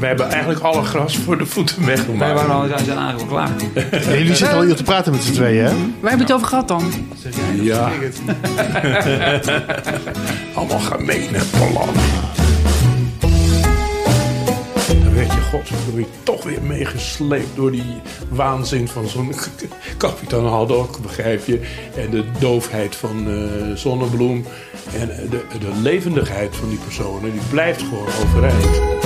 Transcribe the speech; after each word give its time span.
we 0.00 0.06
hebben 0.06 0.28
eigenlijk 0.28 0.60
alle 0.60 0.82
gras 0.82 1.16
voor 1.16 1.38
de 1.38 1.46
voeten 1.46 1.76
Wij 1.84 1.86
weggemaakt. 1.96 2.32
waren 2.34 2.54
al, 2.54 2.66
zijn 2.84 2.98
eigenlijk 2.98 3.28
klaar. 3.28 3.50
Ja, 3.90 4.16
jullie 4.16 4.34
zitten 4.34 4.56
al 4.56 4.62
hier 4.64 4.74
te 4.76 4.82
praten 4.82 5.12
met 5.12 5.22
z'n 5.22 5.32
tweeën, 5.32 5.64
hè? 5.64 5.70
Waar 5.70 6.10
hebben 6.10 6.10
we 6.10 6.18
het 6.18 6.32
over 6.32 6.46
gehad 6.46 6.68
dan? 6.68 6.92
Ja. 7.62 7.90
Allemaal 10.54 10.78
gemene 10.78 11.38
plannen. 11.50 11.94
Dan 15.02 15.14
werd 15.14 15.32
je 15.32 15.40
godverdomme 15.50 16.06
toch 16.22 16.42
weer 16.44 16.62
meegesleept 16.62 17.56
door 17.56 17.70
die 17.70 18.00
waanzin 18.28 18.88
van 18.88 19.08
zo'n 19.08 19.34
kapitein 19.96 20.44
Haddock, 20.44 20.98
begrijp 21.02 21.46
je. 21.46 21.60
En 21.96 22.10
de 22.10 22.24
doofheid 22.38 22.96
van 22.96 23.28
eh, 23.28 23.76
Zonnebloem. 23.76 24.44
En 24.98 25.10
eh, 25.10 25.30
de, 25.30 25.44
de 25.58 25.80
levendigheid 25.82 26.56
van 26.56 26.68
die 26.68 26.78
personen, 26.78 27.32
die 27.32 27.40
blijft 27.50 27.82
gewoon 27.82 28.08
overeind. 28.22 28.99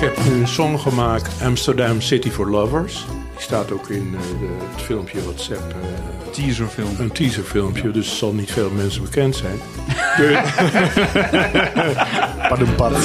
Ik 0.00 0.04
heb 0.04 0.24
nu 0.24 0.40
een 0.40 0.48
song 0.48 0.76
gemaakt, 0.78 1.42
Amsterdam 1.42 2.00
City 2.00 2.30
for 2.30 2.50
Lovers. 2.50 3.06
Die 3.34 3.42
staat 3.42 3.72
ook 3.72 3.88
in 3.88 4.14
eh, 4.14 4.20
de, 4.40 4.46
het 4.74 4.82
filmpje 4.82 5.24
wat 5.24 5.40
Sepp... 5.40 5.74
eh, 5.82 6.30
Teaserfilm. 6.30 6.94
een 6.98 7.12
teaserfilmpje, 7.12 7.90
dus 7.90 8.06
het 8.08 8.16
zal 8.16 8.32
niet 8.32 8.50
veel 8.52 8.70
mensen 8.70 9.02
bekend 9.02 9.36
zijn. 9.36 9.60
Pardon, 12.48 12.74
pardon. 12.76 13.00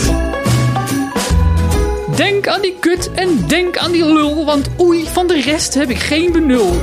Denk 2.15 2.47
aan 2.47 2.61
die 2.61 2.75
kut 2.79 3.11
en 3.11 3.47
denk 3.47 3.77
aan 3.77 3.91
die 3.91 4.05
lul, 4.05 4.45
want 4.45 4.69
oei, 4.79 5.07
van 5.13 5.27
de 5.27 5.41
rest 5.41 5.73
heb 5.73 5.89
ik 5.89 5.99
geen 5.99 6.31
benul. 6.31 6.75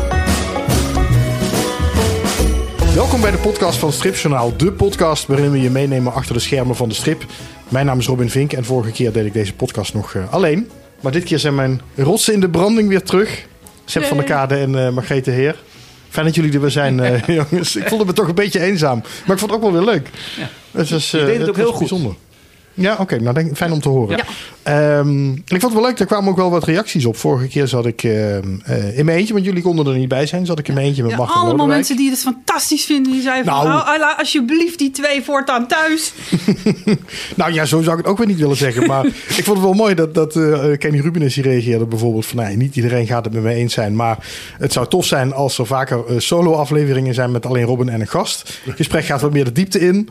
Welkom 2.94 3.20
bij 3.20 3.30
de 3.30 3.38
podcast 3.38 3.78
van 3.78 3.92
Stripjournaal. 3.92 4.56
De 4.56 4.72
podcast 4.72 5.26
waarin 5.26 5.50
we 5.50 5.60
je 5.60 5.70
meenemen 5.70 6.12
achter 6.12 6.34
de 6.34 6.40
schermen 6.40 6.76
van 6.76 6.88
de 6.88 6.94
strip. 6.94 7.24
Mijn 7.68 7.86
naam 7.86 7.98
is 7.98 8.06
Robin 8.06 8.30
Vink 8.30 8.52
en 8.52 8.64
vorige 8.64 8.90
keer 8.92 9.12
deed 9.12 9.26
ik 9.26 9.32
deze 9.32 9.54
podcast 9.54 9.94
nog 9.94 10.14
eh, 10.14 10.32
alleen. 10.32 10.70
Maar 11.00 11.12
dit 11.12 11.24
keer 11.24 11.38
zijn 11.38 11.54
mijn 11.54 11.80
rotsen 11.96 12.34
in 12.34 12.40
de 12.40 12.48
branding 12.48 12.88
weer 12.88 13.02
terug. 13.02 13.46
Sepp 13.84 14.04
van 14.04 14.16
der 14.16 14.26
Kade 14.26 14.56
en 14.56 14.86
eh 14.86 14.90
Margrethe 14.92 15.30
Heer. 15.30 15.62
Fijn 16.08 16.26
dat 16.26 16.34
jullie 16.34 16.52
er 16.52 16.60
weer 16.60 16.70
zijn, 16.70 17.00
eh, 17.00 17.26
jongens. 17.50 17.76
Ik 17.76 17.88
voelde 17.88 18.04
me 18.04 18.12
toch 18.12 18.28
een 18.28 18.34
beetje 18.34 18.60
eenzaam. 18.60 18.98
Maar 19.26 19.36
ik 19.36 19.38
vond 19.38 19.40
het 19.40 19.52
ook 19.52 19.72
wel 19.72 19.72
weer 19.72 19.92
leuk. 19.94 20.10
Het 20.70 20.90
was, 20.90 21.12
eh, 21.12 21.24
deed 21.24 21.38
het 21.38 21.48
ook 21.48 21.56
heel 21.56 21.70
goed. 21.70 21.78
bijzonder. 21.78 22.14
Ja, 22.74 22.96
oké. 23.00 23.20
nou, 23.20 23.34
denk, 23.34 23.56
fijn 23.56 23.72
om 23.72 23.80
te 23.80 23.88
horen. 23.88 24.16
Ja. 24.16 24.24
Ehm, 24.62 25.30
ik 25.32 25.42
vond 25.48 25.62
het 25.62 25.72
wel 25.72 25.82
leuk, 25.82 25.98
er 25.98 26.06
kwamen 26.06 26.30
ook 26.30 26.36
wel 26.36 26.50
wat 26.50 26.64
reacties 26.64 27.04
op. 27.04 27.16
Vorige 27.16 27.48
keer 27.48 27.66
zat 27.68 27.86
ik 27.86 28.02
ehm, 28.02 28.44
eh, 28.64 28.98
in 28.98 29.04
mijn 29.04 29.18
eentje, 29.18 29.32
want 29.32 29.44
jullie 29.44 29.62
konden 29.62 29.86
er 29.86 29.98
niet 29.98 30.08
bij 30.08 30.26
zijn. 30.26 30.46
Zat 30.46 30.58
ik 30.58 30.68
in 30.68 30.74
mijn 30.74 30.86
eentje 30.86 31.02
met 31.02 31.10
Ja, 31.10 31.16
allemaal 31.16 31.44
Lodewijk. 31.44 31.68
mensen 31.72 31.96
die 31.96 32.10
het 32.10 32.18
fantastisch 32.18 32.84
vinden. 32.84 33.12
Die 33.12 33.22
zeiden 33.22 33.52
van, 33.52 33.64
Nou. 33.64 33.80
"Oh, 33.80 33.98
laat 33.98 34.18
alsjeblieft 34.18 34.78
die 34.78 34.90
twee 34.90 35.22
voortaan 35.22 35.66
thuis. 35.66 36.12
Nou 37.36 37.52
ja, 37.52 37.64
zo 37.64 37.82
zou 37.82 37.98
ik 37.98 38.02
het 38.02 38.12
ook 38.12 38.18
weer 38.18 38.26
niet 38.26 38.38
willen 38.38 38.56
zeggen. 38.56 38.86
Maar 38.86 39.06
ik 39.38 39.44
vond 39.44 39.56
het 39.56 39.60
wel 39.66 39.72
mooi 39.72 39.94
dat, 39.94 40.14
dat 40.14 40.36
eh, 40.36 40.78
Kenny 40.78 41.00
Rubinus 41.00 41.34
hier 41.34 41.44
reageerde 41.44 41.86
bijvoorbeeld 41.86 42.26
van... 42.26 42.36
Nee, 42.36 42.56
niet 42.56 42.76
iedereen 42.76 43.06
gaat 43.06 43.24
het 43.24 43.34
met 43.34 43.42
me 43.42 43.54
eens 43.54 43.74
zijn. 43.74 43.96
Maar 43.96 44.16
het 44.58 44.72
zou 44.72 44.86
tof 44.88 45.06
zijn 45.06 45.32
als 45.32 45.58
er 45.58 45.66
vaker 45.66 46.04
eh, 46.08 46.18
solo-afleveringen 46.18 47.14
zijn 47.14 47.30
met 47.30 47.46
alleen 47.46 47.64
Robin 47.64 47.88
en 47.88 48.00
een 48.00 48.08
gast. 48.08 48.60
Het 48.64 48.76
gesprek 48.76 49.04
gaat 49.04 49.20
wat 49.20 49.32
meer 49.32 49.44
de 49.44 49.52
diepte 49.52 49.80
in. 49.80 50.08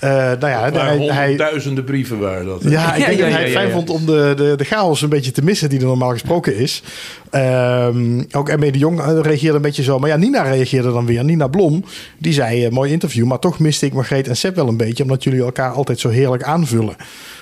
Eh 0.00 0.08
nou 0.10 0.46
ja, 0.46 0.60
hij, 0.60 0.70
hij, 0.72 0.96
honderdduizenden 0.96 1.84
brieven 1.84 2.01
waren 2.08 2.46
dat. 2.46 2.62
hè? 2.62 2.70
ja, 2.70 2.94
ik 2.94 3.00
Ja, 3.00 3.06
denk 3.06 3.18
ja, 3.18 3.24
dat 3.24 3.32
hij 3.34 3.42
het 3.42 3.52
fijn 3.52 3.66
ja. 3.66 3.72
vond 3.72 3.90
om 3.90 4.06
de, 4.06 4.32
de, 4.36 4.54
de 4.56 4.64
chaos 4.64 5.02
een 5.02 5.08
beetje 5.08 5.30
te 5.30 5.42
missen 5.44 5.68
die 5.68 5.78
er 5.80 5.84
normaal 5.86 6.10
gesproken 6.10 6.56
is. 6.56 6.82
Ehm, 7.30 8.22
ook 8.32 8.56
M.E. 8.56 8.70
de 8.70 8.78
Jong 8.78 9.00
eh, 9.00 9.18
reageerde 9.22 9.56
een 9.56 9.62
beetje 9.62 9.82
zo. 9.82 9.98
Maar 9.98 10.08
ja, 10.08 10.16
Nina 10.16 10.42
reageerde 10.42 10.92
dan 10.92 11.06
weer. 11.06 11.24
Nina 11.24 11.46
Blom, 11.46 11.84
die 12.18 12.32
zei, 12.32 12.64
eh, 12.64 12.70
mooi 12.70 12.92
interview. 12.92 13.24
Maar 13.26 13.38
toch 13.38 13.58
miste 13.58 13.86
ik 13.86 13.92
Margreet 13.92 14.28
en 14.28 14.36
Seb 14.36 14.54
wel 14.56 14.68
een 14.68 14.76
beetje. 14.76 15.02
Omdat 15.02 15.24
jullie 15.24 15.40
elkaar 15.42 15.70
altijd 15.72 16.00
zo 16.00 16.08
heerlijk 16.08 16.42
aanvullen. 16.42 16.96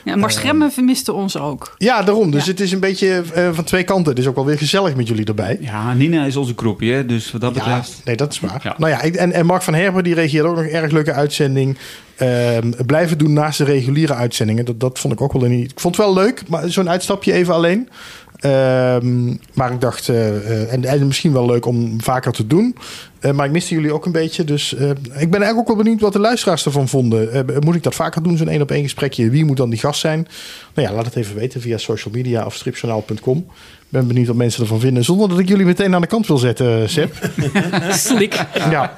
Ja, 0.04 0.16
maar 0.16 0.30
Schremmen 0.30 0.72
vermiste 0.72 1.12
ons 1.12 1.38
ook. 1.38 1.74
Ja, 1.78 2.02
daarom. 2.02 2.30
Dus 2.30 2.44
Ja. 2.44 2.50
het 2.50 2.60
is 2.60 2.72
een 2.72 2.80
beetje 2.80 3.22
eh, 3.34 3.48
van 3.52 3.64
twee 3.64 3.82
kanten. 3.82 4.10
Het 4.10 4.18
is 4.18 4.26
ook 4.26 4.34
wel 4.34 4.44
weer 4.46 4.58
gezellig 4.58 4.94
met 4.96 5.08
jullie 5.08 5.24
erbij. 5.24 5.58
Ja, 5.60 5.94
Nina 5.94 6.24
is 6.24 6.36
onze 6.36 6.54
kroepje, 6.54 6.92
hè, 6.92 7.06
dus 7.06 7.32
wat 7.32 7.40
dat 7.40 7.54
Ja, 7.54 7.64
betreft... 7.64 8.00
nee, 8.04 8.16
dat 8.16 8.32
is 8.32 8.40
waar. 8.40 8.60
Ja. 8.62 8.74
Nou 8.78 8.90
ja, 8.92 9.02
ik- 9.02 9.14
en, 9.14 9.32
en 9.32 9.46
Mark 9.46 9.62
van 9.62 9.74
Herber 9.74 10.02
die 10.02 10.14
reageerde 10.14 10.48
ook 10.48 10.56
nog 10.56 10.64
een 10.64 10.70
erg 10.70 10.90
leuke 10.92 11.12
uitzending. 11.12 11.78
Ehm, 12.20 12.70
blijven 12.86 13.18
doen 13.18 13.32
naast 13.32 13.58
de 13.58 13.64
reguliere 13.64 14.14
uitzendingen. 14.14 14.64
Dat, 14.64 14.80
dat 14.80 14.98
vond 14.98 15.12
ik 15.12 15.20
ook 15.20 15.32
wel 15.32 15.44
een. 15.44 15.52
Ik 15.52 15.80
vond 15.80 15.96
het 15.96 16.04
wel 16.04 16.14
leuk, 16.14 16.48
maar 16.48 16.70
zo'n 16.70 16.90
uitstapje 16.90 17.32
even 17.32 17.54
alleen. 17.54 17.88
Ehm, 18.36 19.26
maar 19.52 19.72
ik 19.72 19.80
dacht, 19.80 20.08
eh, 20.08 20.72
eh, 20.72 20.92
en 20.92 21.06
misschien 21.06 21.32
wel 21.32 21.46
leuk 21.46 21.66
om 21.66 22.00
vaker 22.00 22.32
te 22.32 22.46
doen. 22.46 22.76
Eh, 23.20 23.32
maar 23.32 23.46
ik 23.46 23.52
miste 23.52 23.74
jullie 23.74 23.92
ook 23.92 24.06
een 24.06 24.12
beetje. 24.12 24.44
Dus 24.44 24.74
eh, 24.74 24.88
ik 24.90 25.30
ben 25.30 25.40
eigenlijk 25.40 25.58
ook 25.58 25.66
wel 25.66 25.76
benieuwd 25.76 26.00
wat 26.00 26.12
de 26.12 26.18
luisteraars 26.18 26.64
ervan 26.64 26.88
vonden. 26.88 27.32
Eh, 27.32 27.58
moet 27.58 27.74
ik 27.74 27.82
dat 27.82 27.94
vaker 27.94 28.22
doen, 28.22 28.36
zo'n 28.36 28.48
één 28.48 28.62
op 28.62 28.70
één 28.70 28.82
gesprekje? 28.82 29.30
Wie 29.30 29.44
moet 29.44 29.56
dan 29.56 29.70
die 29.70 29.78
gast 29.78 30.00
zijn? 30.00 30.28
Nou 30.74 30.88
ja, 30.88 30.94
laat 30.94 31.04
het 31.04 31.16
even 31.16 31.34
weten 31.34 31.60
via 31.60 31.78
social 31.78 32.14
media 32.14 32.46
of 32.46 32.54
stripjournaal.com. 32.54 33.38
Ik 33.38 33.96
ben 33.96 34.06
benieuwd 34.06 34.26
wat 34.26 34.36
mensen 34.36 34.62
ervan 34.62 34.80
vinden. 34.80 35.04
Zonder 35.04 35.28
dat 35.28 35.38
ik 35.38 35.48
jullie 35.48 35.66
meteen 35.66 35.94
aan 35.94 36.00
de 36.00 36.06
kant 36.06 36.26
wil 36.26 36.38
zetten, 36.38 36.90
Seb. 36.90 37.30
Slik. 37.90 38.46
Ja. 38.70 38.96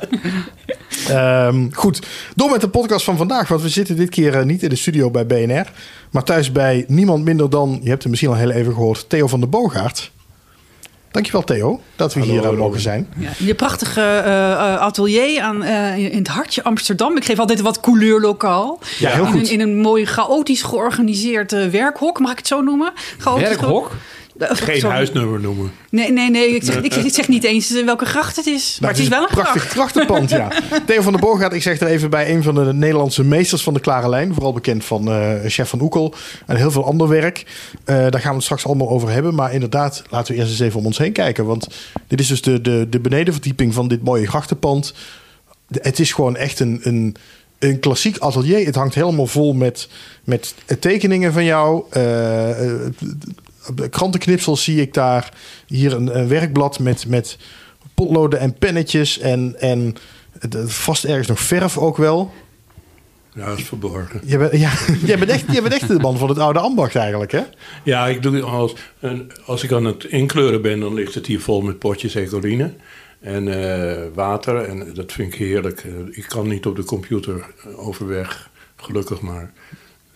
Ehm, 1.09 1.71
goed, 1.72 2.06
door 2.34 2.50
met 2.50 2.60
de 2.60 2.69
podcast 2.69 3.04
van 3.04 3.16
vandaag. 3.16 3.49
Want 3.49 3.62
we 3.62 3.69
zitten 3.69 3.97
dit 3.97 4.09
keer 4.09 4.47
niet 4.47 4.62
in 4.62 4.69
de 4.69 4.77
studio 4.77 5.10
bij 5.10 5.27
BNR. 5.27 5.72
Maar 6.10 6.25
thuis 6.25 6.53
bij 6.53 6.84
niemand 6.89 7.25
minder 7.25 7.50
dan, 7.50 7.81
je 7.83 7.89
hebt 7.89 8.03
hem 8.03 8.10
misschien 8.10 8.33
al 8.33 8.39
heel 8.39 8.50
even 8.50 8.72
gehoord, 8.72 9.09
Theo 9.09 9.27
van 9.27 9.41
der 9.41 9.49
Boogaard. 9.49 10.10
Dankjewel 11.12 11.42
Theo, 11.44 11.80
dat 11.96 12.14
we 12.14 12.20
Hallo, 12.20 12.32
hier 12.34 12.44
eh, 12.44 12.58
mogen 12.58 12.80
zijn. 12.80 13.08
Ja, 13.18 13.30
je 13.38 13.54
prachtige 13.54 14.00
eh, 14.00 14.52
eh, 14.52 14.80
atelier 14.80 15.40
aan, 15.42 15.64
in 15.96 16.18
het 16.18 16.28
hartje 16.28 16.62
Amsterdam. 16.62 17.16
Ik 17.16 17.24
geef 17.24 17.38
altijd 17.38 17.60
wat 17.60 17.80
couleurlokaal. 17.80 18.78
Ja, 18.98 19.10
heel 19.10 19.24
in, 19.24 19.30
goed. 19.32 19.40
Een, 19.40 19.52
in 19.52 19.60
een 19.60 19.78
mooi 19.80 20.06
chaotisch 20.06 20.62
georganiseerd 20.62 21.70
werkhok, 21.70 22.18
mag 22.20 22.30
ik 22.30 22.36
het 22.38 22.46
zo 22.46 22.60
noemen? 22.60 22.92
Chaotisch 23.18 23.48
Werkhok? 23.48 23.86
ge- 23.90 23.96
Geen 24.48 24.80
sorry. 24.80 24.94
huisnummer 24.97 25.41
noemen. 25.41 25.70
Nee, 25.91 26.12
nee, 26.12 26.30
nee. 26.30 26.54
Ik 26.54 26.62
zeg, 26.64 26.76
ik, 26.82 26.94
ik 26.94 27.12
zeg 27.14 27.28
niet 27.28 27.44
eens 27.44 27.75
eh, 27.75 27.84
welke 27.84 28.04
gracht 28.04 28.36
het 28.36 28.47
is. 28.47 28.78
maar 28.80 28.91
Nou, 28.91 28.92
het 28.92 29.03
is 29.03 29.08
wel 29.19 29.22
een 29.22 29.34
prachtig 29.34 29.60
gracht. 29.62 29.72
grachtenpand, 29.72 30.30
ja. 30.30 30.48
Theo 30.86 31.03
van 31.03 31.12
der 31.12 31.20
Boogaard, 31.20 31.53
ik 31.53 31.62
zeg 31.62 31.80
er 31.80 31.86
even 31.86 32.10
bij, 32.10 32.30
een 32.34 32.42
van 32.42 32.54
de 32.54 32.72
Nederlandse 32.72 33.25
meesters 33.25 33.62
van 33.62 33.75
de 33.75 33.80
Klare 33.80 34.08
Lijn. 34.08 34.34
Vooral 34.34 34.53
bekend 34.53 34.84
van 34.84 35.10
eh, 35.12 35.32
Chef 35.47 35.69
van 35.69 35.80
Oekel 35.80 36.14
en 36.47 36.56
heel 36.56 36.70
veel 36.70 36.84
ander 36.84 37.08
werk. 37.08 37.44
Eh, 37.84 37.97
daar 37.97 38.20
gaan 38.20 38.30
we 38.30 38.34
het 38.36 38.42
straks 38.44 38.66
allemaal 38.66 38.88
over 38.91 39.10
hebben. 39.10 39.34
Maar 39.34 39.53
inderdaad, 39.53 40.03
laten 40.10 40.32
we 40.34 40.38
eerst 40.41 40.50
eens 40.50 40.60
even 40.60 40.78
om 40.78 40.86
ons 40.86 40.98
heen 40.98 41.12
kijken. 41.12 41.44
Want 41.47 41.69
dit 42.09 42.20
is 42.20 42.28
dus 42.28 42.42
de, 42.42 42.60
de, 42.60 42.86
de 42.91 43.00
benedenverdieping 43.00 43.74
van 43.74 43.88
dit 43.88 44.03
mooie 44.04 44.26
grachtenpand. 44.26 44.94
De- 45.69 45.80
Het 45.82 45.98
is 45.98 46.12
gewoon 46.12 46.36
echt 46.36 46.60
een, 46.60 46.80
een, 46.82 47.16
een 47.59 47.78
klassiek 47.78 48.19
atelier. 48.19 48.66
Het 48.66 48.74
hangt 48.74 48.94
helemaal 48.94 49.26
vol 49.26 49.53
met, 49.53 49.88
met 50.24 50.54
tekeningen 50.80 51.32
van 51.32 51.44
jou. 51.44 51.82
Krantenknipsels 53.90 54.64
zie 54.64 54.80
ik 54.80 54.94
daar. 54.94 55.32
Hier 55.66 55.92
een, 55.92 56.18
een 56.18 56.28
werkblad 56.28 56.78
met, 56.78 57.06
met 57.08 57.38
potloden 57.94 58.38
en 58.38 58.54
pennetjes. 58.58 59.18
En, 59.18 59.54
en 59.58 59.94
de- 60.48 60.68
vast 60.68 61.04
ergens 61.04 61.28
nog 61.28 61.40
verf 61.40 61.78
ook 61.78 61.96
wel. 61.96 62.32
Ja, 63.34 63.46
dat 63.46 63.58
is 63.58 63.64
verborgen. 63.64 64.20
Je 64.24 64.38
bent, 64.38 64.52
ja, 64.52 64.72
jij, 65.04 65.18
bent 65.18 65.30
echt, 65.30 65.44
jij 65.52 65.62
bent 65.62 65.74
echt 65.74 65.88
de 65.88 65.98
man 65.98 66.18
van 66.18 66.28
het 66.28 66.38
oude 66.38 66.58
ambacht 66.58 66.94
eigenlijk, 66.96 67.32
hè? 67.32 67.42
Ja, 67.84 68.06
ik 68.06 68.22
doe 68.22 68.42
als, 68.42 68.74
en 69.00 69.30
als 69.46 69.62
ik 69.62 69.72
aan 69.72 69.84
het 69.84 70.04
inkleuren 70.04 70.62
ben, 70.62 70.80
dan 70.80 70.94
ligt 70.94 71.14
het 71.14 71.26
hier 71.26 71.40
vol 71.40 71.60
met 71.60 71.78
potjes 71.78 72.14
ecoline. 72.14 72.74
En 73.20 73.48
eh, 73.48 74.02
water. 74.14 74.56
En 74.56 74.94
dat 74.94 75.12
vind 75.12 75.32
ik 75.32 75.38
heerlijk. 75.38 75.84
Eh, 75.84 75.92
ik 76.10 76.24
kan 76.28 76.48
niet 76.48 76.66
op 76.66 76.76
de 76.76 76.84
computer 76.84 77.34
eh, 77.64 77.86
overweg, 77.86 78.50
gelukkig 78.76 79.20
maar. 79.20 79.52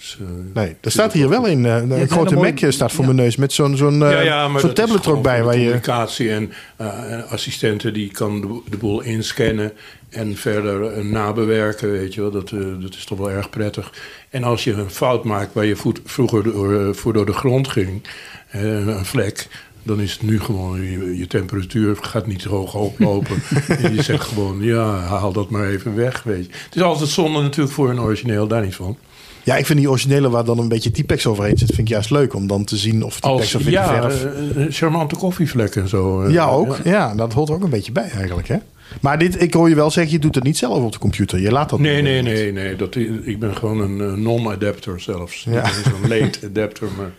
Dus, 0.06 0.17
eh, 0.21 0.27
Nee, 0.62 0.77
er 0.81 0.91
staat 0.91 1.12
hier 1.12 1.28
wel 1.28 1.47
in. 1.47 1.67
eh, 1.67 1.77
een 1.77 2.09
grote 2.09 2.34
mooi- 2.34 2.50
Mac 2.50 2.61
eh, 2.61 2.71
staat 2.71 2.93
voor 2.93 3.05
mijn 3.05 3.17
neus 3.17 3.37
met 3.37 3.53
zo'n 3.53 3.77
zo'n 3.77 3.99
ja, 3.99 4.50
is 4.56 4.62
tablet 4.75 5.05
er 5.05 5.12
ook 5.12 5.22
bij. 5.22 5.43
Waar 5.43 5.55
je, 5.55 5.61
communicatie 5.61 6.31
en 6.31 6.53
eh, 6.77 7.22
assistenten 7.33 7.94
die 7.94 8.11
kan 8.11 8.41
de, 8.41 8.61
de 8.71 8.77
boel 8.77 9.00
inscannen 9.00 9.72
en 10.09 10.37
verder 10.37 11.05
nabewerken, 11.05 11.91
weet 11.91 12.15
je 12.15 12.21
wel. 12.21 12.31
Dat, 12.31 12.50
eh, 12.50 12.59
dat 12.81 12.94
is 12.94 13.05
toch 13.05 13.19
wel 13.19 13.31
erg 13.31 13.50
prettig. 13.50 13.93
En 14.31 14.44
als 14.44 14.65
je 14.65 14.72
een 14.72 14.91
fout 14.91 15.25
maakt 15.25 15.53
waar 15.55 15.65
je 15.65 15.77
voet 15.77 16.00
vroeger 16.05 16.43
door, 16.43 16.94
voor 16.94 17.12
door 17.12 17.27
de 17.27 17.33
grond 17.33 17.69
ging, 17.69 18.03
eh, 18.50 18.87
een 18.87 19.05
vlek, 19.05 19.47
dan 19.82 20.00
is 20.00 20.12
het 20.12 20.23
nu 20.23 20.41
gewoon, 20.41 20.82
je, 20.82 21.19
je 21.19 21.26
temperatuur 21.26 21.97
gaat 22.00 22.26
niet 22.26 22.44
hoog 22.44 22.75
oplopen. 22.75 23.37
en 23.82 23.94
je 23.94 24.02
zegt 24.02 24.25
gewoon, 24.25 24.62
ja, 24.62 24.99
haal 24.99 25.32
dat 25.32 25.50
maar 25.50 25.69
even 25.69 25.94
weg, 25.94 26.23
weet 26.23 26.47
je. 26.47 26.52
Het 26.64 26.76
is 26.76 26.82
altijd 26.82 27.09
zonde 27.09 27.41
natuurlijk 27.43 27.75
voor 27.75 27.91
een 27.91 28.00
origineel, 28.00 28.47
daar 28.47 28.62
niet 28.64 28.75
van. 28.75 28.99
Ja, 29.46 29.56
ik 29.56 29.66
vind 29.66 29.78
die 29.78 29.88
originele 29.90 30.31
waar 30.31 30.44
dan 30.44 30.58
een 30.58 30.69
beetje 30.69 30.90
Typex 30.90 31.26
overheen 31.26 31.58
zit, 31.58 31.66
vind 31.69 31.78
ik 31.78 31.88
juist 31.88 32.10
leuk. 32.10 32.34
Om 32.34 32.46
dan 32.46 32.64
te 32.64 32.76
zien 32.76 33.02
of 33.04 33.14
Typex 33.20 33.32
Als, 33.40 33.54
of 33.54 33.60
in 33.60 33.66
de 33.66 33.70
ja, 33.72 33.87
verf... 34.10 34.25
eh, 34.25 34.64
eh, 34.64 34.72
charmante 34.72 35.16
koffievlekken 35.16 35.82
en 35.82 35.88
zo. 35.88 36.22
eh, 36.22 36.32
Ja, 36.32 36.46
ook. 36.46 36.76
Ja. 36.84 37.14
dat 37.14 37.32
hoort 37.32 37.48
er 37.48 37.54
ook 37.54 37.62
een 37.62 37.70
beetje 37.70 37.93
bij 37.93 38.10
eigenlijk, 38.10 38.48
hè? 38.48 38.56
Maar 39.00 39.19
dit, 39.19 39.43
ik 39.43 39.54
hoor 39.54 39.69
je 39.69 39.75
wel 39.75 39.90
zeggen, 39.90 40.12
je 40.12 40.19
doet 40.19 40.34
het 40.34 40.44
niet 40.44 40.56
zelf 40.56 40.82
op 40.84 40.93
de 40.93 40.98
computer. 40.98 41.40
Je 41.40 41.50
laat 41.52 41.70
dat 41.70 41.78
Nee, 41.78 41.94
niet. 41.94 42.04
nee, 42.04 42.22
nee, 42.22 42.52
nee. 42.52 42.76
Dat, 42.76 42.94
ik 43.22 43.38
ben 43.38 43.56
gewoon 43.56 43.81
een 43.81 44.22
non-adapter 44.22 45.00
zelfs. 45.00 45.46
Ja. 45.50 45.64
Een 46.02 46.08
late 46.08 46.38
adapter, 46.46 46.88
maar 46.96 47.10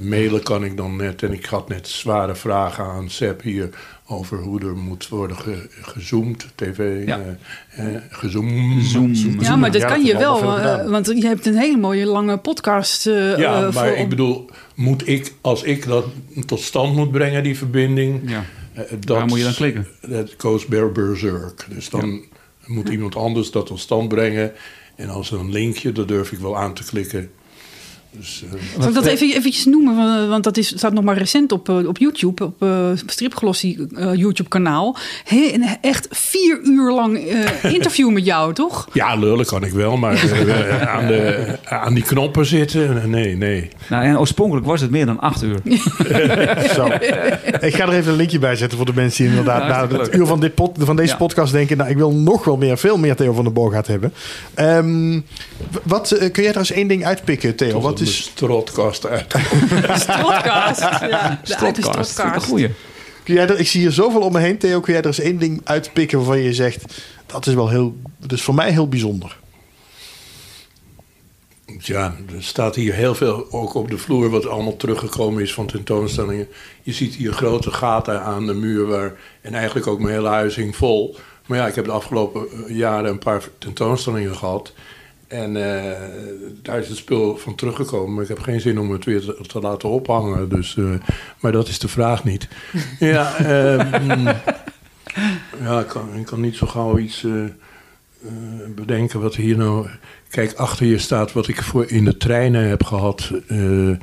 mailen 0.00 0.42
kan 0.42 0.64
ik 0.64 0.76
dan 0.76 0.96
net. 0.96 1.22
En 1.22 1.32
ik 1.32 1.44
had 1.44 1.68
net 1.68 1.88
zware 1.88 2.34
vragen 2.34 2.84
aan 2.84 3.10
Seb 3.10 3.42
hier 3.42 3.68
over 4.12 4.38
hoe 4.38 4.60
er 4.60 4.76
moet 4.76 5.08
worden 5.08 5.36
ge- 5.36 5.68
gezoomd, 5.82 6.46
tv, 6.54 7.06
Ja. 7.06 7.20
eh, 7.70 7.94
eh, 7.94 8.00
gezoomd. 8.10 8.84
Zoom. 8.84 9.14
Ja, 9.40 9.56
maar 9.56 9.72
dat 9.72 9.80
Ja, 9.80 9.88
kan 9.88 10.04
je 10.04 10.16
wel, 10.18 10.58
eh, 10.58 10.90
want 10.90 11.06
je 11.06 11.26
hebt 11.26 11.46
een 11.46 11.56
hele 11.56 11.76
mooie 11.76 12.06
lange 12.06 12.36
podcast. 12.38 13.06
eh, 13.06 13.38
Ja, 13.38 13.60
maar 13.60 13.72
voor- 13.72 13.96
ik 13.96 14.08
bedoel, 14.08 14.50
moet 14.74 15.08
ik, 15.08 15.32
als 15.40 15.62
ik 15.62 15.86
dat 15.86 16.04
tot 16.46 16.60
stand 16.60 16.96
moet 16.96 17.10
brengen, 17.12 17.42
die 17.42 17.56
verbinding, 17.58 18.20
Ja. 18.30 18.44
dat, 18.74 19.16
Waar 19.16 19.26
moet 19.26 19.38
je 19.38 19.44
dan 19.44 19.54
klikken? 19.54 19.86
Dat 20.08 20.34
goes 20.38 20.66
ber- 20.66 20.92
berserk. 20.92 21.66
Dus 21.70 21.88
dan 21.90 22.22
moet 22.66 22.88
iemand 22.88 23.16
anders 23.16 23.50
dat 23.50 23.66
tot 23.66 23.80
stand 23.80 24.08
brengen. 24.08 24.52
En 24.96 25.08
als 25.08 25.30
er 25.30 25.38
een 25.40 25.52
linkje, 25.52 25.92
dat 25.92 26.08
durf 26.08 26.32
ik 26.32 26.38
wel 26.38 26.56
aan 26.58 26.74
te 26.74 26.84
klikken. 26.84 27.30
Dus, 28.18 28.42
eh, 28.52 28.80
Zal 28.80 28.88
ik 28.88 28.94
dat 28.94 29.06
even 29.06 29.26
eventjes 29.36 29.64
noemen? 29.64 29.96
Want- 29.96 30.28
Want 30.28 30.44
dat 30.44 30.56
is, 30.56 30.68
staat 30.76 30.92
nog 30.92 31.04
maar 31.04 31.18
recent 31.18 31.52
op, 31.52 31.68
eh, 31.68 31.86
op 31.88 31.98
YouTube, 31.98 32.44
op 32.44 32.62
eh 32.62 32.88
Stripglossie 33.06 33.86
eh, 33.94 34.14
YouTube-kanaal. 34.14 34.96
He- 35.24 35.50
een 35.54 35.64
echt 35.80 36.06
vier 36.10 36.60
uur 36.64 36.92
lang 36.92 37.18
eh, 37.28 37.72
interview 37.72 38.10
met 38.10 38.24
jou, 38.24 38.54
toch? 38.54 38.88
ja, 38.92 39.14
lullen 39.14 39.46
kan 39.46 39.64
ik 39.64 39.72
wel, 39.72 39.96
maar 39.96 40.12
eh, 40.12 40.88
aan, 40.96 41.06
de, 41.06 41.56
aan 41.64 41.94
die 41.94 42.02
knoppen 42.02 42.46
zitten, 42.46 43.10
nee, 43.10 43.36
nee. 43.36 43.68
Nou, 43.88 44.04
en 44.04 44.18
oorspronkelijk 44.18 44.66
was 44.66 44.80
het 44.80 44.90
meer 44.90 45.06
dan 45.06 45.20
acht 45.20 45.42
uur. 45.42 45.58
Zo. 46.74 46.86
Ik 47.60 47.74
ga 47.74 47.86
er 47.86 47.92
even 47.92 48.10
een 48.10 48.16
linkje 48.16 48.38
bij 48.38 48.56
zetten 48.56 48.76
voor 48.78 48.86
de 48.86 48.94
mensen 48.94 49.22
die 49.24 49.36
inderdaad 49.36 49.68
na 49.90 49.98
het 49.98 50.14
uur 50.14 50.26
van, 50.26 50.40
dit 50.40 50.54
pod- 50.54 50.76
van 50.80 50.96
deze 50.96 51.08
Ja. 51.12 51.16
podcast 51.16 51.52
denken... 51.52 51.76
nou, 51.76 51.90
ik 51.90 51.96
wil 51.96 52.12
nog 52.12 52.44
wel 52.44 52.56
meer, 52.56 52.78
veel 52.78 52.96
meer 52.98 53.16
Theo 53.16 53.32
van 53.32 53.44
der 53.44 53.52
Borgaard 53.52 53.86
hebben. 53.86 54.12
Ehm, 54.54 55.20
w- 55.70 55.76
wat, 55.82 56.10
eh, 56.10 56.30
kun 56.32 56.42
jij 56.42 56.52
er 56.52 56.58
eens 56.58 56.70
één 56.72 56.88
ding 56.88 57.04
uitpikken, 57.04 57.56
Theo? 57.56 57.70
Tot 57.70 57.82
Wat 57.82 58.00
een 58.02 58.08
is, 58.08 58.22
strotkast 58.22 59.06
uit. 59.06 59.34
Strotcast. 60.00 60.80
Ja, 60.80 61.40
de. 61.44 61.56
Vind 61.56 61.78
ik 61.78 62.34
een 62.34 62.40
goeie. 62.40 62.70
kun 63.22 63.34
jij 63.34 63.48
er, 63.48 63.58
ik 63.58 63.68
zie 63.68 63.80
hier 63.80 63.92
zoveel 63.92 64.20
om 64.20 64.32
me 64.32 64.40
heen, 64.40 64.58
Theo. 64.58 64.80
Kun 64.80 64.92
jij 64.92 65.02
er 65.02 65.08
eens 65.08 65.20
één 65.20 65.38
ding 65.38 65.60
uitpikken 65.64 66.18
waarvan 66.18 66.38
je 66.38 66.54
zegt... 66.54 67.02
dat 67.26 67.46
is 67.46 67.54
wel 67.54 67.68
heel, 67.68 67.96
dat 68.18 68.32
is 68.32 68.42
voor 68.42 68.54
mij 68.54 68.70
heel 68.70 68.88
bijzonder. 68.88 69.40
Ja, 71.78 72.16
er 72.34 72.42
staat 72.42 72.74
hier 72.74 72.94
heel 72.94 73.14
veel 73.14 73.46
ook 73.50 73.74
op 73.74 73.90
de 73.90 73.98
vloer 73.98 74.30
wat 74.30 74.46
allemaal 74.46 74.76
teruggekomen 74.76 75.42
is 75.42 75.54
van 75.54 75.66
tentoonstellingen. 75.66 76.48
Je 76.82 76.92
ziet 76.92 77.14
hier 77.14 77.32
grote 77.32 77.70
gaten 77.70 78.22
aan 78.22 78.46
de 78.46 78.54
muur 78.54 78.86
waar, 78.86 79.14
en 79.40 79.54
eigenlijk 79.54 79.86
ook 79.86 80.00
mijn 80.00 80.14
hele 80.14 80.28
huis 80.28 80.56
hing 80.56 80.76
vol. 80.76 81.16
Maar 81.46 81.58
ja, 81.58 81.66
ik 81.66 81.74
heb 81.74 81.84
de 81.84 81.90
afgelopen 81.90 82.46
eh, 82.50 82.76
jaren 82.76 83.10
een 83.10 83.18
paar 83.18 83.42
tentoonstellingen 83.58 84.36
gehad. 84.36 84.72
En 85.32 85.56
eh, 85.56 85.92
daar 86.62 86.78
is 86.78 86.88
het 86.88 86.96
spul 86.96 87.36
van 87.36 87.54
teruggekomen. 87.54 88.12
Maar 88.14 88.22
ik 88.22 88.28
heb 88.28 88.38
geen 88.40 88.60
zin 88.60 88.78
om 88.78 88.90
het 88.90 89.04
weer 89.04 89.20
te, 89.20 89.36
te 89.46 89.60
laten 89.60 89.88
ophangen. 89.88 90.48
Dus, 90.48 90.76
eh, 90.76 90.84
maar 91.40 91.52
dat 91.52 91.68
is 91.68 91.78
de 91.78 91.88
vraag 91.88 92.24
niet. 92.24 92.48
ja, 92.98 93.36
eh, 93.36 94.00
mm, 94.02 94.26
ja 95.62 95.80
ik, 95.80 95.86
kan, 95.86 96.08
ik 96.14 96.26
kan 96.26 96.40
niet 96.40 96.56
zo 96.56 96.66
gauw 96.66 96.98
iets 96.98 97.24
eh, 97.24 97.30
bedenken 98.74 99.20
wat 99.20 99.34
hier 99.36 99.56
nou... 99.56 99.86
Kijk, 100.30 100.52
achter 100.54 100.86
je 100.86 100.98
staat 100.98 101.32
wat 101.32 101.48
ik 101.48 101.62
voor 101.62 101.90
in 101.90 102.04
de 102.04 102.16
treinen 102.16 102.68
heb 102.68 102.84
gehad. 102.84 103.30
eh, 103.48 103.90
eh, 103.90 103.96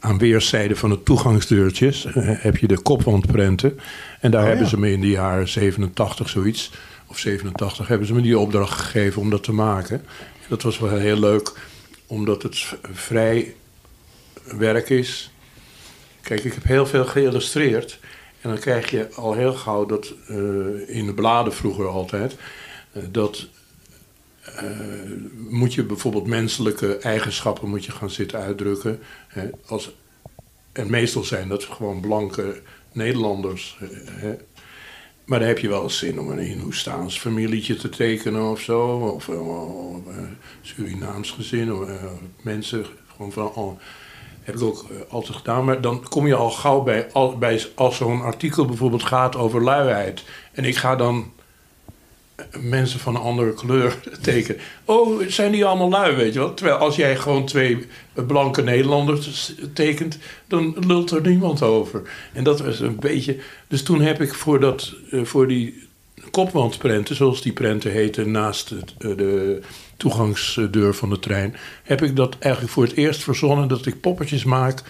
aan 0.00 0.18
weerszijden 0.18 0.76
van 0.76 0.90
de 0.90 1.02
toegangsdeurtjes 1.02 2.06
heb 2.18 2.56
je 2.56 2.66
de 2.66 2.80
kopwandprenten. 2.82 3.78
En 4.20 4.30
daar 4.30 4.40
Oh, 4.40 4.46
hebben 4.46 4.64
ja. 4.64 4.70
ze 4.70 4.78
me 4.78 4.92
in 4.92 5.00
de 5.00 5.08
jaren 5.08 5.48
87 5.48 6.28
zoiets, 6.28 6.70
of 7.06 7.18
87, 7.18 7.88
hebben 7.88 8.06
ze 8.06 8.14
me 8.14 8.20
die 8.22 8.38
opdracht 8.38 8.80
gegeven 8.80 9.20
om 9.22 9.30
dat 9.30 9.42
te 9.42 9.52
maken. 9.52 10.02
Dat 10.48 10.62
was 10.62 10.78
wel 10.78 10.98
heel 10.98 11.18
leuk, 11.18 11.52
omdat 12.06 12.42
het 12.42 12.66
vrij 12.92 13.54
werk 14.44 14.90
is. 14.90 15.30
Kijk, 16.22 16.44
ik 16.44 16.52
heb 16.52 16.64
heel 16.64 16.86
veel 16.86 17.04
geïllustreerd. 17.04 17.98
En 18.40 18.50
dan 18.50 18.58
krijg 18.58 18.90
je 18.90 19.08
al 19.14 19.34
heel 19.34 19.52
gauw 19.52 19.86
dat, 19.86 20.14
eh, 20.26 20.36
in 20.96 21.06
de 21.06 21.14
bladen 21.14 21.52
vroeger 21.52 21.86
altijd, 21.86 22.36
eh, 22.92 23.02
dat 23.10 23.46
eh, 24.42 24.70
moet 25.36 25.74
je 25.74 25.82
bijvoorbeeld 25.82 26.26
menselijke 26.26 26.96
eigenschappen 26.96 27.68
moet 27.68 27.84
je 27.84 27.92
gaan 27.92 28.10
zitten 28.10 28.38
uitdrukken. 28.38 29.00
Hè, 29.28 29.48
als, 29.66 29.94
en 30.72 30.90
meestal 30.90 31.24
zijn 31.24 31.48
dat 31.48 31.64
gewoon 31.64 32.00
blanke 32.00 32.60
Nederlanders. 32.92 33.78
Hè. 34.10 34.36
Maar 35.26 35.38
dan 35.38 35.48
heb 35.48 35.58
je 35.58 35.68
wel 35.68 35.90
zin 35.90 36.20
om 36.20 36.30
een 36.30 36.38
Hindoestaans 36.38 37.18
familietje 37.18 37.76
te 37.76 37.88
tekenen 37.88 38.50
of 38.50 38.60
zo. 38.60 38.80
Of, 39.14 39.28
eh, 39.28 39.34
eh, 39.36 40.22
Surinaams 40.60 41.30
gezin. 41.30 41.72
Of, 41.72 41.88
eh, 41.88 42.04
mensen 42.42 42.86
gewoon 43.16 43.32
van 43.32 43.54
al. 43.54 43.78
Heb 44.42 44.54
ik 44.54 44.62
ook 44.62 44.86
eh, 44.90 45.12
altijd 45.12 45.36
gedaan. 45.36 45.64
Maar 45.64 45.80
dan 45.80 46.08
kom 46.08 46.26
je 46.26 46.34
al 46.34 46.50
gauw 46.50 46.82
bij, 46.82 47.12
al, 47.12 47.38
bij 47.38 47.66
als 47.74 47.96
zo'n 47.96 48.22
artikel 48.22 48.64
bijvoorbeeld 48.64 49.02
gaat 49.02 49.36
over 49.36 49.62
luiheid. 49.62 50.24
En 50.52 50.64
ik 50.64 50.76
ga 50.76 50.96
dan 50.96 51.32
mensen 52.60 53.00
van 53.00 53.14
een 53.14 53.20
andere 53.20 53.54
kleur 53.54 53.96
tekenen. 54.22 54.60
Oh, 54.84 55.22
zijn 55.28 55.52
die 55.52 55.64
allemaal 55.64 55.88
lui, 55.88 56.16
weet 56.16 56.32
je 56.32 56.38
wel? 56.38 56.54
Terwijl 56.54 56.76
als 56.76 56.96
jij 56.96 57.16
gewoon 57.16 57.46
twee 57.46 57.86
blanke 58.26 58.62
Nederlanders 58.62 59.54
tekent, 59.72 60.18
dan 60.46 60.76
lult 60.86 61.10
er 61.10 61.20
niemand 61.20 61.62
over. 61.62 62.02
En 62.32 62.44
dat 62.44 62.60
was 62.60 62.80
een 62.80 62.96
beetje... 63.00 63.36
Dus 63.68 63.82
toen 63.82 64.00
heb 64.00 64.20
ik 64.20 64.34
voor, 64.34 64.60
dat, 64.60 64.94
eh, 65.10 65.24
voor 65.24 65.48
die 65.48 65.88
kopwandprenten, 66.30 67.16
zoals 67.16 67.42
die 67.42 67.52
prenten 67.52 67.90
heten, 67.90 68.30
naast 68.30 68.70
eh, 68.70 68.80
de 68.98 69.60
toegangsdeur 69.96 70.94
van 70.94 71.10
de 71.10 71.18
trein, 71.18 71.56
heb 71.82 72.02
ik 72.02 72.16
dat 72.16 72.36
eigenlijk 72.38 72.72
voor 72.72 72.84
het 72.84 72.96
eerst 72.96 73.22
verzonnen 73.22 73.68
dat 73.68 73.86
ik 73.86 74.00
poppetjes 74.00 74.44
maak. 74.44 74.82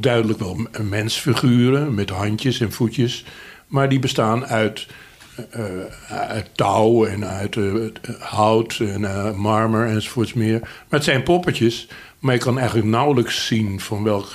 Duidelijk 0.00 0.38
wel 0.38 0.68
mensfiguren 0.82 1.94
met 1.94 2.10
handjes 2.10 2.60
en 2.60 2.72
voetjes, 2.72 3.24
maar 3.66 3.88
die 3.88 3.98
bestaan 3.98 4.46
uit 4.46 4.86
uit 6.08 6.48
touw 6.54 7.04
en 7.04 7.26
uit 7.26 7.56
eh, 7.56 7.64
hout 8.18 8.76
en 8.80 9.04
eh, 9.04 9.34
marmer 9.34 9.86
enzovoorts 9.86 10.32
meer. 10.32 10.60
Maar 10.60 10.70
het 10.88 11.04
zijn 11.04 11.22
poppetjes, 11.22 11.88
maar 12.18 12.34
je 12.34 12.40
kan 12.40 12.58
eigenlijk 12.58 12.88
nauwelijks 12.88 13.46
zien 13.46 13.80
van 13.80 14.02
welk 14.02 14.28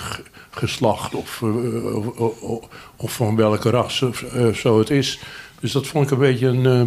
geslacht 0.58 1.16
of, 1.16 1.42
eh, 1.42 1.96
of, 1.96 2.42
of, 2.42 2.68
of 2.96 3.12
van 3.12 3.36
welke 3.36 3.70
ras 3.70 4.02
of 4.02 4.22
eh, 4.22 4.48
zo 4.48 4.80
het 4.80 4.90
is. 4.90 5.20
Dus 5.60 5.72
dat 5.72 5.88
vond 5.88 6.06
ik 6.06 6.12
een 6.12 6.18
beetje 6.18 6.48
een, 6.48 6.66
eh, 6.66 6.82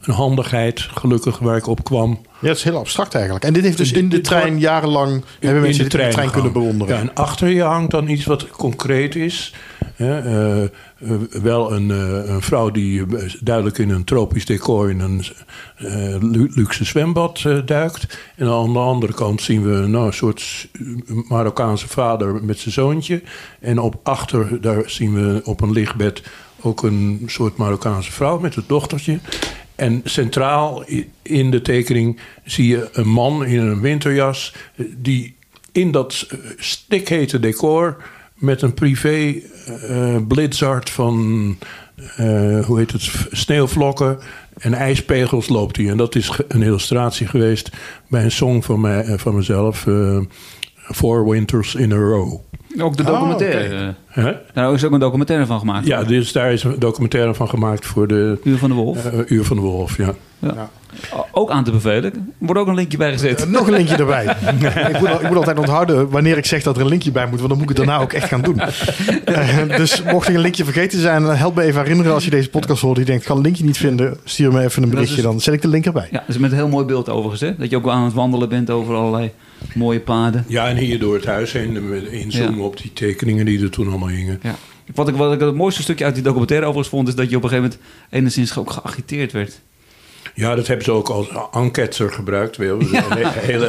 een 0.00 0.14
handigheid, 0.14 0.80
gelukkig, 0.80 1.38
waar 1.38 1.56
ik 1.56 1.66
op 1.66 1.84
kwam. 1.84 2.18
Ja, 2.40 2.48
het 2.48 2.56
is 2.56 2.64
heel 2.64 2.76
abstract 2.76 3.14
eigenlijk. 3.14 3.44
En 3.44 3.52
dit 3.52 3.62
heeft 3.62 3.76
dus 3.76 3.92
in 3.92 4.08
de 4.08 4.20
trein 4.20 4.58
jarenlang... 4.58 5.24
hebben 5.40 5.62
mensen 5.62 5.84
dit 5.84 5.94
in 5.94 6.06
de 6.06 6.12
trein 6.12 6.30
kunnen 6.30 6.52
bewonderen. 6.52 6.94
Ja, 6.94 7.00
en 7.00 7.14
achter 7.14 7.48
je 7.48 7.62
hangt 7.62 7.90
dan 7.90 8.08
iets 8.08 8.24
wat 8.24 8.48
concreet 8.48 9.14
is. 9.14 9.54
Eh, 10.00 10.62
eh, 10.62 10.70
wel 11.42 11.72
een, 11.72 11.90
eh, 11.90 12.28
een 12.28 12.42
vrouw 12.42 12.70
die 12.70 13.04
duidelijk 13.40 13.78
in 13.78 13.90
een 13.90 14.04
tropisch 14.04 14.46
decor 14.46 14.90
in 14.90 15.00
een 15.00 15.24
lu- 16.20 16.50
luxe 16.54 16.84
zwembad 16.84 17.42
duikt. 17.64 18.18
En 18.36 18.48
aan 18.48 18.72
de 18.72 18.78
andere 18.78 19.14
kant 19.14 19.42
zien 19.42 19.62
we 19.62 19.86
nou, 19.86 20.06
een 20.06 20.12
soort 20.12 20.68
Marokkaanse 21.28 21.88
vader 21.88 22.44
met 22.44 22.58
zijn 22.58 22.74
zoontje. 22.74 23.22
En 23.60 23.78
op 23.78 24.00
achter, 24.02 24.60
daar 24.60 24.82
zien 24.86 25.14
we 25.14 25.40
op 25.44 25.60
een 25.60 25.72
lichtbed 25.72 26.22
ook 26.60 26.82
een 26.82 27.22
soort 27.26 27.56
Marokkaanse 27.56 28.12
vrouw 28.12 28.38
met 28.38 28.54
het 28.54 28.68
dochtertje. 28.68 29.18
En 29.74 30.00
centraal 30.04 30.84
in 31.22 31.50
de 31.50 31.62
tekening 31.62 32.20
zie 32.44 32.66
je 32.66 32.88
een 32.92 33.08
man 33.08 33.44
in 33.44 33.60
een 33.60 33.80
winterjas... 33.80 34.54
die 34.96 35.36
in 35.72 35.90
dat 35.90 36.26
stikhete 36.56 37.40
decor 37.40 37.96
met 38.40 38.62
een 38.62 38.74
privé 38.74 39.34
eh 39.88 40.16
blizzard 40.28 40.90
van... 40.90 41.56
eh, 42.16 42.64
hoe 42.64 42.78
heet 42.78 42.92
het? 42.92 43.10
Sneeuwvlokken 43.30 44.18
en 44.58 44.74
ijspegels 44.74 45.48
loopt 45.48 45.76
hij. 45.76 45.88
En 45.88 45.96
dat 45.96 46.14
is 46.14 46.40
een 46.48 46.62
illustratie 46.62 47.26
geweest 47.26 47.70
bij 48.08 48.24
een 48.24 48.30
song 48.30 48.62
van, 48.62 48.80
mij, 48.80 49.04
eh, 49.04 49.18
van 49.18 49.34
mezelf... 49.34 49.86
Four 50.94 51.28
Winters 51.28 51.74
in 51.74 51.92
a 51.92 51.96
Row. 51.96 52.32
Ook 52.80 52.96
de 52.96 53.02
Oh, 53.02 53.08
documentaire. 53.08 53.74
oké. 53.74 53.94
eh, 54.14 54.24
Hè? 54.24 54.32
Daar 54.52 54.72
is 54.72 54.84
ook 54.84 54.92
een 54.92 54.98
documentaire 55.00 55.46
van 55.46 55.58
gemaakt. 55.58 55.86
Ja, 55.86 56.02
dus 56.04 56.32
daar 56.32 56.52
is 56.52 56.64
een 56.64 56.78
documentaire 56.78 57.34
van 57.34 57.48
gemaakt 57.48 57.86
voor 57.86 58.06
de 58.08 58.38
Uur 58.44 58.58
van 58.58 58.68
de 58.70 58.74
Wolf. 58.76 59.04
eh, 59.04 59.18
Uur 59.30 59.44
van 59.44 59.56
de 59.56 59.62
Wolf. 59.62 59.96
Ja. 59.96 60.14
O- 61.14 61.26
Ook 61.32 61.50
aan 61.50 61.64
te 61.64 61.70
bevelen. 61.70 62.04
Er 62.14 62.20
wordt 62.38 62.60
ook 62.60 62.66
een 62.66 62.74
linkje 62.74 62.98
bij 62.98 63.12
gezet. 63.12 63.42
Eh, 63.44 63.48
nog 63.50 63.66
een 63.66 63.72
linkje 63.72 63.96
erbij. 63.96 64.24
ik, 64.90 64.98
moet, 65.00 65.08
al- 65.08 65.20
ik 65.20 65.28
moet 65.28 65.36
altijd 65.36 65.58
onthouden 65.58 66.08
wanneer 66.10 66.36
ik 66.36 66.46
zeg 66.46 66.62
dat 66.62 66.76
er 66.76 66.82
een 66.82 66.88
linkje 66.88 67.10
bij 67.12 67.26
moet, 67.26 67.38
want 67.38 67.48
dan 67.48 67.58
moet 67.58 67.70
ik 67.70 67.76
het 67.76 67.86
daarna 67.86 68.02
ook 68.02 68.12
echt 68.12 68.28
gaan 68.28 68.42
doen. 68.42 68.60
Eh, 69.24 69.76
dus 69.76 70.02
mocht 70.02 70.28
ik 70.28 70.34
een 70.34 70.40
linkje 70.40 70.64
vergeten 70.64 71.00
zijn, 71.00 71.22
help 71.22 71.54
me 71.54 71.62
even 71.62 71.80
herinneren 71.82 72.12
als 72.12 72.24
je 72.24 72.30
deze 72.30 72.50
podcast 72.50 72.82
hoort. 72.82 72.96
Die 72.96 73.04
denkt, 73.04 73.22
ik 73.22 73.28
kan 73.28 73.36
een 73.36 73.42
linkje 73.42 73.64
niet 73.64 73.76
vinden, 73.78 74.16
stuur 74.24 74.52
me 74.52 74.62
even 74.64 74.82
een 74.82 74.90
berichtje, 74.90 75.16
is- 75.16 75.22
dan 75.22 75.40
zet 75.40 75.54
ik 75.54 75.62
de 75.62 75.68
link 75.68 75.86
erbij. 75.86 76.08
Ja, 76.10 76.18
dat 76.18 76.28
is 76.28 76.38
met 76.38 76.50
een 76.50 76.56
heel 76.56 76.68
mooi 76.68 76.84
beeld 76.84 77.08
overigens. 77.08 77.40
Hè? 77.40 77.56
Dat 77.56 77.70
je 77.70 77.76
ook 77.76 77.84
wel 77.84 77.92
aan 77.92 78.04
het 78.04 78.14
wandelen 78.14 78.48
bent 78.48 78.70
over 78.70 78.94
allerlei 78.94 79.30
mooie 79.74 80.00
paden. 80.00 80.44
ja, 80.48 80.68
en 80.68 80.76
hier 80.76 80.98
door 80.98 81.14
het 81.14 81.24
huis 81.24 81.52
heen 81.52 81.88
met 81.88 82.04
inzoomen 82.04 82.58
Ja. 82.58 82.64
op 82.64 82.76
die 82.76 82.92
tekeningen 82.92 83.44
die 83.44 83.62
er 83.62 83.70
toen 83.70 83.88
allemaal 83.88 84.08
hingen. 84.08 84.40
Ja. 84.42 84.56
Wat 84.94 85.08
ik, 85.08 85.14
wat 85.14 85.32
ik 85.32 85.40
het 85.40 85.54
mooiste 85.54 85.82
stukje 85.82 86.04
uit 86.04 86.14
die 86.14 86.22
documentaire 86.22 86.66
overigens 86.66 86.94
vond... 86.94 87.08
is 87.08 87.14
dat 87.14 87.30
je 87.30 87.36
op 87.36 87.42
een 87.42 87.48
gegeven 87.48 87.70
moment 87.70 87.88
enigszins 88.10 88.56
ook 88.58 88.70
geagiteerd 88.70 89.32
werd. 89.32 89.60
Ja, 90.34 90.54
dat 90.54 90.66
hebben 90.66 90.84
ze 90.84 90.90
ook 90.90 91.08
als 91.08 91.28
enquêteur 91.52 92.12
gebruikt. 92.12 92.56
Weet 92.56 92.68
je. 92.80 92.86
De 92.90 93.32
hele, 93.34 93.66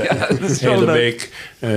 wel 0.61 0.71
hele 0.73 0.91
week. 0.91 1.49
Eh, 1.59 1.71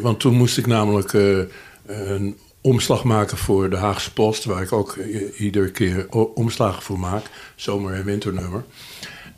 want 0.00 0.20
toen 0.20 0.34
moest 0.34 0.58
ik 0.58 0.66
namelijk 0.66 1.12
eh, 1.12 1.38
een 1.86 2.36
omslag 2.60 3.04
maken 3.04 3.36
voor 3.36 3.70
de 3.70 3.76
Haagse 3.76 4.12
Post... 4.12 4.44
waar 4.44 4.62
ik 4.62 4.72
ook 4.72 4.96
iedere 5.38 5.70
keer 5.70 6.06
omslagen 6.34 6.82
voor 6.82 6.98
maak. 6.98 7.24
Zomer- 7.56 7.94
en 7.94 8.04
winternummer. 8.04 8.64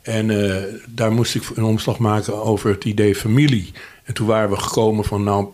En 0.01 0.29
eh, 0.29 0.63
daar 0.87 1.11
moest 1.11 1.35
ik 1.35 1.43
een 1.55 1.63
omslag 1.63 1.97
maken 1.97 2.43
over 2.43 2.69
het 2.71 2.85
idee 2.85 3.15
familie. 3.15 3.71
En 4.03 4.13
toen 4.13 4.27
waren 4.27 4.49
we 4.49 4.57
gekomen 4.57 5.05
van... 5.05 5.23
nou, 5.23 5.47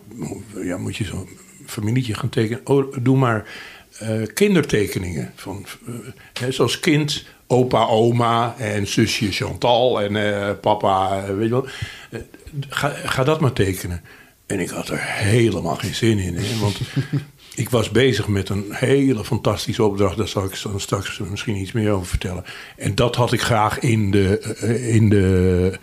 ja, 0.62 0.76
moet 0.76 0.96
je 0.96 1.04
zo'n 1.04 1.28
familietje 1.66 2.14
gaan 2.14 2.28
tekenen? 2.28 2.60
Oh, 2.64 2.96
doe 3.00 3.16
maar 3.16 3.46
eh, 3.98 4.22
kindertekeningen. 4.34 5.32
Van, 5.34 5.66
eh, 5.86 5.94
hè, 6.32 6.52
zoals 6.52 6.80
kind, 6.80 7.24
opa, 7.46 7.86
oma 7.86 8.54
en 8.58 8.86
zusje 8.86 9.32
Chantal 9.32 10.02
en 10.02 10.16
eh, 10.16 10.50
papa, 10.60 11.24
weet 11.34 11.48
je 11.48 11.50
wel. 11.50 11.66
Ga, 12.68 12.88
ga 12.88 13.24
dat 13.24 13.40
maar 13.40 13.52
tekenen. 13.52 14.02
En 14.46 14.60
ik 14.60 14.68
had 14.68 14.88
er 14.88 15.00
helemaal 15.02 15.76
geen 15.76 15.94
zin 15.94 16.18
in. 16.18 16.36
Hè, 16.36 16.58
want 16.58 16.80
ik 17.54 17.70
was 17.70 17.90
bezig 17.90 18.28
met 18.28 18.48
een 18.48 18.66
hele 18.70 19.24
fantastische 19.24 19.84
opdracht. 19.84 20.16
Daar 20.16 20.28
zal 20.28 20.44
ik 20.44 20.62
dan 20.62 20.80
straks 20.80 21.18
misschien 21.18 21.56
iets 21.56 21.72
meer 21.72 21.90
over 21.90 22.06
vertellen. 22.06 22.44
En 22.76 22.94
dat 22.94 23.16
had 23.16 23.32
ik 23.32 23.40
graag 23.40 23.78
in 23.78 24.10
de, 24.10 24.40
in 24.90 25.08
de, 25.08 25.78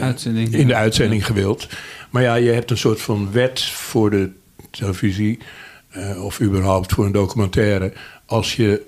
Uitzending. 0.00 0.54
in 0.54 0.66
de 0.66 0.74
uitzending 0.74 1.26
gewild. 1.26 1.68
Maar 2.10 2.22
ja, 2.22 2.34
je 2.34 2.50
hebt 2.50 2.70
een 2.70 2.78
soort 2.78 3.00
van 3.00 3.32
wet 3.32 3.64
voor 3.64 4.10
de 4.10 4.30
televisie. 4.70 5.38
eh, 5.90 6.24
of 6.24 6.40
überhaupt 6.40 6.92
voor 6.92 7.04
een 7.04 7.12
documentaire. 7.12 7.92
Als 8.26 8.56
je, 8.56 8.82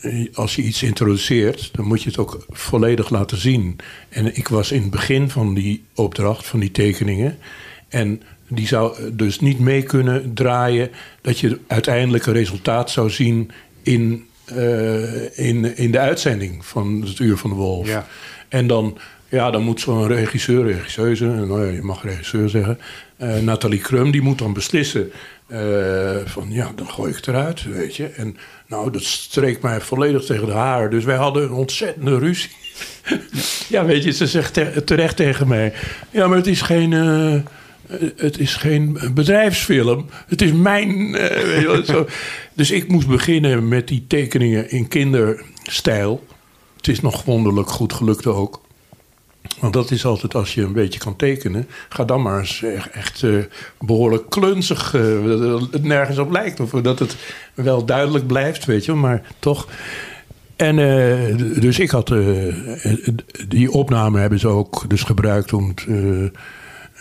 eh, 0.00 0.26
als 0.34 0.56
je 0.56 0.62
iets 0.62 0.82
introduceert, 0.82 1.70
dan 1.72 1.84
moet 1.84 2.02
je 2.02 2.08
het 2.08 2.18
ook 2.18 2.44
volledig 2.48 3.10
laten 3.10 3.36
zien. 3.38 3.76
En 4.08 4.36
ik 4.36 4.48
was 4.48 4.72
in 4.72 4.80
het 4.80 4.90
begin 4.90 5.30
van 5.30 5.54
die 5.54 5.84
opdracht, 5.94 6.46
van 6.46 6.60
die 6.60 6.70
tekeningen. 6.70 7.38
En 7.88 8.22
die 8.48 8.66
zou 8.66 9.12
dus 9.12 9.40
niet 9.40 9.58
mee 9.58 9.82
kunnen 9.82 10.34
draaien 10.34 10.90
dat 11.20 11.38
je 11.38 11.48
het 11.48 11.58
uiteindelijke 11.66 12.32
resultaat 12.32 12.90
zou 12.90 13.10
zien 13.10 13.50
in, 13.82 14.26
eh, 14.44 15.38
in, 15.38 15.76
in 15.76 15.90
de 15.90 15.98
uitzending 15.98 16.64
van 16.64 17.02
het 17.06 17.18
Uur 17.18 17.36
van 17.36 17.50
de 17.50 17.56
Wolf. 17.56 17.88
Ja. 17.88 18.06
En 18.48 18.66
dan, 18.66 18.98
ja, 19.30 19.50
dan 19.50 19.62
moet 19.62 19.80
zo'n 19.80 20.06
regisseur, 20.06 20.64
regisseuse, 20.64 21.24
nou 21.24 21.66
ja, 21.66 21.72
je 21.72 21.82
mag 21.82 22.02
regisseur 22.02 22.48
zeggen, 22.48 22.78
eh, 23.16 23.38
Nathalie 23.38 23.80
Krum, 23.80 24.10
die 24.10 24.22
moet 24.22 24.38
dan 24.38 24.52
beslissen 24.52 25.12
eh, 25.46 26.16
van 26.24 26.46
ja, 26.48 26.72
dan 26.74 26.88
gooi 26.88 27.10
ik 27.10 27.16
het 27.16 27.26
eruit, 27.28 27.64
weet 27.64 27.96
je. 27.96 28.06
En 28.06 28.36
nou, 28.66 28.90
dat 28.90 29.02
streekt 29.02 29.62
mij 29.62 29.80
volledig 29.80 30.24
tegen 30.24 30.46
de 30.46 30.52
haar. 30.52 30.90
Dus 30.90 31.04
wij 31.04 31.16
hadden 31.16 31.42
een 31.42 31.52
ontzettende 31.52 32.18
ruzie. 32.18 32.50
ja, 33.68 33.84
weet 33.84 34.04
je, 34.04 34.10
ze 34.10 34.26
zegt 34.26 34.54
te- 34.54 34.82
terecht 34.84 35.16
tegen 35.16 35.48
mij, 35.48 35.72
ja, 36.10 36.26
maar 36.26 36.36
het 36.36 36.46
is 36.46 36.60
geen... 36.60 36.92
eh, 36.92 37.34
het 38.16 38.38
is 38.38 38.54
geen 38.54 38.98
bedrijfsfilm. 39.14 40.06
Het 40.26 40.42
is 40.42 40.52
mijn. 40.52 41.12
weet 41.12 41.86
je. 41.86 42.06
Dus 42.54 42.70
ik 42.70 42.88
moest 42.88 43.06
beginnen 43.08 43.68
met 43.68 43.88
die 43.88 44.04
tekeningen 44.06 44.70
in 44.70 44.88
kinderstijl. 44.88 46.26
Het 46.76 46.88
is 46.88 47.00
nog 47.00 47.24
wonderlijk 47.24 47.70
goed 47.70 47.92
gelukt 47.92 48.26
ook. 48.26 48.60
Want 49.60 49.72
dat 49.72 49.90
is 49.90 50.04
altijd 50.04 50.34
als 50.34 50.54
je 50.54 50.62
een 50.62 50.72
beetje 50.72 50.98
kan 50.98 51.16
tekenen. 51.16 51.68
Ga 51.88 52.04
dan 52.04 52.22
maar 52.22 52.38
eens 52.38 52.62
echt, 52.62 52.90
echt 52.90 53.22
eh, 53.22 53.34
behoorlijk 53.78 54.30
klunzig. 54.30 54.94
eh, 54.94 55.24
dat 55.24 55.68
het 55.70 55.84
nergens 55.84 56.18
op 56.18 56.30
lijkt. 56.30 56.60
Of 56.60 56.70
dat 56.70 56.98
het 56.98 57.16
wel 57.54 57.84
duidelijk 57.84 58.26
blijft, 58.26 58.64
weet 58.64 58.84
je. 58.84 58.92
Maar 58.92 59.22
toch. 59.38 59.68
En 60.56 60.78
eh, 60.78 61.60
dus 61.60 61.78
ik 61.78 61.90
had. 61.90 62.12
die 63.48 63.70
opname 63.70 64.20
hebben 64.20 64.38
ze 64.38 64.48
ook 64.48 64.84
dus 64.88 65.02
gebruikt 65.02 65.52
om. 65.52 65.68
het, 65.68 65.86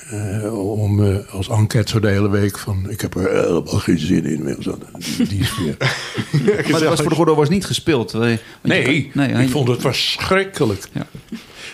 eh, 0.10 0.60
om 0.72 1.04
eh, 1.06 1.16
als 1.34 1.50
enquête 1.50 1.90
zo 1.92 2.00
de 2.00 2.08
hele 2.08 2.30
week 2.30 2.58
van... 2.58 2.86
ik 2.90 3.02
heb 3.02 3.16
er 3.16 3.30
helemaal 3.46 3.64
geen 3.80 4.00
zin 4.00 4.26
in. 4.26 4.44
meer. 4.44 4.56
Zo, 4.60 4.78
Die, 5.18 5.28
die 5.28 5.44
sfeer. 5.46 5.76
Maar 6.72 6.80
dat 6.80 6.90
was 6.90 7.00
voor 7.00 7.10
de 7.10 7.16
Gordo 7.16 7.36
was 7.36 7.50
niet 7.50 7.66
gespeeld. 7.66 8.14
eh, 8.14 8.20
Nee, 8.62 9.12
ik 9.44 9.50
vond 9.50 9.68
het 9.68 9.82
verschrikkelijk. 9.82 10.88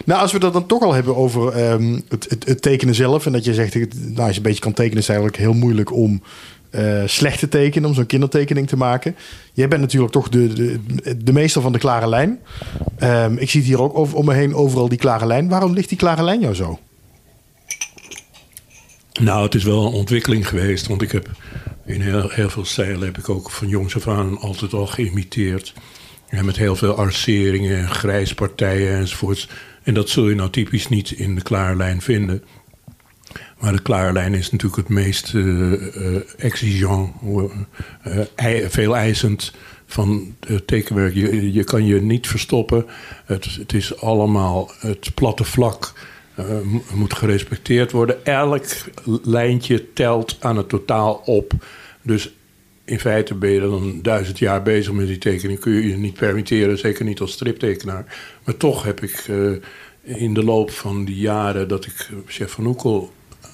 Nou, 0.06 0.22
als 0.22 0.32
we 0.32 0.39
dat 0.39 0.54
dan 0.54 0.65
toch 0.65 0.82
al 0.84 0.94
hebben 0.94 1.15
over 1.15 1.51
ehm, 1.51 2.00
het, 2.10 2.25
het, 2.30 2.46
het 2.46 2.62
tekenen 2.62 2.96
zelf. 2.96 3.25
En 3.25 3.32
dat 3.32 3.46
je 3.46 3.54
zegt, 3.54 3.74
het- 3.74 3.96
nou, 4.00 4.20
als 4.20 4.30
je 4.32 4.38
een 4.38 4.42
beetje 4.44 4.62
kan 4.62 4.74
tekenen, 4.74 4.98
is 4.98 5.08
het 5.08 5.15
eigenlijk 5.15 5.44
heel 5.46 5.54
moeilijk 5.54 5.92
om 5.94 6.22
eh, 6.70 7.01
slecht 7.06 7.39
te 7.39 7.48
tekenen, 7.48 7.89
om 7.89 7.96
zo'n 7.96 8.06
kindertekening 8.06 8.68
te 8.68 8.77
maken. 8.77 9.15
Jij 9.54 9.68
bent 9.68 9.82
natuurlijk 9.82 10.12
toch 10.13 10.30
de, 10.30 10.54
de, 10.54 10.80
de 11.24 11.34
meester 11.34 11.62
van 11.62 11.72
de 11.72 11.77
klare 11.80 12.08
lijn. 12.10 12.39
Ehm, 12.98 13.34
ik 13.38 13.50
zie 13.50 13.60
het 13.60 13.70
hier 13.70 13.82
ook 13.82 13.98
over, 13.98 14.18
om 14.18 14.25
me 14.25 14.34
heen 14.34 14.56
overal 14.56 14.89
die 14.89 14.98
klare 14.98 15.25
lijn. 15.25 15.50
Waarom 15.50 15.74
ligt 15.74 15.89
die 15.89 15.98
klare 15.98 16.24
lijn 16.24 16.39
jou 16.39 16.54
zo? 16.54 16.80
Nou, 19.22 19.43
het 19.43 19.55
is 19.55 19.63
wel 19.63 19.86
een 19.86 19.93
ontwikkeling 19.93 20.48
geweest. 20.48 20.88
Want 20.88 21.01
ik 21.01 21.12
heb 21.12 21.29
in 21.86 22.01
heel, 22.01 22.29
heel 22.29 22.50
veel 22.50 22.65
stijlen 22.65 23.05
heb 23.05 23.17
ik 23.17 23.29
ook 23.29 23.51
van 23.51 23.67
jongs 23.67 23.95
af 23.95 24.07
aan 24.07 24.39
altijd 24.39 24.74
al 24.74 24.88
geïmiteerd. 24.88 25.74
En 26.27 26.45
met 26.45 26.57
heel 26.57 26.75
veel 26.75 26.98
arceringen 26.98 27.77
en 27.77 27.89
grijspartijen 27.89 28.98
enzovoorts. 28.98 29.50
En 29.84 29.93
dat 29.93 30.10
zul 30.10 30.29
je 30.29 30.36
nou 30.36 30.50
typisch 30.50 30.89
niet 30.89 31.12
in 31.12 31.36
de 31.36 31.41
klare 31.41 31.75
lijn 31.75 32.01
vinden. 32.01 32.43
Maar 33.60 33.72
de 33.72 33.81
klare 33.81 34.13
lijn 34.13 34.34
is 34.34 34.51
natuurlijk 34.51 34.88
het 34.88 34.89
meest 34.89 35.34
eh, 35.34 36.43
exigeant, 36.43 37.13
eh, 38.36 38.55
veel 38.67 38.95
eisend 38.95 39.53
van 39.86 40.36
het 40.48 40.67
tekenwerk. 40.67 41.13
Je, 41.13 41.53
je 41.53 41.63
kan 41.63 41.86
je 41.86 42.01
niet 42.01 42.27
verstoppen. 42.27 42.86
Het, 43.25 43.55
het 43.55 43.74
is 43.74 44.01
allemaal 44.01 44.72
het 44.79 45.12
platte 45.13 45.43
vlak. 45.43 45.93
Eh, 46.36 46.46
mo- 46.63 46.84
moet 46.94 47.13
gerespecteerd 47.13 47.92
worden. 47.92 48.25
Elk 48.25 48.65
lijntje 49.24 49.94
telt 49.94 50.38
aan 50.39 50.58
het 50.58 50.70
totaal 50.70 51.22
op. 51.25 51.54
Dus 52.01 52.34
in 52.86 53.00
feite 53.00 53.36
ben 53.36 53.50
je 53.50 53.60
dan 53.60 54.00
duizend 54.01 54.39
jaar 54.39 54.62
bezig 54.62 54.94
met 54.94 55.08
die 55.08 55.18
tekening. 55.18 55.60
Kun 55.60 55.72
je 55.74 55.88
je 55.88 55.98
niet 55.98 56.13
permitteren, 56.13 56.77
zeker 56.77 57.06
niet 57.06 57.20
als 57.20 57.32
striptekenaar. 57.32 58.06
Maar 58.44 58.58
toch 58.58 58.84
heb 58.84 59.01
ik 59.01 59.25
eh, 59.27 60.18
in 60.20 60.34
de 60.34 60.44
loop 60.44 60.72
van 60.72 61.06
die 61.06 61.20
jaren 61.20 61.68
dat 61.68 61.86
ik 61.86 62.08
eh, 62.10 62.18
chef 62.25 62.51
van 62.51 62.65
Oekel 62.65 63.12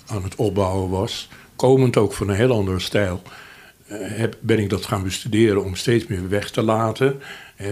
aan 0.08 0.24
het 0.24 0.36
opbouwen 0.36 0.90
was, 0.90 1.30
komend 1.56 1.98
ook 1.98 2.14
van 2.14 2.30
een 2.30 2.36
heel 2.36 2.52
andere 2.52 2.80
stijl, 2.80 3.22
heb, 4.00 4.38
ben 4.40 4.60
ik 4.60 4.70
dat 4.70 4.86
gaan 4.86 5.04
bestuderen 5.04 5.64
om 5.64 5.76
steeds 5.76 6.08
meer 6.08 6.30
weg 6.30 6.50
te 6.52 6.62
laten. 6.62 7.22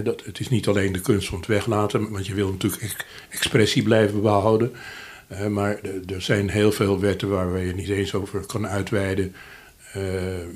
Dat, 0.04 0.26
het 0.26 0.40
is 0.40 0.50
niet 0.50 0.68
alleen 0.68 0.92
de 0.92 1.02
kunst 1.02 1.28
van 1.28 1.38
het 1.38 1.48
weglaten, 1.48 2.10
want 2.12 2.28
je 2.28 2.34
wil 2.34 2.52
natuurlijk 2.52 2.82
ex- 2.82 2.96
expressie 3.30 3.84
blijven 3.84 4.22
behouden. 4.22 4.72
Eh, 5.28 5.48
maar 5.48 5.80
er- 6.08 6.22
zijn 6.22 6.50
heel 6.50 6.72
veel 6.72 7.00
wetten 7.00 7.30
waar 7.30 7.60
je 7.60 7.74
niet 7.76 7.90
eens 7.90 8.14
over 8.14 8.46
kan 8.46 8.68
uitweiden. 8.68 9.36
eh, 9.94 10.40
eh, 10.42 10.48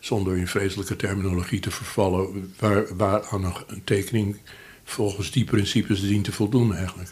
zonder 0.00 0.36
in 0.36 0.46
vreselijke 0.48 0.96
terminologie 0.96 1.60
te 1.60 1.70
vervallen, 1.70 2.54
waar, 2.58 2.96
waar 2.96 3.22
aan 3.30 3.44
een 3.44 3.84
tekening 3.84 4.36
volgens 4.84 5.30
die 5.30 5.44
principes 5.44 6.00
dient 6.00 6.24
te 6.24 6.32
voldoen 6.32 6.74
eigenlijk. 6.74 7.10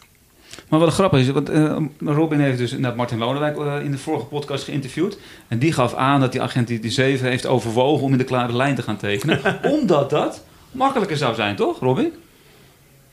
Maar 0.71 0.79
wat 0.79 0.93
grappig 0.93 1.21
is, 1.21 1.31
want 1.31 1.49
eh, 1.49 1.77
Robin 1.99 2.41
heeft 2.41 2.59
dus 2.59 2.73
net 2.73 2.97
Martin 2.97 3.19
Lodewijk 3.19 3.57
eh, 3.59 3.85
in 3.85 3.91
de 3.91 3.99
vorige 3.99 4.25
podcast 4.25 4.65
geïnterviewd. 4.65 5.19
En 5.49 5.59
die 5.59 5.73
gaf 5.73 5.95
aan 5.95 6.21
dat 6.21 6.33
die 6.33 6.43
agent 6.43 6.69
die, 6.69 6.79
die 6.79 6.91
7 6.91 7.29
heeft 7.29 7.47
overwogen 7.47 8.05
om 8.05 8.13
in 8.13 8.19
de 8.19 8.25
klare 8.25 8.57
lijn 8.57 8.75
te 8.75 8.83
gaan 8.83 8.97
tekenen. 8.97 9.41
omdat 9.81 10.11
dat 10.11 10.45
makkelijker 10.71 11.17
zou 11.17 11.35
zijn, 11.35 11.57
toch, 11.57 11.79
Robin? 11.79 12.13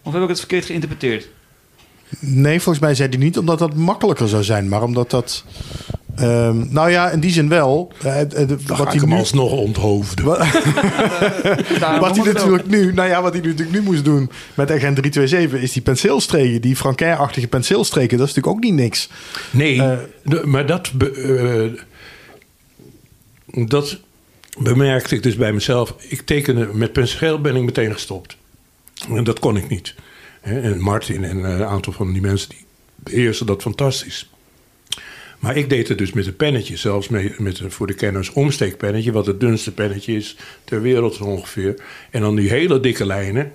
Of 0.04 0.14
heb 0.14 0.22
ik 0.22 0.30
het 0.30 0.40
verkeerd 0.40 0.66
geïnterpreteerd? 0.66 1.30
Nee, 2.20 2.62
volgens 2.62 2.84
mij 2.84 2.96
zei 2.96 3.10
hij 3.10 3.18
niet 3.18 3.38
omdat 3.38 3.60
dat 3.60 3.76
makkelijker 3.76 4.28
zou 4.28 4.44
zijn, 4.44 4.70
maar 4.70 4.84
omdat 4.84 5.10
dat. 5.10 5.44
Ehm, 6.18 6.74
nou 6.74 6.90
ja, 6.90 7.10
in 7.10 7.20
die 7.20 7.32
zin 7.32 7.50
wel. 7.50 7.92
De- 8.02 8.28
Dan 8.30 8.48
wat 8.66 8.78
ga 8.78 8.84
ik 8.84 8.90
hij 8.92 9.00
hem 9.00 9.10
nu, 9.10 9.16
alsnog 9.16 9.52
onthoofden. 9.52 10.26
wat 12.00 12.16
hij 12.18 12.34
natuurlijk 12.34 12.68
nu, 12.68 12.94
nou 12.94 13.10
ja, 13.10 13.22
wat 13.22 13.34
hij 13.34 13.42
natuurlijk 13.42 13.72
nu 13.72 13.82
moest 13.82 14.06
doen 14.06 14.30
met 14.54 14.72
agent 14.72 14.96
327 14.96 15.62
is 15.62 15.72
die 15.72 15.82
penseelstreken, 15.82 16.62
die 16.62 16.76
Francaire-achtige 16.76 17.48
penseelstreken. 17.48 18.18
Dat 18.18 18.28
is 18.28 18.34
natuurlijk 18.34 18.64
ook 18.64 18.72
niet 18.72 18.80
niks. 18.82 19.10
Nee, 19.52 19.82
Eh, 19.82 19.98
de- 20.24 20.42
maar 20.46 20.66
dat, 20.66 20.92
be- 20.94 21.12
eh, 21.12 21.82
dat 23.68 24.00
bemerkte 24.60 25.16
ik 25.16 25.24
dus 25.24 25.36
bij 25.36 25.54
mezelf. 25.54 25.96
Ik 26.10 26.22
tekende 26.22 26.70
met 26.74 26.94
penseel 26.94 27.42
ben 27.42 27.56
ik 27.56 27.64
meteen 27.64 27.94
gestopt. 27.94 28.38
En 29.10 29.24
dat 29.24 29.40
kon 29.40 29.58
ik 29.58 29.70
niet. 29.70 29.96
Hè, 30.42 30.60
En 30.62 30.82
Martin 30.82 31.24
en 31.24 31.44
een 31.44 31.64
aantal 31.66 31.94
van 31.94 32.12
die 32.14 32.22
mensen 32.22 32.50
die 32.50 32.66
beheersen 32.96 33.46
dat 33.46 33.62
fantastisch. 33.62 34.30
Maar 35.40 35.58
ik 35.58 35.70
deed 35.70 35.88
het 35.88 35.98
dus 35.98 36.14
met 36.14 36.26
een 36.26 36.36
pennetje, 36.36 36.78
zelfs 36.78 37.08
met, 37.08 37.40
met 37.40 37.60
een 37.60 37.72
voor 37.72 37.88
de 37.88 37.94
kenners 37.94 38.30
omsteekpennetje, 38.30 39.12
wat 39.12 39.26
het 39.26 39.40
dunste 39.40 39.74
pennetje 39.74 40.16
is 40.16 40.36
ter 40.64 40.82
wereld 40.82 41.20
ongeveer. 41.22 41.76
En 42.12 42.22
dan 42.22 42.36
die 42.36 42.50
hele 42.50 42.80
dikke 42.80 43.06
lijnen. 43.06 43.52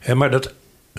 Hè, 0.00 0.14
maar 0.14 0.30
dat, 0.30 0.52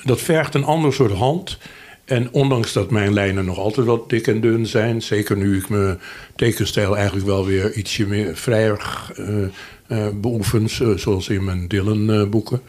dat 0.04 0.22
vergt 0.22 0.54
een 0.54 0.64
ander 0.64 0.94
soort 0.94 1.12
hand. 1.12 1.58
En 2.06 2.32
ondanks 2.32 2.74
dat 2.74 2.92
mijn 2.92 3.14
lijnen 3.14 3.46
nog 3.46 3.58
altijd 3.58 3.86
wat 3.88 4.10
dik 4.10 4.28
en 4.28 4.42
dun 4.42 4.66
zijn, 4.66 5.02
zeker 5.02 5.38
nu 5.38 5.58
ik 5.58 5.70
mijn 5.70 6.00
tekenstijl 6.36 6.96
eigenlijk 6.98 7.26
wel 7.26 7.46
weer 7.46 7.74
ietsje 7.74 8.08
meer 8.08 8.36
vrijer 8.36 8.80
zo- 10.68 10.98
zoals 10.98 11.30
in 11.30 11.44
mijn 11.44 11.68
Dylan-boeken. 11.68 12.62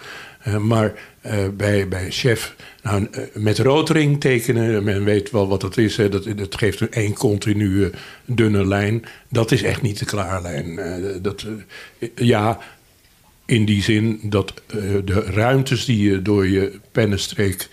maar 0.61 0.93
eh, 1.21 1.37
bij, 1.57 1.88
bij 1.88 2.11
chef. 2.11 2.55
Nou, 2.90 3.09
eh, 3.12 3.23
met 3.35 3.59
rotering 3.59 4.21
tekenen, 4.21 4.85
men 4.85 5.04
weet 5.04 5.30
wel 5.30 5.49
wat 5.49 5.61
dat 5.61 5.76
is. 5.76 5.97
Hè. 5.97 6.09
Dat, 6.09 6.26
geeft 6.57 6.80
een 6.80 6.92
één 6.92 7.14
continue 7.14 7.90
dunne 8.25 8.66
lijn. 8.66 9.04
Dat 9.28 9.50
is 9.52 9.62
echt 9.62 9.83
niet 9.83 9.99
de 9.99 10.04
klaarlijn. 10.04 10.78
Eh, 10.78 10.92
dat, 11.23 11.47
eh, 11.99 12.09
ja, 12.14 12.59
in 13.47 13.64
die 13.64 13.83
zin 13.83 14.21
dat 14.23 14.52
eh, 14.66 14.76
de 15.04 15.21
ruimtes 15.21 15.85
die 15.85 16.11
je 16.11 16.23
door 16.23 16.47
je 16.49 16.78
pennenstreek 16.92 17.68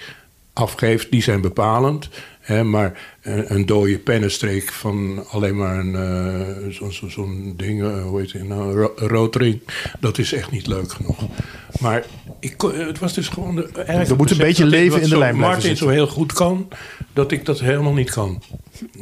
afgeeft, 0.54 1.12
die 1.12 1.22
zijn 1.22 1.42
bepalend. 1.42 2.10
Hè, 2.40 2.64
maar 2.64 3.16
een, 3.22 3.66
dode 3.66 3.98
pennenstreek 3.98 4.72
van 4.72 5.26
alleen 5.30 5.58
maar 5.58 5.80
een, 5.80 5.96
eh, 5.96 6.72
zo- 6.90 7.08
zo'n 7.10 7.54
ding, 7.58 7.82
eh, 7.84 8.04
hoe 8.04 8.20
heet 8.20 8.32
het 8.34 8.48
nou, 8.48 8.74
ro- 8.80 8.94
rotring, 8.96 9.60
dat 10.00 10.18
is 10.18 10.34
echt 10.34 10.52
niet 10.52 10.68
leuk 10.68 10.92
genoeg. 10.92 11.22
Maar 11.80 12.06
ik, 12.46 12.58
kon- 12.58 12.76
het 12.76 13.00
was 13.00 13.14
dus 13.14 13.28
gewoon... 13.28 13.56
De, 13.56 13.68
Er 13.86 14.16
moet 14.16 14.32
een 14.32 14.38
beetje 14.38 14.64
dat 14.64 14.72
leven 14.72 15.02
in 15.02 15.10
de 15.10 15.18
lijn 15.18 15.36
blijven 15.36 15.56
Martin 15.58 15.78
zo 15.78 15.88
heel 15.90 16.08
goed 16.08 16.34
kan, 16.34 16.68
dat 17.14 17.32
ik 17.32 17.46
dat 17.46 17.60
helemaal 17.60 17.94
niet 17.94 18.12
kan. 18.12 18.44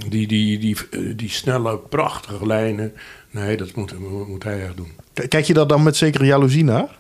Die, 0.09 0.27
die, 0.27 0.59
die, 0.59 0.77
eh, 0.91 1.00
die 1.15 1.29
snelle, 1.29 1.77
prachtige 1.77 2.45
lijnen, 2.47 2.93
nee, 3.31 3.57
dat 3.57 3.75
moet, 3.75 3.93
moet 4.27 4.43
hij 4.43 4.63
echt 4.63 4.77
doen. 4.77 4.91
Kijk 5.27 5.45
je 5.45 5.53
daar 5.53 5.67
dan 5.67 5.83
met 5.83 5.95
zekere 5.95 6.25
jaloezie 6.25 6.63
naar? 6.63 6.97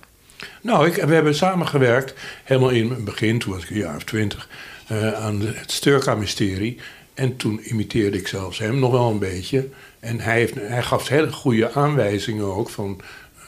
Nou, 0.61 0.87
ik, 0.87 0.95
we 0.95 1.13
hebben 1.13 1.35
samengewerkt, 1.35 2.13
helemaal 2.43 2.69
in 2.69 2.89
het 2.89 3.05
begin, 3.05 3.39
toen 3.39 3.53
was 3.53 3.63
ik 3.63 3.69
een 3.69 3.77
jaar 3.77 3.95
of 3.95 4.03
twintig, 4.03 4.49
eh, 4.87 5.13
aan 5.13 5.39
de- 5.39 5.51
het 5.53 5.71
Sturka-mysterie. 5.71 6.77
En 7.13 7.35
toen 7.37 7.59
imiteerde 7.63 8.17
ik 8.17 8.27
zelfs 8.27 8.59
hem 8.59 8.79
nog 8.79 8.91
wel 8.91 9.09
een 9.09 9.19
beetje. 9.19 9.67
En 9.99 10.19
hij, 10.19 10.37
heeft, 10.37 10.53
hij 10.55 10.83
gaf 10.83 11.07
hele 11.07 11.31
goede 11.31 11.71
aanwijzingen 11.73 12.45
ook, 12.55 12.69
van, 12.69 13.01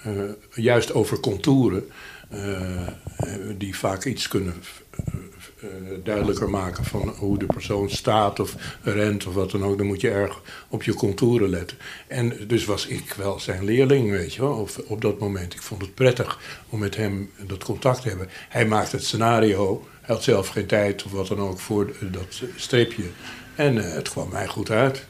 eh, 0.04 0.12
juist 0.54 0.94
over 0.94 1.20
contouren, 1.20 1.78
eh, 1.80 1.88
eh, 1.88 1.90
die 3.58 3.78
vaak 3.78 4.06
iets 4.06 4.28
kunnen 4.28 4.54
eh, 4.92 5.68
eh, 5.70 5.70
duidelijker 6.04 6.50
maken 6.50 6.86
van 6.86 7.10
hoe 7.18 7.38
de 7.38 7.46
persoon 7.46 7.90
staat 7.90 8.40
of 8.40 8.56
rent 8.82 9.28
of 9.28 9.34
wat 9.34 9.52
dan 9.52 9.64
ook. 9.64 9.78
Dan 9.78 9.88
moet 9.88 10.02
je 10.02 10.10
erg 10.10 10.42
op 10.70 10.84
je 10.84 10.94
contouren 10.94 11.50
letten. 11.50 11.78
En 12.08 12.48
dus 12.48 12.66
was 12.66 12.88
ik 12.88 13.14
wel 13.14 13.40
zijn 13.40 13.64
leerling, 13.64 14.10
weet 14.10 14.34
je 14.34 14.42
wel, 14.42 14.54
op, 14.54 14.70
op 14.88 15.02
dat 15.02 15.20
moment. 15.20 15.54
Ik 15.54 15.62
vond 15.62 15.82
het 15.82 15.94
prettig 15.94 16.40
om 16.70 16.80
met 16.80 16.96
hem 16.96 17.32
dat 17.48 17.64
contact 17.64 18.02
te 18.02 18.08
hebben. 18.08 18.30
Hij 18.50 18.66
maakte 18.66 18.96
het 18.96 19.06
scenario, 19.06 19.88
hij 20.02 20.16
had 20.16 20.24
zelf 20.24 20.48
geen 20.48 20.66
tijd 20.66 21.04
of 21.04 21.12
wat 21.12 21.28
dan 21.28 21.40
ook 21.40 21.60
voor 21.60 21.94
dat 22.12 22.42
streepje. 22.56 23.04
En 23.56 23.86
eh, 23.86 23.94
het 23.94 24.10
kwam 24.10 24.30
mij 24.30 24.48
goed 24.48 24.70
uit. 24.70 25.06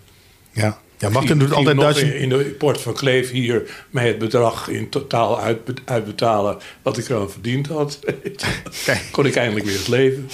Ja. 0.52 0.80
Ja, 0.98 1.10
Martin 1.10 1.38
doet 1.40 1.52
altijd 1.54 1.98
in, 1.98 2.30
de 2.30 2.56
port 2.58 2.82
van 2.82 2.94
Kleef 2.94 3.32
hier 3.32 3.86
mij 3.90 4.08
het 4.08 4.18
bedrag 4.20 4.68
in 4.70 4.90
totaal 4.90 5.40
uitbe- 5.42 5.74
uitbetalen 5.86 6.58
wat 6.82 6.98
ik 6.98 7.10
eraan 7.10 7.32
verdiend 7.32 7.68
had. 7.68 8.00
Kon 9.12 9.26
ik 9.26 9.36
eindelijk 9.36 9.66
weer 9.66 9.76
eens 9.76 9.88
leven. 9.88 10.30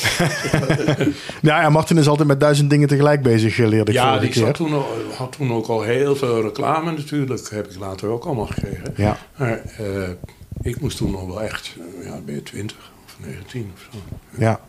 Ja, 1.42 1.62
ja, 1.62 1.70
Martin 1.70 1.98
is 1.98 2.08
altijd 2.08 2.28
met 2.28 2.40
duizend 2.40 2.70
dingen 2.70 2.88
tegelijk 2.88 3.22
bezig, 3.22 3.60
eh, 3.60 3.68
leerde 3.68 3.92
ik 3.92 3.98
Ja, 3.98 4.18
die 4.20 4.30
keer. 4.30 4.46
zat 4.46 4.56
toen, 4.56 4.74
al- 4.74 4.88
had 5.18 5.32
toen 5.32 5.54
ook 5.54 5.68
al 5.68 5.82
heel 5.82 6.16
veel 6.16 6.42
reclame 6.42 6.92
natuurlijk. 6.92 7.50
Heb 7.50 7.68
ik 7.72 7.80
later 7.80 8.10
ook 8.10 8.26
allemaal 8.26 8.46
gekregen. 8.46 8.94
Ja. 8.96 9.18
Maar 9.38 9.62
eh, 9.78 10.10
ik 10.62 10.80
moest 10.82 10.98
toen 10.98 11.12
nog 11.12 11.26
wel 11.28 11.42
echt, 11.42 11.76
eh, 12.00 12.06
ja, 12.06 12.20
ben 12.26 12.36
je 12.36 12.44
20 12.44 12.78
of 13.06 13.16
19 13.26 13.72
of 13.76 13.88
zo. 13.92 13.98
Ja. 14.38 14.60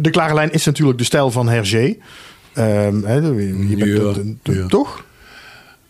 De 0.00 0.10
klare 0.10 0.34
lijn 0.34 0.50
is 0.52 0.64
natuurlijk 0.64 0.98
de 0.98 1.04
stijl 1.04 1.30
van 1.30 1.48
Hergé. 1.48 1.96
Ehm, 2.58 3.02
hè, 3.02 3.14
je 3.14 3.76
bent 3.76 3.78
Ja, 3.78 4.12
de- 4.12 4.36
de- 4.42 4.54
ja. 4.54 4.66
Toch? 4.66 5.06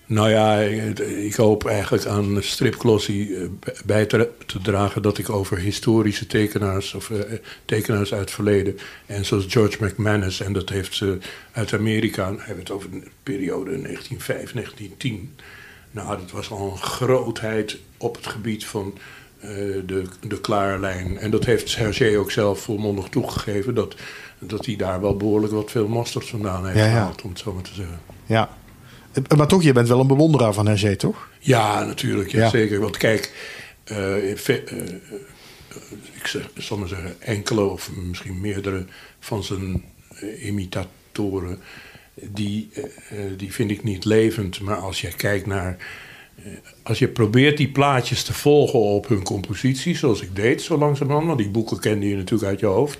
Nou 0.06 0.30
ja, 0.30 0.58
ik, 0.58 1.34
hoop 1.34 1.66
eigenlijk 1.66 2.06
aan 2.06 2.42
stripglossie 2.42 3.36
eh, 3.36 3.48
bij 3.84 4.06
te, 4.06 4.28
te 4.46 4.58
dragen 4.60 5.02
dat 5.02 5.18
ik 5.18 5.30
over 5.30 5.58
historische 5.58 6.26
tekenaars 6.26 6.94
of 6.94 7.10
eh, 7.10 7.18
tekenaars 7.64 8.12
uit 8.12 8.20
het 8.20 8.30
verleden 8.30 8.78
en 9.06 9.24
zoals 9.24 9.44
George 9.48 9.84
McManus 9.84 10.40
en 10.40 10.52
dat 10.52 10.68
heeft 10.68 10.94
ze 10.94 11.18
uit 11.52 11.72
Amerika, 11.72 12.26
hij 12.26 12.44
heeft 12.46 12.58
het 12.58 12.70
over 12.70 12.90
de 12.90 13.02
periode 13.22 13.70
1905, 13.82 14.52
1910. 14.52 15.34
Nou, 15.90 16.18
dat 16.18 16.30
was 16.30 16.50
al 16.50 16.70
een 16.70 16.78
grootheid 16.82 17.78
op 17.96 18.16
het 18.16 18.26
gebied 18.26 18.64
van 18.66 18.98
de, 19.40 20.04
de 20.28 20.40
klaarlijn. 20.40 21.18
En 21.18 21.30
dat 21.30 21.44
heeft 21.44 21.76
Hergé 21.76 22.18
ook 22.18 22.30
zelf 22.30 22.60
volmondig 22.60 23.08
toegegeven 23.08 23.74
dat, 23.74 23.94
dat 24.38 24.66
hij 24.66 24.76
daar 24.76 25.00
wel 25.00 25.16
behoorlijk 25.16 25.52
wat 25.52 25.70
veel 25.70 25.88
mosterd 25.88 26.28
vandaan 26.28 26.64
heeft 26.66 26.78
Ja, 26.78 26.84
ja. 26.84 26.90
gehaald, 26.90 27.22
om 27.22 27.30
het 27.30 27.38
zo 27.38 27.52
maar 27.52 27.62
te 27.62 27.74
zeggen. 27.74 28.00
Ja. 28.26 28.56
Eh, 29.12 29.36
Maar 29.36 29.46
toch, 29.48 29.62
je 29.62 29.72
bent 29.72 29.88
wel 29.88 30.00
een 30.00 30.06
bewonderaar 30.06 30.52
van 30.52 30.66
Hergé, 30.66 30.96
toch? 30.96 31.28
Ja, 31.38 31.84
natuurlijk. 31.84 32.30
Ja. 32.30 32.48
Zeker. 32.48 32.80
Want 32.80 32.96
kijk, 32.96 33.32
eh, 33.84 33.96
ve- 34.34 34.62
eh, 34.66 34.78
eh, 34.78 34.92
ik 36.12 36.26
zeg, 36.26 36.50
zal 36.56 36.78
maar 36.78 36.88
zeggen, 36.88 37.20
enkele 37.20 37.60
of 37.62 37.90
misschien 37.94 38.40
meerdere 38.40 38.84
van 39.20 39.44
zijn 39.44 39.84
eh, 40.14 40.46
imitatoren, 40.46 41.58
die, 42.14 42.68
eh, 42.72 42.82
eh, 42.84 43.32
die 43.38 43.52
vind 43.52 43.70
ik 43.70 43.82
niet 43.82 44.04
levend. 44.04 44.60
Maar 44.60 44.76
als 44.76 45.00
je 45.00 45.12
kijkt 45.12 45.46
naar. 45.46 45.76
Eh, 46.44 46.52
als 46.82 46.98
je 46.98 47.08
probeert 47.08 47.56
die 47.56 47.70
plaatjes 47.70 48.22
te 48.22 48.32
volgen 48.32 48.78
op 48.78 49.08
hun 49.08 49.22
compositie, 49.22 49.96
zoals 49.96 50.20
ik 50.20 50.36
deed 50.36 50.62
zo 50.62 50.78
langzamerhand, 50.78 51.26
want 51.26 51.38
die 51.38 51.48
boeken 51.48 51.80
kende 51.80 52.08
je 52.08 52.16
natuurlijk 52.16 52.50
uit 52.50 52.60
je 52.60 52.66
hoofd, 52.66 52.98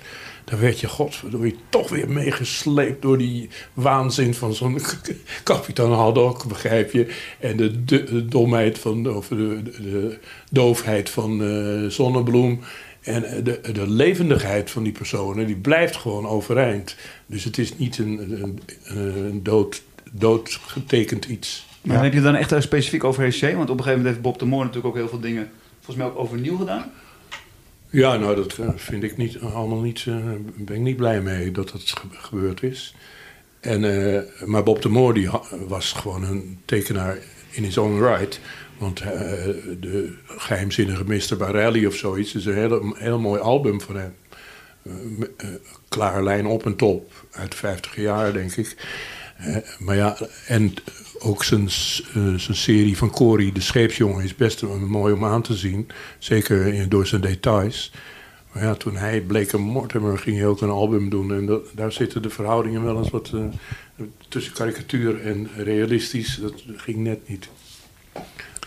dan 0.49 0.59
werd 0.59 0.79
je, 0.79 0.87
godverdomme, 0.87 1.53
toch 1.69 1.89
weer 1.89 2.09
meegesleept 2.09 3.01
door 3.01 3.17
die 3.17 3.49
waanzin 3.73 4.33
van 4.33 4.53
zo'n 4.53 4.79
kapitein 5.43 5.91
Haddock, 5.91 6.47
begrijp 6.47 6.91
je? 6.91 7.07
En 7.39 7.57
de, 7.85 8.25
domheid 8.25 8.79
van, 8.79 9.15
of 9.15 9.27
de 9.27 10.17
doofheid 10.51 11.09
van 11.09 11.43
eh, 11.43 11.89
Zonnebloem. 11.89 12.59
En 13.01 13.23
eh, 13.23 13.43
de, 13.43 13.71
de 13.73 13.89
levendigheid 13.89 14.71
van 14.71 14.83
die 14.83 14.91
personen, 14.91 15.47
die 15.47 15.55
blijft 15.55 15.95
gewoon 15.95 16.27
overeind. 16.27 16.95
Dus 17.25 17.43
het 17.43 17.57
is 17.57 17.77
niet 17.77 17.97
een, 17.97 18.41
een, 18.41 18.59
een 18.83 19.43
dood, 19.43 19.81
doodgetekend 20.11 21.25
iets. 21.25 21.67
Maar 21.81 22.03
heb 22.03 22.13
je 22.13 22.21
dan 22.21 22.35
echt 22.35 22.51
eh, 22.51 22.61
specifiek 22.61 23.03
over 23.03 23.21
Hergé? 23.21 23.55
Want 23.55 23.69
op 23.69 23.77
een 23.77 23.83
gegeven 23.83 23.97
moment 23.97 24.07
heeft 24.07 24.21
Bob 24.21 24.39
de 24.39 24.45
Moor 24.45 24.59
natuurlijk 24.65 24.87
ook 24.87 24.95
heel 25.01 25.09
veel 25.09 25.19
dingen... 25.19 25.49
volgens 25.75 25.95
mij 25.97 26.05
ook 26.05 26.17
overnieuw 26.19 26.57
gedaan. 26.57 26.91
Ja, 27.89 28.17
nou, 28.17 28.35
dat 28.35 28.57
eh, 28.57 28.69
vind 28.75 29.03
ik 29.03 29.17
niet, 29.17 29.39
allemaal 29.39 29.79
niet, 29.81 30.05
eh, 30.07 30.15
ben 30.55 30.75
ik 30.75 30.81
niet 30.81 30.95
blij 30.97 31.21
mee 31.21 31.51
dat 31.51 31.69
dat 31.69 31.81
ge- 31.85 32.07
gebeurd 32.11 32.63
is. 32.63 32.95
En, 33.59 34.13
eh, 34.15 34.21
maar 34.45 34.63
Bob 34.63 34.81
de 34.81 34.89
Moor 34.89 35.13
die 35.13 35.29
was 35.67 35.91
gewoon 35.91 36.23
een 36.23 36.59
tekenaar 36.65 37.17
in 37.49 37.63
his 37.63 37.77
own 37.77 38.03
right. 38.03 38.39
Want 38.77 38.99
eh, 39.01 39.09
de 39.79 40.13
geheimzinnige 40.25 41.03
Mr. 41.05 41.37
Barelli 41.37 41.87
of 41.87 41.95
zoiets 41.95 42.35
is 42.35 42.45
een 42.45 42.53
hele, 42.53 42.93
heel 42.97 43.19
mooi 43.19 43.41
album 43.41 43.81
van 43.81 43.95
hem. 43.95 44.13
Eh, 44.83 44.91
eh, 45.37 45.47
klare 45.89 46.23
lijn 46.23 46.45
op 46.45 46.65
en 46.65 46.75
top 46.75 47.11
uit 47.31 47.51
de 47.51 47.57
50 47.57 47.95
jaar, 47.95 48.33
denk 48.33 48.55
ik. 48.55 48.75
Eh, 49.37 49.55
maar 49.79 49.95
ja, 49.95 50.17
en 50.47 50.73
ook 51.19 51.43
zijn, 51.43 51.67
eh, 51.67 52.33
zijn 52.35 52.57
serie 52.57 52.97
van 52.97 53.09
Cory, 53.09 53.51
De 53.51 53.61
Scheepsjongen, 53.61 54.23
is 54.23 54.35
best 54.35 54.63
mooi 54.87 55.13
om 55.13 55.25
aan 55.25 55.41
te 55.41 55.55
zien. 55.55 55.87
Zeker 56.19 56.89
door 56.89 57.07
zijn 57.07 57.21
details. 57.21 57.91
Maar 58.51 58.63
ja, 58.63 58.73
toen 58.75 58.95
hij 58.95 59.21
bleek 59.21 59.51
een 59.51 59.61
Mortimer 59.61 60.17
ging 60.17 60.37
hij 60.37 60.47
ook 60.47 60.61
een 60.61 60.69
album 60.69 61.09
doen. 61.09 61.33
En 61.33 61.61
daar 61.75 61.91
zitten 61.91 62.21
de 62.21 62.29
verhoudingen 62.29 62.83
wel 62.83 62.97
eens 62.97 63.09
wat 63.09 63.31
eh, 63.33 63.41
tussen 64.27 64.53
karikatuur 64.53 65.21
en 65.21 65.49
realistisch. 65.55 66.39
Dat 66.41 66.63
ging 66.75 66.97
net 66.97 67.27
niet. 67.27 67.49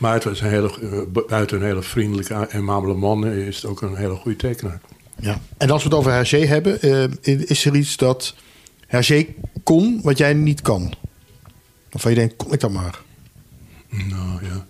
Maar 0.01 0.15
het 0.15 0.25
was 0.25 0.41
een 0.41 0.49
hele, 0.49 0.71
eh, 0.81 1.23
buiten 1.27 1.57
een 1.57 1.67
hele 1.67 1.83
vriendelijke 1.83 2.35
en 2.35 2.59
amabele 2.59 2.95
man, 2.95 3.27
is 3.27 3.57
het 3.57 3.65
ook 3.65 3.83
een 3.83 3.97
hele 3.97 4.15
goede 4.15 4.37
tekenaar. 4.37 4.81
Ja. 5.21 5.41
En 5.57 5.71
als 5.71 5.83
we 5.83 5.89
het 5.89 5.99
over 5.99 6.13
Hergé 6.13 6.47
hebben, 6.47 6.81
is 7.23 7.65
er 7.65 7.77
iets 7.77 7.97
dat 7.97 8.35
Hergé 8.87 9.27
kon 9.63 10.01
wat 10.03 10.19
jij 10.19 10.35
niet 10.35 10.63
kan? 10.63 10.95
Of 11.93 12.03
je 12.03 12.15
denkt, 12.15 12.37
kon 12.37 12.53
ik 12.53 12.61
dat 12.61 12.71
maar? 12.71 13.01
Nou 13.89 14.45
ja. 14.45 14.67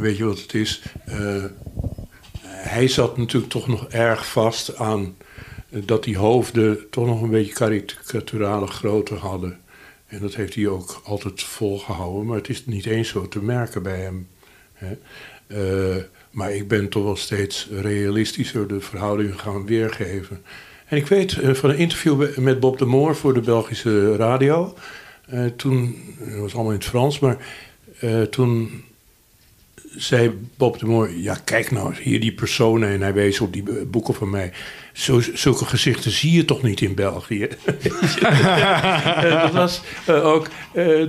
Weet 0.00 0.16
je 0.16 0.24
wat 0.24 0.40
het 0.40 0.54
is? 0.54 0.82
Eh, 1.04 1.44
hij 2.46 2.88
zat 2.88 3.16
natuurlijk 3.16 3.52
toch 3.52 3.66
nog 3.66 3.88
erg 3.88 4.26
vast 4.26 4.76
aan 4.76 5.16
dat 5.68 6.04
die 6.04 6.16
hoofden 6.16 6.90
toch 6.90 7.06
nog 7.06 7.22
een 7.22 7.30
beetje 7.30 7.52
karikaturale 7.52 8.66
grootte 8.66 9.14
hadden. 9.14 9.60
En 10.06 10.20
dat 10.20 10.34
heeft 10.34 10.54
hij 10.54 10.68
ook 10.68 11.00
altijd 11.04 11.42
volgehouden, 11.42 12.26
maar 12.26 12.36
het 12.36 12.48
is 12.48 12.66
niet 12.66 12.86
eens 12.86 13.08
zo 13.08 13.28
te 13.28 13.42
merken 13.42 13.82
bij 13.82 14.00
hem. 14.00 14.28
Hè. 14.72 14.96
Eh, 15.46 16.02
maar 16.30 16.52
ik 16.52 16.68
ben 16.68 16.88
toch 16.88 17.04
wel 17.04 17.16
steeds 17.16 17.68
realistischer 17.70 18.68
de 18.68 18.80
verhoudingen 18.80 19.38
gaan 19.38 19.66
weergeven. 19.66 20.44
En 20.86 20.96
ik 20.96 21.06
weet 21.06 21.38
eh, 21.38 21.54
van 21.54 21.70
een 21.70 21.78
interview 21.78 22.38
met 22.38 22.60
Bob 22.60 22.78
de 22.78 22.84
Moor 22.84 23.16
voor 23.16 23.34
de 23.34 23.40
Belgische 23.40 24.16
radio. 24.16 24.74
Eh, 25.26 25.44
toen, 25.56 25.96
dat 26.18 26.38
was 26.38 26.54
allemaal 26.54 26.72
in 26.72 26.78
het 26.78 26.86
Frans, 26.86 27.18
maar 27.18 27.36
eh, 28.00 28.22
toen 28.22 28.82
zei 29.96 30.30
Bob 30.56 30.78
de 30.78 30.86
Moor... 30.86 31.10
Ja, 31.10 31.38
kijk 31.44 31.70
nou, 31.70 31.94
hier 32.02 32.20
die 32.20 32.32
personen. 32.32 32.88
En 32.88 33.00
hij 33.00 33.12
wees 33.12 33.40
op 33.40 33.52
die 33.52 33.62
eh, 33.68 33.74
boeken 33.86 34.14
van 34.14 34.30
mij. 34.30 34.52
Zo, 34.92 35.20
zulke 35.34 35.64
gezichten 35.64 36.10
zie 36.10 36.32
je 36.32 36.44
toch 36.44 36.62
niet 36.62 36.80
in 36.80 36.94
België? 36.94 37.48
Dat 39.22 39.52
was 39.52 39.82
ook 40.06 40.48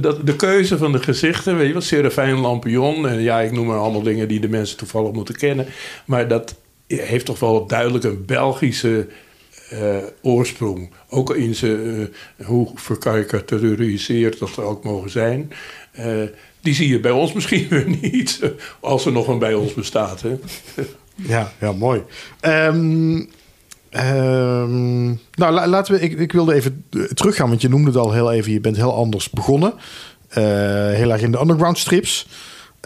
dat, 0.02 0.26
de 0.26 0.36
keuze 0.36 0.78
van 0.78 0.92
de 0.92 1.00
gezichten. 1.00 1.58
Weet 1.58 1.68
je 1.68 1.74
wel, 1.74 1.82
Serafijn 1.82 2.36
Lampion. 2.36 3.08
En 3.08 3.22
ja, 3.22 3.40
ik 3.40 3.52
noem 3.52 3.66
maar 3.66 3.78
allemaal 3.78 4.04
dingen 4.04 4.28
die 4.28 4.40
de 4.40 4.50
mensen 4.50 4.78
toevallig 4.78 5.12
moeten 5.12 5.36
kennen. 5.36 5.66
Maar 6.06 6.28
dat, 6.28 6.56
heeft 6.88 7.26
toch 7.26 7.40
wel 7.40 7.68
duidelijk 7.68 8.04
een 8.04 8.26
Belgische 8.26 9.08
eh, 9.82 9.98
oorsprong. 10.22 10.90
Ook 11.10 11.36
in 11.36 11.56
zijn, 11.56 11.80
uh, 11.80 12.08
hoe 12.48 12.72
verkarikaturiseerd 12.76 14.40
dat 14.40 14.58
er 14.58 14.64
ook 14.64 14.84
mogen 14.84 15.10
zijn. 15.10 15.52
Uh, 16.00 16.24
die 16.62 16.74
zie 16.74 16.90
je 16.90 17.00
bij 17.00 17.12
ons 17.12 17.34
misschien 17.38 17.68
weer 17.68 17.90
niet, 18.02 18.40
als 18.80 19.06
er 19.06 19.12
nog 19.12 19.28
een 19.28 19.40
bij 19.40 19.54
ons 19.54 19.74
bestaat. 19.74 20.22
Hè? 20.22 20.38
Ja, 21.18 21.52
ja, 21.60 21.72
mooi. 21.72 22.02
Um, 22.42 23.30
um, 23.92 25.06
nou, 25.32 25.54
la, 25.54 25.68
laten 25.68 25.94
we. 25.94 26.00
Ik, 26.00 26.20
ik, 26.20 26.32
wilde 26.32 26.54
even 26.54 26.86
teruggaan, 27.14 27.50
want 27.50 27.62
je 27.62 27.70
noemde 27.70 27.88
het 27.88 27.98
al 27.98 28.14
heel 28.14 28.32
even. 28.32 28.52
Je 28.52 28.60
bent 28.60 28.76
heel 28.76 28.94
anders 28.94 29.30
begonnen. 29.30 29.74
Heel 30.30 31.12
erg 31.12 31.22
in 31.22 31.32
de 31.32 31.40
underground 31.40 31.78
strips. 31.78 32.28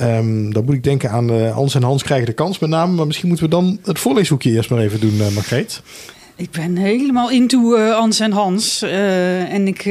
Um, 0.02 0.54
dan 0.54 0.66
moet 0.66 0.76
ik 0.76 0.84
denken 0.84 1.10
aan 1.10 1.32
uh, 1.32 1.52
Hans 1.52 1.76
en 1.76 1.84
Hans 1.84 2.04
krijgen 2.04 2.28
de 2.28 2.34
kans 2.34 2.60
met 2.60 2.70
name. 2.70 2.96
Maar 2.96 3.08
misschien 3.08 3.28
moeten 3.28 3.46
we 3.46 3.52
dan 3.52 3.80
het 3.84 4.00
voorleeshoekje 4.00 4.52
eerst 4.52 4.70
maar 4.70 4.80
even 4.80 5.00
doen, 5.00 5.14
uh, 5.14 5.30
Margreet. 5.30 5.82
Ik 6.40 6.52
ben 6.52 6.76
helemaal 6.76 7.30
into 7.30 7.78
uh, 7.78 7.96
Hans 7.96 8.20
en 8.20 8.32
Hans. 8.32 8.82
en 8.82 9.68
ik... 9.68 9.90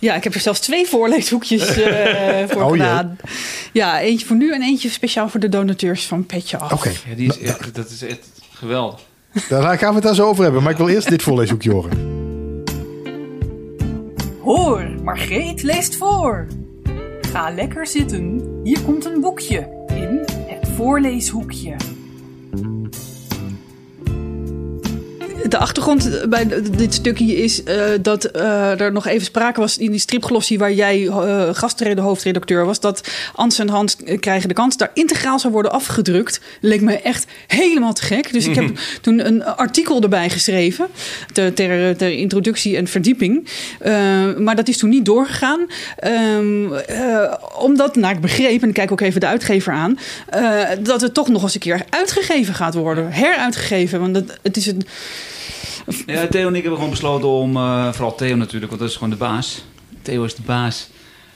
Ja, 0.00 0.14
ik 0.14 0.24
heb 0.24 0.34
er 0.34 0.40
zelfs 0.40 0.60
twee 0.60 0.86
voorleeshoekjes 0.86 1.64
voor 2.50 2.62
oh, 2.62 2.70
gedaan. 2.70 3.18
Jee. 3.22 3.32
Ja, 3.72 4.00
eentje 4.00 4.26
voor 4.26 4.36
nu 4.36 4.52
en 4.52 4.62
eentje 4.62 4.88
speciaal 4.90 5.28
voor 5.28 5.40
de 5.40 5.48
donateurs 5.48 6.06
van 6.06 6.26
Petje 6.26 6.56
Af. 6.56 6.72
Oké. 6.72 6.92
Ja, 7.08 7.14
die 7.14 7.28
is 7.28 7.38
echt, 7.38 7.74
dat 7.74 7.90
is 7.90 8.02
echt 8.02 8.28
geweldig. 8.52 9.00
Daar 9.48 9.78
gaan 9.78 9.88
we 9.88 9.94
het 9.94 10.04
daar 10.04 10.14
zo 10.14 10.26
over 10.26 10.42
hebben. 10.42 10.62
Maar 10.62 10.72
ik 10.72 10.78
wil 10.78 10.88
eerst 10.88 11.08
dit 11.08 11.22
voorleeshoekje 11.22 11.70
horen. 11.70 12.16
Hoor, 14.42 14.90
Margreet 15.02 15.62
leest 15.62 15.96
voor. 15.96 16.46
Ga 17.20 17.50
lekker 17.50 17.86
zitten. 17.86 18.42
Hier 18.64 18.80
komt 18.80 19.04
een 19.04 19.20
boekje 19.20 19.86
in 19.88 20.24
het 20.46 20.68
voorleeshoekje. 20.76 21.76
De 25.48 25.58
achtergrond 25.58 26.24
bij 26.28 26.48
dit 26.76 26.94
stukje 26.94 27.36
is 27.36 27.62
uh, 27.64 27.82
dat 28.00 28.36
uh, 28.36 28.80
er 28.80 28.92
nog 28.92 29.06
even 29.06 29.24
sprake 29.24 29.60
was 29.60 29.78
in 29.78 29.90
die 29.90 30.00
stripglossie 30.00 30.58
waar 30.58 30.72
jij 30.72 31.00
uh, 31.00 31.48
gastreden 31.52 32.04
hoofdredacteur 32.04 32.64
was. 32.64 32.80
Dat 32.80 33.08
Ans 33.34 33.58
en 33.58 33.68
Hans 33.68 33.96
krijgen 34.20 34.48
de 34.48 34.54
kans 34.54 34.76
daar 34.76 34.90
integraal 34.94 35.38
zou 35.38 35.52
worden 35.52 35.72
afgedrukt. 35.72 36.40
Leek 36.60 36.80
me 36.80 37.00
echt 37.00 37.26
helemaal 37.46 37.92
te 37.92 38.02
gek. 38.02 38.32
Dus 38.32 38.46
ik 38.46 38.54
heb 38.54 38.78
toen 39.00 39.26
een 39.26 39.44
artikel 39.44 40.02
erbij 40.02 40.30
geschreven 40.30 40.86
ter, 41.32 41.54
ter, 41.54 41.96
ter 41.96 42.10
introductie 42.10 42.76
en 42.76 42.86
verdieping. 42.86 43.48
maar 44.38 44.56
dat 44.56 44.68
is 44.68 44.78
toen 44.78 44.90
niet 44.90 45.04
doorgegaan. 45.04 45.66
Um, 46.36 46.72
omdat, 47.58 47.96
nou 47.96 48.14
ik 48.14 48.20
begreep, 48.20 48.62
en 48.62 48.68
ik 48.68 48.74
kijk 48.74 48.92
ook 48.92 49.00
even 49.00 49.20
de 49.20 49.26
uitgever 49.26 49.72
aan, 49.72 49.98
dat 50.80 51.00
het 51.00 51.14
toch 51.14 51.28
nog 51.28 51.42
eens 51.42 51.54
een 51.54 51.60
keer 51.60 51.84
uitgegeven 51.90 52.54
gaat 52.54 52.74
worden. 52.74 53.12
Heruitgegeven. 53.12 54.00
Want 54.00 54.16
het, 54.16 54.38
het 54.42 54.56
is 54.56 54.66
een 54.66 54.86
ja, 56.06 56.26
Theo 56.26 56.48
en 56.48 56.54
ik 56.54 56.60
hebben 56.60 56.74
gewoon 56.74 56.90
besloten 56.90 57.28
om, 57.28 57.56
uh, 57.56 57.92
vooral 57.92 58.14
Theo 58.14 58.36
natuurlijk, 58.36 58.66
want 58.66 58.80
dat 58.80 58.90
is 58.90 58.96
gewoon 58.96 59.10
de 59.10 59.16
baas. 59.16 59.64
Theo 60.02 60.24
is 60.24 60.34
de 60.34 60.42
baas. 60.42 60.88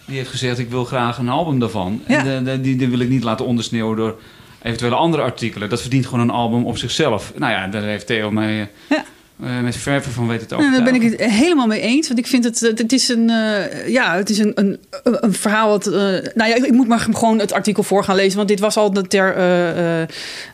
Die 0.07 0.17
heeft 0.17 0.31
gezegd, 0.31 0.59
ik 0.59 0.71
wil 0.71 0.85
graag 0.85 1.19
een 1.19 1.29
album 1.29 1.59
daarvan. 1.59 2.03
Ja. 2.09 2.25
En 2.25 2.45
de, 2.45 2.61
die, 2.61 2.77
die 2.77 2.89
wil 2.89 2.99
ik 2.99 3.09
niet 3.09 3.23
laten 3.23 3.47
ondersneeuwen 3.47 3.97
door 3.97 4.21
eventuele 4.63 4.95
andere 4.95 5.23
artikelen. 5.23 5.69
Dat 5.69 5.81
verdient 5.81 6.07
gewoon 6.07 6.21
een 6.21 6.31
album 6.31 6.67
op 6.67 6.79
zichzelf. 6.79 7.33
Nou 7.37 7.53
ja, 7.53 7.67
daar 7.67 7.83
heeft 7.83 8.07
Theo 8.07 8.31
mij... 8.31 8.61
Uh, 8.61 8.67
ja. 8.89 9.05
Uh, 9.43 9.61
met 9.61 9.77
verven 9.77 10.13
van 10.13 10.27
weet 10.27 10.41
het 10.41 10.53
ook. 10.53 10.61
Nou, 10.61 10.73
daar 10.73 10.83
ben 10.83 10.95
ik 10.95 11.03
het 11.03 11.21
helemaal 11.21 11.67
mee 11.67 11.81
eens. 11.81 12.07
Want 12.07 12.19
ik 12.19 12.27
vind 12.27 12.45
het, 12.45 12.61
het 12.61 12.93
is 12.93 13.09
een, 13.09 13.31
uh, 13.31 13.89
ja, 13.89 14.17
het 14.17 14.31
is 14.31 14.39
een, 14.39 14.53
een, 14.55 14.79
een 15.03 15.33
verhaal. 15.33 15.69
Wat, 15.69 15.87
uh, 15.87 15.95
nou 16.35 16.51
ja, 16.51 16.55
ik 16.55 16.73
moet 16.73 16.89
maar 16.89 16.99
gewoon 16.99 17.39
het 17.39 17.53
artikel 17.53 17.83
voor 17.83 18.05
gaan 18.05 18.17
lezen. 18.17 18.37
Want 18.37 18.49
dit 18.49 18.61
was 18.61 18.77
al 18.77 18.93
ter 18.93 19.37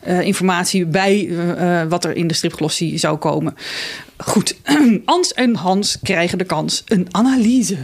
informatie 0.05 0.85
bij 0.85 1.29
wat 1.89 2.05
er 2.05 2.15
in 2.15 2.27
de 2.27 2.33
stripglossie 2.33 2.97
zou 2.97 3.17
komen. 3.17 3.55
Goed, 4.17 4.55
Ans 5.05 5.33
en 5.33 5.55
Hans 5.55 5.97
krijgen 6.03 6.37
de 6.37 6.43
kans. 6.43 6.83
Een 6.87 7.07
analyse. 7.11 7.77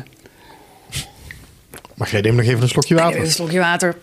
Mag 1.96 2.12
jij 2.12 2.22
neem 2.22 2.36
nog 2.36 2.46
even 2.46 2.62
een 2.62 2.70
slokje 2.70 2.96
water? 2.96 3.20
Een 3.20 3.32
slokje 3.32 3.60
water. 3.60 3.96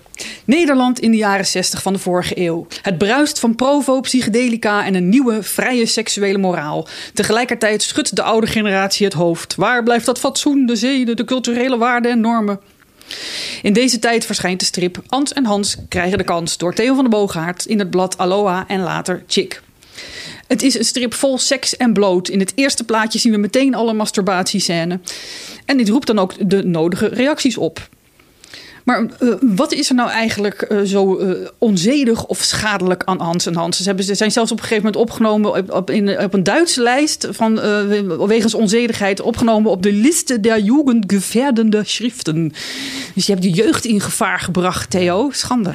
Nederland 0.44 1.00
in 1.00 1.10
de 1.10 1.16
jaren 1.16 1.46
60 1.46 1.82
van 1.82 1.92
de 1.92 1.98
vorige 1.98 2.40
eeuw. 2.40 2.66
Het 2.82 2.98
bruist 2.98 3.38
van 3.38 3.54
provo, 3.54 4.00
psychedelica 4.00 4.84
en 4.84 4.94
een 4.94 5.08
nieuwe, 5.08 5.42
vrije 5.42 5.86
seksuele 5.86 6.38
moraal. 6.38 6.88
Tegelijkertijd 7.14 7.82
schudt 7.82 8.16
de 8.16 8.22
oude 8.22 8.46
generatie 8.46 9.06
het 9.06 9.14
hoofd. 9.14 9.54
Waar 9.54 9.82
blijft 9.82 10.06
dat 10.06 10.18
fatsoen, 10.18 10.66
de 10.66 10.76
zeden, 10.76 11.16
de 11.16 11.24
culturele 11.24 11.78
waarden 11.78 12.10
en 12.10 12.20
normen? 12.20 12.60
In 13.62 13.72
deze 13.72 13.98
tijd 13.98 14.26
verschijnt 14.26 14.60
de 14.60 14.66
strip 14.66 15.02
Ans 15.08 15.32
en 15.32 15.44
Hans 15.44 15.76
krijgen 15.88 16.18
de 16.18 16.24
kans 16.24 16.56
door 16.56 16.74
Theo 16.74 16.94
van 16.94 17.04
de 17.04 17.10
Boogaard 17.10 17.66
in 17.66 17.78
het 17.78 17.90
blad 17.90 18.18
Aloha 18.18 18.64
en 18.68 18.80
later 18.80 19.22
Chick. 19.26 19.62
Het 20.52 20.62
is 20.62 20.78
een 20.78 20.84
strip 20.84 21.14
vol 21.14 21.38
seks 21.38 21.76
en 21.76 21.92
bloot. 21.92 22.28
In 22.28 22.38
het 22.38 22.52
eerste 22.54 22.84
plaatje 22.84 23.18
zien 23.18 23.32
we 23.32 23.38
meteen 23.38 23.74
alle 23.74 23.92
masturbatiescène. 23.92 25.00
En 25.64 25.76
dit 25.76 25.88
roept 25.88 26.06
dan 26.06 26.18
ook 26.18 26.50
de 26.50 26.64
nodige 26.64 27.06
reacties 27.06 27.56
op. 27.56 27.88
Maar 28.84 29.02
uh, 29.20 29.34
wat 29.40 29.72
is 29.72 29.88
er 29.88 29.94
nou 29.94 30.10
eigenlijk 30.10 30.66
uh, 30.68 30.80
zo 30.80 31.20
uh, 31.20 31.48
onzedig 31.58 32.26
of 32.26 32.38
schadelijk 32.38 33.02
aan 33.04 33.20
Hans 33.20 33.46
en 33.46 33.54
Hans? 33.54 33.76
Ze, 33.76 33.82
hebben, 33.82 34.04
ze 34.04 34.14
zijn 34.14 34.30
zelfs 34.30 34.50
op 34.52 34.56
een 34.56 34.62
gegeven 34.62 34.84
moment 34.84 35.02
opgenomen 35.02 35.56
op, 35.56 35.72
op, 35.72 35.90
in, 35.90 36.20
op 36.20 36.34
een 36.34 36.42
Duitse 36.42 36.82
lijst 36.82 37.28
van 37.30 37.60
wegens 38.26 38.54
onzedigheid 38.54 39.20
opgenomen 39.20 39.70
op 39.70 39.82
de 39.82 39.92
liste 39.92 40.40
der 40.40 40.58
jugendgefährdende 40.58 41.82
schriften. 41.82 42.52
Dus 43.14 43.26
je 43.26 43.32
hebt 43.32 43.44
de 43.44 43.50
jeugd 43.50 43.84
in 43.84 44.00
gevaar 44.00 44.40
gebracht, 44.40 44.90
Theo. 44.90 45.30
Schande. 45.30 45.74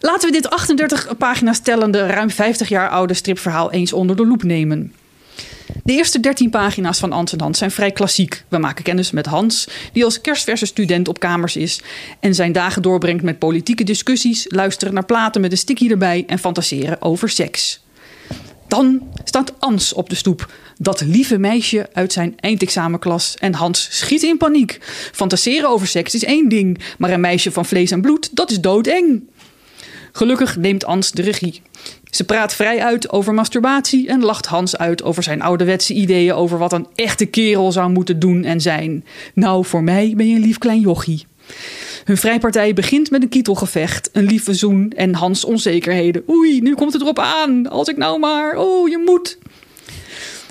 Laten 0.00 0.28
we 0.28 0.34
dit 0.34 0.50
38 0.50 1.16
pagina's 1.18 1.60
tellende, 1.60 2.06
ruim 2.06 2.30
50 2.30 2.68
jaar 2.68 2.88
oude 2.88 3.14
stripverhaal 3.14 3.72
eens 3.72 3.92
onder 3.92 4.16
de 4.16 4.26
loep 4.26 4.42
nemen. 4.42 4.92
De 5.84 5.92
eerste 5.92 6.20
13 6.20 6.50
pagina's 6.50 6.98
van 6.98 7.12
Ans 7.12 7.32
en 7.32 7.40
Hans 7.40 7.58
zijn 7.58 7.70
vrij 7.70 7.90
klassiek. 7.90 8.44
We 8.48 8.58
maken 8.58 8.84
kennis 8.84 9.10
met 9.10 9.26
Hans, 9.26 9.68
die 9.92 10.04
als 10.04 10.20
kerstverse 10.20 10.66
student 10.66 11.08
op 11.08 11.18
kamers 11.18 11.56
is 11.56 11.80
en 12.20 12.34
zijn 12.34 12.52
dagen 12.52 12.82
doorbrengt 12.82 13.22
met 13.22 13.38
politieke 13.38 13.84
discussies, 13.84 14.44
luisteren 14.48 14.94
naar 14.94 15.04
platen 15.04 15.40
met 15.40 15.52
een 15.52 15.58
sticky 15.58 15.88
erbij 15.88 16.24
en 16.26 16.38
fantaseren 16.38 17.02
over 17.02 17.28
seks. 17.28 17.80
Dan 18.68 19.02
staat 19.24 19.60
Ans 19.60 19.92
op 19.92 20.08
de 20.08 20.14
stoep, 20.14 20.52
dat 20.78 21.00
lieve 21.00 21.38
meisje 21.38 21.88
uit 21.92 22.12
zijn 22.12 22.34
eindexamenklas. 22.36 23.36
En 23.38 23.54
Hans 23.54 23.88
schiet 23.90 24.22
in 24.22 24.36
paniek. 24.36 24.78
Fantaseren 25.12 25.68
over 25.68 25.86
seks 25.86 26.14
is 26.14 26.24
één 26.24 26.48
ding, 26.48 26.78
maar 26.98 27.10
een 27.10 27.20
meisje 27.20 27.52
van 27.52 27.66
vlees 27.66 27.90
en 27.90 28.00
bloed, 28.00 28.36
dat 28.36 28.50
is 28.50 28.60
doodeng. 28.60 29.22
Gelukkig 30.18 30.56
neemt 30.56 30.84
Ans 30.84 31.10
de 31.10 31.22
regie. 31.22 31.62
Ze 32.10 32.24
praat 32.24 32.54
vrij 32.54 32.82
uit 32.82 33.10
over 33.10 33.34
masturbatie 33.34 34.08
en 34.08 34.22
lacht 34.22 34.46
Hans 34.46 34.76
uit 34.76 35.02
over 35.02 35.22
zijn 35.22 35.42
ouderwetse 35.42 35.94
ideeën 35.94 36.34
over 36.34 36.58
wat 36.58 36.72
een 36.72 36.86
echte 36.94 37.26
kerel 37.26 37.72
zou 37.72 37.90
moeten 37.90 38.18
doen 38.18 38.44
en 38.44 38.60
zijn. 38.60 39.04
Nou, 39.34 39.64
voor 39.64 39.82
mij 39.82 40.12
ben 40.16 40.28
je 40.28 40.34
een 40.34 40.40
lief 40.40 40.58
klein 40.58 40.80
jochie. 40.80 41.26
Hun 42.04 42.16
vrijpartij 42.16 42.74
begint 42.74 43.10
met 43.10 43.22
een 43.22 43.28
kietelgevecht, 43.28 44.10
een 44.12 44.24
lieve 44.24 44.54
zoen 44.54 44.92
en 44.96 45.14
Hans 45.14 45.44
onzekerheden. 45.44 46.22
Oei, 46.28 46.60
nu 46.60 46.74
komt 46.74 46.92
het 46.92 47.02
erop 47.02 47.18
aan. 47.18 47.68
Als 47.68 47.88
ik 47.88 47.96
nou 47.96 48.18
maar. 48.18 48.56
Oh, 48.56 48.88
je 48.88 49.02
moet. 49.04 49.38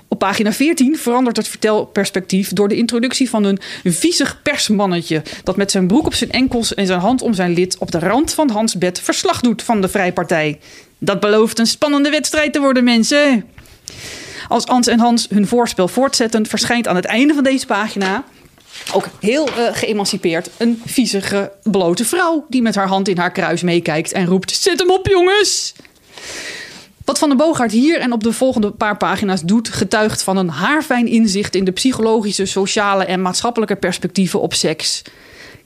Op 0.08 0.20
pagina 0.20 0.54
14 0.54 0.98
verandert 0.98 1.38
het 1.38 1.48
vertelperspectief 1.48 2.54
door 2.54 2.67
de 2.67 2.76
introductie 2.76 3.30
van 3.30 3.43
een 3.43 3.60
viezig 3.84 4.41
persmannetje. 4.41 5.22
dat 5.43 5.58
met 5.58 5.72
zijn 5.72 5.88
broek 5.88 6.06
op 6.06 6.13
zijn 6.13 6.32
enkels 6.32 6.74
en 6.74 6.86
zijn 6.86 7.00
hand 7.00 7.22
om 7.22 7.34
zijn 7.34 7.54
lid 7.54 7.78
op 7.78 7.91
de 7.91 8.00
rand 8.00 8.34
van 8.34 8.50
Hans 8.50 8.78
bed 8.78 9.00
verslag 9.00 9.41
doet 9.41 9.63
van 9.63 9.82
de 9.82 9.88
Vrijpartij. 9.88 10.60
Dat 10.98 11.20
belooft 11.20 11.60
een 11.60 11.67
spannende 11.67 12.10
wedstrijd 12.10 12.54
te 12.54 12.60
worden, 12.60 12.84
mensen. 12.84 13.46
Als 14.48 14.65
Ans 14.65 14.88
en 14.88 15.00
Hans 15.00 15.28
hun 15.30 15.48
voorspel 15.48 15.88
voortzetten, 15.88 16.46
verschijnt 16.46 16.88
aan 16.88 16.96
het 16.96 17.06
einde 17.06 17.34
van 17.34 17.43
deze 17.43 17.65
pagina. 17.65 18.24
Ook 18.93 19.08
heel 19.20 19.50
uh, 19.50 19.54
geëmancipeerd. 19.72 20.50
Een 20.58 20.82
viezige, 20.86 21.52
blote 21.63 22.06
vrouw 22.06 22.46
die 22.50 22.62
met 22.62 22.76
haar 22.76 22.88
hand 22.88 23.08
in 23.08 23.17
haar 23.17 23.32
kruis 23.32 23.62
meekijkt 23.62 24.12
en 24.12 24.26
roept: 24.26 24.52
Zet 24.52 24.80
hem 24.80 24.91
op, 24.91 25.08
jongens! 25.08 25.74
Wat 27.08 27.20
Van 27.20 27.30
de 27.30 27.36
Boogaard 27.36 27.72
hier 27.72 28.00
en 28.00 28.12
op 28.12 28.24
de 28.24 28.32
volgende 28.32 28.72
paar 28.72 28.98
pagina's 28.98 29.41
doet, 29.41 29.70
getuigt 29.70 30.24
van 30.24 30.38
een 30.38 30.50
haarfijn 30.50 31.08
inzicht 31.08 31.56
in 31.56 31.63
de 31.63 31.72
psychologische, 31.72 32.46
sociale 32.46 33.06
en 33.06 33.22
maatschappelijke 33.22 33.76
perspectieven 33.76 34.41
op 34.41 34.54
seks. 34.54 35.02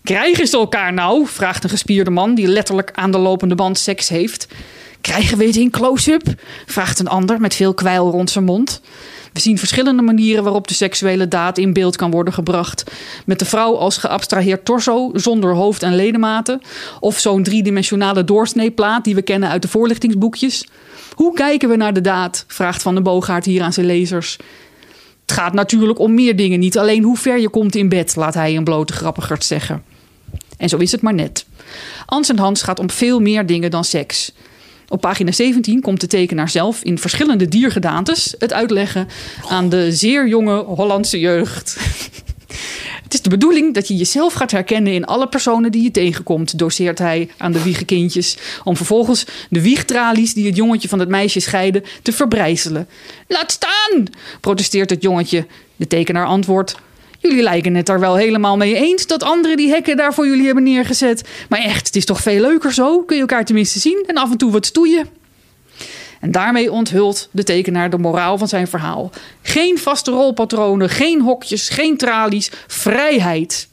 Krijgen 0.04 0.48
ze 0.48 0.58
elkaar 0.58 0.94
nou? 0.94 1.28
vraagt 1.28 1.64
een 1.64 1.70
gespierde 1.70 2.10
man 2.10 2.36
die 2.36 2.48
letterlijk 2.48 2.92
aan 2.94 3.12
de 3.12 3.18
lopende 3.18 3.56
band 3.56 3.78
seks 3.78 4.10
heeft. 4.10 4.48
Krijgen 5.02 5.38
we 5.38 5.46
het 5.46 5.56
in 5.56 5.70
close-up? 5.70 6.24
vraagt 6.66 7.00
een 7.00 7.08
ander 7.08 7.40
met 7.40 7.56
veel 7.56 7.74
kwijl 7.74 8.12
rond 8.12 8.30
zijn 8.30 8.46
mond. 8.46 8.82
We 9.34 9.40
zien 9.40 9.58
verschillende 9.58 10.02
manieren 10.02 10.44
waarop 10.44 10.68
de 10.68 10.74
seksuele 10.74 11.28
daad 11.28 11.58
in 11.58 11.74
beeld 11.74 11.96
kan 11.96 12.12
worden 12.12 12.34
gebracht. 12.34 12.92
Met 13.26 13.40
de 13.40 13.46
vrouw 13.46 13.78
als 13.78 13.98
geabstraheerd 13.98 14.66
torso 14.66 15.12
zonder 15.14 15.56
hoofd 15.56 15.84
en 15.84 15.96
ledematen. 15.96 16.62
Of 17.00 17.20
zo'n 17.20 17.44
driedimensionale 17.44 18.24
doorsneeplaat 18.24 19.04
die 19.04 19.16
we 19.16 19.22
kennen 19.22 19.50
uit 19.50 19.62
de 19.62 19.68
voorlichtingsboekjes. 19.68 20.66
Hoe 21.16 21.34
kijken 21.34 21.70
we 21.70 21.76
naar 21.76 21.94
de 21.94 22.02
daad? 22.02 22.44
vraagt 22.48 22.82
Van 22.82 22.94
den 22.94 23.04
Boogaard 23.04 23.46
hier 23.46 23.62
aan 23.62 23.74
zijn 23.74 23.86
lezers. 23.86 24.38
Het 25.22 25.32
gaat 25.32 25.54
natuurlijk 25.54 26.00
om 26.00 26.14
meer 26.14 26.36
dingen, 26.36 26.60
niet 26.60 26.78
alleen 26.78 27.04
hoe 27.04 27.18
ver 27.18 27.40
je 27.40 27.50
komt 27.50 27.76
in 27.76 27.90
bed, 27.90 28.16
laat 28.16 28.34
hij 28.34 28.56
een 28.56 28.64
blote 28.64 28.94
grappigert 28.94 29.44
zeggen. 29.44 29.84
En 30.58 30.70
zo 30.70 30.78
is 30.78 30.92
het 30.92 31.02
maar 31.02 31.14
net. 31.14 31.46
Ans 32.06 32.30
en 32.30 32.40
Hans 32.40 32.62
gaat 32.62 32.80
om 32.80 32.90
veel 32.90 33.20
meer 33.20 33.46
dingen 33.46 33.72
dan 33.72 33.84
seks. 33.84 34.32
Op 34.88 35.02
pagina 35.02 35.32
17 35.32 35.82
komt 35.82 36.02
de 36.02 36.08
tekenaar 36.08 36.50
zelf 36.50 36.84
in 36.84 36.98
verschillende 36.98 37.48
diergedaantes 37.48 38.36
het 38.40 38.54
uitleggen 38.54 39.08
aan 39.50 39.70
de 39.70 39.92
zeer 39.92 40.28
jonge 40.28 40.64
Hollandse 40.64 41.20
jeugd. 41.20 41.78
Het 43.12 43.20
is 43.20 43.26
de 43.26 43.38
bedoeling 43.38 43.74
dat 43.74 43.88
je 43.88 43.96
jezelf 43.96 44.34
gaat 44.34 44.52
herkennen 44.52 44.94
in 44.94 45.06
alle 45.06 45.28
personen 45.28 45.72
die 45.72 45.84
je 45.84 45.92
tegenkomt, 45.92 46.58
doseert 46.58 47.00
hij 47.00 47.30
aan 47.38 47.52
de 47.52 47.64
wiegekindjes. 47.64 48.38
Om 48.64 48.76
vervolgens 48.76 49.26
de 49.50 49.62
wiegtralies 49.62 50.34
die 50.34 50.46
het 50.46 50.56
jongetje 50.56 50.88
van 50.88 51.00
het 51.00 51.10
meisje 51.10 51.40
scheiden 51.40 51.84
te 52.02 52.12
verbrijzelen. 52.12 52.88
Laat 53.28 53.52
staan! 53.52 54.06
protesteert 54.42 54.90
het 54.90 55.02
jongetje. 55.02 55.46
De 55.76 55.88
tekenaar 55.88 56.26
antwoordt. 56.26 56.76
Jullie 57.20 57.44
lijken 57.44 57.76
het 57.76 57.90
er 57.90 58.00
wel 58.00 58.16
helemaal 58.16 58.58
mee 58.58 58.76
eens 58.76 59.08
dat 59.08 59.24
anderen 59.24 59.58
die 59.58 59.70
hekken 59.70 59.98
daar 59.98 60.14
voor 60.14 60.28
jullie 60.28 60.46
hebben 60.46 60.64
neergezet. 60.64 61.24
Maar 61.50 61.60
echt, 61.60 61.88
het 61.88 61.96
is 61.96 62.06
toch 62.06 62.22
veel 62.22 62.42
leuker 62.42 62.74
zo? 62.74 63.02
Kun 63.02 63.16
je 63.16 63.22
elkaar 63.22 63.46
tenminste 63.46 63.80
zien 63.80 64.04
en 64.08 64.16
af 64.16 64.32
en 64.32 64.38
toe 64.38 64.52
wat 64.52 64.66
stoeien? 64.66 65.21
En 66.22 66.32
daarmee 66.32 66.72
onthult 66.72 67.30
de 67.32 67.44
tekenaar 67.44 67.90
de 67.90 67.98
moraal 67.98 68.38
van 68.38 68.48
zijn 68.48 68.68
verhaal. 68.68 69.12
Geen 69.42 69.78
vaste 69.78 70.12
rolpatronen, 70.12 70.90
geen 70.90 71.22
hokjes, 71.22 71.70
geen 71.70 71.98
tralies, 71.98 72.52
vrijheid. 72.68 73.70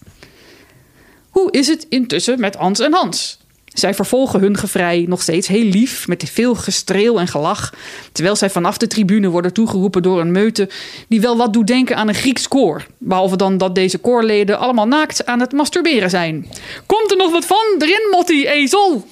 Hoe 1.30 1.50
is 1.50 1.66
het 1.66 1.86
intussen 1.88 2.40
met 2.40 2.54
Hans 2.54 2.80
en 2.80 2.92
Hans? 2.92 3.38
Zij 3.78 3.94
vervolgen 3.94 4.40
hun 4.40 4.56
gevrij 4.56 5.04
nog 5.08 5.22
steeds 5.22 5.48
heel 5.48 5.64
lief, 5.64 6.08
met 6.08 6.30
veel 6.30 6.54
gestreel 6.54 7.20
en 7.20 7.28
gelach. 7.28 7.74
Terwijl 8.12 8.36
zij 8.36 8.50
vanaf 8.50 8.78
de 8.78 8.86
tribune 8.86 9.28
worden 9.28 9.52
toegeroepen 9.52 10.02
door 10.02 10.20
een 10.20 10.32
meute 10.32 10.68
die 11.08 11.20
wel 11.20 11.36
wat 11.36 11.52
doet 11.52 11.66
denken 11.66 11.96
aan 11.96 12.08
een 12.08 12.14
Grieks 12.14 12.48
koor. 12.48 12.86
Behalve 12.98 13.36
dan 13.36 13.58
dat 13.58 13.74
deze 13.74 13.98
koorleden 13.98 14.58
allemaal 14.58 14.86
naakt 14.86 15.26
aan 15.26 15.40
het 15.40 15.52
masturberen 15.52 16.10
zijn. 16.10 16.46
Komt 16.86 17.10
er 17.10 17.16
nog 17.16 17.30
wat 17.30 17.44
van? 17.44 17.74
Erin, 17.78 18.08
Motti, 18.10 18.46
ezel! 18.46 19.06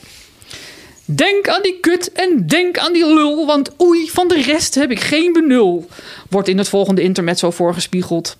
Denk 1.09 1.49
aan 1.49 1.63
die 1.63 1.79
kut 1.81 2.13
en 2.13 2.47
denk 2.47 2.79
aan 2.79 2.93
die 2.93 3.07
lul, 3.07 3.47
want 3.47 3.71
oei, 3.81 4.11
van 4.11 4.29
de 4.29 4.43
rest 4.43 4.75
heb 4.75 4.91
ik 4.91 5.01
geen 5.01 5.33
benul. 5.33 5.89
Wordt 6.31 6.49
in 6.49 6.59
het 6.59 6.69
volgende 6.69 7.03
intermezzo 7.03 7.51
voorgespiegeld. 7.51 8.37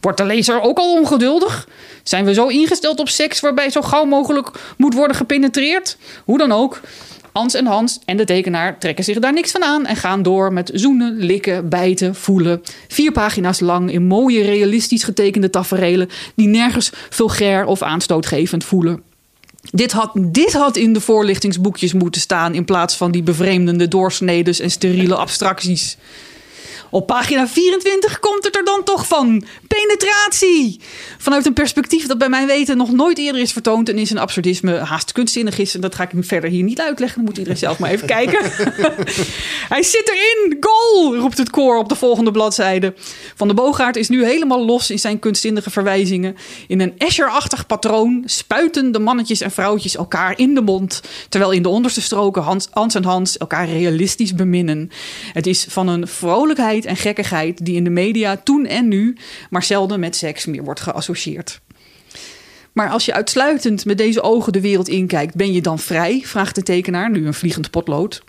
Wordt 0.00 0.18
de 0.18 0.24
lezer 0.24 0.60
ook 0.60 0.78
al 0.78 0.98
ongeduldig? 0.98 1.68
Zijn 2.02 2.24
we 2.24 2.34
zo 2.34 2.46
ingesteld 2.46 3.00
op 3.00 3.08
seks 3.08 3.40
waarbij 3.40 3.70
zo 3.70 3.82
gauw 3.82 4.04
mogelijk 4.04 4.50
moet 4.76 4.94
worden 4.94 5.16
gepenetreerd? 5.16 5.96
Hoe 6.24 6.38
dan 6.38 6.52
ook. 6.52 6.80
Hans 7.32 7.54
en 7.54 7.66
Hans 7.66 7.98
en 8.04 8.16
de 8.16 8.24
tekenaar 8.24 8.78
trekken 8.78 9.04
zich 9.04 9.18
daar 9.18 9.32
niks 9.32 9.50
van 9.50 9.64
aan 9.64 9.86
en 9.86 9.96
gaan 9.96 10.22
door 10.22 10.52
met 10.52 10.70
zoenen, 10.74 11.16
likken, 11.16 11.68
bijten, 11.68 12.14
voelen. 12.14 12.62
Vier 12.88 13.12
pagina's 13.12 13.60
lang 13.60 13.92
in 13.92 14.06
mooie, 14.06 14.42
realistisch 14.42 15.04
getekende 15.04 15.50
taferelen 15.50 16.08
die 16.34 16.48
nergens 16.48 16.90
vulgair 17.10 17.64
of 17.64 17.82
aanstootgevend 17.82 18.64
voelen. 18.64 19.11
Dit 19.70 19.92
had, 19.92 20.12
dit 20.16 20.52
had 20.52 20.76
in 20.76 20.92
de 20.92 21.00
voorlichtingsboekjes 21.00 21.92
moeten 21.92 22.20
staan 22.20 22.54
in 22.54 22.64
plaats 22.64 22.96
van 22.96 23.10
die 23.10 23.22
bevreemdende 23.22 23.88
doorsnedes 23.88 24.60
en 24.60 24.70
steriele 24.70 25.14
abstracties. 25.14 25.96
Op 26.94 27.06
pagina 27.06 27.48
24 27.48 28.18
komt 28.18 28.44
het 28.44 28.56
er 28.56 28.64
dan 28.64 28.84
toch 28.84 29.06
van. 29.06 29.44
Penetratie! 29.66 30.80
Vanuit 31.18 31.46
een 31.46 31.52
perspectief 31.52 32.06
dat 32.06 32.18
bij 32.18 32.28
mijn 32.28 32.46
weten 32.46 32.76
nog 32.76 32.90
nooit 32.90 33.18
eerder 33.18 33.40
is 33.40 33.52
vertoond 33.52 33.88
en 33.88 33.98
is 33.98 34.10
een 34.10 34.18
absurdisme 34.18 34.76
haast 34.76 35.12
kunstzinnig 35.12 35.58
is. 35.58 35.74
En 35.74 35.80
dat 35.80 35.94
ga 35.94 36.02
ik 36.02 36.12
nu 36.12 36.24
verder 36.24 36.50
hier 36.50 36.62
niet 36.62 36.80
uitleggen. 36.80 37.16
Dan 37.16 37.24
moet 37.24 37.36
iedereen 37.36 37.58
zelf 37.58 37.78
maar 37.78 37.90
even 37.90 38.06
kijken. 38.06 38.38
Hij 39.74 39.82
zit 39.82 40.08
erin! 40.08 40.56
Goal! 40.60 41.16
roept 41.16 41.38
het 41.38 41.50
koor 41.50 41.78
op 41.78 41.88
de 41.88 41.94
volgende 41.94 42.30
bladzijde. 42.30 42.94
Van 43.34 43.48
de 43.48 43.54
Boogaard 43.54 43.96
is 43.96 44.08
nu 44.08 44.24
helemaal 44.24 44.64
los 44.64 44.90
in 44.90 44.98
zijn 44.98 45.18
kunstzinnige 45.18 45.70
verwijzingen. 45.70 46.36
In 46.66 46.80
een 46.80 46.98
Escher-achtig 46.98 47.66
patroon 47.66 48.22
spuiten 48.26 48.92
de 48.92 48.98
mannetjes 48.98 49.40
en 49.40 49.50
vrouwtjes 49.50 49.96
elkaar 49.96 50.38
in 50.38 50.54
de 50.54 50.62
mond. 50.62 51.00
Terwijl 51.28 51.52
in 51.52 51.62
de 51.62 51.68
onderste 51.68 52.00
stroken 52.00 52.42
Hans, 52.42 52.68
Hans 52.70 52.94
en 52.94 53.04
Hans 53.04 53.38
elkaar 53.38 53.68
realistisch 53.68 54.34
beminnen. 54.34 54.90
Het 55.32 55.46
is 55.46 55.66
van 55.68 55.88
een 55.88 56.08
vrolijkheid 56.08 56.80
en 56.84 56.96
gekkigheid 56.96 57.64
die 57.64 57.76
in 57.76 57.84
de 57.84 57.90
media 57.90 58.36
toen 58.36 58.66
en 58.66 58.88
nu 58.88 59.16
maar 59.50 59.62
zelden 59.62 60.00
met 60.00 60.16
seks 60.16 60.46
meer 60.46 60.64
wordt 60.64 60.80
geassocieerd. 60.80 61.60
Maar 62.72 62.90
als 62.90 63.04
je 63.04 63.14
uitsluitend 63.14 63.84
met 63.84 63.98
deze 63.98 64.22
ogen 64.22 64.52
de 64.52 64.60
wereld 64.60 64.88
inkijkt, 64.88 65.34
ben 65.34 65.52
je 65.52 65.60
dan 65.60 65.78
vrij? 65.78 66.20
vraagt 66.24 66.54
de 66.54 66.62
tekenaar, 66.62 67.10
nu 67.10 67.26
een 67.26 67.34
vliegend 67.34 67.70
potlood. 67.70 68.22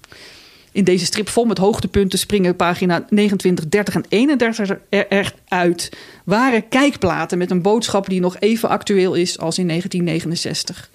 In 0.72 0.84
deze 0.84 1.06
strip 1.06 1.30
vol 1.30 1.46
met 1.46 1.58
hoogtepunten 1.58 2.20
springen 2.20 2.56
pagina 2.56 3.06
29, 3.10 3.68
30 3.70 3.96
en 3.96 4.06
31 4.10 4.78
er 4.90 5.08
echt 5.08 5.36
uit. 5.48 5.90
Ware 6.26 6.62
kijkplaten 6.62 7.38
met 7.38 7.52
een 7.52 7.62
boodschap 7.62 8.10
die 8.10 8.20
nog 8.20 8.40
even 8.40 8.70
actueel 8.70 9.14
is 9.14 9.40
als 9.40 9.58
in 9.58 9.68
1969. 9.68 10.90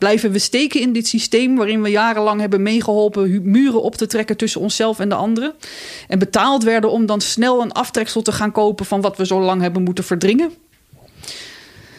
Blijven 0.00 0.32
we 0.32 0.38
steken 0.38 0.80
in 0.80 0.92
dit 0.92 1.06
systeem 1.06 1.56
waarin 1.56 1.82
we 1.82 1.88
jarenlang 1.88 2.40
hebben 2.40 2.62
meegeholpen 2.62 3.50
muren 3.50 3.82
op 3.82 3.94
te 3.94 4.06
trekken 4.06 4.36
tussen 4.36 4.60
onszelf 4.60 4.98
en 4.98 5.08
de 5.08 5.14
anderen? 5.14 5.54
En 6.08 6.18
betaald 6.18 6.64
werden 6.64 6.90
om 6.90 7.06
dan 7.06 7.20
snel 7.20 7.62
een 7.62 7.72
aftreksel 7.72 8.22
te 8.22 8.32
gaan 8.32 8.52
kopen 8.52 8.86
van 8.86 9.00
wat 9.00 9.16
we 9.16 9.26
zo 9.26 9.40
lang 9.40 9.60
hebben 9.60 9.82
moeten 9.82 10.04
verdringen? 10.04 10.52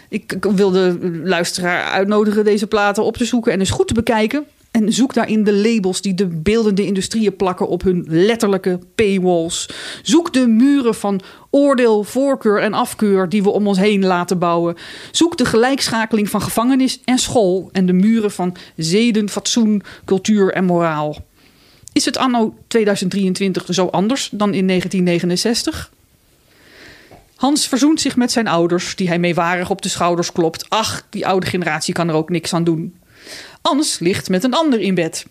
Ik 0.10 0.36
wil 0.56 0.72
de 0.72 1.20
luisteraar 1.24 1.84
uitnodigen 1.84 2.44
deze 2.44 2.68
platen 2.68 3.04
op 3.04 3.18
te 3.18 3.26
zoeken 3.26 3.52
en 3.52 3.60
eens 3.60 3.70
goed 3.70 3.88
te 3.88 3.94
bekijken. 3.94 4.46
En 4.72 4.94
zoek 4.94 5.14
daarin 5.14 5.44
de 5.44 5.54
labels 5.54 6.02
die 6.02 6.14
de 6.14 6.28
beeldende 6.28 6.86
industrieën 6.86 7.36
plakken 7.36 7.68
op 7.68 7.82
hun 7.82 8.06
letterlijke 8.08 8.80
paywalls. 8.96 9.70
Zoek 10.02 10.34
de 10.34 10.48
muren 10.48 10.96
van 10.96 11.22
oordeel, 11.50 12.04
voorkeur 12.04 12.60
en 12.60 12.74
afkeur 12.74 13.30
die 13.30 13.44
we 13.44 13.50
om 13.50 13.68
ons 13.68 13.78
heen 13.78 14.06
laten 14.06 14.40
bouwen. 14.40 14.76
Zoek 15.12 15.38
de 15.38 15.46
gelijkschakeling 15.46 16.30
van 16.30 16.42
gevangenis 16.42 17.00
en 17.06 17.18
school 17.18 17.70
en 17.72 17.86
de 17.86 17.94
muren 17.94 18.32
van 18.32 18.56
zeden, 18.76 19.30
fatsoen, 19.30 19.84
cultuur 20.06 20.54
en 20.54 20.66
moraal. 20.66 21.18
Is 21.94 22.06
het 22.06 22.18
anno 22.18 22.54
2023 22.68 23.66
zo 23.70 23.86
anders 23.86 24.30
dan 24.32 24.54
in 24.54 24.68
1969? 24.68 25.92
Hans 27.36 27.68
verzoent 27.68 28.02
zich 28.02 28.16
met 28.16 28.32
zijn 28.32 28.48
ouders, 28.48 28.96
die 28.96 29.08
hij 29.08 29.20
meewarig 29.20 29.70
op 29.70 29.82
de 29.82 29.90
schouders 29.90 30.32
klopt. 30.32 30.66
Ach, 30.70 31.04
die 31.10 31.28
oude 31.28 31.46
generatie 31.46 31.94
kan 31.94 32.10
er 32.10 32.16
ook 32.16 32.30
niks 32.30 32.54
aan 32.54 32.64
doen. 32.64 32.96
Ans 33.62 34.00
ligt 34.00 34.30
met 34.30 34.44
een 34.44 34.54
ander 34.54 34.80
in 34.80 34.96
bed. 34.96 35.26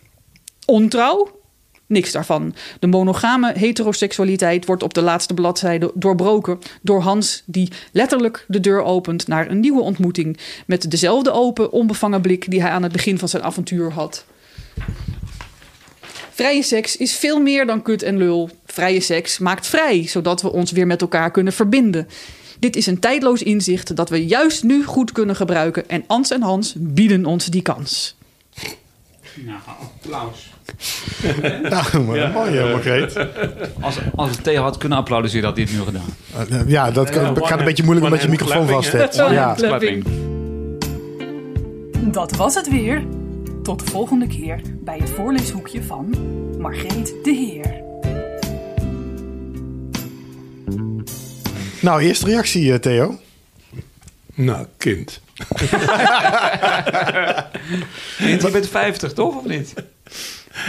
Ontrouw? 0.65 1.39
Niks 1.85 2.11
daarvan. 2.11 2.55
De 2.79 2.87
monogame 2.87 3.53
heteroseksualiteit 3.55 4.65
wordt 4.65 4.83
op 4.83 4.93
de 4.93 5.01
laatste 5.01 5.33
bladzijde 5.33 5.91
doorbroken 5.93 6.59
door 6.81 7.01
Hans, 7.01 7.43
die 7.45 7.71
letterlijk 7.91 8.45
de 8.47 8.59
deur 8.59 8.83
opent 8.83 9.27
naar 9.27 9.49
een 9.49 9.59
nieuwe 9.59 9.81
ontmoeting. 9.81 10.37
Met 10.65 10.91
dezelfde 10.91 11.31
open, 11.31 11.71
onbevangen 11.71 12.21
blik 12.21 12.51
die 12.51 12.61
hij 12.61 12.71
aan 12.71 12.83
het 12.83 12.91
begin 12.91 13.19
van 13.19 13.29
zijn 13.29 13.43
avontuur 13.43 13.91
had. 13.91 14.25
Vrije 16.31 16.63
seks 16.63 16.97
is 16.97 17.13
veel 17.13 17.39
meer 17.41 17.65
dan 17.65 17.81
kut 17.81 18.03
en 18.03 18.17
lul. 18.17 18.49
Vrije 18.65 18.99
seks 18.99 19.39
maakt 19.39 19.67
vrij, 19.67 20.07
zodat 20.07 20.41
we 20.41 20.51
ons 20.51 20.71
weer 20.71 20.87
met 20.87 21.01
elkaar 21.01 21.31
kunnen 21.31 21.53
verbinden. 21.53 22.07
Dit 22.59 22.75
is 22.75 22.85
een 22.85 22.99
tijdloos 22.99 23.43
inzicht 23.43 23.95
dat 23.95 24.09
we 24.09 24.25
juist 24.25 24.63
nu 24.63 24.83
goed 24.83 25.11
kunnen 25.11 25.35
gebruiken 25.35 25.89
en 25.89 26.03
Ans 26.07 26.31
en 26.31 26.41
Hans 26.41 26.75
bieden 26.77 27.25
ons 27.25 27.45
die 27.45 27.61
kans. 27.61 28.15
Nou, 29.35 29.59
applaus. 29.67 30.49
Nou, 31.69 32.03
maar, 32.03 32.31
mooi, 32.31 32.53
ja. 32.53 32.65
Margreet. 32.65 33.27
Als, 33.81 33.97
als 34.15 34.29
het 34.29 34.43
Theo 34.43 34.61
had 34.61 34.77
kunnen 34.77 34.97
applaudisseren, 34.97 35.45
had 35.45 35.55
hij 35.55 35.65
het 35.65 35.73
nu 35.73 35.81
gedaan. 35.81 36.15
Uh, 36.51 36.69
Ja, 36.69 36.91
dat 36.91 37.09
kan, 37.09 37.45
gaat 37.45 37.59
een 37.59 37.65
beetje 37.65 37.83
moeilijk 37.83 38.05
omdat 38.05 38.21
je 38.21 38.29
microfoon 38.29 38.67
vast 38.67 38.91
hebt. 38.91 39.15
Ja. 39.15 39.55
Dat 42.11 42.35
was 42.35 42.55
het 42.55 42.69
weer. 42.69 43.03
Tot 43.63 43.79
de 43.79 43.91
volgende 43.91 44.27
keer 44.27 44.61
bij 44.79 44.97
het 44.97 45.09
voorleeshoekje 45.09 45.83
van 45.83 46.15
Margreet 46.59 47.13
de 47.23 47.31
Heer. 47.31 47.79
Nou, 51.81 52.01
eerste 52.01 52.25
reactie, 52.25 52.73
eh, 52.73 52.79
Theo. 52.79 53.17
Nou, 54.43 54.65
kind. 54.77 55.19
Je 58.17 58.49
bent 58.51 58.67
50, 58.69 59.13
toch? 59.13 59.35
Of 59.35 59.45
niet? 59.45 59.73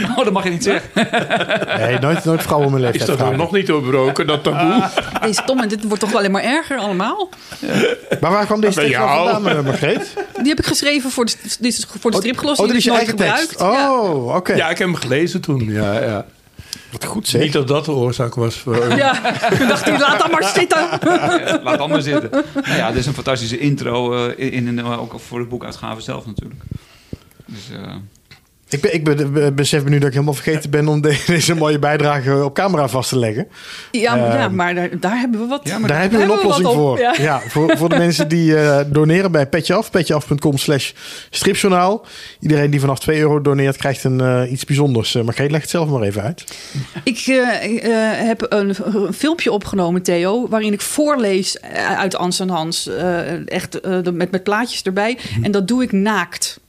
Oh, 0.01 0.23
dat 0.23 0.31
mag 0.33 0.43
je 0.43 0.49
niet 0.49 0.63
zeggen. 0.63 0.89
Nee, 1.77 1.99
nooit, 1.99 2.25
nooit 2.25 2.41
vrouwen 2.41 2.67
om 2.67 2.73
mijn 2.73 2.83
Is 2.85 2.89
leeftijd 2.91 3.07
dat 3.07 3.17
nou 3.17 3.29
vragen. 3.29 3.37
nog 3.37 3.51
niet 3.51 3.67
doorbroken, 3.67 4.27
dat 4.27 4.43
taboe? 4.43 4.89
Deze 5.21 5.43
Tom, 5.45 5.59
en 5.59 5.67
dit 5.67 5.83
wordt 5.83 5.99
toch 5.99 6.15
alleen 6.15 6.31
maar 6.31 6.43
erger 6.43 6.77
allemaal? 6.77 7.29
Maar 8.21 8.31
waar 8.31 8.45
kwam 8.45 8.61
deze 8.61 8.79
tekst 8.79 8.97
nou 8.97 9.29
vandaan, 9.29 9.57
eh, 9.57 9.63
Margreet? 9.63 10.13
Die 10.37 10.47
heb 10.47 10.59
ik 10.59 10.65
geschreven 10.65 11.11
voor 11.11 11.25
de, 11.25 11.33
is 11.59 11.85
voor 11.99 12.11
de 12.11 12.17
stripglos. 12.17 12.57
Oh, 12.59 12.65
die 12.65 12.67
dit 12.67 12.75
is 12.77 12.83
je 12.83 12.89
nooit 12.89 13.01
eigen 13.01 13.17
tekst. 13.17 13.51
gebruikt. 13.51 13.77
Ja. 13.81 13.99
Oh, 14.01 14.35
oké. 14.35 14.53
Ja, 14.53 14.69
ik 14.69 14.77
heb 14.77 14.87
hem 14.87 14.95
gelezen 14.95 15.41
toen. 15.41 15.63
Ja, 15.71 15.99
ja. 16.03 16.25
Wat 16.91 17.05
goed 17.05 17.27
zeg. 17.27 17.41
Niet 17.41 17.53
dat 17.53 17.67
dat 17.67 17.85
de 17.85 17.91
oorzaak 17.91 18.35
was 18.35 18.55
voor... 18.55 18.87
Ja, 18.95 19.33
ik 19.51 19.67
dacht, 19.67 19.85
hij, 19.85 19.99
laat 19.99 20.19
dat 20.19 20.31
maar 20.31 20.51
zitten. 20.53 20.79
Ja, 21.03 21.59
laat 21.63 21.77
dan 21.77 21.89
maar 21.89 22.01
zitten. 22.01 22.29
Nou 22.53 22.75
ja, 22.75 22.87
dit 22.87 22.97
is 22.97 23.05
een 23.05 23.13
fantastische 23.13 23.57
intro. 23.57 24.25
eh, 24.27 24.53
in, 24.53 24.67
in, 24.67 24.79
eh, 24.79 25.01
ook 25.01 25.19
voor 25.19 25.39
de 25.39 25.45
boekuitgave 25.45 26.01
zelf 26.01 26.25
natuurlijk. 26.25 26.61
Dus, 27.45 27.69
eh, 27.71 27.95
Ik, 28.73 28.81
ben, 28.81 28.93
ik 28.93 29.03
ben, 29.03 29.33
be- 29.33 29.51
besef 29.51 29.83
nu 29.83 29.97
dat 29.97 30.07
ik 30.07 30.13
helemaal 30.13 30.33
vergeten 30.33 30.69
ben 30.69 30.87
om 30.87 31.01
de- 31.01 31.23
deze 31.27 31.55
mooie 31.55 31.79
bijdrage 31.79 32.43
op 32.43 32.53
camera 32.53 32.87
vast 32.87 33.09
te 33.09 33.19
leggen. 33.19 33.47
Ja, 33.91 34.15
maar- 34.15 34.27
ja 34.37 34.43
Ehm, 34.43 34.55
maar 34.55 34.75
daar, 34.75 34.99
daar 34.99 35.17
hebben 35.19 35.39
we 35.39 35.45
wat. 35.47 35.61
Ja, 35.63 35.77
maar 35.79 35.89
Daar 35.89 36.01
heb 36.01 36.11
je 36.11 36.17
een 36.17 36.21
hebben 36.21 36.37
we 36.39 36.43
oplossing 36.53 36.67
wat 36.67 36.75
op, 36.77 36.81
voor. 36.81 36.99
ja. 36.99 37.13
Ja. 37.17 37.41
voor, 37.47 37.77
voor 37.77 37.89
de 37.89 37.97
mensen 37.97 38.27
die 38.27 38.57
eh, 38.57 38.79
doneren 38.87 39.31
bij 39.31 39.47
Petjeaf. 39.47 39.91
Petjeaf.com 39.91 40.57
slash 40.57 40.91
stripjournaal. 41.29 42.05
Iedereen 42.39 42.69
die 42.71 42.79
vanaf 42.79 42.99
2 42.99 43.19
euro 43.19 43.41
doneert 43.41 43.77
krijgt 43.77 44.03
een, 44.03 44.21
eh, 44.21 44.51
iets 44.51 44.65
bijzonders. 44.65 45.15
Uh, 45.15 45.23
Margreet, 45.23 45.51
leg 45.51 45.61
het 45.61 45.69
zelf 45.69 45.89
maar 45.89 46.01
even 46.01 46.21
uit. 46.21 46.43
Ik 47.03 47.17
eh, 47.27 47.37
eh, 48.19 48.27
heb 48.27 48.45
een, 48.49 48.75
een 48.83 49.13
filmpje 49.13 49.51
opgenomen, 49.51 50.01
Theo, 50.01 50.47
waarin 50.49 50.73
ik 50.73 50.81
voorlees 50.81 51.59
eh, 51.59 51.97
uit 51.99 52.15
Ans 52.15 52.39
en 52.39 52.49
Hans. 52.49 52.87
eh, 52.87 53.47
echt 53.49 53.79
eh, 53.79 53.99
met, 54.13 54.31
met 54.31 54.43
plaatjes 54.43 54.81
erbij. 54.81 55.17
En 55.41 55.51
dat 55.51 55.67
doe 55.67 55.83
ik 55.83 55.91
naakt. 55.91 56.59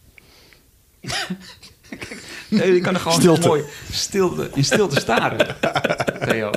Nee, 2.49 2.75
je 2.75 2.81
kan 2.81 2.95
er 2.95 3.01
gewoon 3.01 3.21
Stilte. 3.21 3.47
mooi 3.49 3.63
stilte, 3.93 4.51
in 4.55 4.65
stilte 4.65 5.01
staren. 5.01 5.57
Theo. 6.29 6.51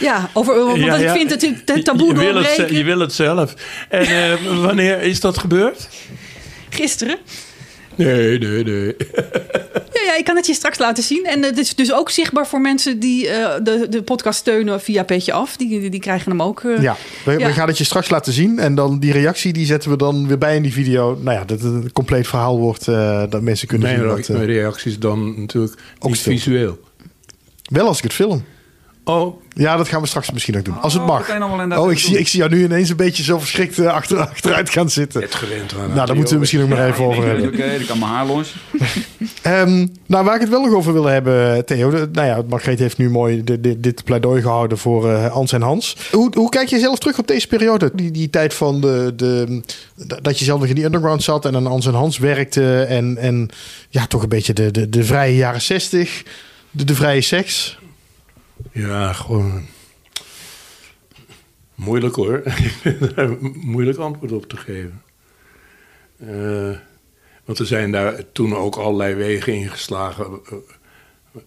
Ja, 0.00 0.30
over, 0.32 0.64
want 0.64 0.76
Ja, 0.78 0.94
ik 0.94 1.02
ja. 1.02 1.12
vind 1.12 1.30
het, 1.30 1.42
het 1.64 1.84
taboe 1.84 2.08
je, 2.08 2.14
wil 2.14 2.42
het, 2.42 2.70
je 2.70 2.84
wil 2.84 2.98
het 3.00 3.12
zelf. 3.12 3.54
En 3.88 4.06
eh, 4.06 4.60
wanneer 4.62 5.00
is 5.02 5.20
dat 5.20 5.38
gebeurd? 5.38 5.88
Gisteren. 6.68 7.18
Nee, 7.98 8.38
nee, 8.38 8.64
nee. 8.64 8.96
Ja, 9.92 10.04
ja, 10.04 10.16
ik 10.18 10.24
kan 10.24 10.36
het 10.36 10.46
je 10.46 10.54
straks 10.54 10.78
laten 10.78 11.02
zien. 11.02 11.24
En 11.26 11.42
het 11.42 11.58
is 11.58 11.74
dus 11.74 11.92
ook 11.92 12.10
zichtbaar 12.10 12.46
voor 12.46 12.60
mensen 12.60 12.98
die 12.98 13.28
eh, 13.28 13.54
de, 13.62 13.86
de 13.90 14.02
podcast 14.02 14.38
steunen 14.38 14.80
via 14.80 15.02
Petje 15.02 15.32
Af. 15.32 15.56
Die, 15.56 15.80
die, 15.80 15.90
die 15.90 16.00
krijgen 16.00 16.30
hem 16.30 16.42
ook. 16.42 16.62
eh, 16.64 16.82
Ja, 16.82 16.96
we, 17.24 17.32
Ja. 17.38 17.46
we 17.46 17.52
gaan 17.52 17.68
het 17.68 17.78
je 17.78 17.84
straks 17.84 18.08
laten 18.10 18.32
zien. 18.32 18.58
En 18.58 18.74
dan 18.74 18.98
die 18.98 19.12
reactie 19.12 19.52
die 19.52 19.66
zetten 19.66 19.90
we 19.90 19.96
dan 19.96 20.26
weer 20.26 20.38
bij 20.38 20.56
in 20.56 20.62
die 20.62 20.72
video. 20.72 21.18
Nou 21.22 21.36
ja, 21.38 21.44
dat 21.44 21.60
het 21.60 21.72
een 21.72 21.92
compleet 21.92 22.26
verhaal 22.28 22.58
wordt. 22.58 22.88
eh, 22.88 23.22
dat 23.30 23.42
mensen 23.42 23.68
kunnen 23.68 23.86
Mijn, 23.88 24.00
zien. 24.00 24.08
Wat, 24.08 24.28
eh, 24.28 24.36
mijn 24.36 24.46
reactie 24.46 24.90
is 24.90 24.98
dan 24.98 25.40
natuurlijk 25.40 25.74
Ook 25.98 26.16
visueel. 26.16 26.78
wel 27.62 27.86
als 27.86 27.96
ik 27.98 28.04
het 28.04 28.12
film. 28.12 28.44
Oh, 29.08 29.40
Ja, 29.52 29.76
dat 29.76 29.88
gaan 29.88 30.00
we 30.00 30.06
straks 30.06 30.30
misschien 30.30 30.56
ook 30.56 30.64
doen. 30.64 30.80
Als 30.80 30.92
het 30.92 31.02
Oh, 31.02 31.08
mag. 31.08 31.38
nog 31.38 31.52
Oh, 31.52 31.62
ik 31.62 31.76
doen. 31.76 31.96
zie, 31.96 32.18
ik 32.18 32.28
zie 32.28 32.38
jou 32.38 32.50
nu 32.54 32.64
ineens 32.64 32.88
een 32.90 32.96
beetje 32.96 33.22
zo 33.22 33.38
verschrikt 33.38 33.78
eh, 33.78 33.86
achter, 33.86 34.18
achteruit 34.28 34.70
gaan 34.70 34.90
zitten. 34.90 35.22
het 35.22 35.34
gewend. 35.34 35.72
Nou, 35.94 36.06
daar 36.06 36.14
moeten 36.16 36.34
we 36.34 36.40
misschien 36.40 36.62
ook 36.62 36.68
maar 36.68 36.88
even 36.88 37.04
over 37.04 37.26
hebben. 37.26 37.46
Oké, 37.46 37.76
dan 37.78 37.86
kan 37.86 37.98
mijn 37.98 38.10
haar 38.10 38.26
los. 38.26 38.54
Ehm, 39.42 39.86
nou, 40.06 40.24
waar 40.24 40.34
ik 40.34 40.40
het 40.40 40.48
wel 40.50 40.62
nog 40.64 40.74
over 40.74 40.92
wil 40.92 41.04
hebben, 41.04 41.64
Theo. 41.66 41.90
De, 41.90 42.08
nou 42.12 42.26
ja, 42.26 42.42
Margreet 42.48 42.78
heeft 42.78 42.98
nu 42.98 43.10
mooi 43.10 43.44
de- 43.44 43.60
de- 43.60 43.80
dit 43.80 44.04
pleidooi 44.04 44.42
gehouden 44.42 44.78
voor 44.78 45.10
eh 45.10 45.30
Ans 45.32 45.52
en 45.52 45.62
Hans. 45.62 45.96
Hoe, 46.12 46.30
hoe 46.34 46.48
kijk 46.48 46.68
je 46.68 46.78
zelf 46.78 46.98
terug 46.98 47.18
op 47.18 47.26
deze 47.26 47.46
periode? 47.46 47.90
Die, 47.94 48.10
die 48.10 48.30
tijd 48.30 48.54
van 48.54 48.80
de, 48.80 49.12
de, 49.16 49.60
dat 50.22 50.38
je 50.38 50.44
zelf 50.44 50.60
nog 50.60 50.68
in 50.68 50.74
die 50.74 50.84
underground 50.84 51.22
zat 51.22 51.44
en 51.44 51.56
aan 51.56 51.66
Ans 51.66 51.86
en 51.86 51.94
Hans 51.94 52.18
werkte. 52.18 52.82
En, 52.82 53.16
en 53.16 53.48
ja, 53.88 54.06
toch 54.06 54.22
een 54.22 54.28
beetje 54.28 54.52
de, 54.52 54.70
de, 54.70 54.88
de 54.88 55.04
vrije 55.04 55.36
jaren 55.36 55.62
zestig. 55.62 56.22
De, 56.70 56.84
de 56.84 56.94
vrije 56.94 57.20
seks. 57.20 57.78
Ja, 58.72 59.12
gewoon. 59.12 59.66
Moeilijk 61.74 62.14
hoor. 62.14 62.36
Ik 62.44 62.74
vind 62.80 63.14
daar 63.16 63.28
een 63.28 63.54
moeilijk 63.64 63.98
antwoord 63.98 64.32
op 64.32 64.46
te 64.48 64.56
geven. 64.56 65.02
Eh, 66.16 66.76
want 67.44 67.58
er 67.58 67.66
zijn 67.66 67.92
daar 67.92 68.22
toen 68.32 68.56
ook 68.56 68.76
allerlei 68.76 69.14
wegen 69.14 69.52
ingeslagen. 69.54 70.26
eh, 70.50 70.56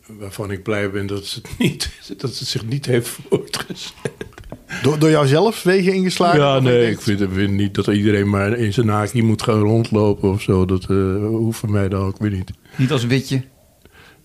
waarvan 0.08 0.52
ik 0.52 0.64
blij 0.64 0.92
ben 0.92 1.08
dat 1.08 1.32
het, 1.32 1.50
niet, 1.60 1.92
dat 2.08 2.22
het 2.22 2.48
zich 2.48 2.66
niet 2.66 2.86
heeft 2.86 3.08
voortgezet. 3.30 3.94
Door, 4.82 5.00
door 5.00 5.10
jou 5.10 5.28
zelf 5.28 5.64
wegen 5.64 5.94
ingeslagen? 5.94 6.40
Ja, 6.40 6.60
nee, 6.60 6.92
ik 6.92 7.02
vind, 7.02 7.22
ik 7.22 7.30
vind 7.34 7.54
niet 7.54 7.74
dat 7.76 7.88
iedereen 7.88 8.30
maar 8.30 8.58
in 8.58 8.74
zijn 8.74 8.86
naki 8.86 9.24
moet 9.24 9.42
gaan 9.42 9.60
rondlopen 9.60 10.30
of 10.30 10.42
zo. 10.42 10.66
Dat 10.66 10.84
eh, 10.90 11.16
hoeft 11.26 11.60
voor 11.60 11.72
mij 11.72 11.90
dan 11.90 12.02
ook 12.06 12.18
weer 12.20 12.32
niet. 12.32 12.52
Niet 12.76 12.92
als 12.92 13.06
witje. 13.06 13.44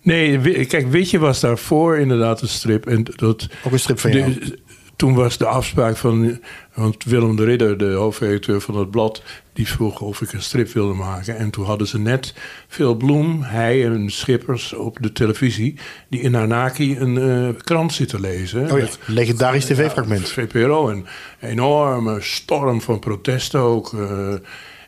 Nee, 0.07 0.65
kijk, 0.67 0.87
Witje 0.91 1.19
was 1.19 1.41
daarvoor 1.41 1.97
inderdaad 1.97 2.43
een 2.43 2.49
strip. 2.49 2.87
En 2.87 3.05
dat, 3.17 3.49
Ook 3.65 3.73
een 3.73 3.79
strip 3.79 3.99
van 3.99 4.13
jou. 4.13 4.33
de- 4.35 4.59
toen 4.97 5.15
was 5.15 5.39
de 5.39 5.47
afspraak 5.47 5.97
van... 5.97 6.41
Want 6.75 7.05
Willem 7.05 7.37
de 7.37 7.45
Ridder, 7.45 7.79
de 7.79 7.93
hoofdredacteur 7.93 8.61
van 8.61 8.77
het 8.77 8.91
blad... 8.91 9.23
die 9.53 9.69
vroeg 9.69 10.01
of 10.01 10.21
ik 10.21 10.33
een 10.33 10.43
strip 10.43 10.69
wilde 10.73 10.95
maken. 10.95 11.37
En 11.37 11.51
toen 11.51 11.65
hadden 11.65 11.87
ze 11.87 11.99
net 11.99 12.35
Phil 12.69 12.95
Bloem, 12.95 13.43
hij 13.43 13.85
en 13.85 14.11
Schippers 14.11 14.73
op 14.73 14.99
de 15.01 15.13
televisie... 15.13 15.75
die 16.09 16.21
in 16.21 16.35
Harnaki 16.35 16.99
een 16.99 17.19
eh, 17.19 17.63
krant 17.65 17.93
zitten 17.93 18.21
lezen. 18.21 18.63
Oh 18.63 18.69
ja, 18.69 18.75
Met- 18.85 18.99
legendarisch 19.07 19.65
tv-fragment. 19.65 20.29
ja, 20.29 20.33
VPRO. 20.47 20.89
Een 20.89 21.07
enorme 21.41 22.21
storm 22.21 22.81
van 22.81 22.99
protesten 22.99 23.61
ook. 23.61 23.93
eh, 23.95 24.33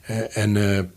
eh, 0.03 0.37
en 0.37 0.91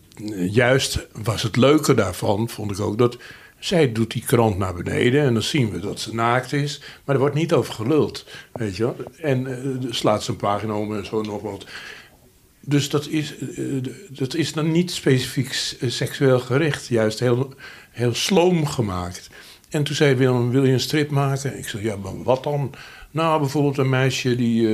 juist 0.50 1.06
was 1.22 1.42
het 1.42 1.56
leuke 1.56 1.94
daarvan, 1.94 2.48
vond 2.48 2.70
ik 2.70 2.80
ook, 2.80 2.98
dat 2.98 3.16
zij 3.64 3.92
doet 3.92 4.10
die 4.10 4.22
krant 4.26 4.58
naar 4.58 4.74
beneden 4.74 5.22
en 5.22 5.32
dan 5.32 5.42
zien 5.42 5.70
we 5.70 5.78
dat 5.78 6.00
ze 6.00 6.14
naakt 6.14 6.52
is. 6.52 6.80
Maar 7.04 7.14
er 7.14 7.20
wordt 7.20 7.34
niet 7.34 7.52
over 7.52 7.74
geluld, 7.74 8.26
weet 8.52 8.76
je 8.76 8.82
wel. 8.82 8.96
En 9.20 9.46
eh, 9.46 9.90
slaat 9.90 10.22
ze 10.22 10.30
een 10.30 10.36
pagina 10.36 10.74
om 10.74 10.96
en 10.96 11.06
zo 11.06 11.20
nog 11.20 11.42
wat. 11.42 11.66
Dus 12.60 12.88
dat 12.88 13.06
is, 13.06 13.38
eh, 13.38 13.64
dat 14.08 14.34
is 14.34 14.52
dan 14.52 14.70
niet 14.70 14.90
specifiek 14.90 15.76
eh, 15.80 15.90
seksueel 15.90 16.38
gericht. 16.40 16.86
Juist 16.86 17.20
heel, 17.20 17.54
heel 17.90 18.14
sloom 18.14 18.66
gemaakt. 18.66 19.30
En 19.68 19.82
toen 19.82 19.96
zei 19.96 20.14
Willem, 20.14 20.50
wil 20.50 20.64
je 20.64 20.72
een 20.72 20.80
strip 20.80 21.10
maken? 21.10 21.58
Ik 21.58 21.68
zei, 21.68 21.82
ja, 21.82 21.96
maar 21.96 22.22
wat 22.22 22.42
dan? 22.42 22.74
Nou, 23.10 23.40
bijvoorbeeld 23.40 23.78
een 23.78 23.88
meisje 23.88 24.36
die 24.36 24.68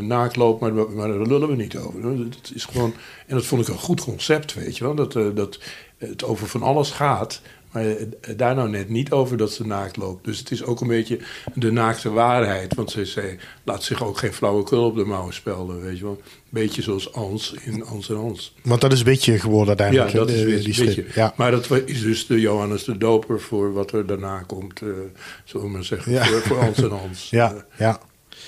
naakt 0.00 0.36
loopt, 0.36 0.60
maar, 0.60 0.72
maar 0.72 1.08
daar 1.08 1.26
lullen 1.26 1.48
we 1.48 1.56
niet 1.56 1.76
over. 1.76 2.02
Dat 2.02 2.52
is 2.54 2.64
gewoon, 2.64 2.94
en 3.26 3.36
dat 3.36 3.46
vond 3.46 3.62
ik 3.62 3.68
een 3.68 3.80
goed 3.80 4.00
concept, 4.00 4.54
weet 4.54 4.76
je 4.76 4.84
wel. 4.84 4.94
Dat, 4.94 5.12
dat 5.12 5.58
het 5.98 6.24
over 6.24 6.48
van 6.48 6.62
alles 6.62 6.90
gaat, 6.90 7.40
maar 7.74 7.86
eh, 7.86 8.06
daar 8.36 8.54
nou 8.54 8.68
net 8.70 8.88
niet 8.88 9.10
over 9.12 9.36
dat 9.36 9.52
ze 9.52 9.66
naakt 9.66 9.96
loopt. 9.96 10.24
Dus 10.24 10.38
het 10.38 10.50
is 10.50 10.64
ook 10.64 10.80
een 10.80 10.88
beetje 10.88 11.18
de 11.54 11.72
naakte 11.72 12.10
waarheid. 12.10 12.74
Want 12.74 12.90
ze 12.90 13.04
zei, 13.04 13.38
laat 13.64 13.82
zich 13.82 14.04
ook 14.04 14.18
geen 14.18 14.32
flauwekul 14.32 14.84
op 14.84 14.96
de 14.96 15.04
mouwen 15.04 15.34
spelden, 15.34 15.80
weet 15.82 15.98
je 15.98 16.04
wel. 16.04 16.20
Beetje 16.48 16.82
zoals 16.82 17.12
Ans 17.12 17.54
in 17.64 17.84
Ans 17.84 18.08
en 18.10 18.16
Ans. 18.16 18.54
Want 18.62 18.80
dat 18.80 18.92
is 18.92 18.98
een 18.98 19.04
beetje 19.04 19.38
geworden 19.38 19.76
Ja, 19.76 19.82
uiteindelijk. 19.84 20.26
dat 20.28 20.36
hè, 20.36 20.46
is 20.46 20.64
die 20.64 20.80
een 20.80 20.86
beetje. 20.86 21.04
Ja. 21.14 21.32
Maar 21.36 21.50
dat 21.50 21.70
is 21.84 22.02
dus 22.02 22.26
de 22.26 22.40
Johannes 22.40 22.84
de 22.84 22.98
Doper 22.98 23.40
voor 23.40 23.72
wat 23.72 23.92
er 23.92 24.06
daarna 24.06 24.42
komt, 24.46 24.82
eh 24.82 24.88
zullen 25.44 25.66
we 25.66 25.72
maar 25.72 25.84
zeggen, 25.84 26.12
Ja. 26.12 26.24
voor, 26.24 26.40
voor 26.40 26.58
Ans 26.58 26.78
en 26.82 26.90
Ans. 26.92 27.30
Ja, 27.40 27.64
ja. 27.78 28.00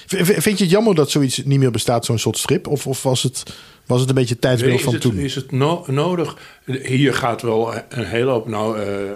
Vind 0.06 0.58
je 0.58 0.64
het 0.64 0.70
jammer 0.72 0.94
dat 0.94 1.10
zoiets 1.10 1.44
niet 1.44 1.58
meer 1.58 1.70
bestaat, 1.70 2.04
zo'n 2.04 2.18
soort 2.18 2.38
strip? 2.38 2.66
Of, 2.66 2.86
of 2.86 3.02
was, 3.02 3.22
het, 3.22 3.42
was 3.86 4.00
het 4.00 4.08
een 4.08 4.14
beetje 4.14 4.38
tijdsbeeld 4.38 4.80
van 4.80 4.92
het, 4.92 5.02
toen? 5.02 5.16
is 5.16 5.34
het 5.34 5.52
no- 5.52 5.84
nodig? 5.86 6.36
Hier 6.82 7.14
gaat 7.14 7.42
wel 7.42 7.74
een 7.88 8.04
hele 8.04 8.30
hoop. 8.30 8.48
Nou, 8.48 8.78
eh, 8.78 9.10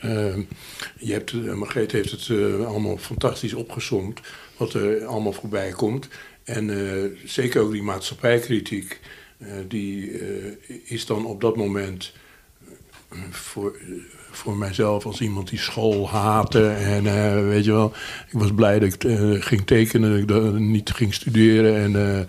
eh, 0.00 0.36
je 0.98 1.12
hebt, 1.12 1.32
eh, 1.32 1.52
Margreet 1.54 1.92
heeft 1.92 2.10
het 2.10 2.28
eh, 2.28 2.66
allemaal 2.66 2.96
fantastisch 2.98 3.54
opgesomd. 3.54 4.20
Wat 4.56 4.72
er 4.74 5.04
allemaal 5.04 5.32
voorbij 5.32 5.70
komt. 5.70 6.08
En 6.44 6.70
eh, 6.70 7.10
zeker 7.24 7.60
ook 7.62 7.72
die 7.72 7.82
maatschappijkritiek. 7.82 9.00
eh, 9.38 9.48
die 9.68 10.10
eh, 10.18 10.26
is 10.84 11.06
dan 11.06 11.26
op 11.26 11.40
dat 11.40 11.56
moment 11.56 12.12
eh, 13.08 13.18
voor, 13.30 13.74
eh, 13.80 13.86
voor 14.30 14.56
mijzelf 14.56 15.06
als 15.06 15.20
iemand 15.20 15.48
die 15.50 15.58
school 15.58 16.08
haatte. 16.10 16.68
En 16.68 17.06
eh, 17.06 17.48
weet 17.48 17.64
je 17.64 17.72
wel, 17.72 17.92
ik 18.30 18.38
was 18.38 18.54
blij 18.54 18.78
dat 18.78 18.92
ik 18.94 19.04
eh, 19.04 19.30
ging 19.38 19.66
tekenen, 19.66 20.10
dat 20.10 20.18
ik 20.20 20.28
dat 20.28 20.58
niet 20.58 20.90
ging 20.90 21.14
studeren. 21.14 21.76
En 21.76 22.16
eh, 22.16 22.20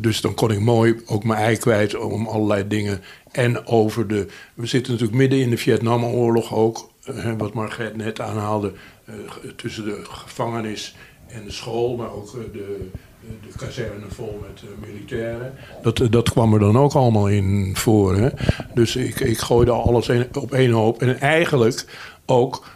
dus 0.00 0.20
dan 0.20 0.34
kon 0.34 0.50
ik 0.50 0.60
mooi 0.60 0.96
ook 1.06 1.24
mijn 1.24 1.40
ei 1.40 1.56
kwijt 1.56 1.96
om 1.96 2.26
allerlei 2.26 2.68
dingen. 2.68 3.00
En 3.32 3.66
over 3.66 4.08
de. 4.08 4.26
We 4.54 4.66
zitten 4.66 4.92
natuurlijk 4.92 5.18
midden 5.18 5.40
in 5.40 5.50
de 5.50 5.56
Vietnamoorlog 5.56 6.54
ook. 6.54 6.90
wat 7.38 7.54
Margret 7.54 7.96
net 7.96 8.20
aanhaalde. 8.20 8.72
eh, 9.04 9.50
tussen 9.56 9.84
de 9.84 10.00
gevangenis 10.02 10.96
en 11.26 11.44
de 11.44 11.50
school. 11.50 11.96
Maar 11.96 12.12
ook 12.12 12.26
eh, 12.26 12.52
de, 12.52 12.88
de 13.20 13.56
kazerne 13.56 14.06
vol 14.08 14.44
met 14.48 14.62
eh, 14.62 14.88
militairen. 14.88 15.54
Dat, 15.82 16.02
dat 16.10 16.30
kwam 16.30 16.54
er 16.54 16.60
dan 16.60 16.78
ook 16.78 16.92
allemaal 16.92 17.28
in 17.28 17.70
voor. 17.76 18.16
Hè? 18.16 18.28
Dus 18.74 18.96
ik, 18.96 19.20
ik 19.20 19.38
gooide 19.38 19.70
alles 19.70 20.10
op 20.32 20.52
één 20.52 20.70
hoop. 20.70 21.02
En 21.02 21.20
eigenlijk 21.20 21.84
ook. 22.26 22.66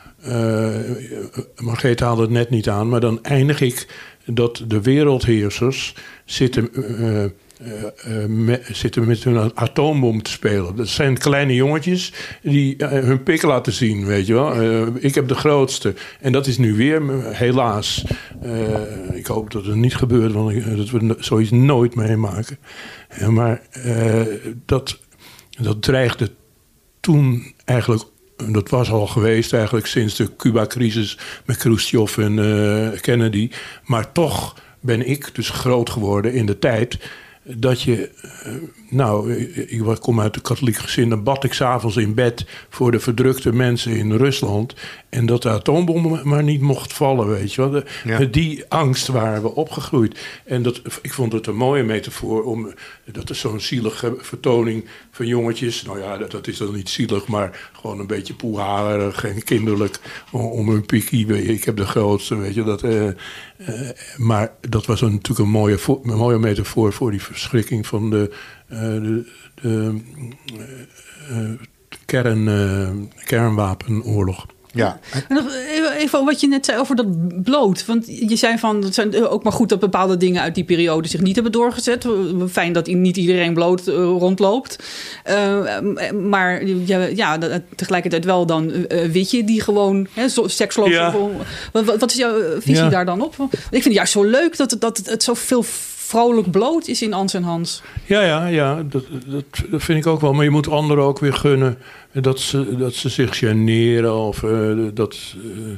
Margreet 1.56 2.00
haalde 2.00 2.22
het 2.22 2.30
net 2.30 2.50
niet 2.50 2.68
aan. 2.68 2.88
Maar 2.88 3.00
dan 3.00 3.22
eindig 3.22 3.60
ik 3.60 3.86
dat 4.26 4.62
de 4.66 4.80
wereldheersers 4.80 5.94
zitten, 6.24 6.70
met, 8.28 8.68
zitten 8.72 9.06
met 9.06 9.24
hun 9.24 9.56
atoombom 9.56 10.22
te 10.22 10.30
spelen. 10.30 10.76
Dat 10.76 10.88
zijn 10.88 11.18
kleine 11.18 11.54
jongetjes 11.54 12.12
die 12.42 12.74
hun 12.78 13.22
pik 13.22 13.42
laten 13.42 13.72
zien, 13.72 14.06
weet 14.06 14.26
je 14.26 14.32
wel. 14.32 14.86
Ik 14.98 15.14
heb 15.14 15.28
de 15.28 15.34
grootste. 15.34 15.94
En 16.20 16.32
dat 16.32 16.46
is 16.46 16.58
nu 16.58 16.74
weer, 16.74 17.02
helaas. 17.24 18.04
ik 19.12 19.26
hoop 19.26 19.50
dat 19.50 19.64
het 19.64 19.74
niet 19.74 19.96
gebeurt, 19.96 20.32
want 20.32 20.76
dat 20.76 20.90
we 20.90 21.16
zoiets 21.18 21.50
nooit 21.50 21.94
meemaken. 21.94 22.58
Maar 23.28 23.62
dat, 24.66 24.98
dat 25.50 25.82
dreigde 25.82 26.30
toen 27.00 27.54
eigenlijk, 27.64 28.04
dat 28.50 28.68
was 28.68 28.90
al 28.90 29.06
geweest 29.06 29.52
eigenlijk 29.52 29.86
sinds 29.86 30.16
de 30.16 30.36
Cuba-crisis 30.36 31.18
met 31.44 31.56
Khrushchev 31.56 32.18
en 32.18 33.00
Kennedy. 33.00 33.50
Maar 33.84 34.12
toch 34.12 34.62
ben 34.84 35.08
ik 35.08 35.34
dus 35.34 35.50
groot 35.50 35.90
geworden 35.90 36.32
in 36.32 36.46
de 36.46 36.58
tijd 36.58 36.98
dat 37.42 37.82
je 37.82 38.10
eh, 38.42 38.52
nou, 38.94 39.32
ik, 39.34 39.56
ik 39.56 39.82
kom 40.00 40.20
uit 40.20 40.36
een 40.36 40.42
katholiek 40.42 40.76
gezin. 40.76 41.08
Dan 41.08 41.22
bad 41.22 41.44
ik 41.44 41.52
s'avonds 41.52 41.96
in 41.96 42.14
bed 42.14 42.46
voor 42.68 42.90
de 42.90 43.00
verdrukte 43.00 43.52
mensen 43.52 43.92
in 43.96 44.12
Rusland. 44.12 44.74
En 45.08 45.26
dat 45.26 45.42
de 45.42 45.48
atoombom 45.48 46.20
maar 46.22 46.42
niet 46.42 46.60
mocht 46.60 46.92
vallen, 46.92 47.28
weet 47.28 47.54
je 47.54 47.60
wel. 47.60 47.70
De- 47.70 47.84
Ja. 48.04 48.18
Met 48.18 48.32
die 48.32 48.64
angst 48.68 49.06
waren 49.06 49.42
we 49.42 49.54
opgegroeid. 49.54 50.18
En 50.44 50.62
dat, 50.62 50.80
ik 51.02 51.12
vond 51.12 51.32
het 51.32 51.46
een 51.46 51.56
mooie 51.56 51.82
metafoor. 51.82 52.42
Om, 52.44 52.74
dat 53.12 53.30
is 53.30 53.38
zo'n 53.38 53.60
zielige 53.60 54.14
vertoning 54.18 54.84
van 55.10 55.26
jongetjes. 55.26 55.82
Nou 55.82 55.98
ja, 56.00 56.16
dat, 56.18 56.30
dat 56.30 56.46
is 56.46 56.56
dan 56.58 56.74
niet 56.74 56.88
zielig, 56.88 57.26
maar 57.26 57.70
gewoon 57.72 57.98
een 57.98 58.06
beetje 58.06 58.34
poeharig 58.34 59.24
en 59.24 59.42
kinderlijk. 59.44 59.98
Om, 60.30 60.40
om 60.40 60.68
hun 60.68 60.86
pikkie. 60.86 61.26
je, 61.26 61.42
Ik 61.44 61.64
heb 61.64 61.76
de 61.76 61.86
grootste, 61.86 62.36
weet 62.36 62.54
je. 62.54 62.62
Dat, 62.64 62.82
eh, 62.82 63.08
eh, 63.08 63.14
maar 64.16 64.52
dat 64.68 64.86
was 64.86 65.00
een, 65.00 65.12
natuurlijk 65.12 65.38
een 65.40 65.48
mooie, 65.50 65.78
een 66.02 66.16
mooie 66.16 66.38
metafoor 66.38 66.92
voor 66.92 67.10
die 67.10 67.22
verschrikking 67.22 67.86
van 67.86 68.10
de, 68.10 68.30
eh, 68.30 68.63
de, 68.80 69.26
de 69.62 70.00
eh, 70.58 71.38
eh, 71.38 71.50
kern, 72.06 72.48
eh, 72.48 73.24
kernwapenoorlog. 73.24 74.46
Ja, 74.76 74.98
En 75.28 75.34
nog 75.34 75.44
even, 75.68 75.92
even 75.92 76.24
wat 76.24 76.40
je 76.40 76.48
net 76.48 76.64
zei 76.64 76.78
over 76.78 76.96
dat 76.96 77.42
bloot. 77.42 77.86
Want 77.86 78.06
je 78.28 78.36
zei 78.36 78.58
van, 78.58 78.82
het 78.82 78.94
zijn 78.94 79.26
ook 79.28 79.42
maar 79.42 79.52
goed 79.52 79.68
dat 79.68 79.78
bepaalde 79.80 80.16
dingen 80.16 80.42
uit 80.42 80.54
die 80.54 80.64
periode 80.64 81.08
zich 81.08 81.20
niet 81.20 81.34
hebben 81.34 81.52
doorgezet. 81.52 82.06
Fijn 82.50 82.72
dat 82.72 82.86
niet 82.86 83.16
iedereen 83.16 83.54
bloot 83.54 83.86
eh, 83.86 83.94
rondloopt. 83.94 84.78
Eh, 85.24 85.80
maar 86.12 86.64
ja, 87.14 87.38
tegelijkertijd 87.76 88.24
wel 88.24 88.46
dan 88.46 88.72
eh, 88.72 89.10
witje 89.10 89.44
die 89.44 89.60
gewoon 89.60 90.06
hè, 90.12 90.28
zo- 90.28 90.48
seksloos... 90.48 90.88
Ja. 90.88 91.14
Wat, 91.72 92.10
is 92.10 92.16
jouw 92.16 92.40
eh, 92.40 92.50
visie 92.58 92.84
Ja. 92.84 92.88
daar 92.88 93.04
dan 93.04 93.20
op? 93.22 93.34
Ik 93.50 93.58
vind 93.70 93.84
het 93.84 93.94
juist 93.94 94.12
zo 94.12 94.24
leuk 94.24 94.56
dat 94.56 94.70
het, 94.70 94.80
dat 94.80 94.96
het, 94.96 95.10
het 95.10 95.22
zo 95.22 95.34
veel 95.34 95.62
vrolijk 96.04 96.50
bloot 96.50 96.86
is 96.88 97.02
in 97.02 97.12
Ans 97.12 97.34
en 97.34 97.42
Hans. 97.42 97.82
Ja, 98.06 98.22
ja, 98.22 98.46
ja 98.46 98.82
dat, 98.82 99.04
dat, 99.26 99.44
dat 99.70 99.82
vind 99.82 99.98
ik 99.98 100.06
ook 100.06 100.20
wel. 100.20 100.32
Maar 100.32 100.44
je 100.44 100.50
moet 100.50 100.68
anderen 100.68 101.04
ook 101.04 101.18
weer 101.18 101.32
gunnen 101.34 101.78
dat 102.12 102.40
ze, 102.40 102.76
dat 102.76 102.94
ze 102.94 103.08
zich 103.08 103.38
generen 103.38 104.14
of 104.14 104.42
eh, 104.42 104.70
dat, 104.94 105.16
eh, 105.34 105.76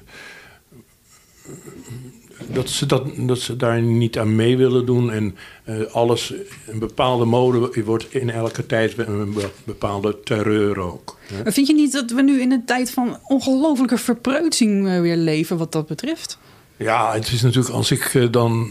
dat, 2.54 2.70
ze 2.70 2.86
dat, 2.86 3.06
dat 3.16 3.38
ze 3.38 3.56
daar 3.56 3.82
niet 3.82 4.18
aan 4.18 4.36
mee 4.36 4.56
willen 4.56 4.86
doen. 4.86 5.10
En 5.12 5.36
eh, 5.64 5.80
alles, 5.92 6.32
een 6.66 6.78
bepaalde 6.78 7.24
mode 7.24 7.82
wordt 7.84 8.14
in 8.14 8.30
elke 8.30 8.66
tijd 8.66 8.98
een 8.98 9.32
be- 9.32 9.50
bepaalde 9.64 10.20
terreur 10.20 10.78
ook. 10.80 11.16
hè. 11.32 11.52
Vind 11.52 11.66
je 11.66 11.74
niet 11.74 11.92
dat 11.92 12.10
we 12.10 12.22
nu 12.22 12.40
in 12.40 12.52
een 12.52 12.64
tijd 12.64 12.90
van 12.90 13.18
ongelofelijke 13.22 13.98
verpreutsing 13.98 15.00
weer 15.00 15.16
leven 15.16 15.58
wat 15.58 15.72
dat 15.72 15.86
betreft? 15.86 16.38
Ja, 16.76 17.12
het 17.12 17.32
is 17.32 17.42
natuurlijk 17.42 17.74
als 17.74 17.90
ik 17.90 18.14
eh, 18.14 18.26
dan. 18.30 18.70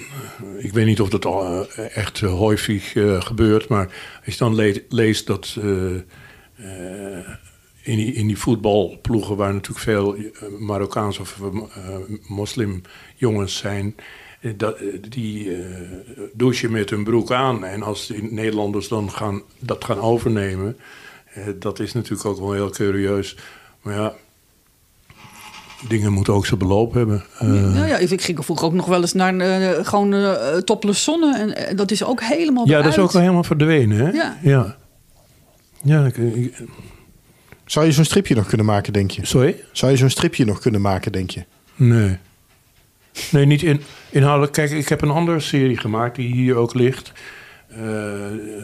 Ik 0.57 0.73
weet 0.73 0.85
niet 0.85 1.01
of 1.01 1.09
dat 1.09 1.25
eh, 1.25 1.97
echt 1.97 2.19
häufig 2.19 2.95
eh, 2.95 3.21
gebeurt, 3.21 3.67
maar 3.67 3.85
als 4.25 4.33
je 4.33 4.39
dan 4.39 4.55
le- 4.55 4.83
leest 4.89 5.27
dat. 5.27 5.57
in, 7.81 7.95
die, 7.97 8.13
in 8.13 8.27
die 8.27 8.37
voetbalploegen, 8.37 9.35
waar 9.35 9.53
natuurlijk 9.53 9.83
veel 9.83 10.17
Marokkaanse 10.59 11.21
of 11.21 11.39
eh, 11.41 11.97
moslimjongens 12.27 13.57
zijn. 13.57 13.95
Dat, 14.57 14.77
die 15.09 15.55
eh, 15.55 15.65
douchen 16.33 16.71
met 16.71 16.89
hun 16.89 17.03
broek 17.03 17.31
aan. 17.31 17.63
En 17.65 17.83
als 17.83 18.07
de 18.07 18.21
Nederlanders 18.21 18.87
dan 18.87 19.11
gaan, 19.11 19.41
dat 19.59 19.83
gaan 19.85 19.99
overnemen. 19.99 20.77
dat 21.59 21.79
is 21.79 21.93
natuurlijk 21.93 22.25
ook 22.25 22.39
wel 22.39 22.53
heel 22.53 22.69
curieus. 22.69 23.37
Maar 23.81 23.93
ja, 23.95 24.15
dingen 25.88 26.13
moeten 26.13 26.33
ook 26.33 26.45
zijn 26.45 26.59
beloop 26.59 26.93
hebben. 26.93 27.23
Eh, 27.39 27.47
nou 27.47 27.88
ja, 27.88 27.97
ik 27.97 28.21
ging 28.21 28.45
vroeger 28.45 28.65
ook 28.67 28.73
nog 28.73 28.86
wel 28.86 29.01
eens 29.01 29.13
naar 29.13 29.38
eh, 29.38 29.86
gewoon 29.86 30.13
eh 30.13 30.57
topless 30.57 31.03
zonne. 31.03 31.38
En 31.55 31.75
dat 31.75 31.91
is 31.91 32.03
ook 32.03 32.21
helemaal 32.23 32.67
Ja, 32.67 32.81
dat 32.81 32.91
is 32.91 32.97
ook 32.99 33.11
wel 33.11 33.21
helemaal 33.21 33.43
verdwenen, 33.43 33.97
hè? 33.97 34.09
Ja. 34.11 34.38
Ja, 34.41 34.77
Ja, 35.83 36.05
ik- 36.05 36.17
ik- 36.17 36.57
zou 37.65 37.86
je 37.86 37.91
zo'n 37.91 38.03
stripje 38.05 38.36
nog 38.36 38.47
kunnen 38.47 38.65
maken, 38.65 38.93
denk 38.93 39.11
je? 39.11 39.25
sorry? 39.25 39.63
Zou 39.71 39.91
je 39.91 39.97
zo'n 39.97 40.09
stripje 40.09 40.45
nog 40.45 40.59
kunnen 40.59 40.81
maken, 40.81 41.11
denk 41.11 41.29
je? 41.29 41.43
Nee. 41.75 42.17
Nee, 43.31 43.45
niet 43.45 43.61
in, 43.63 43.81
inhoudelijk. 44.09 44.53
Kijk, 44.53 44.71
ik 44.71 44.89
heb 44.89 45.01
een 45.01 45.09
andere 45.09 45.39
serie 45.39 45.77
gemaakt 45.77 46.15
die 46.15 46.33
hier 46.33 46.55
ook 46.55 46.73
ligt. 46.73 47.11
Eh, 47.67 47.77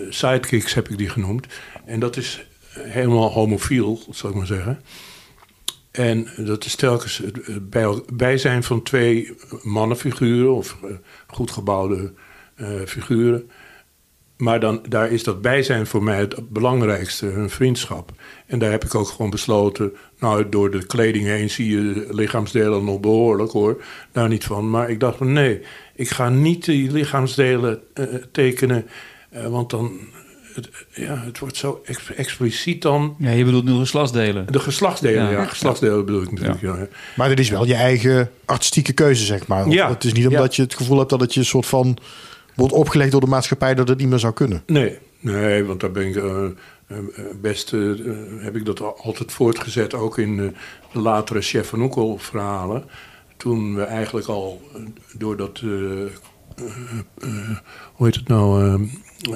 Sidekicks 0.09 0.74
heb 0.74 0.89
ik 0.89 0.97
die 0.97 1.09
genoemd. 1.09 1.47
En 1.86 1.99
dat 1.99 2.17
is 2.17 2.45
helemaal 2.80 3.32
homofiel, 3.32 3.99
zal 4.09 4.30
ik 4.30 4.36
maar 4.36 4.45
zeggen. 4.45 4.80
En 5.91 6.27
dat 6.37 6.65
is 6.65 6.75
telkens 6.75 7.17
het 7.17 7.39
el- 7.69 8.05
bijzijn 8.13 8.63
van 8.63 8.83
twee 8.83 9.35
mannenfiguren 9.63 10.53
of 10.53 10.77
eh, 10.83 10.89
goed 11.27 11.51
gebouwde 11.51 12.13
eh, 12.55 12.67
figuren. 12.85 13.49
Maar 14.37 14.59
dan, 14.59 14.81
daar 14.89 15.11
is 15.11 15.23
dat 15.23 15.41
bijzijn 15.41 15.87
voor 15.87 16.03
mij 16.03 16.19
het 16.19 16.49
belangrijkste, 16.49 17.31
een 17.31 17.49
vriendschap. 17.49 18.11
En 18.45 18.59
daar 18.59 18.71
heb 18.71 18.83
ik 18.83 18.95
ook 18.95 19.07
gewoon 19.07 19.31
besloten. 19.31 19.93
Nou, 20.19 20.49
door 20.49 20.71
de 20.71 20.85
kleding 20.85 21.25
heen 21.25 21.49
zie 21.49 21.69
je 21.69 21.93
de 21.93 22.07
lichaamsdelen 22.13 22.85
nog 22.85 22.99
behoorlijk 22.99 23.51
hoor. 23.51 23.83
Daar 24.11 24.27
niet 24.27 24.43
van. 24.43 24.69
Maar 24.69 24.89
ik 24.89 24.99
dacht 24.99 25.17
van 25.17 25.33
nee, 25.33 25.61
ik 25.95 26.09
ga 26.09 26.29
niet 26.29 26.65
die 26.65 26.91
lichaamsdelen 26.91 27.81
eh, 27.93 28.05
tekenen. 28.31 28.85
eh, 29.29 29.47
want 29.47 29.69
dan, 29.69 29.99
het, 30.54 30.70
ja, 30.93 31.18
het 31.18 31.39
wordt 31.39 31.58
zo 31.58 31.82
ex- 31.86 32.14
expliciet 32.16 32.82
dan. 32.82 33.16
Ja, 33.20 33.30
je 33.30 33.45
bedoelt 33.45 33.64
nu 33.66 33.74
geslachtsdelen. 33.74 34.52
De 34.52 34.60
geslachtsdelen, 34.60 35.24
Ja. 35.24 35.32
ja, 35.32 35.45
geslachtsdelen 35.45 36.06
bedoel 36.06 36.22
ik 36.22 36.32
natuurlijk. 36.32 36.62
Ja. 36.62 36.88
Maar 37.16 37.30
dit 37.30 37.39
is 37.39 37.49
wel 37.49 37.66
je 37.66 37.74
eigen 37.76 38.32
artistieke 38.45 38.93
keuze, 38.93 39.26
zeg 39.26 39.47
maar. 39.47 39.68
Ja. 39.70 39.89
Het 39.89 40.04
is 40.04 40.14
niet 40.14 40.28
omdat 40.28 40.56
je 40.56 40.62
het 40.62 40.76
gevoel 40.76 40.97
hebt 40.97 41.10
dat 41.10 41.20
het 41.22 41.34
je 41.34 41.39
een 41.39 41.45
soort 41.45 41.66
van 41.66 41.97
wordt 42.56 42.74
opgelegd 42.74 43.12
door 43.12 43.22
de 43.22 43.28
maatschappij 43.28 43.76
dat 43.76 43.88
het 43.88 43.97
niet 43.97 44.08
meer 44.10 44.20
zou 44.20 44.34
kunnen. 44.34 44.64
Nee, 44.66 44.97
nee, 45.20 45.64
want 45.64 45.80
daar 45.80 45.91
ben 45.91 46.08
ik 46.08 46.16
eh, 46.16 46.45
eh, 46.88 46.97
best, 47.41 47.74
eh, 47.74 47.80
heb 48.39 48.56
ik 48.56 48.66
dat 48.66 48.82
al- 48.82 48.97
altijd 49.04 49.32
voortgezet, 49.32 49.93
ook 49.93 50.18
in 50.18 50.38
de 50.38 50.52
latere 50.99 51.41
Chef 51.41 51.68
van 51.68 51.82
Oekel 51.82 52.18
verhalen. 52.18 52.84
Toen 53.38 53.76
we 53.76 53.84
eigenlijk 53.84 54.28
al 54.28 54.62
door 55.18 55.38
dat, 55.38 55.60
hoe 57.93 58.06
heet 58.06 58.16
het 58.16 58.28
nou, 58.28 58.66
eh, 58.66 58.80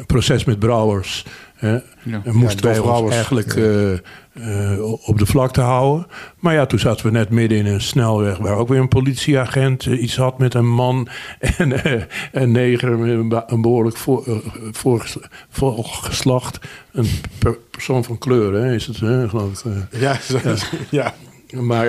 proces 0.06 0.44
met 0.46 0.60
Brouwers, 0.60 1.26
hè, 1.56 1.72
Ja. 1.74 2.22
en 2.24 2.36
moesten 2.36 2.70
Ja, 2.74 2.82
wij 2.82 2.92
ons 2.92 3.12
eigenlijk 3.14 3.56
eh, 3.56 3.92
eh, 3.94 4.82
op 5.08 5.18
de 5.20 5.26
vlakte 5.26 5.62
houden. 5.62 6.08
Maar 6.40 6.54
ja, 6.54 6.66
toen 6.66 6.80
zaten 6.80 7.06
we 7.06 7.12
net 7.12 7.30
midden 7.30 7.58
in 7.58 7.66
een 7.66 7.82
snelweg 7.82 8.38
waar 8.38 8.56
ook 8.58 8.68
weer 8.68 8.80
een 8.80 8.88
politieagent 8.88 9.86
eh, 9.86 10.02
iets 10.02 10.16
had 10.18 10.38
met 10.40 10.54
een 10.54 10.70
man 10.74 11.08
en 11.58 11.84
eh, 11.84 12.02
een 12.32 12.52
neger 12.52 12.98
met 13.00 13.44
een, 13.48 13.62
behoorlijk 13.62 13.98
voor, 13.98 14.42
voorges- 14.72 15.18
volgeslacht. 15.50 16.60
Een 16.92 17.08
per- 17.40 17.58
persoon 17.72 18.04
van 18.04 18.18
kleur, 18.18 18.54
hè, 18.54 18.74
is 18.74 18.86
het, 18.88 19.00
hè, 19.00 19.30
geloof 19.30 19.64
ik. 19.66 20.00
Ja, 20.00 20.18
ja. 20.90 21.14
Maar 21.60 21.88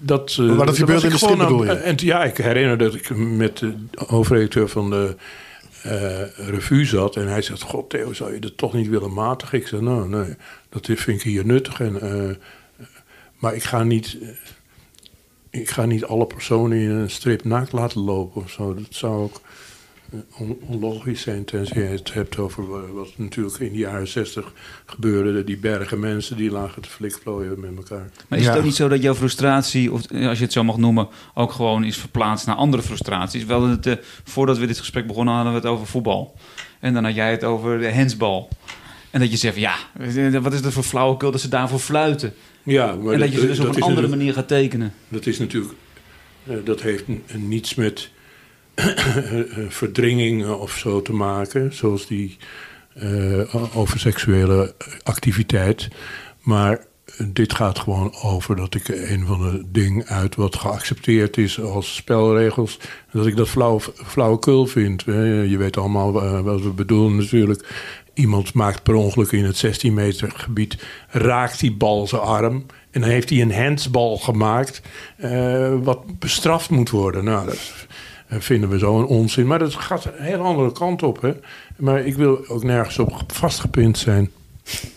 dat... 0.00 0.36
eh, 0.40 0.46
Maar 0.56 0.66
dat 0.66 0.76
gebeurt 0.78 1.02
was 1.02 1.04
in 1.04 1.10
de 1.10 1.16
strip, 1.16 1.30
gewoon 1.32 1.46
aan- 1.46 1.56
bedoel 1.56 1.74
je? 1.74 1.80
En 1.80 1.94
ja, 1.96 2.24
ik 2.24 2.36
herinner 2.36 2.78
dat 2.78 2.94
ik 2.94 3.16
met 3.16 3.56
de 3.58 3.74
hoofdredacteur 4.06 4.68
van 4.68 4.90
de 4.90 5.16
eh, 5.86 6.48
revue 6.48 6.84
zat. 6.84 7.16
En 7.16 7.28
hij 7.28 7.42
zegt, 7.42 7.62
god 7.62 7.90
Theo, 7.90 8.12
zou 8.12 8.34
je 8.34 8.40
dat 8.40 8.56
toch 8.56 8.72
niet 8.72 8.88
willen 8.88 9.12
matigen? 9.12 9.58
Ik 9.58 9.66
zei, 9.66 9.82
nou 9.82 10.08
nee, 10.08 10.34
dat 10.68 10.86
vind 10.86 11.08
ik 11.08 11.22
hier 11.22 11.46
nuttig. 11.46 11.80
En, 11.80 12.00
eh, 12.00 12.36
maar 13.38 13.54
ik 13.54 13.62
ga 13.62 13.82
niet... 13.82 14.18
eh, 14.22 14.28
ik 15.50 15.70
ga 15.70 15.84
niet 15.84 16.04
alle 16.04 16.26
personen 16.26 16.78
in 16.78 16.90
een 16.90 17.10
strip 17.10 17.44
naakt 17.44 17.72
laten 17.72 18.00
lopen 18.00 18.42
of 18.42 18.50
zo. 18.50 18.74
Dat 18.74 18.84
zou 18.88 19.22
ook 19.22 19.34
eh, 19.34 19.45
on- 20.38 20.58
onlogisch 20.66 21.20
zijn, 21.20 21.44
tenzij 21.44 21.82
je 21.82 21.88
het 21.88 22.12
hebt 22.12 22.38
over 22.38 22.68
wa- 22.68 22.92
wat 22.92 23.08
natuurlijk 23.16 23.58
in 23.58 23.72
de 23.72 23.78
jaren 23.78 24.08
zestig 24.08 24.52
gebeurde. 24.86 25.44
Die 25.44 25.56
bergen 25.58 26.00
mensen 26.00 26.36
die 26.36 26.50
lagen 26.50 26.82
te 26.82 26.88
flikvlooien 26.88 27.60
met 27.60 27.70
elkaar. 27.76 28.10
Maar 28.28 28.38
is 28.38 28.46
het 28.46 28.56
ook 28.56 28.64
niet 28.64 28.74
zo 28.74 28.88
dat 28.88 29.02
jouw 29.02 29.14
frustratie, 29.14 29.92
of 29.92 30.04
eh, 30.10 30.28
als 30.28 30.38
je 30.38 30.44
het 30.44 30.52
zo 30.52 30.64
mag 30.64 30.76
noemen, 30.76 31.08
ook 31.34 31.52
gewoon 31.52 31.84
is 31.84 31.96
verplaatst 31.96 32.46
naar 32.46 32.56
andere 32.56 32.82
frustraties? 32.82 33.44
Wel, 33.44 33.62
het, 33.68 33.86
eh, 33.86 33.94
voordat 34.24 34.58
we 34.58 34.66
dit 34.66 34.78
gesprek 34.78 35.06
begonnen 35.06 35.34
hadden 35.34 35.52
we 35.52 35.58
het 35.58 35.68
over 35.68 35.86
voetbal. 35.86 36.34
En 36.80 36.94
dan 36.94 37.04
had 37.04 37.14
jij 37.14 37.30
het 37.30 37.44
over 37.44 37.78
de 37.78 37.86
hensbal. 37.88 38.48
En 39.10 39.20
dat 39.20 39.30
je 39.30 39.36
zegt, 39.36 39.56
ja, 39.56 39.74
eh, 39.98 40.36
wat 40.42 40.52
is 40.52 40.62
dat 40.62 40.72
voor 40.72 40.82
flauwekul 40.82 41.30
dat 41.30 41.40
ze 41.40 41.48
daarvoor 41.48 41.78
fluiten? 41.78 42.34
Ja, 42.62 42.94
maar 42.94 43.12
en 43.14 43.18
dat 43.20 43.32
je 43.32 43.40
ze 43.40 43.46
dus 43.46 43.58
op 43.60 43.76
een 43.76 43.82
andere 43.82 44.08
manier 44.08 44.32
gaat 44.32 44.48
tekenen. 44.48 44.92
Dat 45.08 45.26
is 45.26 45.38
natuurlijk, 45.38 45.74
eh, 46.46 46.56
dat 46.64 46.80
heeft 46.82 47.04
niets 47.36 47.74
met 47.74 48.10
verdringing 49.68 50.42
eh, 50.42 50.60
of 50.60 50.76
zo 50.76 51.02
te 51.02 51.12
maken, 51.12 51.74
zoals 51.74 52.06
die 52.06 52.36
eh, 52.94 53.76
over 53.76 53.98
seksuele 53.98 54.74
activiteit. 55.02 55.88
Maar 56.40 56.84
dit 57.24 57.54
gaat 57.54 57.78
gewoon 57.78 58.14
over 58.22 58.56
dat 58.56 58.74
ik 58.74 58.88
een 58.88 59.26
van 59.26 59.40
de 59.40 59.62
dingen 59.72 60.06
uit 60.06 60.34
wat 60.34 60.56
geaccepteerd 60.56 61.36
is 61.36 61.60
als 61.60 61.94
spelregels, 61.94 62.78
dat 63.12 63.26
ik 63.26 63.36
dat 63.36 63.48
flauw, 63.48 63.80
flauwekul 64.04 64.66
vind. 64.66 65.02
Je 65.04 65.56
weet 65.58 65.76
allemaal 65.76 66.22
eh, 66.22 66.40
wat 66.40 66.62
we 66.62 66.70
bedoelen 66.70 67.16
natuurlijk. 67.16 67.68
Iemand 68.14 68.52
maakt 68.52 68.82
per 68.82 68.94
ongeluk 68.94 69.32
in 69.32 69.44
het 69.44 69.56
16 69.56 69.94
meter 69.94 70.32
gebied, 70.34 70.76
raakt 71.08 71.60
die 71.60 71.72
bal 71.72 72.06
zijn 72.06 72.22
arm. 72.22 72.66
En 72.90 73.00
dan 73.00 73.10
heeft 73.10 73.30
hij 73.30 73.40
een 73.40 73.54
handsbal 73.54 74.16
gemaakt, 74.16 74.82
eh, 75.16 75.74
wat 75.82 76.18
bestraft 76.18 76.70
moet 76.70 76.90
worden. 76.90 77.24
Nou, 77.24 77.54
vinden 78.28 78.68
we 78.68 78.78
zo 78.78 78.98
een 78.98 79.06
onzin. 79.06 79.46
Maar 79.46 79.58
dat 79.58 79.74
gaat 79.74 80.04
een 80.04 80.12
hele 80.16 80.42
andere 80.42 80.72
kant 80.72 81.02
op. 81.02 81.20
Hè? 81.22 81.32
Maar 81.76 82.06
ik 82.06 82.16
wil 82.16 82.48
ook 82.48 82.64
nergens 82.64 82.98
op 82.98 83.22
vastgepind 83.26 83.98
zijn. 83.98 84.30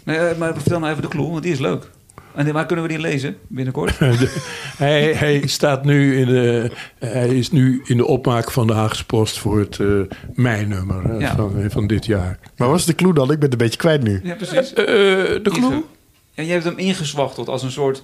Nee, 0.03 0.17
eh, 0.17 0.37
maar 0.37 0.53
vertel 0.53 0.79
nou 0.79 0.91
even 0.91 1.03
de 1.03 1.09
clue, 1.09 1.29
want 1.29 1.43
die 1.43 1.51
is 1.51 1.59
leuk. 1.59 1.89
En 2.35 2.53
waar 2.53 2.65
kunnen 2.65 2.85
we 2.85 2.91
die 2.91 3.01
lezen 3.01 3.37
binnenkort? 3.47 3.99
hij, 4.77 5.13
hij, 5.13 5.47
staat 5.47 5.85
nu 5.85 6.17
in 6.17 6.25
de, 6.25 6.71
hij 6.99 7.27
is 7.27 7.51
nu 7.51 7.81
in 7.85 7.97
de 7.97 8.05
opmaak 8.05 8.51
van 8.51 8.67
de 8.67 8.73
Haagse 8.73 9.05
Post 9.05 9.39
voor 9.39 9.59
het 9.59 9.77
uh, 9.77 10.01
mei-nummer 10.33 11.13
uh, 11.13 11.19
Ja. 11.19 11.35
van, 11.35 11.65
van 11.67 11.87
dit 11.87 12.05
jaar. 12.05 12.39
Maar 12.57 12.67
wat 12.67 12.79
is 12.79 12.85
de 12.85 12.95
clue 12.95 13.13
dan? 13.13 13.31
Ik 13.31 13.39
ben 13.39 13.49
het 13.49 13.51
een 13.51 13.57
beetje 13.57 13.79
kwijt 13.79 14.03
nu. 14.03 14.19
Ja, 14.23 14.35
precies. 14.35 14.73
Eh, 14.73 14.85
de 14.85 15.41
clue? 15.43 15.83
Ja, 16.31 16.43
je 16.43 16.51
hebt 16.51 16.63
hem 16.63 16.77
ingezwachteld 16.77 17.47
als 17.49 17.63
een 17.63 17.71
soort... 17.71 18.03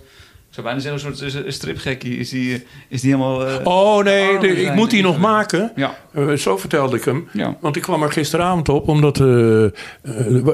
Zou 0.56 0.68
bijna 0.68 0.82
zeggen, 0.82 1.10
een 1.12 1.18
soort 1.32 1.46
eh, 1.46 1.52
stripgekkie. 1.52 2.18
Is 2.18 2.30
die, 2.30 2.54
eh, 2.56 2.62
is 2.88 3.02
die 3.02 3.12
helemaal... 3.16 3.48
eh, 3.48 3.56
Oh 3.64 4.04
nee, 4.04 4.38
de- 4.40 4.48
ik 4.62 4.74
moet 4.74 4.90
die 4.90 5.02
nog 5.04 5.18
maken. 5.20 5.72
Ja, 5.76 5.96
zo 6.38 6.58
vertelde 6.58 6.98
ik 6.98 7.04
hem. 7.04 7.28
ja. 7.34 7.58
Want 7.62 7.76
ik 7.76 7.82
kwam 7.82 8.04
er 8.04 8.12
gisteravond 8.12 8.70
op, 8.70 8.88
omdat 8.88 9.18
er 9.20 9.74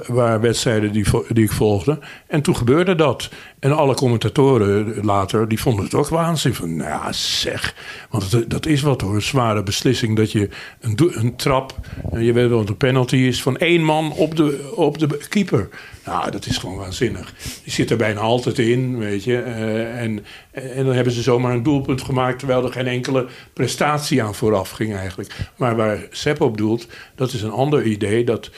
waren 0.08 0.42
wedstrijden 0.42 0.92
die, 0.92 1.06
die 1.30 1.44
ik 1.44 1.52
volgde. 1.52 2.00
En 2.28 2.42
toen 2.42 2.56
gebeurde 2.56 2.96
dat. 2.96 3.30
En 3.60 3.76
alle 3.78 3.94
commentatoren 3.96 4.96
later, 5.06 5.48
die 5.48 5.60
vonden 5.60 5.84
het 5.86 5.94
ook 5.94 6.08
waanzin. 6.08 6.54
Van, 6.54 6.76
nou 6.76 6.90
ja, 6.90 7.12
zeg. 7.12 7.76
Want 8.10 8.50
dat 8.52 8.66
is 8.66 8.82
wat 8.82 9.02
hoor, 9.02 9.16
een 9.16 9.22
zware 9.22 9.64
beslissing. 9.64 10.16
Dat 10.18 10.32
je 10.32 10.50
een, 10.80 10.98
een 11.14 11.36
trap, 11.36 11.74
je 12.18 12.34
weet 12.34 12.50
wel 12.50 12.58
wat 12.58 12.70
een 12.70 12.78
penalty 12.78 13.16
is, 13.16 13.42
van 13.42 13.58
één 13.58 13.84
man 13.84 14.12
op 14.12 14.36
de, 14.36 14.72
op 14.76 14.98
de 15.00 15.20
keeper. 15.30 15.70
Nou, 16.06 16.32
dat 16.32 16.46
is 16.46 16.58
gewoon 16.58 16.76
waanzinnig. 16.76 17.34
Die 17.64 17.74
zit 17.74 17.90
er 17.90 17.98
bijna 17.98 18.20
altijd 18.20 18.60
in, 18.60 18.98
weet 18.98 19.24
je. 19.24 19.42
Eh, 19.42 20.02
en, 20.02 20.26
en 20.52 20.86
dan 20.86 20.96
hebben 20.96 21.14
ze 21.14 21.22
zomaar 21.22 21.54
een 21.54 21.64
doelpunt 21.64 22.02
gemaakt... 22.02 22.40
terwijl 22.40 22.66
er 22.66 22.72
geen 22.72 22.88
enkele 22.88 23.28
prestatie 23.54 24.24
aan 24.24 24.36
vooraf 24.36 24.70
ging 24.70 24.96
eigenlijk. 24.96 25.36
Maar 25.58 25.76
waar 25.76 26.08
Sepp 26.10 26.42
op 26.42 26.58
doelt, 26.58 26.88
dat 27.16 27.34
is 27.34 27.42
een 27.42 27.52
ander 27.52 27.84
idee... 27.84 28.24
dat 28.24 28.52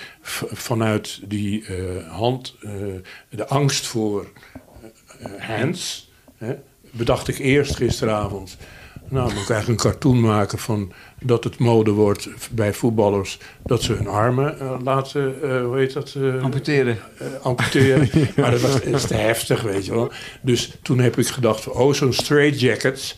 vanuit 0.51 1.19
die 1.23 1.65
eh, 1.65 2.09
hand, 2.09 2.55
eh, 2.61 2.71
de 3.29 3.47
angst 3.47 3.85
voor 3.85 4.31
hands... 5.37 6.11
Hè, 6.37 6.55
bedacht 6.91 7.27
ik 7.27 7.37
eerst 7.37 7.75
gisteravond... 7.75 8.57
Nou, 9.14 9.26
dan 9.26 9.34
moet 9.34 9.43
ik 9.43 9.49
eigenlijk 9.49 9.84
een 9.84 9.91
cartoon 9.91 10.20
maken 10.20 10.57
van 10.57 10.91
dat 11.22 11.43
het 11.43 11.57
mode 11.59 11.91
wordt 11.91 12.30
bij 12.51 12.74
voetballers 12.74 13.38
dat 13.66 13.84
ze 13.84 13.93
hun 13.93 14.07
armen 14.07 14.59
eh, 14.59 14.76
laten, 14.84 15.41
eh, 15.43 15.64
hoe 15.64 15.78
heet 15.78 15.93
dat? 15.93 16.16
eh, 16.18 16.43
Amputeren. 16.43 16.97
eh, 17.18 17.28
amputeren. 17.41 18.09
Maar 18.36 18.51
dat 18.51 18.61
was 18.61 18.74
dat 18.74 18.86
is 18.86 19.05
te 19.05 19.14
heftig, 19.16 19.61
weet 19.61 19.86
je 19.86 19.91
wel. 19.93 20.11
Dus 20.41 20.78
toen 20.82 20.99
heb 20.99 21.18
ik 21.18 21.28
gedacht, 21.28 21.64
van, 21.64 21.74
oh, 21.74 21.93
zo'n 21.93 22.14
straight 22.14 22.59
jackets. 22.59 23.18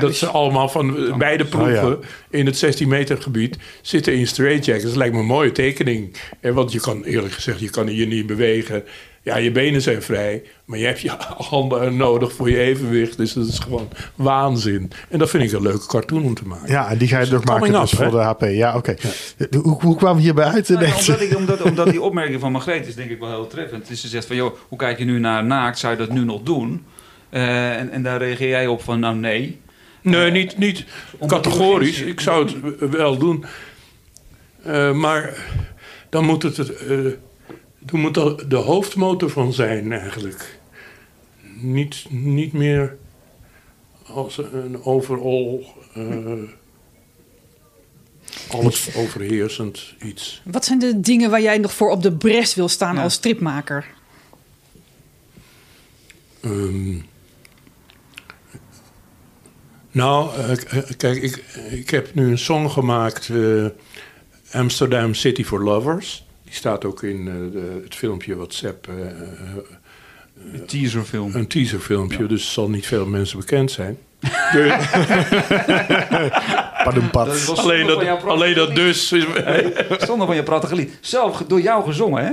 Dat 0.00 0.14
ze 0.14 0.26
allemaal 0.26 0.68
van 0.68 1.14
beide 1.18 1.44
proeven 1.44 1.98
in 2.30 2.46
het 2.46 2.56
16 2.58 2.88
meter 2.88 3.22
gebied 3.22 3.58
zitten 3.82 4.14
in 4.14 4.26
straight 4.26 4.64
jackets. 4.64 4.84
Dat 4.86 4.96
lijkt 4.96 5.14
me 5.14 5.20
een 5.20 5.26
mooie 5.26 5.52
tekening. 5.52 6.16
Eh, 6.40 6.52
want 6.52 6.72
je 6.72 6.80
kan 6.80 7.04
eerlijk 7.04 7.34
gezegd, 7.34 7.60
je 7.60 7.70
kan 7.70 7.86
hier 7.86 8.06
niet 8.06 8.26
bewegen. 8.26 8.84
Ja, 9.22 9.36
je 9.36 9.50
benen 9.50 9.82
zijn 9.82 10.02
vrij, 10.02 10.42
maar 10.64 10.78
je 10.78 10.86
hebt 10.86 11.00
je 11.00 11.10
handen 11.50 11.96
nodig 11.96 12.32
voor 12.32 12.50
je 12.50 12.58
evenwicht. 12.58 13.16
Dus 13.16 13.32
dat 13.32 13.46
is 13.46 13.58
gewoon 13.58 13.88
waanzin. 14.14 14.90
En 15.08 15.18
dat 15.18 15.30
vind 15.30 15.42
ik 15.42 15.52
een 15.52 15.62
leuke 15.62 15.86
cartoon 15.86 16.24
om 16.24 16.34
te 16.34 16.46
maken. 16.46 16.68
Ja, 16.68 16.90
en 16.90 16.98
die 16.98 17.08
ga 17.08 17.20
je 17.20 17.30
nog 17.30 17.44
maken 17.44 17.72
dus 17.72 17.92
up, 17.92 17.98
voor 17.98 18.10
de 18.10 18.16
HP. 18.16 18.42
Ja, 18.42 18.76
oké. 18.76 18.94
Hoe, 19.50 19.80
hoe 19.82 19.96
kwamen 19.96 20.16
we 20.16 20.22
hierbij 20.22 20.44
uit? 20.44 20.68
Nou 20.68 20.86
ja, 20.86 20.94
omdat, 20.96 21.20
ik, 21.20 21.36
omdat, 21.36 21.62
omdat 21.70 21.90
die 21.90 22.02
opmerking 22.02 22.40
van 22.40 22.52
Margreet 22.52 22.86
is 22.86 22.94
denk 22.94 23.10
ik 23.10 23.18
wel 23.18 23.28
heel 23.28 23.46
treffend. 23.46 23.88
Dus 23.88 24.00
ze 24.00 24.08
zegt 24.08 24.26
van, 24.26 24.36
joh, 24.36 24.56
hoe 24.68 24.78
kijk 24.78 24.98
je 24.98 25.04
nu 25.04 25.18
naar 25.18 25.44
naakt? 25.44 25.78
Zou 25.78 25.92
je 25.92 25.98
dat 25.98 26.10
nu 26.10 26.24
nog 26.24 26.42
doen? 26.42 26.84
Eh, 27.30 27.76
en, 27.78 27.90
en 27.90 28.02
daar 28.02 28.18
reageer 28.18 28.48
jij 28.48 28.66
op 28.66 28.82
van, 28.82 29.00
nou 29.00 29.16
nee. 29.16 29.60
Nee, 30.02 30.30
niet, 30.30 30.58
niet 30.58 30.84
Omdat 31.18 31.44
die 31.44 31.52
categorisch. 31.52 32.00
Ik 32.00 32.20
zou 32.20 32.46
het 32.46 32.90
wel 32.90 33.18
doen. 33.18 33.44
Eh, 34.62 34.92
maar 34.92 35.34
dan 36.08 36.24
moet 36.24 36.42
het, 36.42 36.56
het, 36.56 36.72
eh, 37.82 37.88
dan 37.90 38.00
moet 38.00 38.16
er 38.16 38.48
de 38.48 38.56
hoofdmotor 38.56 39.30
van 39.30 39.52
zijn 39.52 39.92
eigenlijk. 39.92 40.58
Niet, 41.60 42.04
niet 42.08 42.52
meer 42.52 42.96
als 44.06 44.38
een 44.38 44.82
overal 44.84 45.64
eh, 45.94 46.32
alles 48.50 48.94
overheersend 48.94 49.94
iets. 50.04 50.42
Wat 50.44 50.64
zijn 50.64 50.78
de 50.78 51.00
dingen 51.00 51.30
waar 51.30 51.40
jij 51.42 51.58
nog 51.58 51.72
voor 51.72 51.90
op 51.90 52.02
de 52.02 52.12
bres 52.12 52.54
wil 52.54 52.68
staan 52.68 52.94
Ja. 52.94 53.02
als 53.02 53.14
stripmaker? 53.14 53.86
Ehm, 56.40 56.96
nou, 59.90 60.36
eh, 60.36 60.52
k- 60.56 60.96
kijk, 60.96 61.22
ik, 61.22 61.36
ik 61.70 61.90
heb 61.90 62.14
nu 62.14 62.30
een 62.30 62.38
song 62.38 62.68
gemaakt, 62.68 63.28
eh, 63.28 63.66
Amsterdam 64.52 65.14
City 65.14 65.44
for 65.44 65.62
Lovers. 65.64 66.26
Die 66.50 66.58
staat 66.58 66.84
ook 66.84 67.02
in 67.02 67.28
eh, 67.28 67.34
de- 67.52 67.80
het 67.84 67.94
filmpje 67.94 68.36
WhatsApp, 68.36 68.88
eh, 68.88 69.10
eh, 69.10 69.56
Een 70.52 70.66
teaserfilm. 70.66 71.34
een 71.34 71.46
teaserfilmpje, 71.46 72.22
Ja. 72.22 72.28
dus 72.28 72.52
zal 72.52 72.70
niet 72.70 72.86
veel 72.86 73.06
mensen 73.06 73.38
bekend 73.38 73.70
zijn. 73.70 73.98
Dus. 77.24 77.46
Dat 77.46 77.58
alleen, 77.58 77.86
dat, 77.86 78.24
alleen 78.26 78.54
dat 78.54 78.74
dus. 78.74 79.12
is- 79.12 79.24
Zonder 80.06 80.26
van 80.26 80.36
je 80.36 80.42
prachtige 80.42 80.74
lied. 80.74 80.98
Zelf 81.00 81.42
door 81.46 81.60
jou 81.60 81.84
gezongen, 81.84 82.24
hè? 82.24 82.32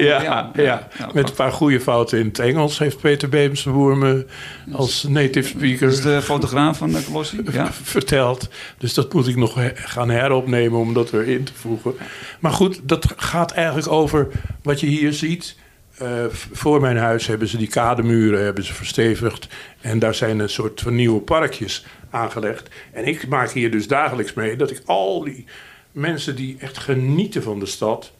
Ja, 0.00 0.50
ja, 0.54 0.88
met 1.12 1.28
een 1.28 1.34
paar 1.34 1.52
goede 1.52 1.80
fouten 1.80 2.18
in 2.18 2.26
het 2.26 2.38
Engels 2.38 2.78
heeft 2.78 3.00
Peter 3.00 3.28
Beemsboer 3.28 3.96
me 3.96 4.26
als 4.72 5.02
native 5.08 5.48
speaker 5.48 5.86
Dat 5.88 5.96
is 5.96 6.02
de 6.02 6.22
fotograaf 6.22 6.78
van 6.78 6.92
de 6.92 7.04
Colossi. 7.04 7.40
Ja. 7.52 7.68
verteld. 7.72 8.48
Dus 8.78 8.94
dat 8.94 9.12
moet 9.12 9.28
ik 9.28 9.36
nog 9.36 9.58
gaan 9.74 10.10
heropnemen 10.10 10.78
om 10.78 10.94
dat 10.94 11.12
erin 11.12 11.44
te 11.44 11.52
voegen. 11.54 11.94
Maar 12.40 12.52
goed, 12.52 12.80
dat 12.82 13.06
gaat 13.16 13.52
eigenlijk 13.52 13.88
over 13.92 14.28
wat 14.62 14.80
je 14.80 14.86
hier 14.86 15.12
ziet. 15.12 15.56
Eh, 15.98 16.24
voor 16.30 16.80
mijn 16.80 16.96
huis 16.96 17.26
hebben 17.26 17.48
ze 17.48 17.56
die 17.56 17.68
kademuren 17.68 18.44
hebben 18.44 18.64
ze 18.64 18.74
verstevigd. 18.74 19.48
En 19.80 19.98
daar 19.98 20.14
zijn 20.14 20.38
een 20.38 20.48
soort 20.48 20.80
van 20.80 20.94
nieuwe 20.94 21.20
parkjes 21.20 21.86
aangelegd. 22.10 22.68
En 22.92 23.06
ik 23.06 23.28
maak 23.28 23.50
hier 23.50 23.70
dus 23.70 23.88
dagelijks 23.88 24.34
mee 24.34 24.56
dat 24.56 24.70
ik 24.70 24.82
al 24.84 25.24
die 25.24 25.44
mensen 25.92 26.36
die 26.36 26.56
echt 26.58 26.78
genieten 26.78 27.42
van 27.42 27.58
de 27.58 27.66
stad. 27.66 28.12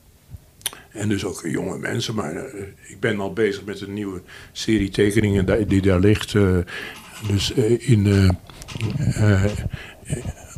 En 0.90 1.08
dus 1.08 1.24
ook 1.24 1.42
jonge 1.46 1.78
mensen, 1.78 2.14
maar 2.14 2.36
eh, 2.36 2.62
ik 2.82 3.00
ben 3.00 3.20
al 3.20 3.32
bezig 3.32 3.64
met 3.64 3.80
een 3.80 3.94
nieuwe 3.94 4.22
serie 4.52 4.90
tekeningen 4.90 5.68
die, 5.68 5.82
daar 5.82 6.00
ligt. 6.00 6.34
eh, 6.34 6.58
dus 7.28 7.50
in, 7.78 8.36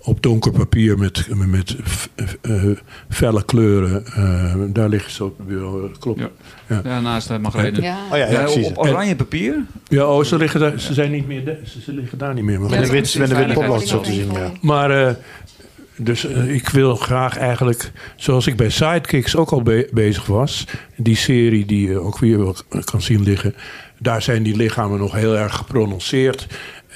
op 0.06 0.22
donker 0.22 0.52
papier 0.52 0.98
met, 0.98 1.26
met 1.34 1.76
eh, 2.42 2.64
felle 3.08 3.44
kleuren. 3.44 4.06
eh, 4.06 4.54
daar 4.68 4.88
liggen 4.88 5.10
ze 5.12 5.24
op 5.24 5.38
het 5.38 5.46
bureau, 5.46 5.80
dat 5.88 5.98
klopt. 5.98 6.20
Ja. 6.20 6.30
Ja. 6.66 6.80
Ja, 6.84 7.00
naast 7.00 7.28
de 7.28 7.38
Margreet. 7.38 7.76
Ja. 7.76 7.96
Oh 8.12 8.16
ja, 8.16 8.16
ja, 8.16 8.30
Ja, 8.30 8.42
precies. 8.42 8.66
op 8.66 8.78
oranje 8.78 9.16
papier. 9.16 9.54
Ja, 9.88 10.06
oh, 10.06 10.24
ze, 10.24 10.36
liggen 10.36 10.60
daar, 10.60 10.80
ze 10.80 10.94
zijn 10.94 11.10
niet 11.10 11.26
meer, 11.26 11.44
de- 11.44 11.60
ze, 11.64 11.80
ze 11.80 11.92
liggen 11.92 12.18
daar 12.18 12.34
niet 12.34 12.44
meer. 12.44 12.60
Maar, 12.60 12.70
Met 12.70 12.78
een 12.82 12.90
wit, 12.90 13.18
met 13.18 13.30
een 13.30 13.36
wit 13.36 13.52
potlood 13.52 13.88
zo 13.88 14.00
te 14.00 14.12
zien, 14.12 14.32
ja. 14.32 14.52
maar 14.60 14.90
eh, 15.06 15.14
dus 15.96 16.26
eh, 16.26 16.54
ik 16.54 16.68
wil 16.68 16.96
graag 16.96 17.36
eigenlijk, 17.38 17.92
zoals 18.16 18.46
ik 18.46 18.56
bij 18.56 18.70
Sidekicks 18.70 19.36
ook 19.36 19.50
al 19.50 19.62
be- 19.62 19.88
bezig 19.92 20.26
was, 20.26 20.64
die 20.96 21.16
serie 21.16 21.66
die 21.66 21.88
je 21.88 21.98
ook 21.98 22.18
weer 22.18 22.38
wel 22.38 22.56
kan 22.84 23.02
zien 23.02 23.22
liggen, 23.22 23.54
daar 23.98 24.22
zijn 24.22 24.42
die 24.42 24.56
lichamen 24.56 24.98
nog 24.98 25.12
heel 25.14 25.36
erg 25.36 25.54
geprononceerd. 25.56 26.46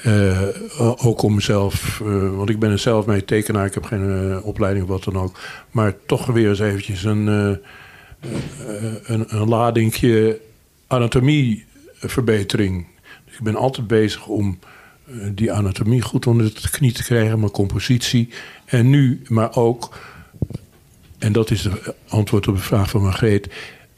Eh, 0.03 0.47
ook 1.05 1.21
om 1.21 1.35
mezelf, 1.35 2.01
eh, 2.01 2.35
want 2.35 2.49
ik 2.49 2.59
ben 2.59 2.71
er 2.71 2.79
zelf 2.79 3.05
mee 3.05 3.25
tekenaar, 3.25 3.65
ik 3.65 3.73
heb 3.73 3.85
geen 3.85 4.31
eh, 4.31 4.45
opleiding 4.45 4.83
of 4.85 4.91
wat 4.91 5.03
dan 5.03 5.23
ook. 5.23 5.39
Maar 5.71 5.93
toch 6.05 6.25
weer 6.25 6.49
eens 6.49 6.59
eventjes 6.59 7.03
een, 7.03 7.27
een, 7.27 9.25
een 9.27 9.47
ladingje 9.47 10.39
anatomieverbetering. 10.87 12.85
Dus 13.25 13.35
ik 13.37 13.43
ben 13.43 13.55
altijd 13.55 13.87
bezig 13.87 14.27
om 14.27 14.59
die 15.31 15.51
anatomie 15.51 16.01
goed 16.01 16.27
onder 16.27 16.53
de 16.61 16.69
knie 16.69 16.91
te 16.91 17.03
krijgen, 17.03 17.39
mijn 17.39 17.51
compositie. 17.51 18.29
En 18.65 18.89
nu, 18.89 19.21
maar 19.27 19.55
ook, 19.55 19.97
en 21.19 21.31
dat 21.31 21.51
is 21.51 21.63
het 21.63 21.93
antwoord 22.07 22.47
op 22.47 22.55
de 22.55 22.61
vraag 22.61 22.89
van 22.89 23.01
Margreet, 23.01 23.49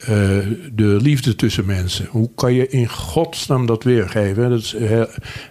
eh, 0.06 0.46
de 0.72 0.98
liefde 1.02 1.36
tussen 1.36 1.66
mensen. 1.66 2.06
Hoe 2.06 2.30
kan 2.34 2.52
je 2.52 2.68
in 2.68 2.88
godsnaam 2.88 3.66
dat 3.66 3.82
weergeven? 3.82 4.50
Dat 4.50 4.60
is 4.60 4.74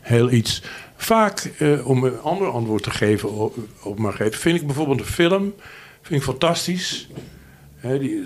heel, 0.02 0.32
iets. 0.32 0.62
Vaak, 0.96 1.52
eh, 1.58 1.88
om 1.88 2.04
een 2.04 2.20
ander 2.20 2.48
antwoord 2.48 2.84
te 2.84 2.92
geven 2.92 3.32
op, 3.32 3.58
op 3.84 4.00
Margreet, 4.00 4.36
vind 4.36 4.60
ik 4.60 4.66
bijvoorbeeld 4.66 5.00
een 5.00 5.06
film 5.06 5.54
vind 6.04 6.20
ik 6.20 6.28
fantastisch. 6.28 7.08
Die, 7.82 8.26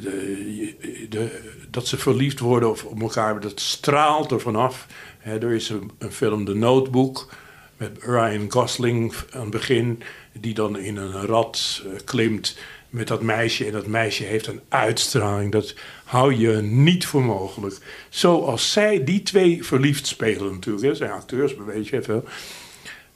de, 1.09 1.39
dat 1.69 1.87
ze 1.87 1.97
verliefd 1.97 2.39
worden 2.39 2.69
op, 2.69 2.83
op 2.85 3.01
elkaar, 3.01 3.39
dat 3.39 3.59
straalt 3.59 4.31
er 4.31 4.39
vanaf. 4.39 4.87
Hè, 5.19 5.39
er 5.39 5.51
is 5.51 5.69
een, 5.69 5.91
film, 6.11 6.45
The 6.45 6.53
Notebook, 6.53 7.33
met 7.77 7.97
Ryan 8.01 8.51
Gosling 8.51 9.13
aan 9.31 9.41
het 9.41 9.49
begin, 9.49 10.03
die 10.33 10.53
dan 10.53 10.77
in 10.77 10.97
een 10.97 11.25
rat 11.25 11.83
eh, 11.85 11.99
klimt 12.05 12.57
met 12.89 13.07
dat 13.07 13.21
meisje. 13.21 13.65
En 13.65 13.71
dat 13.71 13.87
meisje 13.87 14.23
heeft 14.23 14.47
een 14.47 14.61
uitstraling, 14.69 15.51
dat 15.51 15.75
hou 16.07 16.35
je 16.35 16.61
niet 16.61 17.05
voor 17.05 17.23
mogelijk. 17.23 17.77
Zoals 18.09 18.71
zij, 18.71 19.03
die 19.03 19.23
twee 19.23 19.65
verliefd 19.65 20.07
spelen 20.07 20.53
natuurlijk. 20.53 20.85
Hè. 20.85 20.95
Zijn 20.95 21.11
acteurs, 21.11 21.55
weet 21.65 21.87
je 21.87 21.97
even. 21.97 22.25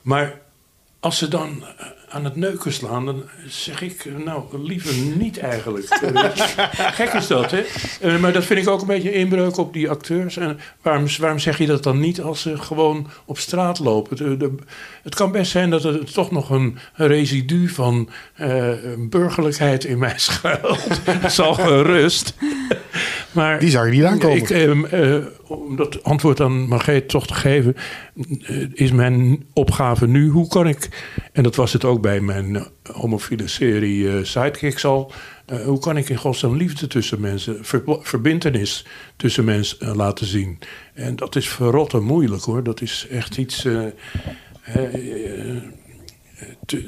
Maar 0.01 0.40
als 1.01 1.17
ze 1.17 1.27
dan 1.27 1.63
eh, 1.77 1.85
aan 2.09 2.23
het 2.23 2.35
neuken 2.35 2.73
slaan, 2.73 3.05
dan 3.05 3.23
zeg 3.47 3.81
ik, 3.81 4.05
eh, 4.05 4.25
nou, 4.25 4.43
liever 4.67 4.93
niet 5.17 5.37
eigenlijk. 5.39 5.85
Eh. 6.01 6.91
Gek 6.93 7.13
is 7.13 7.27
dat, 7.27 7.51
hè? 7.51 8.19
Maar 8.19 8.33
dat 8.33 8.45
vind 8.45 8.59
ik 8.59 8.67
ook 8.67 8.81
een 8.81 8.87
beetje 8.87 9.13
inbreuk 9.13 9.57
op 9.57 9.73
die 9.73 9.89
acteurs. 9.89 10.37
En 10.37 10.59
waarom, 10.81 11.05
waarom 11.19 11.39
zeg 11.39 11.57
je 11.57 11.65
dat 11.65 11.83
dan 11.83 11.99
niet 11.99 12.21
als 12.21 12.41
ze 12.41 12.57
gewoon 12.57 13.07
op 13.25 13.37
straat 13.37 13.79
lopen? 13.79 14.17
Het, 14.29 14.39
de- 14.39 14.55
het 15.03 15.15
kan 15.15 15.31
best 15.31 15.51
zijn 15.51 15.69
dat 15.69 15.83
er 15.83 16.11
toch 16.13 16.31
nog 16.31 16.49
een 16.49 16.77
residu 16.93 17.69
van 17.69 18.09
burgerlijkheid 18.97 19.83
in 19.83 19.97
mij 19.99 20.13
schuilt. 20.17 21.01
Zal 21.27 21.53
gerust. 21.53 22.33
Maar 23.31 23.59
Die 23.59 23.69
zag 23.69 23.85
je 23.85 23.91
niet 23.91 24.03
aankomen. 24.03 24.37
ik, 24.37 24.49
ehm, 24.49 24.85
eh, 24.85 25.25
om 25.47 25.75
dat 25.75 26.03
antwoord 26.03 26.39
aan 26.39 26.67
Margreet 26.67 27.09
toch 27.09 27.27
te 27.27 27.33
geven, 27.33 27.75
eh, 28.41 28.57
is 28.73 28.91
mijn 28.91 29.43
opgave 29.53 30.07
nu, 30.07 30.29
hoe 30.29 30.47
kan 30.47 30.67
ik, 30.67 30.89
en 31.33 31.43
dat 31.43 31.55
was 31.55 31.73
het 31.73 31.85
ook 31.85 32.01
bij 32.01 32.19
mijn 32.21 32.55
eh, 32.55 32.63
homofiele 32.91 33.47
serie 33.47 34.09
eh, 34.09 34.23
Sidekicks 34.23 34.85
al, 34.85 35.11
eh, 35.45 35.61
hoe 35.65 35.79
kan 35.79 35.97
ik 35.97 36.09
in 36.09 36.17
godsnaam 36.17 36.57
liefde 36.57 36.87
tussen 36.87 37.19
mensen, 37.21 37.57
ver, 37.65 37.83
verbintenis 38.01 38.85
tussen 39.15 39.43
mensen 39.45 39.79
eh, 39.79 39.95
laten 39.95 40.25
zien. 40.25 40.59
En 40.93 41.15
dat 41.15 41.35
is 41.35 41.49
verrotte 41.49 41.99
moeilijk 41.99 42.43
hoor, 42.43 42.63
dat 42.63 42.81
is 42.81 43.07
echt 43.11 43.37
iets, 43.37 43.65
eh, 43.65 43.85
eh, 44.63 44.93
eh, 44.95 45.61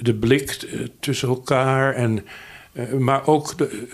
de 0.01 0.13
blik 0.15 0.49
eh, 0.51 0.79
tussen 0.99 1.27
elkaar 1.27 1.93
en... 1.93 2.25
Eh, 2.73 2.93
maar 2.93 3.27
ook, 3.27 3.57
de, 3.57 3.87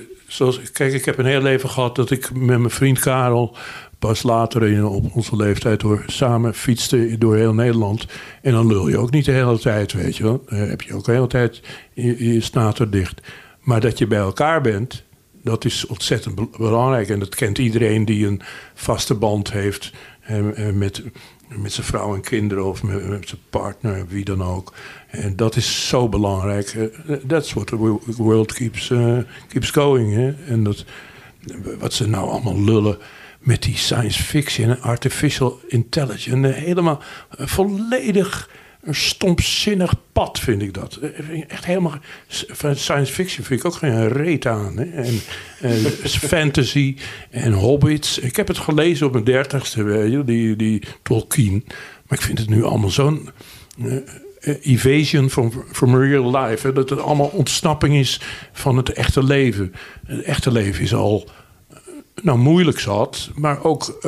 kijk, 0.73 0.93
ik 0.93 1.05
heb 1.05 1.17
een 1.17 1.25
heel 1.25 1.41
leven 1.41 1.69
gehad 1.69 1.95
dat 1.95 2.11
ik 2.11 2.34
met 2.34 2.59
mijn 2.59 2.69
vriend 2.69 2.99
Karel 2.99 3.57
pas 3.99 4.23
later 4.23 4.63
in, 4.63 4.86
op 4.86 5.15
onze 5.15 5.36
leeftijd 5.36 5.80
door, 5.80 6.03
samen 6.07 6.53
fietste 6.53 7.17
door 7.17 7.36
heel 7.36 7.53
Nederland. 7.53 8.05
En 8.41 8.51
dan 8.51 8.67
lul 8.67 8.88
je 8.88 8.97
ook 8.97 9.11
niet 9.11 9.25
de 9.25 9.32
hele 9.32 9.59
tijd, 9.59 9.93
weet 9.93 10.17
je 10.17 10.23
wel. 10.23 10.43
Dan 10.45 10.57
heb 10.57 10.82
je 10.82 10.93
ook 10.93 11.05
de 11.05 11.11
hele 11.11 11.27
tijd 11.27 11.61
je, 11.93 12.34
je 12.34 12.41
snater 12.41 12.89
dicht. 12.89 13.21
Maar 13.59 13.80
dat 13.80 13.97
je 13.97 14.07
bij 14.07 14.19
elkaar 14.19 14.61
bent, 14.61 15.03
dat 15.43 15.65
is 15.65 15.86
ontzettend 15.86 16.36
be- 16.36 16.57
belangrijk. 16.57 17.09
En 17.09 17.19
dat 17.19 17.36
kent 17.36 17.57
iedereen 17.57 18.05
die 18.05 18.27
een 18.27 18.41
vaste 18.73 19.13
band 19.15 19.51
heeft 19.51 19.91
eh, 20.21 20.67
eh, 20.67 20.75
met, 20.75 21.03
met 21.55 21.71
zijn 21.73 21.85
vrouw 21.85 22.15
en 22.15 22.21
kinderen 22.21 22.65
of 22.65 22.83
met, 22.83 23.01
zijn 23.27 23.41
partner, 23.49 24.05
wie 24.07 24.25
dan 24.25 24.43
ook. 24.43 24.73
En 25.07 25.35
dat 25.35 25.55
is 25.55 25.87
zo 25.87 26.09
belangrijk. 26.09 26.67
Eh, 26.67 27.15
That's 27.27 27.53
what 27.53 27.67
the 27.67 27.75
wo- 27.77 28.01
world 28.05 28.53
keeps, 28.53 28.89
eh, 28.89 29.17
keeps 29.47 29.69
going. 29.71 30.13
Hè? 30.13 30.31
En 30.47 30.63
dat, 30.63 30.85
wat 31.79 31.93
ze 31.93 32.07
nou 32.09 32.29
allemaal 32.29 32.63
lullen 32.63 32.97
met 33.39 33.61
die 33.63 33.77
science 33.77 34.23
fiction 34.23 34.69
en 34.69 34.81
artificial 34.81 35.59
intelligence. 35.67 36.47
Helemaal 36.53 37.01
volledig 37.29 38.49
een 38.82 38.95
stompzinnig 38.95 39.93
pad 40.13 40.39
vind 40.39 40.61
ik 40.61 40.73
dat. 40.73 40.95
Eh, 40.95 41.30
ik 41.30 41.51
Echt 41.51 41.65
helemaal... 41.65 41.97
Van 42.47 42.75
science 42.75 43.13
fiction 43.13 43.45
vind 43.45 43.59
ik 43.59 43.65
ook 43.65 43.73
geen 43.73 44.07
reet 44.07 44.45
aan. 44.45 44.77
Hè? 44.77 44.84
En, 44.84 45.19
fantasy 46.34 46.95
en 47.30 47.53
hobbits. 47.53 48.19
Ik 48.19 48.36
heb 48.36 48.47
het 48.47 48.57
gelezen 48.57 49.05
op 49.05 49.11
mijn 49.11 49.23
dertigste, 49.23 50.23
die, 50.25 50.55
die 50.55 50.84
Tolkien. 51.03 51.63
Maar 52.07 52.17
ik 52.17 52.25
vind 52.25 52.39
het 52.39 52.49
nu 52.49 52.63
allemaal 52.63 52.89
zo'n... 52.89 53.30
eh, 53.77 53.95
eh, 54.39 54.55
evasion 54.61 55.30
from, 55.30 55.51
from 55.71 55.95
real 55.95 56.38
life. 56.38 56.67
Hè? 56.67 56.73
Dat 56.73 56.89
het 56.89 56.99
allemaal 56.99 57.27
ontsnapping 57.27 57.95
is 57.95 58.21
van 58.51 58.77
het 58.77 58.89
echte 58.89 59.23
leven. 59.23 59.73
Het 60.05 60.21
echte 60.21 60.51
leven 60.51 60.84
is 60.84 60.93
al 60.93 61.23
eh, 61.27 61.34
nou, 62.24 62.38
moeilijk 62.38 62.80
zat, 62.80 63.30
maar 63.36 63.63
ook 63.63 63.99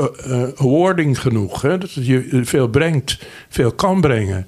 awarding 0.55 1.19
genoeg. 1.21 1.61
Hè? 1.61 1.77
Dat 1.77 1.93
je 1.93 2.41
veel 2.43 2.67
brengt, 2.67 3.27
veel 3.49 3.71
kan 3.71 4.01
brengen. 4.01 4.47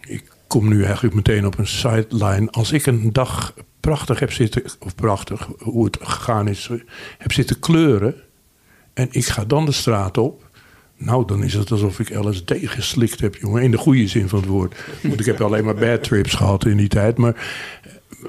Ik 0.00 0.24
kom 0.46 0.68
nu 0.68 0.84
eigenlijk 0.84 1.14
meteen 1.14 1.46
op 1.46 1.58
een 1.58 1.66
sideline. 1.66 2.50
Als 2.50 2.72
ik 2.72 2.86
een 2.86 3.12
dag 3.12 3.54
prachtig 3.80 4.18
heb 4.18 4.32
zitten, 4.32 4.62
of 4.78 4.94
prachtig, 4.94 5.48
hoe 5.58 5.84
het 5.84 5.98
gegaan 6.00 6.48
is, 6.48 6.70
heb 7.18 7.32
zitten 7.32 7.58
kleuren. 7.58 8.14
En 8.94 9.08
ik 9.10 9.26
ga 9.26 9.44
dan 9.44 9.64
de 9.64 9.72
straat 9.72 10.18
op. 10.18 10.50
Nou, 10.96 11.26
dan 11.26 11.42
is 11.42 11.54
het 11.54 11.70
alsof 11.70 11.98
ik 12.00 12.14
LSD 12.14 12.52
geslikt 12.60 13.20
heb, 13.20 13.36
jongen. 13.36 13.62
In 13.62 13.70
de 13.70 13.76
goede 13.76 14.06
zin 14.06 14.28
van 14.28 14.38
het 14.38 14.48
woord. 14.48 14.84
Want 15.02 15.20
ik 15.20 15.26
heb 15.26 15.40
alleen 15.40 15.64
maar 15.64 15.74
bad 15.74 16.02
trips 16.02 16.34
gehad 16.34 16.66
in 16.66 16.76
die 16.76 16.88
tijd. 16.88 17.18
Maar, 17.18 17.34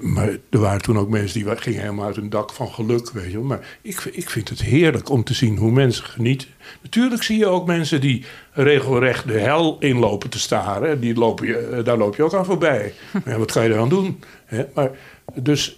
maar 0.01 0.29
er 0.49 0.59
waren 0.59 0.81
toen 0.81 0.97
ook 0.97 1.09
mensen 1.09 1.43
die 1.43 1.55
gingen 1.57 1.79
helemaal 1.81 2.05
uit 2.05 2.17
een 2.17 2.29
dak 2.29 2.53
van 2.53 2.67
geluk, 2.67 3.09
weet 3.11 3.25
je 3.31 3.37
wel. 3.37 3.43
Maar 3.43 3.77
ik, 3.81 3.99
ik 4.11 4.29
vind 4.29 4.49
het 4.49 4.61
heerlijk 4.61 5.09
om 5.09 5.23
te 5.23 5.33
zien 5.33 5.57
hoe 5.57 5.71
mensen 5.71 6.03
genieten. 6.05 6.47
Natuurlijk 6.81 7.23
zie 7.23 7.37
je 7.37 7.45
ook 7.47 7.65
mensen 7.67 8.01
die 8.01 8.25
regelrecht 8.51 9.27
de 9.27 9.39
hel 9.39 9.77
inlopen 9.79 10.29
te 10.29 10.39
staren. 10.39 10.99
Die 10.99 11.15
lopen 11.15 11.47
je, 11.47 11.57
eh, 11.57 11.83
daar 11.83 11.97
loop 11.97 12.15
je 12.15 12.23
ook 12.23 12.33
aan 12.33 12.45
voorbij. 12.45 12.93
Ja, 13.25 13.37
wat 13.37 13.51
kan 13.51 13.63
je 13.63 13.69
eraan 13.69 13.89
doen? 13.89 14.19
Hè? 14.45 14.63
Maar 14.73 14.91
dus 15.33 15.77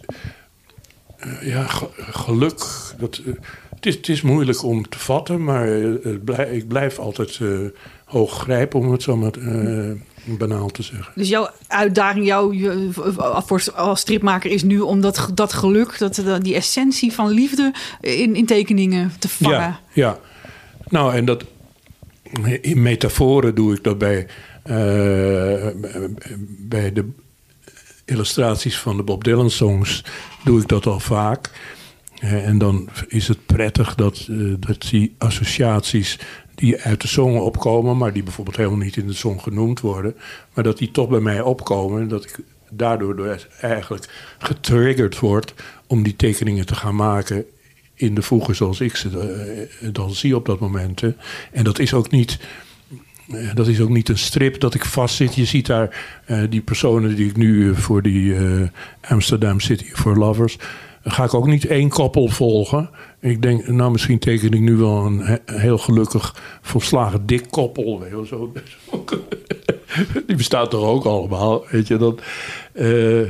eh, 1.17 1.47
ja, 1.47 1.63
ge- 1.63 1.89
geluk. 1.97 2.59
Dat, 2.97 3.21
eh, 3.25 3.33
het, 3.75 3.85
is, 3.85 3.95
het 3.95 4.09
is 4.09 4.21
moeilijk 4.21 4.63
om 4.63 4.89
te 4.89 4.99
vatten, 4.99 5.43
maar 5.43 5.67
het 5.67 6.51
ik 6.51 6.67
blijf 6.67 6.99
altijd 6.99 7.39
eh 7.41 7.57
hoog 8.05 8.39
grijpen, 8.39 8.79
om 8.79 8.91
het 8.91 9.03
zo 9.03 9.17
maar 9.17 9.31
eh, 9.33 9.91
banaal 10.25 10.67
te 10.69 10.83
zeggen. 10.83 11.11
Dus 11.15 11.29
jouw 11.29 11.49
uitdaging, 11.67 12.25
jouw 12.25 12.53
voor- 12.91 13.71
als 13.75 13.99
stripmaker 13.99 14.51
is 14.51 14.63
nu 14.63 14.79
om 14.79 15.01
dat, 15.01 15.29
dat 15.33 15.53
geluk, 15.53 15.97
dat, 15.99 16.15
dat- 16.25 16.43
die 16.43 16.55
essentie 16.55 17.13
van 17.13 17.29
liefde 17.29 17.73
in, 18.01 18.35
in 18.35 18.45
tekeningen 18.45 19.11
te 19.19 19.29
vangen. 19.29 19.57
Ja, 19.59 19.79
ja. 19.93 20.19
Nou, 20.89 21.13
en 21.15 21.25
dat 21.25 21.43
in 22.61 22.81
metaforen 22.81 23.55
doe 23.55 23.73
ik 23.75 23.83
dat 23.83 23.97
bij, 23.97 24.27
eh, 24.63 24.73
bij 26.47 26.93
de 26.93 27.09
illustraties 28.05 28.77
van 28.77 28.97
de 28.97 29.03
Bob 29.03 29.23
Dylan 29.23 29.49
songs 29.49 30.03
doe 30.43 30.61
ik 30.61 30.67
dat 30.67 30.85
al 30.85 30.99
vaak. 30.99 31.49
Eh, 32.19 32.47
en 32.47 32.57
dan 32.57 32.89
is 33.07 33.27
het 33.27 33.45
prettig 33.45 33.95
dat, 33.95 34.27
eh, 34.29 34.37
dat 34.59 34.81
die 34.89 35.15
associaties 35.17 36.19
die 36.55 36.81
uit 36.81 37.01
de 37.01 37.07
song 37.07 37.37
opkomen, 37.37 37.97
maar 37.97 38.13
die 38.13 38.23
bijvoorbeeld 38.23 38.57
helemaal 38.57 38.77
niet 38.77 38.97
in 38.97 39.07
de 39.07 39.13
song 39.13 39.39
genoemd 39.39 39.79
worden, 39.79 40.15
maar 40.53 40.63
dat 40.63 40.77
die 40.77 40.91
toch 40.91 41.09
bij 41.09 41.19
mij 41.19 41.41
opkomen 41.41 42.01
en 42.01 42.07
dat 42.07 42.23
ik 42.23 42.39
daardoor 42.69 43.15
door 43.15 43.47
eigenlijk 43.61 44.35
getriggerd 44.39 45.19
word 45.19 45.53
om 45.87 46.03
die 46.03 46.15
tekeningen 46.15 46.65
te 46.65 46.75
gaan 46.75 46.95
maken 46.95 47.45
in 47.93 48.15
de 48.15 48.21
voegen 48.21 48.55
zoals 48.55 48.79
ik 48.79 48.95
ze 48.95 49.09
eh, 49.81 49.89
dan 49.93 50.11
zie 50.13 50.35
op 50.35 50.45
dat 50.45 50.59
moment. 50.59 51.01
En 51.51 51.63
dat 51.63 51.79
is 51.79 51.93
ook 51.93 52.11
niet. 52.11 52.39
eh, 53.31 53.55
Dat 53.55 53.67
is 53.67 53.79
ook 53.81 53.89
niet 53.89 54.09
een 54.09 54.17
strip 54.17 54.59
dat 54.59 54.73
ik 54.73 54.85
vastzit. 54.85 55.35
Je 55.35 55.45
ziet 55.45 55.65
daar 55.65 56.05
eh, 56.25 56.43
die 56.49 56.61
personen 56.61 57.15
die 57.15 57.29
ik 57.29 57.37
nu 57.37 57.75
voor 57.75 58.01
die 58.01 58.35
Amsterdam 59.01 59.59
City 59.59 59.85
for 59.93 60.17
Lovers. 60.17 60.57
Ga 61.03 61.23
ik 61.23 61.33
ook 61.33 61.47
niet 61.47 61.65
één 61.65 61.89
koppel 61.89 62.27
volgen. 62.27 62.89
Ik 63.25 63.41
denk, 63.41 63.67
nou, 63.67 63.91
misschien 63.91 64.19
teken 64.19 64.51
ik 64.51 64.59
nu 64.59 64.75
wel 64.75 65.05
een 65.05 65.19
he- 65.19 65.39
heel 65.45 65.77
gelukkig 65.77 66.35
volslagen 66.61 67.25
dik 67.25 67.45
koppel. 67.49 67.99
Weet 67.99 68.09
je 68.09 68.25
zo. 68.25 68.51
Die 70.27 70.35
bestaat 70.35 70.69
toch 70.69 70.83
ook 70.85 71.05
allemaal, 71.05 71.65
weet 71.69 71.87
je. 71.87 71.97
Dat, 71.97 72.21
eh, 72.73 73.21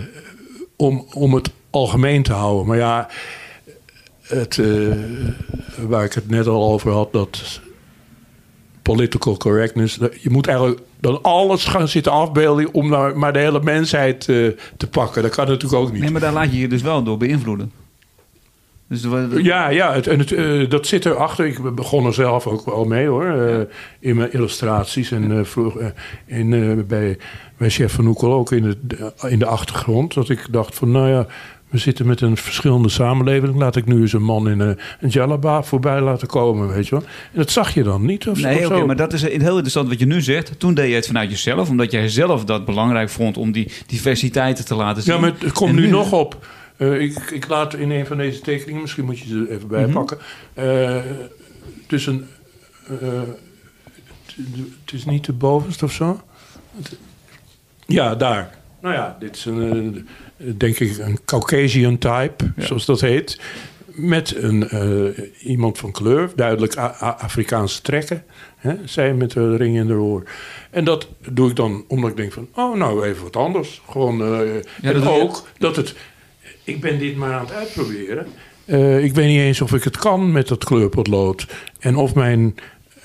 om, 0.75 1.05
om 1.13 1.33
het 1.33 1.51
algemeen 1.69 2.23
te 2.23 2.33
houden. 2.33 2.65
Maar 2.65 2.77
ja, 2.77 3.09
het, 4.21 4.57
eh, 4.59 4.67
waar 5.87 6.03
ik 6.03 6.13
het 6.13 6.29
net 6.29 6.47
al 6.47 6.71
over 6.71 6.91
had, 6.91 7.13
dat 7.13 7.61
political 8.81 9.37
correctness. 9.37 9.97
Je 10.21 10.29
moet 10.29 10.47
eigenlijk 10.47 10.79
dan 10.99 11.21
alles 11.21 11.65
gaan 11.65 11.87
zitten 11.87 12.11
afbeelden 12.11 12.73
om 12.73 12.89
nou 12.89 13.15
maar 13.15 13.33
de 13.33 13.39
hele 13.39 13.61
mensheid 13.63 14.29
eh, 14.29 14.47
te 14.77 14.87
pakken. 14.91 15.21
Dat 15.21 15.35
kan 15.35 15.47
natuurlijk 15.47 15.81
ook 15.81 15.91
niet. 15.91 16.01
Nee, 16.01 16.11
maar 16.11 16.21
daar 16.21 16.33
laat 16.33 16.51
je 16.51 16.59
je 16.59 16.67
dus 16.67 16.81
wel 16.81 17.03
door 17.03 17.17
beïnvloeden. 17.17 17.71
Dus 18.89 19.01
de- 19.01 19.39
Ja, 19.43 19.69
ja 19.69 19.93
het, 19.93 20.07
en 20.07 20.19
het, 20.19 20.31
eh, 20.31 20.69
dat 20.69 20.87
zit 20.87 21.05
erachter. 21.05 21.45
Ik 21.45 21.75
begon 21.75 22.05
er 22.05 22.13
zelf 22.13 22.47
ook 22.47 22.65
wel 22.65 22.85
mee 22.85 23.07
hoor. 23.07 23.25
eh, 23.25 23.59
In 23.99 24.15
mijn 24.15 24.33
illustraties. 24.33 25.11
En 25.11 25.37
eh, 25.37 25.43
vroeg, 25.45 25.77
in, 26.25 26.49
bij, 26.87 27.17
bij 27.57 27.69
Chef 27.69 27.93
van 27.93 28.07
Oekel 28.07 28.33
ook 28.33 28.51
in 28.51 28.75
de, 28.87 29.11
in 29.29 29.39
de 29.39 29.45
achtergrond. 29.45 30.13
Dat 30.13 30.29
ik 30.29 30.47
dacht 30.51 30.75
van 30.75 30.91
nou 30.91 31.07
ja, 31.09 31.27
we 31.69 31.77
zitten 31.77 32.07
met 32.07 32.21
een 32.21 32.37
verschillende 32.37 32.89
samenleving. 32.89 33.55
Laat 33.55 33.75
ik 33.75 33.85
nu 33.85 34.01
eens 34.01 34.13
een 34.13 34.23
man 34.23 34.49
in 34.49 34.59
een, 34.59 34.77
een 34.99 35.09
jalaba 35.09 35.63
voorbij 35.63 36.01
laten 36.01 36.27
komen, 36.27 36.67
weet 36.67 36.87
je 36.87 36.95
wel. 36.95 37.03
En 37.31 37.37
dat 37.39 37.51
zag 37.51 37.73
je 37.73 37.83
dan 37.83 38.05
niet 38.05 38.27
of, 38.27 38.41
Nee, 38.41 38.57
of 38.59 38.65
oké, 38.65 38.77
zo. 38.77 38.85
maar 38.85 38.95
dat 38.95 39.13
is 39.13 39.21
heel 39.21 39.31
interessant 39.47 39.87
wat 39.89 39.99
je 39.99 40.05
nu 40.05 40.21
zegt. 40.21 40.59
Toen 40.59 40.73
deed 40.73 40.89
je 40.89 40.95
het 40.95 41.07
vanuit 41.07 41.29
jezelf, 41.29 41.69
omdat 41.69 41.91
jij 41.91 42.09
zelf 42.09 42.45
dat 42.45 42.65
belangrijk 42.65 43.09
vond 43.09 43.37
om 43.37 43.51
die 43.51 43.71
diversiteiten 43.87 44.65
te 44.65 44.75
laten 44.75 45.03
zien. 45.03 45.13
Ja, 45.13 45.19
maar 45.19 45.31
het 45.39 45.51
komt 45.51 45.73
nu, 45.73 45.87
nog 45.87 46.11
op. 46.11 46.45
Eh, 46.77 47.01
ik, 47.01 47.17
ik 47.31 47.47
laat 47.47 47.73
in 47.73 47.91
een 47.91 48.05
van 48.05 48.17
deze 48.17 48.41
tekeningen, 48.41 48.81
misschien 48.81 49.05
moet 49.05 49.19
je 49.19 49.27
ze 49.27 49.35
er 49.35 49.49
even 49.55 49.67
Mhm. 49.67 49.67
bij 49.67 49.85
pakken. 49.87 50.17
eh, 50.53 51.01
tussen. 51.87 52.27
eh, 53.01 53.21
het 54.85 54.93
is 54.93 55.05
niet 55.05 55.25
de 55.25 55.33
bovenste 55.33 55.85
of 55.85 55.91
zo. 55.91 56.21
Ja, 57.85 58.15
daar. 58.15 58.57
Nou 58.81 58.95
ja, 58.95 59.17
dit 59.19 59.35
is 59.35 59.45
een, 59.45 60.07
denk 60.37 60.79
ik 60.79 60.97
een 60.97 61.19
Caucasian 61.25 61.97
type, 61.97 62.51
zoals 62.57 62.85
dat 62.85 63.01
heet. 63.01 63.39
met 63.97 64.35
een, 64.35 64.69
iemand 65.41 65.77
van 65.77 65.91
kleur, 65.91 66.31
duidelijk 66.35 66.75
Afrikaanse 66.99 67.81
trekken. 67.81 68.23
Hè? 68.55 68.75
Zij 68.85 69.13
met 69.13 69.31
de 69.31 69.55
ring 69.55 69.77
in 69.77 69.87
de 69.87 69.93
oor. 69.93 70.23
En 70.71 70.83
dat 70.83 71.07
doe 71.31 71.49
ik 71.49 71.55
dan 71.55 71.85
omdat 71.87 72.09
ik 72.09 72.17
denk 72.17 72.31
van, 72.33 72.47
oh 72.55 72.75
nou 72.77 73.05
even 73.05 73.23
wat 73.23 73.35
anders. 73.35 73.81
Gewoon, 73.89 74.17
Ja, 74.17 74.43
en 74.81 74.93
dat 74.93 75.03
doe 75.03 75.13
je- 75.13 75.21
ook 75.21 75.47
dat 75.57 75.75
het, 75.75 75.95
ik 76.65 76.81
ben 76.81 76.99
dit 76.99 77.15
maar 77.15 77.33
aan 77.33 77.45
het 77.45 77.53
uitproberen. 77.53 78.27
Eh, 78.65 79.03
ik 79.03 79.13
weet 79.13 79.27
niet 79.27 79.39
eens 79.39 79.61
of 79.61 79.73
ik 79.73 79.83
het 79.83 79.97
kan 79.97 80.31
met 80.31 80.47
dat 80.47 80.63
kleurpotlood. 80.63 81.47
En 81.79 81.95
of 81.95 82.15
mijn 82.15 82.55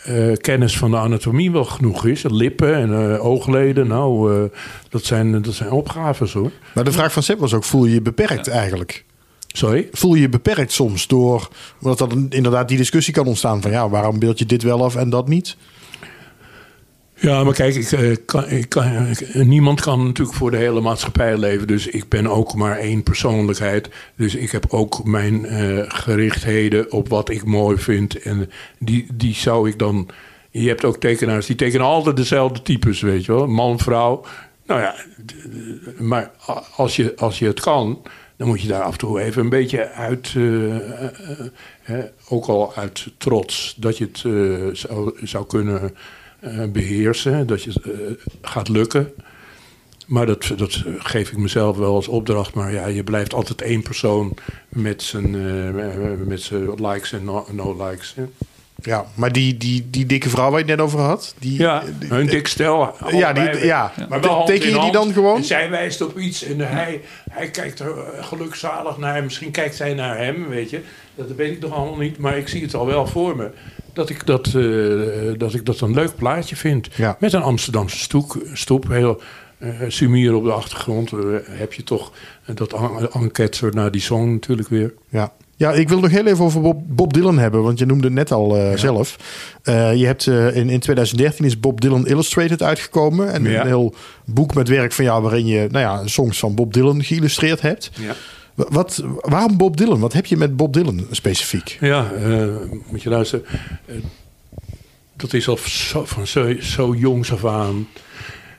eh, 0.04 0.32
kennis 0.36 0.78
van 0.78 0.90
de 0.90 0.96
anatomie 0.96 1.50
wel 1.50 1.64
genoeg 1.64 2.06
is. 2.06 2.22
Lippen 2.22 2.74
en 2.74 3.12
eh, 3.12 3.24
oogleden, 3.24 3.86
nou, 3.86 4.34
eh, 4.34 4.58
dat, 4.88 5.04
zijn, 5.04 5.42
dat 5.42 5.54
zijn 5.54 5.70
opgaves 5.70 6.32
hoor. 6.32 6.50
Maar 6.74 6.84
de 6.84 6.92
vraag 6.92 7.12
van 7.12 7.22
Sepp 7.22 7.40
was 7.40 7.54
ook, 7.54 7.64
voel 7.64 7.84
je 7.84 7.94
je 7.94 8.02
beperkt 8.02 8.48
eigenlijk? 8.48 9.04
Sorry? 9.46 9.88
Voel 9.92 10.14
je 10.14 10.20
je 10.20 10.28
beperkt 10.28 10.72
soms 10.72 11.06
door... 11.06 11.48
omdat 11.80 11.98
dan 11.98 12.26
inderdaad 12.30 12.68
die 12.68 12.76
discussie 12.76 13.14
kan 13.14 13.26
ontstaan 13.26 13.62
van... 13.62 13.70
ja, 13.70 13.88
waarom 13.88 14.18
beeld 14.18 14.38
je 14.38 14.46
dit 14.46 14.62
wel 14.62 14.84
af 14.84 14.96
en 14.96 15.11
dat 15.11 15.28
niet? 15.28 15.56
Ja, 17.21 17.45
maar 17.45 17.55
kijk, 17.55 17.75
ik, 17.75 17.93
eh, 17.93 18.11
ik 18.59 18.75
ik- 19.11 19.35
niemand 19.35 19.81
kan 19.81 20.05
natuurlijk 20.07 20.37
voor 20.37 20.51
de 20.51 20.57
hele 20.57 20.81
maatschappij 20.81 21.37
leven. 21.39 21.66
Dus 21.66 21.87
ik 21.87 22.09
ben 22.09 22.27
ook 22.27 22.55
maar 22.55 22.79
één 22.79 23.03
persoonlijkheid. 23.03 23.89
Dus 24.16 24.35
ik 24.35 24.51
heb 24.51 24.64
ook 24.68 25.05
mijn 25.05 25.45
eh, 25.47 25.85
gerichtheden 25.89 26.93
op 26.93 27.09
wat 27.09 27.29
ik 27.31 27.45
mooi 27.45 27.79
vind. 27.79 28.23
En 28.23 28.51
die, 28.79 29.07
die 29.12 29.35
zou 29.35 29.68
ik 29.68 29.79
dan. 29.79 30.09
Je 30.51 30.68
hebt 30.68 30.85
ook 30.85 30.97
tekenaars 30.97 31.47
die 31.47 31.57
tekenen 31.57 31.87
altijd 31.87 32.16
dezelfde 32.16 32.62
types, 32.62 33.01
weet 33.01 33.25
je 33.25 33.33
wel. 33.33 33.47
Man, 33.47 33.79
vrouw. 33.79 34.25
Nou 34.66 34.81
ja, 34.81 34.95
maar 35.99 36.31
als 36.77 36.97
je, 36.97 37.12
als 37.16 37.39
je 37.39 37.47
het 37.47 37.61
kan, 37.61 38.03
dan 38.37 38.49
moet 38.49 38.61
je 38.62 38.68
daar 38.68 38.83
af 38.83 38.93
en 38.93 38.99
toe 38.99 39.21
even 39.21 39.43
een 39.43 39.49
beetje 39.49 39.89
uit. 39.91 40.33
eh, 40.37 40.75
eh, 40.77 41.09
eh, 41.85 42.05
ook 42.29 42.47
al 42.47 42.73
uit 42.75 43.07
trots 43.18 43.75
dat 43.77 43.99
je 43.99 44.05
het 44.05 44.23
eh, 44.27 44.66
zou, 44.73 45.12
zou 45.23 45.47
kunnen 45.47 45.83
eh, 45.83 45.89
beheersen. 46.72 47.47
Dat 47.47 47.62
je 47.62 47.72
eh, 47.84 47.91
gaat 48.43 48.68
lukken. 48.68 49.12
Maar 50.07 50.26
dat, 50.26 50.53
dat 50.57 50.82
geef 50.99 51.30
ik 51.30 51.36
mezelf 51.38 51.76
wel 51.76 51.95
als 51.95 52.09
opdracht. 52.09 52.55
Maar 52.55 52.72
ja, 52.72 52.86
je 52.86 53.05
blijft 53.05 53.34
altijd 53.34 53.62
één 53.62 53.82
persoon 53.82 54.36
met 54.68 55.03
zijn, 55.03 55.34
eh, 55.34 56.26
met 56.26 56.41
zijn 56.43 56.74
likes 56.86 57.12
en 57.12 57.24
no- 57.24 57.47
no-likes. 57.53 58.14
hè. 58.16 58.22
Ja, 58.82 59.07
maar 59.14 59.32
die, 59.32 59.57
die, 59.57 59.86
die 59.91 60.07
dikke 60.07 60.28
vrouw 60.28 60.51
waar 60.51 60.59
je 60.61 60.66
het 60.66 60.76
net 60.76 60.86
over 60.86 60.99
had... 61.01 61.34
Die, 61.38 61.59
Ja, 61.59 61.82
die- 61.99 62.11
een 62.11 62.26
dik 62.26 62.47
stel. 62.47 62.95
ja, 63.11 63.32
die, 63.32 63.64
ja. 63.64 63.93
Maar 64.09 64.20
wel 64.20 64.45
teken 64.45 64.70
je 64.70 64.78
die 64.80 64.93
dan 64.93 65.12
gewoon? 65.12 65.36
En 65.36 65.45
zij 65.45 65.70
wijst 65.70 66.01
op 66.01 66.18
iets 66.18 66.43
en 66.43 66.59
hij, 66.59 67.01
hij 67.30 67.51
kijkt 67.51 67.78
er 67.80 67.99
eh, 67.99 68.24
gelukzalig 68.24 68.97
naar. 68.99 69.22
Misschien 69.24 69.51
kijkt 69.51 69.74
zij 69.76 69.95
naar 69.95 70.16
hem, 70.18 70.49
weet 70.49 70.70
je. 70.70 70.80
Dat 71.14 71.34
weet 71.36 71.53
ik 71.53 71.61
nog 71.61 71.72
allemaal 71.72 71.99
niet, 71.99 72.18
maar 72.18 72.36
ik 72.38 72.49
zie 72.49 72.62
het 72.62 72.74
al 72.74 72.86
wel 72.86 73.07
voor 73.07 73.36
me. 73.36 73.51
Dat 73.93 74.11
ik 74.11 74.26
dat, 74.26 74.47
eh, 74.47 74.59
dat, 75.38 75.55
ik 75.55 75.66
dat 75.66 75.80
een 75.80 75.95
leuk 75.95 76.16
plaatje 76.16 76.57
vind. 76.57 76.88
Ja. 76.97 77.16
Met 77.20 77.32
een 77.32 77.43
Amsterdamse 77.43 77.99
stoek, 77.99 78.38
stoep, 78.53 78.88
heel 78.88 79.20
eh 79.59 79.68
sumier 79.88 80.34
op 80.34 80.45
de 80.45 80.53
achtergrond. 80.53 81.12
eh, 81.12 81.18
heb 81.45 81.72
je 81.72 81.82
toch 81.82 82.12
dat 82.55 82.74
enquête 83.12 83.68
naar 83.74 83.91
die 83.91 84.01
song 84.01 84.30
natuurlijk 84.32 84.68
weer. 84.68 84.95
Ja. 85.09 85.32
ja, 85.57 85.72
ik 85.72 85.88
wil 85.88 86.01
nog 86.01 86.11
heel 86.11 86.26
even 86.26 86.45
over 86.45 86.61
Bob, 86.61 86.82
Bob 86.86 87.12
Dylan 87.12 87.38
hebben. 87.38 87.62
Want 87.62 87.78
je 87.78 87.86
noemde 87.86 88.05
het 88.05 88.12
net 88.12 88.32
al 88.32 88.57
zelf. 88.74 89.16
Je 89.64 90.03
hebt, 90.07 90.26
in, 90.26 90.70
in 90.70 90.80
2013 90.80 91.45
is 91.45 91.61
Bob 91.61 91.80
Dylan 91.80 92.07
Illustrated 92.07 92.62
uitgekomen. 92.62 93.32
En 93.32 93.43
Ja. 93.45 93.61
een 93.61 93.66
heel 93.66 93.95
boek 94.24 94.55
met 94.55 94.68
werk 94.68 94.93
van 94.93 95.05
jou... 95.05 95.22
waarin 95.22 95.47
je 95.47 95.68
nou 95.70 95.84
ja, 95.84 96.07
songs 96.07 96.38
van 96.38 96.55
Bob 96.55 96.72
Dylan 96.72 97.03
geïllustreerd 97.05 97.61
hebt. 97.61 97.91
Ja. 97.95 98.14
Wa- 98.61 98.66
Wat, 98.70 99.02
waarom 99.20 99.56
Bob 99.56 99.76
Dylan? 99.76 100.00
Wat 100.00 100.12
heb 100.12 100.26
je 100.26 100.36
met 100.36 100.56
Bob 100.56 100.72
Dylan 100.72 101.06
specifiek? 101.11 101.76
Ja, 101.80 102.12
eh, 102.12 102.46
moet 102.90 103.02
je 103.02 103.08
luisteren. 103.08 103.44
Eh, 103.86 103.94
dat 105.16 105.32
is 105.32 105.48
al 105.48 105.56
zo, 105.64 106.04
van 106.04 106.26
zo, 106.26 106.54
zo 106.61 106.94
jongs 106.94 107.32
af 107.32 107.44
aan. 107.44 107.86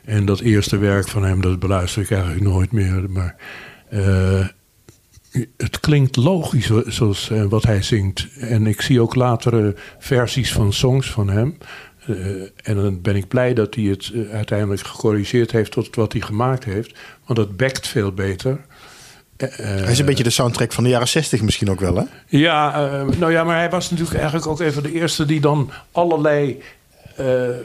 En 0.04 0.24
dat 0.24 0.40
eerste 0.40 0.76
werk 0.76 1.08
van 1.08 1.24
hem, 1.24 1.40
dat 1.40 1.58
beluister 1.58 2.02
ik 2.02 2.10
eigenlijk 2.10 2.42
nooit 2.42 2.72
meer. 2.72 3.04
Maar 3.10 3.36
eh, 3.88 4.46
het 5.56 5.80
klinkt 5.80 6.16
logisch 6.16 6.66
zo- 6.66 6.82
zoals 6.86 7.30
wat 7.48 7.62
hij 7.62 7.82
zingt. 7.82 8.28
En 8.38 8.66
ik 8.66 8.80
zie 8.80 9.00
ook 9.00 9.14
latere 9.14 9.74
versies 9.98 10.52
van 10.52 10.72
songs 10.72 11.10
van 11.10 11.28
hem. 11.30 11.56
En 12.62 12.74
dan 12.74 13.00
ben 13.00 13.16
ik 13.16 13.28
blij 13.28 13.54
dat 13.54 13.74
hij 13.74 13.84
het 13.84 14.12
uiteindelijk 14.32 14.80
gecorrigeerd 14.86 15.50
heeft 15.52 15.70
tot 15.72 15.96
wat 15.96 16.12
hij 16.12 16.20
gemaakt 16.22 16.64
heeft. 16.64 16.98
Want 17.26 17.38
dat 17.38 17.56
bekt 17.56 17.88
veel 17.88 18.12
beter. 18.12 18.60
Hij 19.50 19.92
is 19.92 19.98
een 19.98 20.06
beetje 20.06 20.22
de 20.22 20.30
soundtrack 20.30 20.72
van 20.72 20.84
de 20.84 20.90
jaren 20.90 21.08
60 21.08 21.42
misschien 21.42 21.70
ook 21.70 21.80
wel, 21.80 21.96
hè? 21.96 22.04
ja, 22.26 22.74
eh, 22.74 23.18
nou 23.18 23.32
ja, 23.32 23.44
maar 23.44 23.56
hij 23.56 23.70
was 23.70 23.90
natuurlijk 23.90 24.16
eigenlijk 24.16 24.46
ook 24.46 24.60
even 24.60 24.82
de 24.82 24.92
eerste 24.92 25.24
die 25.24 25.40
dan 25.40 25.70
allerlei 25.92 26.62
eh, 27.16 27.48
eh, 27.48 27.56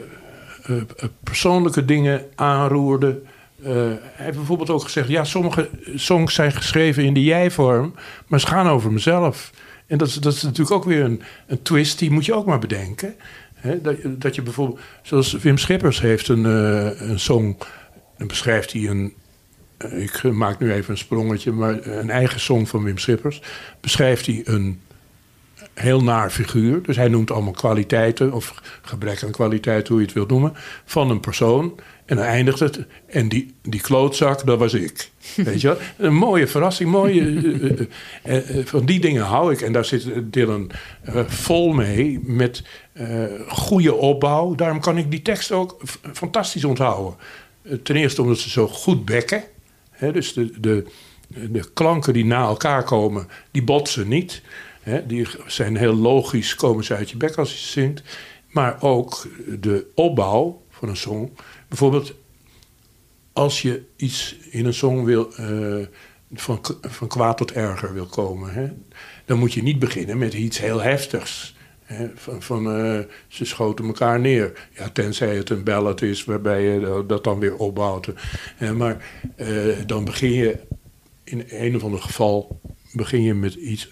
persoonlijke 1.24 1.84
dingen 1.84 2.24
aanroerde. 2.34 3.20
Hij 3.62 3.98
heeft 4.14 4.36
bijvoorbeeld 4.36 4.70
ook 4.70 4.82
gezegd: 4.82 5.08
ja, 5.08 5.24
sommige 5.24 5.70
songs 5.94 6.34
zijn 6.34 6.52
geschreven 6.52 7.04
in 7.04 7.14
de 7.14 7.24
jij-vorm, 7.24 7.94
maar 8.26 8.40
ze 8.40 8.46
gaan 8.46 8.68
over 8.68 8.92
mezelf. 8.92 9.50
En 9.86 9.98
dat 9.98 10.08
is, 10.08 10.14
dat 10.14 10.32
is 10.32 10.42
natuurlijk 10.42 10.70
ook 10.70 10.84
weer 10.84 11.04
een, 11.04 11.22
een 11.46 11.62
twist, 11.62 11.98
die 11.98 12.10
moet 12.10 12.24
je 12.24 12.34
ook 12.34 12.46
maar 12.46 12.58
bedenken. 12.58 13.14
Dat, 13.82 13.96
dat 14.04 14.34
je 14.34 14.42
bijvoorbeeld, 14.42 14.80
zoals 15.02 15.32
Wim 15.32 15.58
Schippers 15.58 16.00
heeft 16.00 16.28
een, 16.28 16.46
eh, 16.46 17.08
een 17.08 17.20
song, 17.20 17.56
dan 18.18 18.26
beschrijft 18.26 18.72
hij 18.72 18.88
een, 18.88 19.14
ik 19.90 20.22
maak 20.22 20.58
nu 20.58 20.72
even 20.72 20.90
een 20.90 20.98
sprongetje, 20.98 21.52
maar 21.52 21.86
een 21.86 22.10
eigen 22.10 22.40
song 22.40 22.66
van 22.66 22.82
Wim 22.82 22.98
Schippers 22.98 23.42
beschrijft 23.80 24.26
hij 24.26 24.40
een 24.44 24.80
heel 25.74 26.02
naar 26.02 26.30
figuur. 26.30 26.82
Dus 26.82 26.96
hij 26.96 27.08
noemt 27.08 27.30
allemaal 27.30 27.52
kwaliteiten, 27.52 28.32
of 28.32 28.62
gebrek 28.82 29.22
aan 29.22 29.30
kwaliteit, 29.30 29.88
hoe 29.88 29.98
je 29.98 30.04
het 30.04 30.14
wilt 30.14 30.30
noemen, 30.30 30.52
van 30.84 31.10
een 31.10 31.20
persoon. 31.20 31.80
En 32.04 32.16
dan 32.16 32.24
eindigt 32.24 32.58
het. 32.58 32.86
En 33.06 33.28
die, 33.28 33.54
die 33.62 33.80
klootzak, 33.80 34.46
dat 34.46 34.58
was 34.58 34.74
ik. 34.74 35.10
Weet 35.36 35.60
je 35.60 35.68
wel? 35.68 35.76
Een 35.96 36.14
mooie 36.14 36.46
verrassing. 36.46 36.90
Mooie, 36.90 37.20
eh, 37.20 37.70
eh, 37.70 37.86
eh, 38.22 38.58
eh, 38.58 38.66
van 38.66 38.84
die 38.84 39.00
dingen 39.00 39.22
hou 39.22 39.52
ik. 39.52 39.60
En 39.60 39.72
daar 39.72 39.84
zit 39.84 40.32
Dylan 40.32 40.70
eh, 41.02 41.24
vol 41.26 41.72
mee. 41.72 42.20
Met 42.22 42.62
eh, 42.92 43.24
goede 43.48 43.94
opbouw. 43.94 44.54
Daarom 44.54 44.80
kan 44.80 44.98
ik 44.98 45.10
die 45.10 45.22
tekst 45.22 45.52
ook 45.52 45.76
fantastisch 46.12 46.64
onthouden. 46.64 47.14
Eh, 47.62 47.72
ten 47.82 47.96
eerste 47.96 48.22
omdat 48.22 48.38
ze 48.38 48.50
zo 48.50 48.68
goed 48.68 49.04
bekken. 49.04 49.42
Dus 50.00 50.32
de, 50.32 50.60
de, 50.60 50.84
de 51.28 51.72
klanken 51.72 52.12
die 52.12 52.24
na 52.24 52.42
elkaar 52.42 52.82
komen, 52.82 53.28
die 53.50 53.62
botsen 53.62 54.08
niet. 54.08 54.42
Die 55.06 55.26
zijn 55.46 55.76
heel 55.76 55.94
logisch, 55.94 56.54
komen 56.54 56.84
ze 56.84 56.94
uit 56.94 57.10
je 57.10 57.16
bek 57.16 57.36
als 57.36 57.50
je 57.52 57.58
zingt. 57.58 58.02
Maar 58.50 58.82
ook 58.82 59.26
de 59.60 59.86
opbouw 59.94 60.62
van 60.70 60.88
een 60.88 60.96
song. 60.96 61.36
Bijvoorbeeld, 61.68 62.14
als 63.32 63.62
je 63.62 63.82
iets 63.96 64.36
in 64.50 64.66
een 64.66 64.74
song 64.74 65.04
wil, 65.04 65.32
eh, 65.34 65.86
van, 66.32 66.60
van 66.80 67.08
kwaad 67.08 67.36
tot 67.36 67.52
erger 67.52 67.94
wil 67.94 68.06
komen, 68.06 68.84
dan 69.24 69.38
moet 69.38 69.52
je 69.52 69.62
niet 69.62 69.78
beginnen 69.78 70.18
met 70.18 70.34
iets 70.34 70.58
heel 70.58 70.80
heftigs. 70.82 71.56
Van 72.14 72.42
van 72.42 72.72
eh, 72.72 72.98
ze 73.28 73.44
schoten 73.44 73.86
elkaar 73.86 74.20
neer. 74.20 74.68
Ja, 74.74 74.88
tenzij 74.88 75.36
het 75.36 75.50
een 75.50 75.64
ballad 75.64 76.02
is 76.02 76.24
waarbij 76.24 76.62
je 76.62 77.04
dat 77.06 77.24
dan 77.24 77.38
weer 77.38 77.56
opbouwt. 77.56 78.08
Eh, 78.58 78.70
maar 78.70 79.04
eh, 79.36 79.48
dan 79.86 80.04
begin 80.04 80.32
je 80.32 80.58
in 81.24 81.44
een 81.48 81.76
of 81.76 81.84
ander 81.84 82.00
geval 82.00 82.60
begin 82.92 83.22
je 83.22 83.34
met 83.34 83.54
iets 83.54 83.88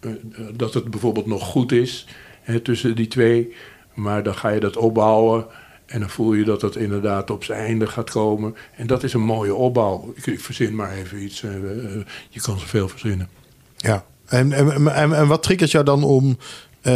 eh, 0.00 0.10
dat 0.52 0.74
het 0.74 0.90
bijvoorbeeld 0.90 1.26
nog 1.26 1.44
goed 1.44 1.72
is 1.72 2.06
tussen 2.62 2.96
die 2.96 3.08
twee. 3.08 3.54
Maar 3.94 4.22
dan 4.22 4.34
ga 4.34 4.48
je 4.48 4.60
dat 4.60 4.76
opbouwen 4.76 5.46
en 5.86 6.00
dan 6.00 6.10
voel 6.10 6.34
je 6.34 6.44
dat 6.44 6.62
het 6.62 6.76
inderdaad 6.76 7.30
op 7.30 7.44
zijn 7.44 7.60
einde 7.60 7.86
gaat 7.86 8.10
komen. 8.10 8.54
En 8.76 8.86
dat 8.86 9.02
is 9.02 9.12
een 9.12 9.20
mooie 9.20 9.54
opbouw. 9.54 10.14
Ik, 10.22 10.40
verzin 10.40 10.74
maar 10.74 10.92
even 10.92 11.22
iets. 11.22 11.40
je 12.28 12.40
kan 12.42 12.58
zoveel 12.58 12.88
verzinnen. 12.88 13.28
Ja. 13.76 14.04
En, 14.26 14.52
en, 14.52 14.94
en, 14.94 15.12
en 15.12 15.26
wat 15.26 15.42
triggert 15.42 15.70
jou 15.70 15.84
dan 15.84 16.04
om 16.04 16.38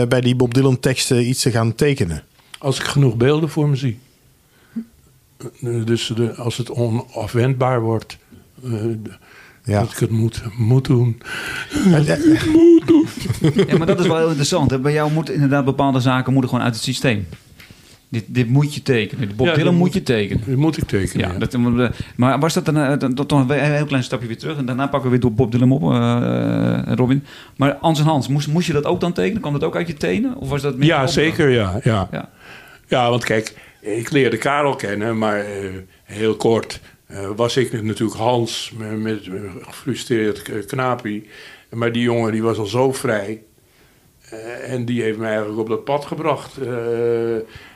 eh, 0.00 0.06
bij 0.06 0.20
die 0.20 0.34
Bob 0.36 0.54
Dylan 0.54 0.80
teksten 0.80 1.28
iets 1.28 1.42
te 1.42 1.50
gaan 1.50 1.74
tekenen? 1.74 2.22
Als 2.58 2.78
ik 2.78 2.84
genoeg 2.84 3.16
beelden 3.16 3.48
voor 3.48 3.68
me 3.68 3.76
zie. 3.76 3.98
Dus 5.60 6.12
de, 6.16 6.34
als 6.34 6.56
het 6.56 6.70
onafwendbaar 6.70 7.80
wordt. 7.80 8.18
eh, 8.64 8.72
Ja. 9.64 9.80
Dat 9.80 9.92
ik 9.92 9.98
het 9.98 10.10
moet, 10.10 10.42
moet 10.56 10.84
doen. 10.84 11.22
Ja, 13.66 13.76
maar 13.78 13.86
dat 13.86 14.00
is 14.00 14.06
wel 14.06 14.16
heel 14.16 14.26
interessant. 14.28 14.70
Hè? 14.70 14.78
Bij 14.78 14.92
jou 14.92 15.12
moeten 15.12 15.34
inderdaad 15.34 15.64
bepaalde 15.64 16.00
zaken 16.00 16.32
moeten 16.32 16.50
gewoon 16.50 16.64
uit 16.64 16.74
het 16.74 16.84
systeem. 16.84 17.26
Dit, 18.12 18.24
dit 18.26 18.48
moet 18.48 18.74
je 18.74 18.82
tekenen. 18.82 19.28
De 19.28 19.34
Bob 19.34 19.46
Ja, 19.46 19.52
Dylan 19.54 19.68
dit 19.68 19.78
moet 19.78 19.82
moet- 19.88 19.94
je 19.94 20.02
tekenen. 20.02 20.42
Dat 20.46 20.56
moet 20.56 20.76
ik 20.76 20.84
tekenen. 20.84 21.26
Ja, 21.28 21.32
ja. 21.32 21.38
dat, 21.38 21.56
maar 22.16 22.38
was 22.38 22.54
dat 22.54 22.64
dan, 22.64 22.76
eh, 22.76 22.98
dan, 22.98 23.14
toch 23.14 23.48
een 23.48 23.50
heel 23.50 23.86
klein 23.86 24.02
stapje 24.04 24.26
weer 24.26 24.38
terug? 24.38 24.56
En 24.56 24.66
daarna 24.66 24.82
pakken 24.86 25.02
we 25.02 25.08
weer 25.10 25.20
door 25.20 25.32
Bob 25.32 25.52
Dylan 25.52 25.72
op, 25.72 25.82
eh, 25.82 26.78
eh, 26.88 26.94
Robin. 26.96 27.24
Maar 27.56 27.74
Ans 27.74 27.98
en 27.98 28.04
Hans, 28.04 28.28
moest, 28.28 28.48
moest 28.48 28.66
je 28.66 28.72
dat 28.72 28.84
ook 28.84 29.00
dan 29.00 29.12
tekenen? 29.12 29.40
Kwam 29.40 29.52
dat 29.52 29.64
ook 29.64 29.76
uit 29.76 29.86
je 29.86 29.94
tenen? 29.94 30.36
Of 30.36 30.48
was 30.48 30.62
dat 30.62 30.76
meer 30.76 30.86
Ja, 30.88 31.06
zeker, 31.06 31.48
ja, 31.48 31.80
ja. 31.84 32.08
Ja. 32.10 32.30
Ja, 32.88 33.10
want 33.10 33.24
kijk, 33.24 33.54
ik 33.80 34.10
leerde 34.10 34.36
Karel 34.36 34.76
kennen, 34.76 35.18
maar 35.18 35.38
eh, 35.40 35.68
heel 36.04 36.36
kort 36.36 36.80
eh, 37.06 37.28
was 37.36 37.56
ik 37.56 37.82
natuurlijk 37.82 38.18
Hans 38.18 38.72
met, 38.78 39.00
met 39.02 39.26
een 39.26 39.50
gefrustreerd 39.60 40.42
k- 40.42 40.66
knaapie. 40.66 41.28
Maar 41.70 41.92
die 41.92 42.02
jongen 42.02 42.32
die 42.32 42.42
was 42.42 42.58
al 42.58 42.66
zo 42.66 42.92
vrij. 42.92 43.42
Eh, 44.30 44.72
en 44.72 44.84
die 44.84 45.02
heeft 45.02 45.18
mij 45.18 45.28
eigenlijk 45.28 45.58
op 45.60 45.68
dat 45.68 45.84
pad 45.84 46.04
gebracht. 46.04 46.58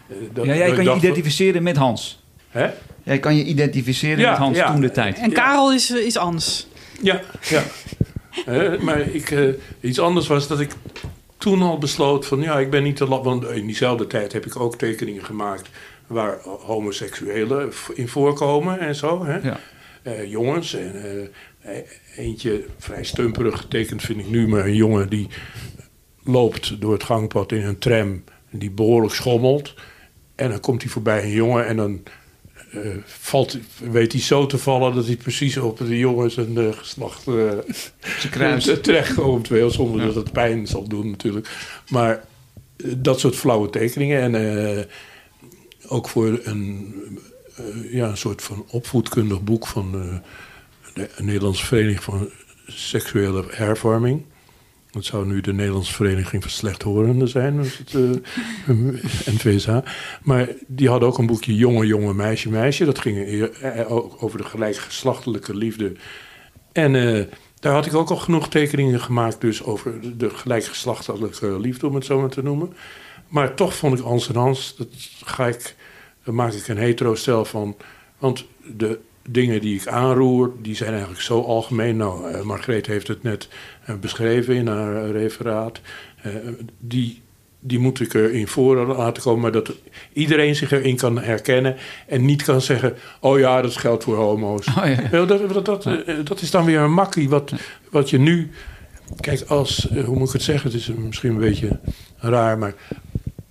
Eh, 0.08 0.16
dat, 0.32 0.44
Ja, 0.46 0.54
jij 0.54 0.72
kan 0.72 0.84
je 0.84 0.94
identificeren 0.94 1.62
met 1.62 1.76
Hans. 1.76 2.22
Hè? 2.48 2.68
Jij 3.02 3.18
kan 3.18 3.36
je 3.36 3.44
identificeren 3.44 4.18
Ja, 4.18 4.30
met 4.30 4.38
Hans 4.38 4.56
ja. 4.56 4.72
toen 4.72 4.80
de 4.80 4.90
tijd. 4.90 5.18
En 5.18 5.32
Karel 5.32 5.72
is, 5.72 5.90
is 5.90 6.16
Ans. 6.16 6.66
Ja, 7.02 7.20
ja. 7.48 7.62
Eh, 8.46 8.78
maar 8.80 9.00
ik, 9.00 9.30
eh, 9.30 9.48
iets 9.80 10.00
anders 10.00 10.26
was 10.26 10.48
dat 10.48 10.60
ik 10.60 10.70
toen 11.38 11.62
al 11.62 11.78
besloot 11.78 12.26
van 12.26 12.40
ja, 12.40 12.58
ik 12.58 12.70
ben 12.70 12.82
niet 12.82 12.96
te 12.96 13.06
la- 13.08 13.22
Want 13.22 13.48
in 13.50 13.66
diezelfde 13.66 14.06
tijd 14.06 14.32
heb 14.32 14.46
ik 14.46 14.60
ook 14.60 14.76
tekeningen 14.78 15.24
gemaakt 15.24 15.68
waar 16.06 16.38
homoseksuelen 16.42 17.72
in 17.94 18.08
voorkomen 18.08 18.78
en 18.80 18.94
zo. 18.94 19.24
Hè? 19.24 19.36
Ja. 19.36 19.60
Eh, 20.02 20.30
jongens. 20.30 20.74
En, 20.74 20.94
eh, 21.60 21.76
e- 21.76 21.84
eentje 22.16 22.64
vrij 22.78 23.04
stumperig 23.04 23.60
getekend 23.60 24.02
vind 24.02 24.18
ik 24.20 24.28
nu, 24.30 24.48
maar 24.48 24.64
een 24.64 24.74
jongen 24.74 25.08
die 25.08 25.28
loopt 26.24 26.80
door 26.80 26.92
het 26.92 27.04
gangpad 27.04 27.52
in 27.52 27.64
een 27.64 27.78
tram 27.78 28.24
en 28.50 28.58
die 28.58 28.70
behoorlijk 28.70 29.14
schommelt. 29.14 29.74
En 30.36 30.50
dan 30.50 30.60
komt 30.60 30.82
hij 30.82 30.90
voorbij 30.90 31.22
een 31.22 31.30
jongen 31.30 31.66
en 31.66 31.76
dan 31.76 32.02
eh, 32.72 32.80
valt, 33.04 33.58
weet 33.90 34.12
hij 34.12 34.20
zo 34.20 34.46
te 34.46 34.58
vallen 34.58 34.94
dat 34.94 35.06
hij 35.06 35.16
precies 35.16 35.56
op 35.56 35.78
de 35.78 35.98
jongens 35.98 36.36
en 36.36 36.54
de 36.54 36.72
geslacht 36.72 37.24
kruist. 38.30 38.82
terechtkomt. 38.82 39.48
Wel, 39.48 39.70
zonder 39.70 40.00
Ja. 40.00 40.06
dat 40.06 40.14
het 40.14 40.32
pijn 40.32 40.66
zal 40.66 40.88
doen 40.88 41.10
natuurlijk. 41.10 41.48
Maar 41.90 42.24
dat 42.96 43.20
soort 43.20 43.36
flauwe 43.36 43.70
tekeningen. 43.70 44.34
En 44.34 44.86
ook 45.88 46.08
voor 46.08 46.40
een, 46.42 46.94
ja, 47.90 48.08
een 48.08 48.16
soort 48.16 48.42
van 48.42 48.64
opvoedkundig 48.70 49.42
boek 49.42 49.66
van 49.66 49.92
de 50.94 51.08
Nederlandse 51.18 51.66
Vereniging 51.66 52.02
van 52.02 52.28
Seksuele 52.66 53.44
Hervorming. 53.50 54.22
Dat 54.96 55.04
zou 55.04 55.26
nu 55.26 55.40
de 55.40 55.52
Nederlandse 55.52 55.92
Vereniging 55.92 56.42
van 56.42 56.50
Slechthorenden 56.50 57.28
zijn, 57.28 57.56
was 57.56 57.78
het, 57.78 57.94
eh. 59.54 59.78
Maar 60.22 60.48
die 60.66 60.88
hadden 60.88 61.08
ook 61.08 61.18
een 61.18 61.26
boekje 61.26 61.56
Jonge, 61.56 61.86
Jonge, 61.86 62.14
Meisje, 62.14 62.50
Meisje. 62.50 62.84
Dat 62.84 62.98
ging 62.98 63.18
eh, 63.18 63.90
over 64.22 64.38
de 64.38 64.44
gelijkgeslachtelijke 64.44 65.54
liefde. 65.54 65.92
En 66.72 66.94
eh, 66.94 67.24
daar 67.60 67.72
had 67.72 67.86
ik 67.86 67.94
ook 67.94 68.10
al 68.10 68.16
genoeg 68.16 68.48
tekeningen 68.48 69.00
gemaakt, 69.00 69.40
dus 69.40 69.64
over 69.64 70.18
de- 70.18 70.30
gelijkgeslachtelijke 70.30 71.60
liefde, 71.60 71.86
om 71.86 71.94
het 71.94 72.04
zo 72.04 72.20
maar 72.20 72.30
te 72.30 72.42
noemen. 72.42 72.72
Maar 73.28 73.54
toch 73.54 73.74
vond 73.74 73.98
ik 73.98 74.04
Ans 74.04 74.28
en 74.28 74.34
Hans, 74.36 74.74
dat 74.76 74.88
ga 75.24 75.46
ik, 75.46 75.74
daar 76.24 76.34
maak 76.34 76.52
ik 76.52 76.68
een 76.68 76.76
hetero-stel 76.78 77.44
van. 77.44 77.76
Want 78.18 78.44
de 78.76 78.98
dingen 79.28 79.60
die 79.60 79.80
ik 79.80 79.86
aanroer, 79.86 80.52
die 80.62 80.74
zijn 80.74 80.90
eigenlijk 80.90 81.20
zo 81.20 81.40
algemeen. 81.40 81.96
Nou, 81.96 82.44
Margreet 82.44 82.86
heeft 82.86 83.08
het 83.08 83.22
net 83.22 83.48
beschreven 84.00 84.54
in 84.54 84.66
haar 84.66 85.04
eh, 85.04 85.10
referaat. 85.10 85.80
Eh, 86.22 86.32
die, 86.78 87.22
die 87.60 87.78
moet 87.78 88.00
ik 88.00 88.14
erin 88.14 88.48
voor 88.48 88.86
laten 88.86 89.22
komen, 89.22 89.40
maar 89.40 89.52
dat 89.52 89.72
iedereen 90.12 90.54
zich 90.54 90.72
erin 90.72 90.96
kan 90.96 91.18
herkennen. 91.18 91.76
En 92.06 92.24
niet 92.24 92.42
kan 92.42 92.60
zeggen, 92.60 92.94
oh 93.20 93.38
ja, 93.38 93.62
dat 93.62 93.76
geldt 93.76 94.04
voor 94.04 94.16
homo's. 94.16 94.66
Oh, 94.68 94.86
ja. 95.10 95.24
Dat, 95.24 95.28
dat, 95.28 95.64
dat, 95.64 95.86
eh, 95.86 96.14
dat 96.24 96.40
is 96.40 96.50
dan 96.50 96.64
weer 96.64 96.80
een 96.80 96.92
makkie 96.92 97.28
wat, 97.28 97.52
wat 97.90 98.10
je 98.10 98.18
nu... 98.18 98.50
Kijk, 99.20 99.42
als, 99.42 99.88
eh, 99.88 100.04
hoe 100.04 100.18
moet 100.18 100.26
ik 100.26 100.32
het 100.32 100.42
zeggen? 100.42 100.70
Het 100.70 100.80
is 100.80 100.86
misschien 100.86 101.30
een 101.30 101.38
beetje 101.38 101.78
raar, 102.16 102.58
maar 102.58 102.74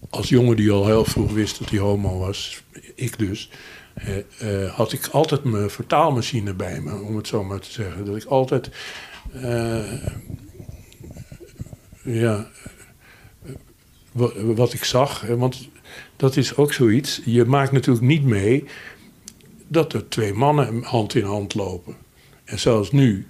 als 0.09 0.29
jongen 0.29 0.55
die 0.55 0.71
al 0.71 0.85
heel 0.85 1.05
vroeg 1.05 1.31
wist 1.31 1.59
dat 1.59 1.69
hij 1.69 1.79
homo 1.79 2.17
was, 2.17 2.63
ik 2.95 3.17
dus, 3.17 3.49
eh, 3.49 3.57
eh, 3.57 3.59
had 4.71 4.91
ik 4.91 5.07
altijd 5.07 5.43
mijn 5.43 5.69
vertaalmachine 5.69 6.53
bij 6.53 6.81
me, 6.81 7.01
om 7.01 7.15
het 7.15 7.27
zo 7.27 7.43
maar 7.43 7.59
te 7.59 7.71
zeggen. 7.71 8.05
Dat 8.05 8.15
ik 8.15 8.25
altijd, 8.25 8.69
eh, 9.33 9.93
ja, 12.03 12.47
eh, 13.45 13.51
wat, 14.55 14.73
ik 14.73 14.83
zag, 14.83 15.27
eh, 15.27 15.35
want 15.35 15.69
dat 16.15 16.35
is 16.35 16.55
ook 16.55 16.73
zoiets. 16.73 17.21
Je 17.25 17.45
maakt 17.45 17.71
natuurlijk 17.71 18.05
niet 18.05 18.23
mee 18.23 18.63
dat 19.67 19.93
er 19.93 20.09
twee 20.09 20.33
mannen 20.33 20.83
hand 20.83 21.15
in 21.15 21.23
hand 21.23 21.53
lopen. 21.53 21.95
En 22.43 22.59
zelfs 22.59 22.91
nu 22.91 23.27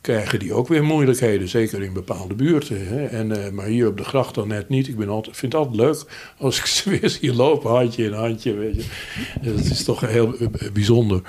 krijgen 0.00 0.38
die 0.38 0.54
ook 0.54 0.68
weer 0.68 0.84
moeilijkheden, 0.84 1.48
zeker 1.48 1.82
in 1.82 1.92
bepaalde 1.92 2.34
buurten. 2.34 2.86
Hè? 2.86 3.04
En, 3.04 3.44
eh, 3.44 3.50
maar 3.50 3.66
hier 3.66 3.86
op 3.86 3.96
de 3.96 4.04
gracht 4.04 4.34
dan 4.34 4.48
net 4.48 4.68
niet. 4.68 4.88
Ik 4.88 4.96
ben 4.96 5.08
altijd, 5.08 5.36
vind 5.36 5.52
het 5.52 5.62
altijd 5.62 5.80
leuk 5.80 6.04
als 6.38 6.58
ik 6.58 6.66
ze 6.76 6.90
weer 6.90 7.10
zie 7.10 7.34
lopen, 7.34 7.70
handje 7.70 8.04
in 8.04 8.12
handje. 8.12 8.54
Weet 8.54 8.74
je. 8.74 8.84
Dat 9.42 9.64
is 9.64 9.84
toch 9.84 10.00
heel 10.00 10.36
eh, 10.36 10.46
bijzonder. 10.72 11.22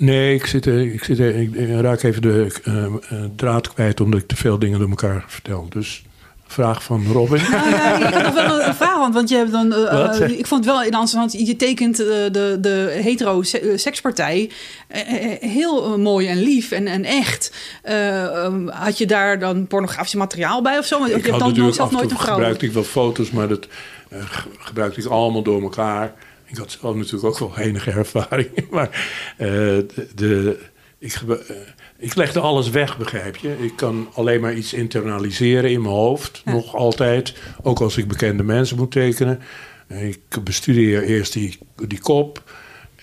Nee, 0.01 0.35
ik, 0.35 0.47
zit, 0.47 0.67
er- 0.67 0.93
ik, 0.95 1.05
zit, 1.05 1.19
er- 1.19 1.37
ik, 1.37 1.55
ik 1.55 1.81
raak 1.81 2.03
even 2.03 2.23
de 2.23 2.61
eh, 2.65 2.85
eh, 2.85 2.93
draad 3.37 3.73
kwijt 3.73 4.01
omdat 4.01 4.21
ik 4.21 4.27
te 4.27 4.37
veel 4.37 4.59
dingen 4.59 4.79
door 4.79 4.89
elkaar 4.89 5.25
vertel. 5.27 5.67
Dus 5.69 6.03
vraag 6.47 6.83
van 6.83 7.07
Robin. 7.13 7.43
Nou 7.51 7.71
ja, 7.71 7.97
ik 8.09 8.15
heb 8.15 8.23
nog 8.23 8.35
wel 8.35 8.63
een 8.63 8.75
vraag, 8.75 8.97
want, 8.99 9.15
want 9.15 9.29
je 9.29 9.37
hebt 9.37 9.53
dan. 9.53 9.73
eh, 9.75 10.23
eh, 10.23 10.39
ik 10.39 10.47
vond 10.47 10.65
het 10.65 10.75
wel 10.75 10.83
in 10.85 10.95
Amsterdam, 10.95 11.29
je 11.41 11.57
tekent 11.57 12.01
eh, 12.01 12.07
de, 12.07 12.57
de 12.61 12.99
hetero-sekspartij 13.03 14.51
eh, 14.89 15.01
eh, 15.33 15.41
heel 15.41 15.85
eh, 15.93 15.95
mooi 15.99 16.27
en 16.29 16.43
lief 16.43 16.71
en, 16.71 16.87
en 16.87 17.05
echt. 17.05 17.53
Eh, 17.83 18.25
ehm, 18.45 18.67
had 18.69 18.99
je 18.99 19.07
daar 19.07 19.39
dan 19.39 19.67
pornografisch 19.67 20.15
materiaal 20.15 20.63
bij 20.63 20.79
of 20.79 20.87
zo? 20.87 20.99
Want 20.99 21.11
ik 21.11 21.17
je 21.17 21.21
hebt 21.23 21.31
had 21.33 21.41
dan 21.41 21.49
natuurlijk 21.49 21.77
zelf 21.77 21.89
af 21.89 21.93
en 21.95 21.99
nooit 21.99 22.09
toe 22.11 22.19
een 22.19 22.25
vrouw. 22.25 22.35
gebruikte 22.37 22.67
ik 22.67 22.73
wel 22.73 22.83
foto's, 22.85 23.31
maar 23.31 23.49
dat 23.49 23.67
eh, 24.09 24.19
ge- 24.25 24.49
gebruikte 24.59 25.01
ik 25.01 25.07
allemaal 25.07 25.43
door 25.43 25.63
elkaar. 25.63 26.13
Ik 26.51 26.57
had 26.57 26.77
zelf 26.81 26.97
natuurlijk 26.97 27.25
ook 27.25 27.39
wel 27.39 27.59
enige 27.59 27.91
ervaring. 27.91 28.49
Maar 28.71 28.89
eh, 29.37 29.49
de, 29.49 30.09
de, 30.15 30.59
ik, 30.99 31.21
eh, 31.29 31.57
ik 31.99 32.15
legde 32.15 32.41
alles 32.41 32.71
weg, 32.71 32.99
begrijp 32.99 33.37
je. 33.37 33.57
Ik 33.59 33.77
kan 33.77 34.09
alleen 34.15 34.41
maar 34.41 34.55
iets 34.55 34.73
internaliseren 34.73 35.71
in 35.71 35.83
mijn 35.83 35.95
hoofd. 35.95 36.43
Ja. 36.45 36.53
Nog 36.53 36.75
altijd. 36.75 37.35
Ook 37.63 37.81
als 37.81 37.97
ik 37.97 38.09
bekende 38.09 38.43
mensen 38.43 38.77
moet 38.77 38.91
tekenen. 38.91 39.41
Ik 39.89 40.45
bestudeer 40.45 41.03
eerst 41.03 41.33
die, 41.33 41.59
die 41.87 42.01
kop. 42.01 42.43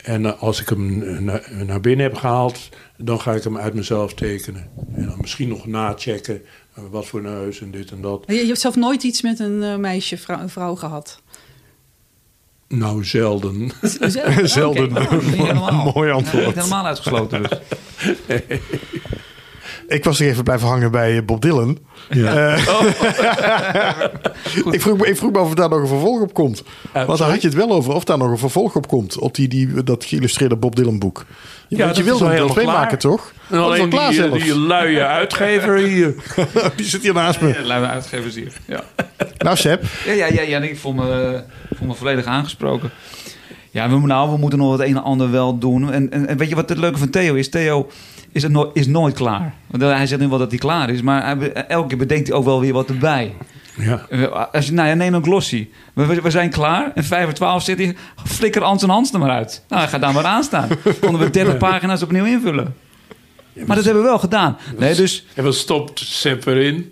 En 0.04 0.26
eh, 0.26 0.42
als 0.42 0.62
ik 0.62 0.70
hem 0.70 0.98
naar, 1.66 1.82
binnen 1.82 2.06
heb 2.06 2.16
gehaald, 2.16 2.70
dan 2.98 3.22
ga 3.22 3.34
ik 3.34 3.44
hem 3.44 3.58
uit 3.58 3.74
mezelf 3.74 4.14
tekenen. 4.14 4.70
En 4.96 5.06
dan 5.06 5.18
misschien 5.22 5.50
nog 5.50 5.66
nachecken. 5.66 6.42
wat 6.74 7.06
voor 7.06 7.22
neus 7.22 7.62
en 7.62 7.72
dit 7.72 7.92
en 7.92 8.02
dat. 8.02 8.24
Je, 8.28 8.46
hebt 8.46 8.60
zelf 8.60 8.76
nooit 8.76 9.04
iets 9.04 9.22
met 9.22 9.40
een 9.40 9.82
meisje, 9.82 10.18
vrouw, 10.18 10.48
vrouw 10.48 10.76
gehad. 10.76 11.22
Nou, 12.68 13.06
zelden. 13.06 13.72
Zelden. 14.44 14.94
Je 14.94 15.32
helemaal- 15.32 15.92
Mooi 15.94 16.12
antwoord. 16.12 16.56
helemaal 16.56 16.86
uitgesloten 16.86 17.44
dus. 17.44 17.60
Ik 19.88 20.04
was 20.04 20.20
nog 20.20 20.28
even 20.30 20.44
blijven 20.44 20.68
hangen 20.68 20.92
bij 20.92 21.26
Bob 21.26 21.42
Dylan. 21.42 21.78
Ja. 22.10 22.56
ik, 24.72 24.82
vroeg, 24.82 24.98
me- 24.98 25.08
ik 25.08 25.18
vroeg 25.18 25.32
me 25.32 25.40
of 25.40 25.54
daar 25.54 25.70
nog 25.70 25.80
een 25.80 25.88
vervolg 25.88 26.22
op 26.22 26.34
komt. 26.34 26.64
Want 26.94 27.18
daar 27.20 27.30
had 27.30 27.42
je 27.42 27.48
het 27.48 27.58
wel 27.58 27.72
over. 27.72 27.94
Of 27.94 28.04
daar 28.04 28.18
nog 28.18 28.30
een 28.30 28.38
vervolg 28.38 28.76
op 28.76 28.88
komt. 28.88 29.18
Op 29.18 29.36
die, 29.36 29.48
die, 29.48 29.84
dat 29.84 30.06
geïllustreerde 30.06 30.56
Bob 30.56 30.76
Dylan 30.76 31.00
boek. 31.00 31.26
Ja, 31.68 31.86
Want 31.86 31.98
je 31.98 32.04
wilde 32.04 32.24
een 32.26 32.30
deel 32.30 32.36
helemaal 32.38 32.54
2 32.56 32.66
klaar. 32.66 32.78
maken, 32.80 32.98
toch? 32.98 33.32
En 33.50 33.58
alleen 33.60 33.90
klaar 33.90 34.10
die, 34.10 34.24
eh, 34.24 34.30
zelfs. 34.30 34.44
die 34.44 34.60
luie 34.60 35.02
uitgever 35.04 35.78
hier. 35.78 36.16
die 36.76 36.86
zit 36.86 37.02
hier 37.02 37.14
naast 37.14 37.42
me. 37.42 37.64
Laten 37.64 37.82
we 37.82 37.90
uitgevers 37.90 38.36
hier. 38.36 38.54
Ja. 38.66 38.84
Nou, 39.38 39.58
Seb. 39.58 39.84
Ja, 40.06 40.12
ja, 40.12 40.26
ja, 40.26 40.42
ja 40.42 40.60
ik 40.60 40.78
voel 40.78 40.94
me, 40.94 41.44
voel 41.78 41.88
me 41.88 41.94
volledig 41.94 42.26
aangesproken. 42.26 42.90
Ja, 43.72 43.90
we, 43.90 43.98
nou, 43.98 44.32
we 44.32 44.38
moeten 44.38 44.60
nog 44.60 44.72
het 44.72 44.82
een 44.82 44.96
en 44.96 45.04
ander 45.04 45.32
wel 45.32 45.58
doen. 45.58 45.92
En, 45.92 46.12
en, 46.12 46.28
en 46.28 46.38
weet 46.38 46.50
je 46.50 46.56
wat 46.56 46.70
het 46.70 46.78
leuke 46.78 46.98
van 46.98 47.10
Theo 47.10 47.34
is? 47.34 47.50
Theo 47.50 47.90
is, 48.38 48.44
het 48.44 48.52
no- 48.52 48.72
is 48.74 48.88
nooit 48.88 49.16
klaar. 49.16 49.54
Want 49.68 49.84
hij 49.84 50.08
zegt 50.08 50.22
nu 50.22 50.28
wel 50.28 50.38
dat 50.38 50.50
hij 50.50 50.60
klaar 50.60 50.90
is, 50.90 51.02
maar 51.02 51.26
hij 51.38 51.54
elke 51.54 51.88
keer 51.88 51.98
bedenkt 51.98 52.28
hij 52.28 52.38
ook 52.38 52.46
wel 52.46 52.60
weer 52.62 52.74
wat 52.74 52.90
erbij. 52.90 53.34
Ja. 53.78 54.06
Als 54.52 54.66
je, 54.66 54.74
nou 54.74 54.88
ja, 54.88 54.94
neem 54.94 55.14
een 55.14 55.24
glossy. 55.24 55.68
We, 55.94 56.06
we, 56.06 56.22
we 56.22 56.30
zijn 56.32 56.50
klaar. 56.50 56.92
En 56.96 57.04
5 57.04 57.24
voor 57.24 57.34
12 57.34 57.64
zit 57.64 57.78
hij. 57.78 57.96
Flikker 58.26 58.64
Ans 58.64 58.84
en 58.84 58.90
Hans 58.90 59.14
er 59.14 59.20
maar 59.20 59.30
uit. 59.30 59.64
Nou, 59.68 59.82
hij 59.82 59.92
gaat 59.92 60.02
daar 60.02 60.14
maar 60.14 60.26
aan 60.26 60.44
staan. 60.44 60.70
Konden 61.02 61.22
we 61.22 61.30
30 61.30 61.58
pagina's 61.58 62.02
opnieuw 62.04 62.26
invullen. 62.26 62.76
Maar 63.66 63.76
dat 63.76 63.86
hebben 63.86 64.04
we 64.04 64.10
wel 64.10 64.20
gedaan. 64.20 64.58
Nee, 64.78 64.96
dus 64.96 65.26
En 65.34 65.44
wat 65.44 65.56
stopt 65.56 66.00
Sepp 66.00 66.46
erin? 66.46 66.92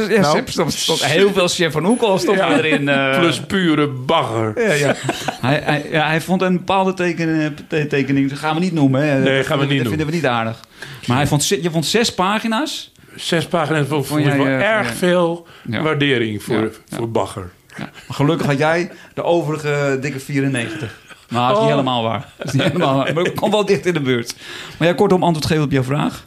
Ja, 0.00 0.20
Nou. 0.20 0.42
Stond, 0.44 0.72
stond 0.72 1.04
heel 1.04 1.32
veel 1.32 1.48
chef 1.48 1.72
van 1.72 1.84
Hoekel 1.84 2.18
stond 2.18 2.38
Ja. 2.38 2.56
erin. 2.58 2.88
eh. 2.88 3.18
Plus 3.18 3.40
pure 3.40 3.86
bagger. 3.88 4.66
Ja, 4.68 4.72
ja. 4.72 4.94
hij, 5.40 5.60
hij, 5.64 5.86
ja, 5.90 6.06
hij 6.06 6.20
vond 6.20 6.42
een 6.42 6.56
bepaalde 6.56 6.94
teken, 6.94 7.56
te- 7.68 7.86
tekening, 7.86 8.28
dat 8.30 8.38
gaan 8.38 8.54
we 8.54 8.60
niet 8.60 8.72
noemen. 8.72 9.08
Hè. 9.08 9.18
Nee, 9.18 9.36
dat 9.36 9.46
gaan 9.46 9.58
we 9.58 9.66
niet 9.66 9.78
dat 9.78 9.88
vinden 9.88 10.06
we 10.06 10.12
niet 10.12 10.26
aardig. 10.26 10.60
Maar 11.06 11.16
hij 11.16 11.26
vond, 11.26 11.48
je 11.48 11.70
vond 11.70 11.86
zes 11.86 12.14
pagina's. 12.14 12.92
Zes 13.16 13.46
pagina's 13.46 13.86
vond 13.88 14.06
vond 14.06 14.24
jij, 14.24 14.36
wel 14.36 14.46
eh, 14.46 14.60
erg 14.76 14.94
veel 14.94 15.46
Ja. 15.70 15.82
waardering 15.82 16.42
voor, 16.42 16.56
Ja, 16.56 16.62
ja. 16.62 16.96
voor 16.96 17.10
bagger. 17.10 17.50
Ja. 17.76 17.82
Maar 18.06 18.16
gelukkig 18.16 18.46
had 18.46 18.58
jij 18.58 18.90
de 19.14 19.22
overige 19.22 19.98
dikke 20.00 20.20
94. 20.20 20.98
Maar 21.28 21.40
dat 21.48 21.50
is 21.50 21.56
niet 21.62 21.64
Oh. 21.72 21.76
helemaal 21.76 22.02
waar. 22.02 22.28
Dat 22.36 22.46
is 22.46 22.52
niet 22.52 22.62
helemaal 22.62 22.96
waar. 22.96 23.14
Maar 23.14 23.24
ik 23.26 23.34
kom 23.34 23.50
wel 23.50 23.64
dicht 23.64 23.86
in 23.86 23.92
de 23.94 24.00
buurt. 24.00 24.34
Maar 24.78 24.88
ja, 24.88 24.94
kortom 24.94 25.22
antwoord 25.22 25.46
geven 25.46 25.64
op 25.64 25.70
jouw 25.70 25.82
vraag. 25.82 26.26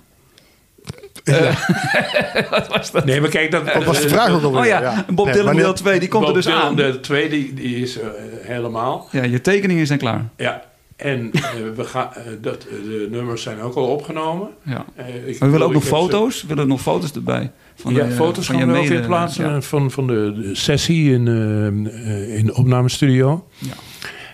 Wat 2.50 2.68
was 2.68 2.92
dat? 2.92 3.06
Nee, 3.06 3.22
maar 3.22 3.30
kijk, 3.30 3.52
dat 3.52 3.84
was 3.84 4.02
de 4.02 4.10
vraag 4.10 4.30
ook 4.30 4.44
alweer? 4.44 4.60
Oh 4.60 4.66
ja, 4.66 5.06
Bob 5.10 5.34
Dylan 5.34 5.56
deel 5.56 5.74
2, 5.74 6.00
die 6.00 6.10
komt 6.10 6.26
Bob 6.26 6.36
er 6.36 6.42
dus 6.42 6.46
Dylan, 6.52 6.62
aan. 6.62 6.76
De 6.76 7.00
tweede, 7.00 7.30
die, 7.30 7.54
die 7.54 7.82
is 7.82 8.00
eh, 8.00 8.08
helemaal. 8.42 9.08
Ja, 9.12 9.24
je 9.24 9.42
tekeningen 9.42 9.88
zijn 9.88 10.00
klaar. 10.00 10.26
Ja, 10.38 10.64
en 10.96 11.32
eh, 11.32 11.42
we 11.76 11.84
gaan, 11.84 12.14
eh, 12.14 12.24
dat, 12.42 12.64
eh, 12.64 12.70
de 12.70 13.08
nummers 13.12 13.42
zijn 13.42 13.60
ook 13.60 13.76
al 13.76 13.88
opgenomen. 13.88 14.50
Ja. 14.64 14.86
Eh, 14.96 15.28
ik 15.28 15.40
we 15.40 15.50
willen 15.50 15.68
ook 15.68 15.74
nog 15.74 15.84
foto's. 15.84 16.42
We 16.42 16.48
willen 16.48 16.68
nog 16.68 16.82
foto's 16.82 17.12
erbij. 17.12 17.52
Van 17.76 17.94
ja, 17.94 18.06
de, 18.06 18.12
foto's 18.12 18.46
van 18.46 18.56
gaan 18.56 18.68
je 18.68 18.74
we 18.74 18.80
ook 18.80 18.86
in 18.86 19.06
plaatsen 19.06 19.50
ja. 19.50 19.62
van, 19.62 19.92
van 19.92 20.08
de, 20.08 20.34
de 20.42 20.56
sessie 20.56 21.14
in, 21.14 21.28
eh, 21.28 21.68
eh, 21.68 22.38
in 22.38 22.46
de 22.46 22.56
opnamestudio. 22.56 23.48
Ja. 23.58 23.74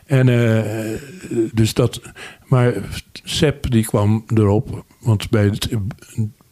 En 0.05 0.29
eh, 0.29 0.99
dus 1.53 1.73
dat, 1.73 2.01
maar 2.45 2.73
Sepp 3.23 3.71
die 3.71 3.85
kwam 3.85 4.25
erop, 4.35 4.85
want 4.99 5.29
bij 5.29 5.45
het 5.45 5.69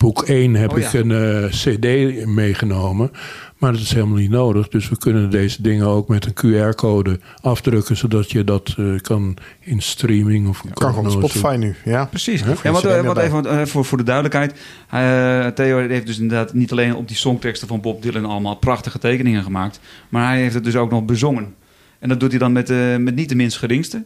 boek 0.01 0.21
1 0.23 0.53
heb 0.55 0.71
Oh 0.71 0.79
ja. 0.79 0.87
ik 0.87 0.93
een 0.93 1.11
eh, 1.11 1.49
CD 1.49 2.25
meegenomen. 2.25 3.11
Maar 3.57 3.71
dat 3.71 3.81
is 3.81 3.93
helemaal 3.93 4.17
niet 4.17 4.29
nodig. 4.29 4.67
Dus 4.67 4.89
we 4.89 4.97
kunnen 4.97 5.29
deze 5.29 5.61
dingen 5.61 5.85
ook 5.87 6.07
met 6.07 6.25
een 6.25 6.33
QR-code 6.33 7.19
afdrukken, 7.41 7.97
zodat 7.97 8.31
je 8.31 8.43
dat 8.43 8.75
eh, 8.77 8.85
kan 9.01 9.37
in 9.59 9.81
streaming 9.81 10.47
of 10.47 10.63
Kan 10.73 10.93
gewoon 10.93 11.05
op 11.05 11.11
Spotify 11.11 11.55
nu. 11.59 11.75
Ja. 11.85 12.05
Precies. 12.05 12.43
Huh? 12.43 12.53
Ja, 12.63 12.71
wat, 12.71 12.83
eh, 12.83 13.01
wat 13.01 13.17
even 13.17 13.67
voor, 13.67 13.85
voor 13.85 13.97
de 13.97 14.03
duidelijkheid. 14.03 14.53
Eh, 14.89 15.47
Theo 15.47 15.87
heeft 15.87 16.05
dus 16.05 16.19
inderdaad 16.19 16.53
niet 16.53 16.71
alleen 16.71 16.95
op 16.95 17.07
die 17.07 17.17
songteksten 17.17 17.67
van 17.67 17.81
Bob 17.81 18.01
Dylan 18.01 18.25
allemaal 18.25 18.55
prachtige 18.55 18.99
tekeningen 18.99 19.43
gemaakt. 19.43 19.79
Maar 20.09 20.27
hij 20.27 20.41
heeft 20.41 20.53
het 20.53 20.63
dus 20.63 20.75
ook 20.75 20.91
nog 20.91 21.05
bezongen. 21.05 21.53
En 21.99 22.09
dat 22.09 22.19
doet 22.19 22.29
hij 22.29 22.39
dan 22.39 22.51
met, 22.51 22.69
eh, 22.69 22.97
met 22.97 23.15
niet 23.15 23.29
de 23.29 23.35
minst 23.35 23.57
geringste. 23.57 24.03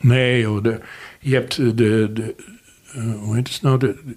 Nee, 0.00 0.40
joh, 0.40 0.62
de, 0.62 0.80
je 1.20 1.34
hebt 1.34 1.56
de, 1.56 1.72
de 2.12 2.34
eh, 2.94 3.02
hoe 3.20 3.34
heet 3.34 3.48
het 3.48 3.62
nou? 3.62 3.78
De, 3.78 3.96
de- 4.04 4.14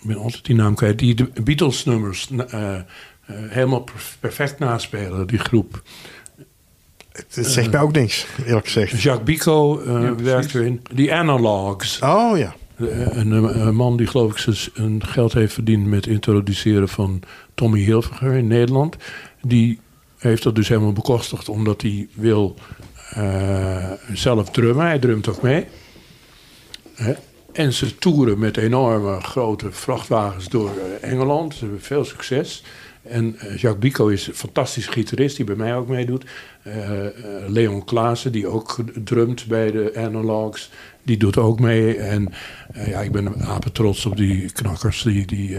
ik 0.00 0.06
ben 0.06 0.16
altijd 0.16 0.44
die 0.44 0.54
naam 0.56 0.74
kwijt. 0.74 0.98
Die 0.98 1.14
de 1.14 1.30
Beatles-nummers 1.44 2.28
eh, 2.48 2.74
eh, 2.74 2.82
helemaal 3.26 3.80
perf- 3.80 4.16
perfect 4.20 4.58
naspelen, 4.58 5.26
die 5.26 5.38
groep. 5.38 5.82
Het 7.12 7.46
zegt 7.46 7.70
mij 7.70 7.80
ook 7.80 7.92
niks, 7.92 8.26
eerlijk 8.46 8.66
gezegd. 8.66 9.02
Jacques 9.02 9.24
Bico 9.36 9.80
eh, 9.80 10.02
Ja, 10.02 10.14
werkt 10.14 10.54
erin. 10.54 10.80
Die 10.92 11.14
Analogs. 11.14 11.98
Oh 12.00 12.38
ja. 12.38 12.54
Een, 12.76 13.30
een 13.66 13.74
man 13.74 13.96
die 13.96 14.06
geloof 14.06 14.30
ik 14.32 14.38
zijn- 14.38 14.56
een 14.86 15.06
geld 15.06 15.32
heeft 15.32 15.52
verdiend 15.54 15.86
met 15.86 16.04
het 16.04 16.14
introduceren 16.14 16.88
van 16.88 17.22
Tommy 17.54 17.80
Hilfiger 17.80 18.32
in 18.32 18.46
Nederland. 18.46 18.96
Die 19.42 19.80
heeft 20.18 20.42
dat 20.42 20.54
dus 20.54 20.68
helemaal 20.68 20.92
bekostigd 20.92 21.48
omdat 21.48 21.82
hij 21.82 22.08
wil 22.14 22.54
eh, 23.10 23.90
zelf 24.12 24.50
drummen. 24.50 24.86
Hij 24.86 24.98
drumt 24.98 25.28
ook 25.28 25.42
mee. 25.42 25.66
Hè? 26.94 27.12
En 27.52 27.72
ze 27.72 27.98
toeren 27.98 28.38
met 28.38 28.56
enorme 28.56 29.20
grote 29.20 29.72
vrachtwagens 29.72 30.48
door 30.48 30.70
eh, 31.00 31.10
Engeland. 31.10 31.54
Ze 31.54 31.60
hebben 31.60 31.80
veel 31.82 32.04
succes. 32.04 32.64
En 33.02 33.36
eh, 33.38 33.48
Jacques 33.56 33.78
Bico 33.78 34.06
is 34.08 34.26
een 34.26 34.34
fantastisch 34.34 34.86
gitarist 34.86 35.36
die 35.36 35.44
bij 35.44 35.54
mij 35.54 35.76
ook 35.76 35.88
meedoet. 35.88 36.24
Eh, 36.62 36.72
Leon 37.46 37.84
Klaassen, 37.84 38.32
die 38.32 38.46
ook 38.46 38.76
drumt 39.04 39.46
bij 39.46 39.70
de 39.70 39.92
Analogs, 39.96 40.70
die 41.02 41.16
doet 41.16 41.36
ook 41.36 41.60
mee. 41.60 41.96
En 41.96 42.32
ja, 42.86 43.00
ik 43.00 43.12
ben 43.12 43.40
apen 43.40 43.72
trots 43.72 44.06
op 44.06 44.16
die 44.16 44.52
knakkers. 44.52 45.02
Die, 45.02 45.26
die, 45.26 45.56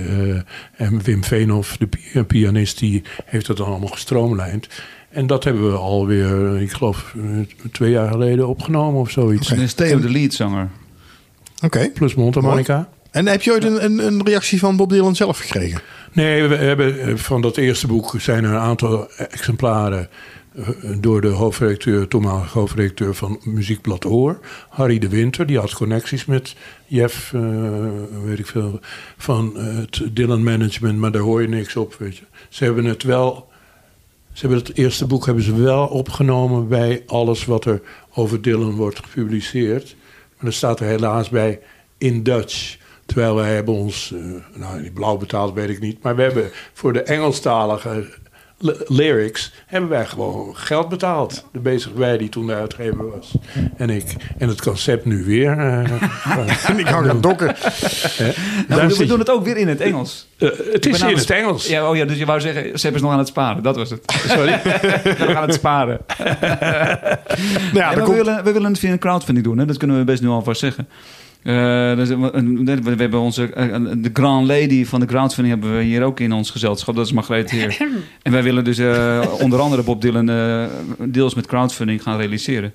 en 0.75 1.01
Wim 1.03 1.23
Veenhoff, 1.23 1.77
de 1.77 1.87
pi- 1.87 2.23
pianist, 2.23 2.79
die 2.79 3.03
heeft 3.25 3.47
dat 3.47 3.57
dan 3.57 3.67
allemaal 3.67 3.87
gestroomlijnd. 3.89 4.67
En 5.09 5.27
dat 5.27 5.43
hebben 5.43 5.71
we 5.71 5.77
alweer, 5.77 6.61
ik 6.61 6.71
geloof, 6.71 7.15
twee 7.71 7.91
jaar 7.91 8.11
geleden 8.11 8.47
opgenomen 8.47 8.99
of 9.01 9.09
zoiets. 9.09 9.51
En 9.51 9.59
is 9.59 9.73
Theo 9.73 9.99
de 9.99 10.09
leadzanger. 10.09 10.69
Oké. 11.61 11.89
Plus 11.89 12.15
mondharmonica. 12.15 12.89
En 13.11 13.27
heb 13.27 13.41
je 13.41 13.51
ooit 13.51 13.63
een, 13.63 13.83
een, 13.83 14.05
een 14.05 14.25
reactie 14.25 14.59
van 14.59 14.75
Bob 14.75 14.89
Dylan 14.89 15.15
zelf 15.15 15.39
gekregen? 15.39 15.81
Nee, 16.13 16.47
we 16.47 16.55
hebben 16.55 16.99
eh, 16.99 17.15
van 17.15 17.41
dat 17.41 17.57
eerste 17.57 17.87
boek 17.87 18.13
zijn 18.17 18.43
er 18.43 18.49
een 18.49 18.57
aantal 18.57 19.09
exemplaren 19.11 20.09
eh, 20.55 20.67
door 20.99 21.21
de 21.21 21.27
hoofdredacteur, 21.27 22.07
toenmalige 22.07 22.59
hoofdredacteur 22.59 23.15
van 23.15 23.39
Muziekblad 23.43 24.05
Oor, 24.05 24.39
Harry 24.69 24.99
de 24.99 25.09
Winter. 25.09 25.45
Die 25.45 25.59
had 25.59 25.73
connecties 25.73 26.25
met 26.25 26.55
Jeff, 26.85 27.33
eh, 27.33 27.41
weet 28.23 28.39
ik 28.39 28.47
veel, 28.47 28.79
van 29.17 29.57
het 29.57 30.01
Dylan 30.11 30.43
Management, 30.43 30.97
maar 30.99 31.11
daar 31.11 31.21
hoor 31.21 31.41
je 31.41 31.47
niks 31.47 31.75
op, 31.75 31.95
weet 31.99 32.17
je. 32.17 32.23
Ze 32.49 32.63
hebben 32.63 32.85
het 32.85 33.03
wel, 33.03 33.49
ze 34.33 34.47
hebben 34.47 34.57
het 34.57 34.77
eerste 34.77 35.05
boek 35.05 35.25
hebben 35.25 35.43
ze 35.43 35.61
wel 35.61 35.87
opgenomen 35.87 36.67
bij 36.67 37.03
alles 37.05 37.45
wat 37.45 37.65
er 37.65 37.81
over 38.13 38.41
Dylan 38.41 38.75
wordt 38.75 38.99
gepubliceerd. 38.99 39.95
Maar 40.41 40.49
er 40.49 40.55
staat 40.57 40.79
er 40.79 40.85
helaas 40.85 41.29
bij 41.29 41.59
in 41.97 42.23
Dutch. 42.23 42.77
Terwijl 43.05 43.35
wij 43.35 43.53
hebben 43.53 43.73
ons, 43.73 44.13
eh, 44.13 44.59
nou 44.59 44.81
die 44.81 44.91
blauw 44.91 45.17
betaald 45.17 45.53
weet 45.53 45.69
ik 45.69 45.79
niet, 45.79 46.03
maar 46.03 46.15
we 46.15 46.21
hebben 46.21 46.49
voor 46.73 46.93
de 46.93 47.01
Engelstalige 47.01 48.05
lyrics 48.87 49.51
hebben 49.65 49.89
wij 49.89 50.05
gewoon 50.05 50.55
geld 50.57 50.89
betaald. 50.89 51.45
De 51.51 51.59
bezig 51.59 51.91
wij 51.95 52.17
die 52.17 52.29
toen 52.29 52.47
de 52.47 52.53
uitgever 52.53 53.09
was. 53.09 53.31
En 53.77 53.89
ik. 53.89 54.15
En 54.37 54.47
het 54.47 54.61
concept 54.61 55.05
nu 55.05 55.23
weer. 55.25 55.57
eh, 55.57 56.77
ik 56.79 56.87
hang 56.87 57.09
aan 57.09 57.21
dokken. 57.21 57.55
Nou, 58.67 58.87
we, 58.87 58.95
we 58.97 59.05
doen 59.05 59.19
het 59.19 59.29
ook 59.29 59.43
weer 59.45 59.57
in 59.57 59.67
het 59.67 59.81
Engels. 59.81 60.27
eh, 60.37 60.49
het 60.49 60.57
Ik 60.59 60.81
ben 60.81 60.91
is 60.91 61.01
in 61.01 61.07
het- 61.07 61.19
het 61.19 61.29
Engels. 61.29 61.67
Ja, 61.67 61.89
oh 61.89 61.95
ja, 61.95 62.05
dus 62.05 62.17
je 62.17 62.25
wou 62.25 62.39
zeggen, 62.41 62.79
Sepp 62.79 62.95
is 62.95 63.01
nog 63.01 63.11
aan 63.11 63.17
het 63.17 63.27
sparen. 63.27 63.63
Dat 63.63 63.75
was 63.75 63.89
het. 63.89 64.21
Sorry. 64.27 64.53
Ik 64.53 65.17
ben 65.17 65.27
nog 65.27 65.35
aan 65.35 65.41
het 65.47 65.53
sparen. 65.53 65.99
Nou 67.73 67.83
ja, 67.85 67.95
we, 67.95 68.01
komt... 68.01 68.15
willen, 68.15 68.43
we 68.43 68.51
willen 68.51 68.69
het 68.71 68.79
via 68.79 68.91
een 68.91 68.99
crowdfunding 68.99 69.45
doen. 69.45 69.57
Hè? 69.57 69.65
Dat 69.65 69.77
kunnen 69.77 69.97
we 69.97 70.03
best 70.03 70.21
nu 70.21 70.27
alvast 70.27 70.59
zeggen. 70.59 70.87
Eh, 71.43 71.95
dus, 71.95 72.09
we, 72.09 72.79
we 72.83 72.95
hebben 72.97 73.19
onze, 73.19 73.53
eh, 73.53 73.75
de 73.97 74.09
grand 74.13 74.47
lady 74.47 74.85
van 74.85 74.99
de 74.99 75.05
crowdfunding 75.05 75.59
hebben 75.59 75.77
we 75.77 75.83
hier 75.83 76.03
ook 76.03 76.19
in 76.19 76.31
ons 76.31 76.49
gezelschap. 76.49 76.95
Dat 76.95 77.05
is 77.05 77.11
Margreet 77.11 77.51
Heer. 77.51 77.77
en 78.21 78.31
wij 78.31 78.43
willen 78.43 78.63
dus 78.63 78.77
eh, 78.77 79.33
onder 79.39 79.59
andere 79.59 79.83
Bob 79.83 80.01
Dylan 80.01 80.29
eh, 80.29 80.63
deels 80.97 81.35
met 81.35 81.47
crowdfunding 81.47 82.03
gaan 82.03 82.17
realiseren. 82.17 82.73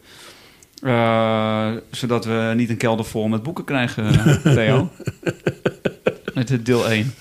Eh, 0.83 1.69
zodat 1.91 2.25
we 2.25 2.53
niet 2.57 2.71
een 2.71 2.77
kelder 2.77 3.05
vol 3.05 3.29
met 3.29 3.43
boeken 3.43 3.65
krijgen, 3.65 4.05
Theo. 4.43 4.89
Met 6.35 6.49
het 6.49 6.67
deel 6.67 6.89
1. 6.89 7.15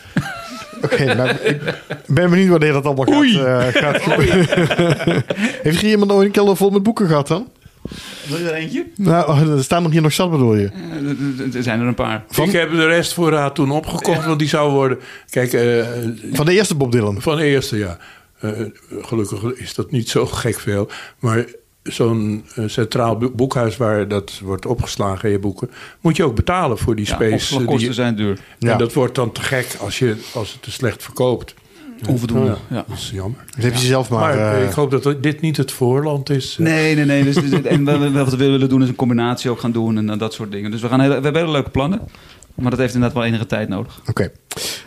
Oké, 0.82 1.14
nou, 1.14 1.30
ik 1.30 1.60
ben 2.08 2.30
benieuwd 2.30 2.50
wanneer 2.50 2.74
dat 2.74 2.86
allemaal 2.86 3.06
gaat, 3.06 3.74
eh, 3.74 3.82
gaat 3.82 4.02
gebeuren. 4.02 4.46
Heeft 5.64 5.82
hier 5.82 5.90
iemand 5.90 6.12
ooit 6.12 6.26
een 6.26 6.32
kelder 6.32 6.56
vol 6.56 6.70
met 6.70 6.84
boeken 6.84 7.08
gehad 7.08 7.28
dan? 7.28 7.48
Wil 8.28 8.38
je 8.38 8.44
er 8.50 8.54
eentje? 8.54 8.86
Nou, 8.96 9.30
oh, 9.30 9.42
er 9.58 9.64
staan 9.64 9.84
nog 9.84 9.92
hier 9.92 10.02
nog 10.02 10.14
zat 10.14 10.32
bedoel 10.32 10.56
je? 10.56 10.68
Eh, 10.68 11.56
er 11.56 11.64
zijn 11.64 11.80
er 11.82 11.88
een 11.88 11.94
paar. 11.96 12.24
Ik 12.44 12.52
heb 12.52 12.72
de 12.72 12.86
restvoorraad 12.86 13.56
toen 13.56 13.72
opgekocht, 13.72 14.26
want 14.26 14.40
die 14.40 14.48
zou 14.48 14.72
worden. 14.72 15.00
Kijk, 15.30 15.54
eh, 15.54 15.86
Van 16.34 16.46
de 16.46 16.54
eerste 16.54 16.76
Bob 16.76 16.92
Dylan. 16.92 17.22
Van 17.22 17.36
de 17.38 17.44
eerste, 17.46 17.78
ja. 17.78 17.98
Eh, 18.40 18.52
gelukkig 19.02 19.44
is 19.44 19.74
dat 19.76 19.92
niet 19.92 20.10
zo 20.10 20.26
gek 20.26 20.60
veel. 20.60 20.90
Maar 21.20 21.46
zo'n 21.84 22.46
centraal 22.66 23.18
boek- 23.18 23.36
boekhuis 23.36 23.78
waar 23.78 24.08
dat 24.08 24.40
wordt 24.44 24.66
opgeslagen, 24.66 25.30
je 25.30 25.40
boeken, 25.40 25.70
moet 26.02 26.16
je 26.18 26.24
ook 26.24 26.36
betalen 26.36 26.78
voor 26.78 26.96
die 26.96 27.06
Ja, 27.08 27.14
space. 27.14 27.34
opslagkosten 27.34 27.78
die, 27.86 27.94
zijn 27.94 28.16
duur. 28.16 28.40
Ja. 28.60 28.72
En 28.72 28.78
dat 28.78 28.94
wordt 28.94 29.16
dan 29.16 29.32
te 29.32 29.42
gek 29.42 29.68
als, 29.80 30.00
je, 30.00 30.16
als 30.34 30.52
het 30.54 30.62
te 30.62 30.72
slecht 30.72 31.04
verkoopt. 31.04 31.54
Onvoldoende, 32.10 32.56
ja. 32.70 32.86
Dat 32.88 32.98
is 32.98 33.12
jammer. 33.14 33.40
Dat 33.56 33.64
heb 33.64 33.74
je 33.74 33.86
zelf 33.88 34.10
maar... 34.10 34.36
Maar, 34.36 34.56
eh, 34.62 34.68
ik 34.68 34.72
hoop 34.74 34.92
dat 34.92 35.24
dit 35.24 35.42
niet 35.42 35.58
het 35.58 35.72
voorland 35.72 36.30
is. 36.30 36.56
eh. 36.60 36.66
Nee, 36.66 36.96
nee, 36.96 37.06
nee. 37.06 37.24
Dus, 37.24 37.36
dus- 37.50 37.62
en 37.62 38.14
wat 38.14 38.30
we 38.30 38.36
willen 38.38 38.70
doen 38.70 38.82
is 38.84 38.90
een 38.90 38.96
combinatie 38.96 39.50
ook 39.50 39.60
gaan 39.60 39.72
doen 39.72 39.98
en, 39.98 40.10
eh, 40.10 40.18
dat 40.20 40.34
soort 40.34 40.52
dingen. 40.52 40.72
Dus 40.72 40.82
we, 40.82 40.88
gaan 40.88 41.00
hele, 41.00 41.16
we 41.16 41.22
hebben 41.24 41.42
hele 41.42 41.52
leuke 41.54 41.70
plannen. 41.70 42.00
Maar 42.56 42.70
dat 42.70 42.80
heeft 42.80 42.94
inderdaad 42.94 43.18
wel 43.18 43.28
enige 43.28 43.46
tijd 43.46 43.70
nodig. 43.70 44.02
Oké. 44.10 44.32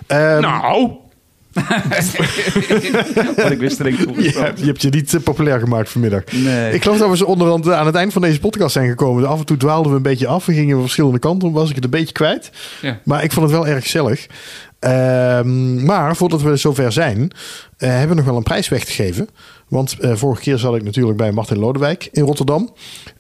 Ehm, 0.07 0.41
Nou, 0.41 0.91
Wat 3.37 3.51
ik 3.51 3.59
weer 3.59 3.71
streng 3.71 3.99
je, 3.99 4.05
toegestaan. 4.05 4.45
hebt, 4.45 4.59
je 4.61 4.65
hebt 4.67 4.83
je 4.83 4.89
niet 4.89 5.15
eh, 5.15 5.21
populair 5.21 5.59
gemaakt 5.61 5.89
vanmiddag. 5.91 6.23
Nee. 6.33 6.73
Ik 6.75 6.83
geloof 6.83 6.99
dat 6.99 7.11
we 7.11 7.17
zo 7.17 7.25
onderhand 7.25 7.67
eh, 7.67 7.79
aan 7.79 7.87
het 7.87 7.95
eind 7.95 8.13
van 8.13 8.23
deze 8.23 8.41
podcast 8.41 8.73
zijn 8.73 8.89
gekomen. 8.89 9.29
Af 9.29 9.39
en 9.39 9.45
toe 9.47 9.57
dwaalden 9.57 9.91
we 9.91 9.97
een 9.97 10.03
beetje 10.03 10.27
af. 10.27 10.47
We 10.47 10.53
gingen 10.55 10.81
verschillende 10.81 11.19
kanten. 11.19 11.53
Was 11.53 11.69
ik 11.69 11.75
het 11.75 11.85
een 11.85 11.91
beetje 11.91 12.13
kwijt. 12.13 12.51
Ja. 12.83 12.99
Maar 13.05 13.25
ik 13.25 13.33
vond 13.33 13.47
het 13.51 13.55
wel 13.55 13.67
erg 13.67 13.83
gezellig. 13.83 14.27
Ehm, 14.79 15.85
maar 15.85 16.17
voordat 16.17 16.43
we 16.43 16.57
zover 16.57 16.93
zijn, 16.93 17.31
eh, 17.77 17.89
hebben 17.89 18.09
we 18.09 18.15
nog 18.15 18.25
wel 18.25 18.37
een 18.37 18.43
prijs 18.43 18.69
weg 18.69 18.85
te 18.85 18.93
geven. 18.93 19.29
Want 19.69 19.99
eh, 19.99 20.15
vorige 20.15 20.43
keer 20.43 20.59
zat 20.59 20.75
ik 20.75 20.83
natuurlijk 20.83 21.17
bij 21.17 21.33
Martin 21.33 21.59
Lodewijk 21.59 22.09
in 22.13 22.23
Rotterdam. 22.25 22.71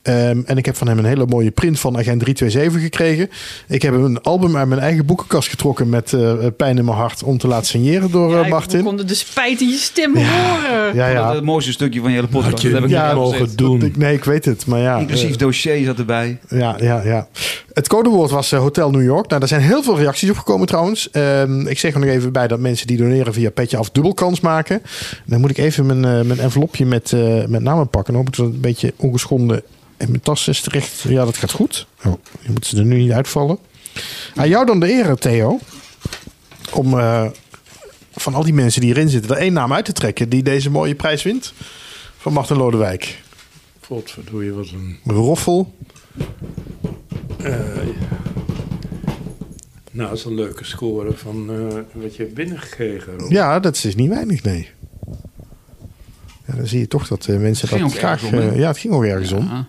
Ehm, 0.03 0.41
en 0.45 0.57
ik 0.57 0.67
heb 0.67 0.77
van 0.77 0.89
hem 0.89 0.99
een 0.99 1.05
hele 1.05 1.27
mooie 1.27 1.51
print 1.51 1.81
van 1.81 1.99
Agent 1.99 2.21
327 2.21 2.83
gekregen. 2.83 3.31
Ik 3.69 3.83
heb 3.83 3.95
een 3.95 4.23
album 4.23 4.57
uit 4.57 4.69
mijn 4.69 4.81
eigen 4.81 5.07
boekenkast 5.07 5.49
getrokken 5.49 5.89
met 5.89 6.13
eh, 6.13 6.35
pijn 6.57 6.79
in 6.79 6.85
mijn 6.85 6.97
hart 6.97 7.23
om 7.23 7.39
te 7.39 7.49
laten 7.49 7.67
signeren 7.67 8.11
door 8.11 8.35
eh, 8.37 8.43
Ja, 8.43 8.49
Martin. 8.49 8.79
We 8.79 8.85
konden 8.85 9.07
de 9.07 9.15
spijt 9.15 9.61
in 9.61 9.69
je 9.69 9.77
stem 9.77 10.17
horen. 10.17 10.95
Ja, 10.95 11.07
Dat 11.07 11.13
ja. 11.13 11.29
is 11.29 11.35
het 11.35 11.45
mooiste 11.45 11.73
stukje 11.73 12.01
van 12.01 12.11
je 12.11 12.15
hele 12.17 12.29
podcast. 12.29 12.63
Je 12.63 12.71
dat 12.71 12.81
heb 12.81 12.91
ik 12.91 12.97
ja, 12.97 13.07
niet 13.07 13.15
mogen 13.15 13.39
gezegd. 13.39 13.59
doen. 13.59 13.83
Ik, 13.83 13.97
nee, 13.97 14.15
ik 14.15 14.25
weet 14.25 14.45
het. 14.45 14.67
Maar 14.67 14.81
ja, 14.81 14.99
Inclusief 14.99 15.31
eh, 15.33 15.39
dossier 15.39 15.85
zat 15.85 15.99
erbij. 15.99 16.39
Ja, 16.49 16.77
ja, 16.81 17.03
ja. 17.05 17.29
Het 17.73 17.89
codewoord 17.89 18.31
was 18.31 18.53
eh, 18.53 18.59
Hotel 18.59 18.91
New 18.91 19.03
York. 19.03 19.27
Nou, 19.29 19.41
daar 19.41 19.49
zijn 19.49 19.61
heel 19.61 19.83
veel 19.83 19.99
reacties 19.99 20.31
op 20.31 20.37
gekomen 20.37 20.67
trouwens. 20.67 21.11
Ehm, 21.11 21.67
ik 21.67 21.79
zeg 21.79 21.95
er 21.95 22.01
nog 22.01 22.09
even 22.09 22.33
bij 22.33 22.49
dat 22.49 22.59
mensen 22.59 22.87
die 22.87 22.97
doneren 22.97 23.33
via 23.33 23.51
Petje 23.51 23.77
Af 23.77 23.91
dubbel 23.91 24.15
kans 24.15 24.41
maken. 24.41 24.83
Dan 25.27 25.41
moet 25.41 25.51
ik 25.51 25.59
even 25.59 25.87
mijn, 25.87 26.05
eh, 26.05 26.27
mijn 26.27 26.38
envelopje 26.39 26.87
met, 26.87 27.13
eh, 27.13 27.45
met 27.45 27.63
namen 27.63 27.89
pakken. 27.89 28.13
Dan 28.13 28.23
hoop 28.23 28.33
ik 28.33 28.37
dat 28.37 28.47
het 28.47 28.55
een 28.55 28.61
beetje 28.61 28.95
ongeschonden 28.97 29.63
En 29.97 30.11
mijn 30.11 30.21
tas 30.21 30.49
is 30.49 30.61
terecht. 30.61 31.01
Ja, 31.01 31.25
dat 31.25 31.37
gaat 31.37 31.53
goed. 31.53 31.87
Oh, 32.05 32.13
je 32.41 32.51
moet 32.51 32.67
ze 32.67 32.77
er 32.77 32.85
nu 32.85 32.99
niet 32.99 33.13
uitvallen. 33.13 33.59
Aan 34.35 34.49
jou 34.49 34.67
dan 34.67 34.81
de 34.81 34.93
eer, 34.93 35.17
Theo. 35.17 35.59
Om 36.73 36.99
eh, 36.99 37.27
van 38.13 38.35
al 38.35 38.43
die 38.43 38.55
mensen 38.55 38.81
die 38.81 38.91
erin 38.91 39.09
zitten, 39.09 39.31
er 39.31 39.43
één 39.43 39.53
naam 39.53 39.73
uit 39.73 39.85
te 39.85 39.93
trekken 39.93 40.29
die 40.29 40.43
deze 40.43 40.71
mooie 40.71 40.95
prijs 40.95 41.23
wint. 41.23 41.53
Van 42.17 42.33
Martin 42.33 42.57
Lodewijk. 42.57 43.23
Godverdorie, 43.81 44.53
wat 44.53 44.69
een... 44.69 44.99
Roffel. 45.05 45.75
Nou, 49.91 50.11
dat 50.11 50.19
is 50.19 50.25
een 50.25 50.35
leuke 50.35 50.65
score 50.65 51.13
van 51.13 51.51
eh, 51.51 52.03
wat 52.03 52.17
je 52.17 52.23
hebt 52.23 52.35
binnengekregen. 52.35 53.19
Rob. 53.19 53.31
Ja, 53.31 53.61
dat 53.61 53.85
is 53.85 53.95
niet 53.95 54.09
weinig, 54.09 54.43
nee. 54.43 54.71
Ja, 56.49 56.55
dan 56.57 56.67
zie 56.67 56.79
je 56.79 56.89
toch 56.89 57.09
dat 57.09 57.27
eh, 57.27 57.37
mensen 57.37 57.81
dat 57.81 57.93
graag... 57.95 58.23
om, 58.25 58.35
eh, 58.35 58.59
ja, 58.59 58.67
het 58.69 58.79
ging 58.79 58.95
ook 58.95 59.05
ergens 59.05 59.33
om. 59.33 59.67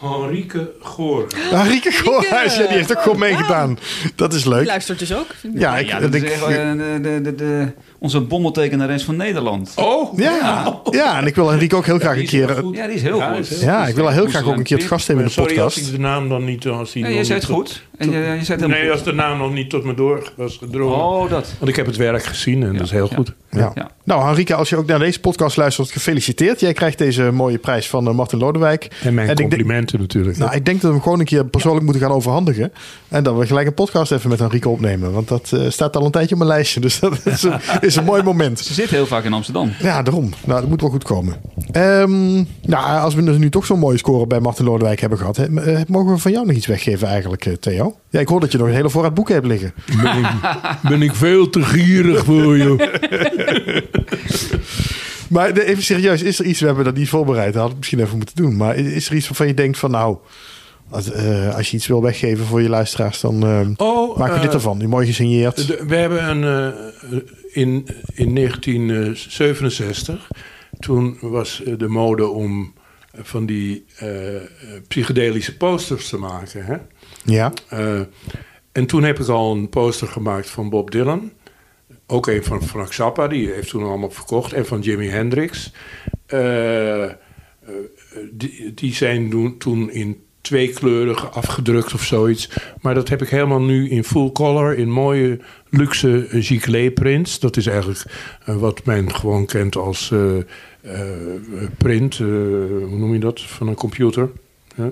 Henrike 0.00 0.72
Goor. 0.80 1.26
Ah, 1.52 1.66
Rieke 1.66 1.92
Goorhuis, 1.92 2.56
ja, 2.58 2.66
die 2.66 2.76
heeft 2.76 2.96
ook 2.96 3.02
gewoon 3.02 3.18
meegedaan. 3.18 3.78
Dat 4.14 4.32
is 4.34 4.42
Die 4.42 4.52
leuk. 4.52 4.66
luistert 4.66 4.98
dus 4.98 5.14
ook. 5.14 5.26
Ja, 5.54 5.78
ik, 5.78 5.86
ja, 5.86 6.00
dat 6.00 6.14
ik- 6.14 6.22
is 6.22 6.30
echt, 6.32 6.42
eh, 6.42 6.72
de, 7.02 7.34
de, 7.36 7.72
onze 8.04 8.20
bommeltekenares 8.20 9.04
van 9.04 9.16
Nederland. 9.16 9.72
Oh! 9.76 10.18
ja, 10.18 10.80
ja, 10.90 11.18
en 11.18 11.26
ik 11.26 11.34
wil 11.34 11.50
Henrique 11.50 11.76
ook 11.76 11.86
heel 11.86 11.98
graag 11.98 12.16
een 12.16 12.26
keer... 12.26 12.48
goed. 12.48 12.76
Ja, 12.76 12.86
die 12.86 12.94
is 12.96 13.02
heel 13.02 13.18
Ja, 13.18 13.32
goed. 13.32 13.38
is 13.38 13.48
heel 13.48 13.68
Ja, 13.68 13.86
ik 13.86 13.94
wil 13.94 14.04
haar 14.04 14.14
heel 14.14 14.26
graag 14.26 14.44
ook 14.44 14.56
een 14.56 14.62
keer 14.62 14.76
het 14.76 14.86
gast 14.86 15.06
hebben 15.06 15.24
in 15.24 15.30
de 15.34 15.40
Sorry 15.40 15.60
als 15.60 15.74
podcast. 15.74 15.88
ik 15.88 15.96
de 15.96 16.00
naam 16.00 16.28
dan 16.28 16.44
niet... 16.44 16.66
Als 16.66 16.92
die 16.92 17.02
Ja, 17.02 17.08
nog 17.08 17.18
je 17.18 17.24
zei 17.24 17.38
het 17.38 17.48
goed. 17.48 17.82
En 17.96 18.10
je, 18.10 18.38
zei 18.42 18.66
Nee, 18.66 18.90
als 18.90 19.02
de 19.02 19.12
naam 19.12 19.38
nog 19.38 19.52
niet 19.52 19.70
tot 19.70 19.84
me 19.84 19.94
door 19.94 20.32
was 20.36 20.56
gedrongen. 20.56 20.96
Oh, 20.96 21.30
dat. 21.30 21.54
Want 21.58 21.70
ik 21.70 21.76
heb 21.76 21.86
het 21.86 21.96
werk 21.96 22.24
gezien 22.24 22.62
en 22.62 22.72
dat 22.72 22.82
is 22.82 22.90
heel 22.90 23.08
ja. 23.10 23.16
goed. 23.16 23.32
Ja. 23.50 23.72
Ja. 23.74 23.90
Nou, 24.04 24.24
Henrike, 24.24 24.54
als 24.54 24.68
je 24.68 24.76
ook 24.76 24.86
naar 24.86 24.98
deze 24.98 25.20
podcast 25.20 25.56
luistert, 25.56 25.90
gefeliciteerd. 25.90 26.60
Jij 26.60 26.72
krijgt 26.72 26.98
deze 26.98 27.30
mooie 27.30 27.58
prijs 27.58 27.88
van 27.88 28.08
eh, 28.08 28.14
Martin 28.14 28.38
Lodewijk. 28.38 28.88
En 29.02 29.14
mijn 29.14 29.34
complimenten 29.34 30.00
natuurlijk. 30.00 30.36
Nou, 30.36 30.54
ik 30.54 30.64
denk 30.64 30.80
dat 30.80 30.90
we 30.90 30.96
hem 30.96 31.02
gewoon 31.02 31.18
een 31.18 31.24
keer 31.24 31.44
persoonlijk 31.44 31.84
moeten 31.84 32.02
gaan 32.02 32.12
overhandigen. 32.12 32.72
En 33.08 33.22
dat 33.22 33.38
we 33.38 33.46
gelijk 33.46 33.66
een 33.66 33.74
podcast 33.74 34.12
even 34.12 34.30
met 34.30 34.38
Henrike 34.38 34.68
opnemen. 34.68 35.12
Want 35.12 35.28
dat 35.28 35.52
eh, 35.52 35.60
staat 35.68 35.96
al 35.96 36.04
een 36.04 36.10
tijdje 36.10 36.34
op 36.34 36.40
mijn 36.40 36.52
lijstje. 36.52 36.80
Dus 36.80 37.00
dat 37.00 37.20
is 37.26 37.42
een, 37.42 37.60
is 37.94 38.00
een 38.00 38.08
mooi 38.08 38.22
moment. 38.32 38.58
Ze 38.58 38.74
zit 38.74 38.90
heel 38.90 39.06
vaak 39.06 39.24
in 39.24 39.32
Amsterdam. 39.32 39.72
Ja, 39.80 40.02
daarom. 40.02 40.32
Nou, 40.44 40.60
dat 40.60 40.68
moet 40.68 40.80
wel 40.80 40.90
goed 40.90 41.04
komen. 41.04 41.34
Ehm, 41.72 42.34
nou, 42.62 43.00
als 43.00 43.14
we 43.14 43.22
dus 43.24 43.36
nu 43.36 43.50
toch 43.50 43.66
zo'n 43.66 43.78
mooie 43.78 43.98
score 43.98 44.26
bij 44.26 44.40
Martin 44.40 44.64
Lodewijk 44.64 45.00
hebben 45.00 45.18
gehad. 45.18 45.36
hè, 45.36 45.44
eh, 45.60 45.80
mogen 45.88 46.12
we 46.12 46.18
van 46.18 46.32
jou 46.32 46.46
nog 46.46 46.56
iets 46.56 46.66
weggeven 46.66 47.08
eigenlijk, 47.08 47.46
eh, 47.46 47.52
Theo? 47.52 47.96
Ja, 48.10 48.20
ik 48.20 48.28
hoor 48.28 48.40
dat 48.40 48.52
je 48.52 48.58
nog 48.58 48.66
een 48.66 48.72
hele 48.74 48.90
voorraad 48.90 49.14
boeken 49.14 49.34
hebt 49.34 49.46
liggen. 49.46 49.74
Ben 50.02 50.16
ik, 50.18 50.26
ben 50.88 51.02
ik 51.02 51.14
veel 51.14 51.50
te 51.50 51.62
gierig 51.62 52.24
voor 52.24 52.56
je. 52.56 53.82
Maar 55.28 55.50
even 55.52 55.82
serieus, 55.82 56.22
is 56.22 56.38
er 56.38 56.44
iets, 56.44 56.60
we 56.60 56.66
hebben 56.66 56.84
dat 56.84 56.94
niet 56.96 57.08
voorbereid, 57.08 57.52
dat 57.52 57.62
had 57.62 57.70
ik 57.70 57.76
misschien 57.76 58.00
even 58.00 58.16
moeten 58.16 58.36
doen. 58.36 58.56
Maar 58.56 58.76
is- 58.76 59.08
er 59.08 59.14
iets 59.16 59.26
waarvan 59.28 59.46
je 59.46 59.54
denkt 59.54 59.78
van 59.78 59.90
nou, 59.90 60.16
als, 60.90 61.12
eh, 61.12 61.54
als 61.56 61.70
je 61.70 61.76
iets 61.76 61.86
wil 61.86 62.02
weggeven 62.02 62.46
voor 62.46 62.62
je 62.62 62.68
luisteraars, 62.68 63.20
dan 63.20 63.74
Oh, 63.76 64.16
maken 64.18 64.34
we 64.34 64.40
dit 64.40 64.54
ervan. 64.54 64.78
Die 64.78 64.88
mooi 64.88 65.06
gesigneerd. 65.06 65.66
we 65.86 65.96
hebben 65.96 66.28
een... 66.44 66.72
eh, 67.54 67.60
in, 67.62 67.86
in 68.14 68.34
1967, 68.34 70.30
toen 70.78 71.16
was 71.20 71.62
eh, 71.62 71.78
de 71.78 71.88
mode 71.88 72.26
om 72.26 72.74
van 73.22 73.46
die 73.46 73.84
eh, 73.96 74.36
eh, 74.36 74.42
psychedelische 74.88 75.56
posters 75.56 76.08
te 76.08 76.16
maken. 76.18 76.64
Hè? 76.64 76.76
Ja, 77.24 77.52
Eh, 77.68 78.00
en 78.72 78.86
toen 78.86 79.02
heb 79.02 79.18
ik 79.18 79.28
al 79.28 79.52
een 79.52 79.68
poster 79.68 80.08
gemaakt 80.08 80.50
van 80.50 80.70
Bob 80.70 80.90
Dylan. 80.90 81.32
Ook 82.06 82.26
een 82.26 82.44
van 82.44 82.62
Frank 82.62 82.92
Zappa, 82.92 83.28
die 83.28 83.48
heeft 83.50 83.68
toen 83.68 83.82
allemaal 83.84 84.10
verkocht. 84.10 84.52
En 84.52 84.66
van 84.66 84.80
Jimi 84.80 85.08
Hendrix. 85.08 85.72
Eh, 86.26 87.04
eh, 87.04 87.10
die, 88.32 88.74
die 88.74 88.94
zijn 88.94 89.58
toen 89.58 89.90
in 89.90 90.23
tweekleurig 90.44 91.34
afgedrukt 91.34 91.94
of 91.94 92.02
zoiets. 92.02 92.48
Maar 92.80 92.94
dat 92.94 93.08
heb 93.08 93.22
ik 93.22 93.28
helemaal 93.28 93.62
nu 93.62 93.88
in 93.88 94.04
full 94.04 94.32
color, 94.32 94.76
in 94.78 94.90
mooie 94.90 95.38
luxe 95.70 96.26
giclée 96.30 96.90
prints. 96.90 97.38
Dat 97.38 97.56
is 97.56 97.66
eigenlijk 97.66 98.04
eh, 98.44 98.56
wat 98.56 98.84
men 98.84 99.14
gewoon 99.14 99.46
kent 99.46 99.76
als 99.76 100.10
eh, 100.10 100.36
eh, 100.80 101.64
print. 101.78 102.14
eh, 102.14 102.26
hoe 102.26 102.96
noem 102.98 103.12
je 103.12 103.18
dat? 103.18 103.40
Van 103.40 103.68
een 103.68 103.74
computer. 103.74 104.30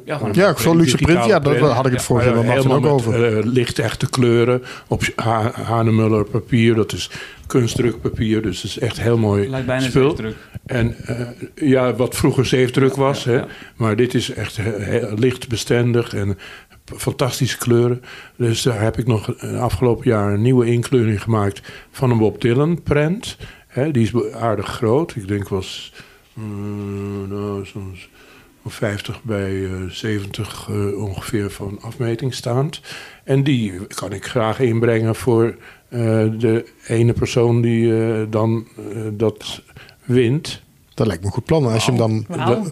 Ja, 0.04 0.16
gewoon 0.16 0.32
ja 0.34 0.56
zo'n 0.56 0.76
luxe 0.76 0.96
print. 0.96 1.24
Ja, 1.24 1.38
dat 1.38 1.56
print. 1.56 1.72
had 1.72 1.86
ik 1.86 1.92
het 1.92 2.00
Ja, 2.00 2.06
vorige 2.06 2.26
keer 2.26 2.36
maar 2.36 2.44
met 2.44 2.54
Martin 2.54 2.72
ook 2.72 2.78
helemaal 2.78 2.98
over. 2.98 3.36
met, 3.36 3.44
licht 3.44 3.78
kleuren 4.10 4.62
op 4.88 5.02
Ha- 5.16 5.52
Hanemuller 5.62 6.24
papier. 6.24 6.74
Dat 6.74 6.92
is 6.92 7.10
kunstdrukpapier, 7.46 8.42
dus 8.42 8.56
dat 8.62 8.70
is 8.70 8.78
echt 8.78 9.00
heel 9.00 9.18
mooi 9.18 9.48
Lijkt 9.48 9.66
bijna 9.66 9.82
spul. 9.88 10.08
zeefdruk. 10.08 10.34
En 10.66 10.96
eh, 11.06 11.26
ja, 11.54 11.94
wat 11.94 12.16
vroeger 12.16 12.46
zeefdruk 12.46 12.94
was, 12.96 13.24
ja, 13.24 13.30
hè? 13.30 13.36
ja. 13.36 13.46
maar 13.76 13.96
dit 13.96 14.14
is 14.14 14.30
echt 14.30 14.58
lichtbestendig 15.16 16.14
en 16.14 16.38
fantastische 16.96 17.58
kleuren. 17.58 18.02
Dus 18.36 18.62
daar 18.62 18.80
heb 18.80 18.98
ik 18.98 19.06
nog 19.06 19.34
eh, 19.34 19.60
afgelopen 19.60 20.08
jaar 20.10 20.32
een 20.32 20.42
nieuwe 20.42 20.66
inkleuring 20.66 21.22
gemaakt 21.22 21.60
van 21.90 22.10
een 22.10 22.18
Bob 22.18 22.40
Dylan 22.40 22.82
prent. 22.82 23.36
Hè, 23.66 23.90
die 23.90 24.02
is 24.02 24.32
aardig 24.34 24.66
groot. 24.66 25.14
Ik 25.16 25.28
denk 25.28 25.48
was 25.48 25.92
mm, 26.34 27.28
nou, 27.28 27.64
zo'n 28.62 28.70
50 28.70 29.22
bij 29.22 29.64
eh, 29.64 29.70
70 29.88 30.68
eh, 30.70 31.02
ongeveer 31.02 31.50
van 31.50 31.78
afmeting 31.80 32.34
staand. 32.34 32.80
En 33.24 33.42
die 33.44 33.72
kan 33.86 34.12
ik 34.12 34.26
graag 34.26 34.60
inbrengen 34.60 35.14
voor 35.14 35.54
eh, 35.88 35.98
de 36.38 36.64
ene 36.86 37.12
persoon 37.12 37.60
die 37.60 38.04
eh, 38.06 38.20
dan 38.30 38.66
eh, 38.76 39.00
dat 39.12 39.62
wint. 40.04 40.62
Dat 40.94 41.06
lijkt 41.06 41.22
me 41.22 41.28
een 41.28 41.34
goed 41.34 41.44
plan. 41.44 41.66
Als 41.66 41.84
je 41.84 41.92
hem 41.92 41.98
dan. 42.00 42.26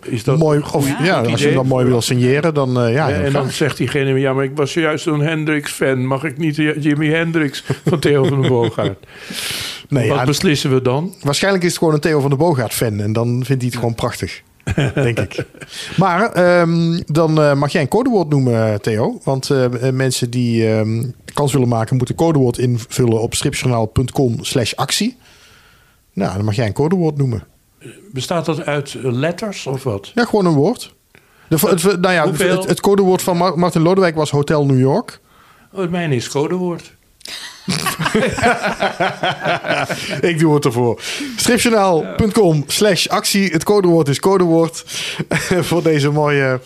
Is 0.05 0.25
dat 0.25 0.39
mooi, 0.39 0.63
of, 0.73 0.89
Ja. 0.89 1.05
ja, 1.05 1.21
als 1.21 1.41
je 1.41 1.47
hem 1.47 1.55
dan 1.57 1.67
mooi 1.67 1.87
wil 1.87 2.01
signeren, 2.01 2.55
dan 2.55 2.81
eh, 2.81 2.93
ja. 2.93 3.11
En 3.11 3.33
dan 3.33 3.51
zegt 3.51 3.77
diegene, 3.77 4.19
ja, 4.19 4.33
maar 4.33 4.45
ik 4.45 4.57
was 4.57 4.75
juist 4.75 5.07
een 5.07 5.21
Hendrix-fan. 5.21 6.07
Mag 6.07 6.25
ik 6.25 6.39
niet 6.39 6.57
Jimi 6.57 7.11
Hendrix 7.11 7.65
van 7.87 7.99
Theo 7.99 8.25
van 8.25 8.41
der 8.41 8.51
Boogaard? 8.51 9.07
nee, 9.89 10.09
Wat 10.09 10.19
ja, 10.19 10.25
beslissen 10.25 10.73
we 10.75 10.83
dan? 10.83 11.15
waarschijnlijk 11.23 11.65
is 11.65 11.71
het 11.71 11.79
gewoon 11.79 11.95
een 11.95 12.01
Theo 12.01 12.21
van 12.21 12.29
der 12.31 12.39
Boogaard 12.39 12.73
fan. 12.75 13.01
En 13.01 13.13
dan 13.13 13.27
vindt 13.45 13.63
hij 13.63 13.71
het 13.71 13.75
gewoon 13.81 13.95
prachtig. 13.95 14.43
denk 14.95 15.19
ik. 15.19 15.47
Maar 15.97 16.33
ehm, 16.33 17.01
dan 17.07 17.41
eh, 17.43 17.55
mag 17.55 17.73
jij 17.73 17.83
een 17.83 17.89
codewoord 17.89 18.29
noemen, 18.29 18.83
Theo. 18.83 19.21
Want 19.25 19.51
eh, 19.51 19.89
eh, 19.89 19.95
mensen 19.95 20.31
die 20.31 20.69
ehm, 20.69 21.05
kans 21.35 21.53
willen 21.53 21.69
maken, 21.69 21.97
moeten 21.97 22.15
codewoord 22.15 22.59
invullen 22.59 23.21
op 23.21 23.35
stripjournaal.com 23.35 24.45
slash 24.45 24.75
actie. 24.75 25.17
Nou, 26.13 26.35
dan 26.37 26.45
mag 26.45 26.55
jij 26.55 26.67
een 26.67 26.73
codewoord 26.73 27.17
noemen. 27.17 27.45
Bestaat 28.13 28.45
dat 28.45 28.65
uit 28.65 28.95
eh, 28.95 29.13
letters 29.13 29.67
of 29.67 29.83
wat? 29.83 30.11
Ja, 30.15 30.25
gewoon 30.25 30.47
een 30.47 30.53
woord. 30.53 30.95
De, 31.49 31.57
het, 31.57 32.01
nou 32.01 32.13
ja, 32.15 32.33
het, 32.33 32.69
het 32.69 32.81
codewoord 32.81 33.23
van 33.23 33.37
Mar- 33.37 33.59
Martin 33.59 33.83
Lodewijk 33.83 34.15
was 34.15 34.31
Hotel 34.31 34.67
New 34.67 34.79
York. 34.79 35.21
Oh, 35.73 35.81
het 35.81 35.91
mijne 35.91 36.15
is 36.15 36.29
codewoord. 36.29 36.93
Ik 40.21 40.39
doe 40.39 40.55
het 40.55 40.65
ervoor. 40.65 41.01
Stripjournaal.com 41.37 42.65
slash 42.67 43.07
actie. 43.07 43.51
Het 43.51 43.65
codewoord 43.65 44.09
is 44.09 44.21
codewoord. 44.21 44.85
voor 45.69 45.83
deze 45.83 46.11
mooie 46.11 46.61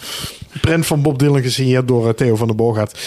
prent 0.61 0.87
van 0.87 1.03
Bob 1.03 1.19
Dylan 1.19 1.43
gesigneerd 1.43 1.89
door 1.89 2.09
eh, 2.09 2.15
Theo 2.15 2.37
van 2.37 2.47
der 2.47 2.57
Boogaard. 2.57 2.99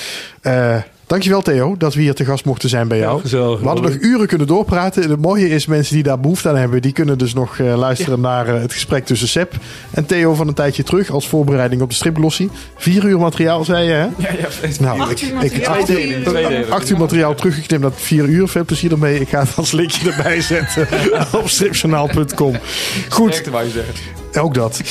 Eh 0.41 0.77
dankjewel 1.07 1.41
Theo 1.41 1.75
dat 1.77 1.93
we 1.93 2.01
hier 2.01 2.13
te 2.13 2.25
gast 2.25 2.45
mochten 2.45 2.69
zijn 2.69 2.87
bij 2.87 2.97
jou. 2.97 3.15
Ja, 3.15 3.21
gezellig. 3.21 3.59
we 3.59 3.65
hadden 3.65 3.83
nog 3.83 4.01
uren 4.01 4.27
kunnen 4.27 4.47
doorpraten. 4.47 5.09
Het 5.09 5.21
mooie 5.21 5.49
is 5.49 5.65
mensen 5.65 5.93
die 5.93 6.03
daar 6.03 6.19
behoefte 6.19 6.49
aan 6.49 6.55
hebben... 6.55 6.81
die 6.81 6.91
kunnen 6.91 7.17
dus 7.17 7.33
nog 7.33 7.59
eh, 7.59 7.77
luisteren 7.77 8.21
naar 8.21 8.47
eh, 8.47 8.61
het 8.61 8.73
gesprek 8.73 9.05
tussen 9.05 9.27
Seb 9.27 9.53
en 9.91 10.05
Theo 10.05 10.33
van 10.33 10.47
een 10.47 10.53
tijdje 10.53 10.83
terug... 10.83 11.09
als 11.09 11.27
voorbereiding 11.27 11.81
op 11.81 11.89
de 11.89 11.95
stripglossie. 11.95 12.49
Vier 12.75 13.05
uur 13.05 13.19
materiaal, 13.19 13.63
zei 13.63 13.85
je 13.85 13.91
hè? 13.91 14.03
Ja, 14.03 14.11
ja. 14.17 14.67
Nou, 14.79 14.99
Acht 14.99 15.11
ik, 15.11 15.21
uur 15.21 15.43
ik, 15.43 15.51
materiaal, 15.51 15.75
acht, 15.75 15.89
uur, 15.89 16.71
acht 16.73 16.89
uur 16.89 16.97
materiaal 16.97 17.35
teruggeknipt 17.35 17.81
naar 17.81 17.91
vier 17.95 18.25
uur. 18.25 18.47
Veel 18.47 18.65
plezier 18.65 18.91
ermee. 18.91 19.19
Ik 19.19 19.29
ga 19.29 19.39
het 19.39 19.55
als 19.55 19.71
linkje 19.71 20.11
erbij 20.11 20.41
zetten 20.41 20.87
op 21.41 21.49
stripjournaal.com. 21.49 22.55
Goed, 23.09 23.41
Ook 24.39 24.53
dat. 24.53 24.81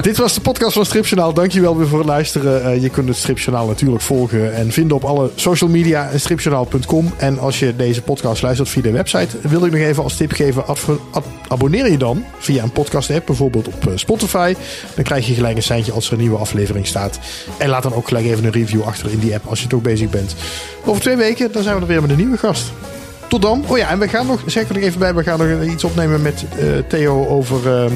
Dit 0.00 0.16
was 0.16 0.34
de 0.34 0.40
podcast 0.40 0.72
van 0.72 0.84
Stripjournaal. 0.84 1.32
Dankjewel 1.32 1.76
weer 1.76 1.88
voor 1.88 1.98
het 1.98 2.08
luisteren. 2.08 2.64
Eh, 2.64 2.82
je 2.82 2.90
kunt 2.90 3.08
het 3.08 3.16
Stripjournaal 3.16 3.66
natuurlijk 3.66 4.02
volgen 4.02 4.54
en 4.54 4.72
vinden 4.72 4.96
op 4.96 5.04
alle 5.04 5.30
social 5.34 5.70
media 5.70 6.10
en 6.10 6.20
stripjournaal.com. 6.20 7.12
En 7.16 7.38
als 7.38 7.58
je 7.58 7.76
deze 7.76 8.02
podcast 8.02 8.42
luistert 8.42 8.68
via 8.68 8.82
de 8.82 8.90
website, 8.90 9.48
wil 9.48 9.64
ik 9.64 9.72
nog 9.72 9.80
even 9.80 10.02
als 10.02 10.16
tip 10.16 10.32
geven: 10.32 10.64
abonneer 11.48 11.90
je 11.90 11.98
dan 11.98 12.24
via 12.38 12.62
een 12.62 12.72
podcast 12.72 13.10
app, 13.10 13.26
bijvoorbeeld 13.26 13.66
op 13.66 13.86
eh, 13.86 13.92
Spotify. 13.94 14.54
Dan 14.94 15.04
krijg 15.04 15.26
je 15.26 15.34
gelijk 15.34 15.56
een 15.56 15.62
seintje 15.62 15.92
als 15.92 16.06
er 16.06 16.12
een 16.12 16.18
nieuwe 16.18 16.38
aflevering 16.38 16.86
staat. 16.86 17.18
En 17.58 17.68
laat 17.68 17.82
dan 17.82 17.94
ook 17.94 18.08
gelijk 18.08 18.26
even 18.26 18.44
een 18.44 18.52
review 18.52 18.82
achter 18.82 19.10
in 19.10 19.18
die 19.18 19.34
app 19.34 19.46
als 19.46 19.62
je 19.62 19.68
toch 19.68 19.82
bezig 19.82 20.10
bent. 20.10 20.34
Over 20.84 21.02
twee 21.02 21.16
weken 21.16 21.52
dan 21.52 21.62
zijn 21.62 21.74
we 21.74 21.80
er 21.80 21.86
weer 21.86 22.00
met 22.00 22.10
een 22.10 22.16
nieuwe 22.16 22.38
gast. 22.38 22.72
Tot 23.28 23.42
dan. 23.42 23.64
Oh 23.66 23.78
ja, 23.78 23.90
en 23.90 23.98
we 23.98 24.08
gaan 24.08 24.26
nog, 24.26 24.42
zeg 24.46 24.68
er 24.68 24.74
nog 24.74 24.82
even 24.82 24.98
bij, 24.98 25.14
we 25.14 25.22
gaan 25.22 25.38
nog 25.38 25.62
iets 25.62 25.84
opnemen 25.84 26.22
met 26.22 26.44
eh, 26.58 26.66
Theo 26.88 27.26
over 27.26 27.72
ehm, 27.72 27.92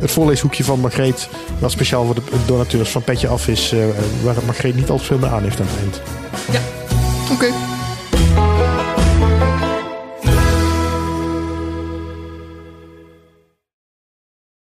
het 0.00 0.10
voorleeshoekje 0.10 0.64
van 0.64 0.80
Margreet. 0.80 1.28
Wat 1.58 1.70
speciaal 1.70 2.04
voor 2.04 2.14
de 2.14 2.22
donateurs 2.46 2.90
van 2.90 3.02
Petje 3.02 3.28
Af 3.28 3.48
is, 3.48 3.72
eh, 3.72 3.78
waar 4.22 4.34
Margreet 4.44 4.74
niet 4.74 4.90
al 4.90 4.98
te 4.98 5.04
veel 5.04 5.18
meer 5.18 5.30
aan 5.30 5.42
heeft 5.42 5.60
aan 5.60 5.66
het 5.70 5.78
eind. 5.78 6.00
Ja. 6.50 6.60
Oké, 7.34 7.71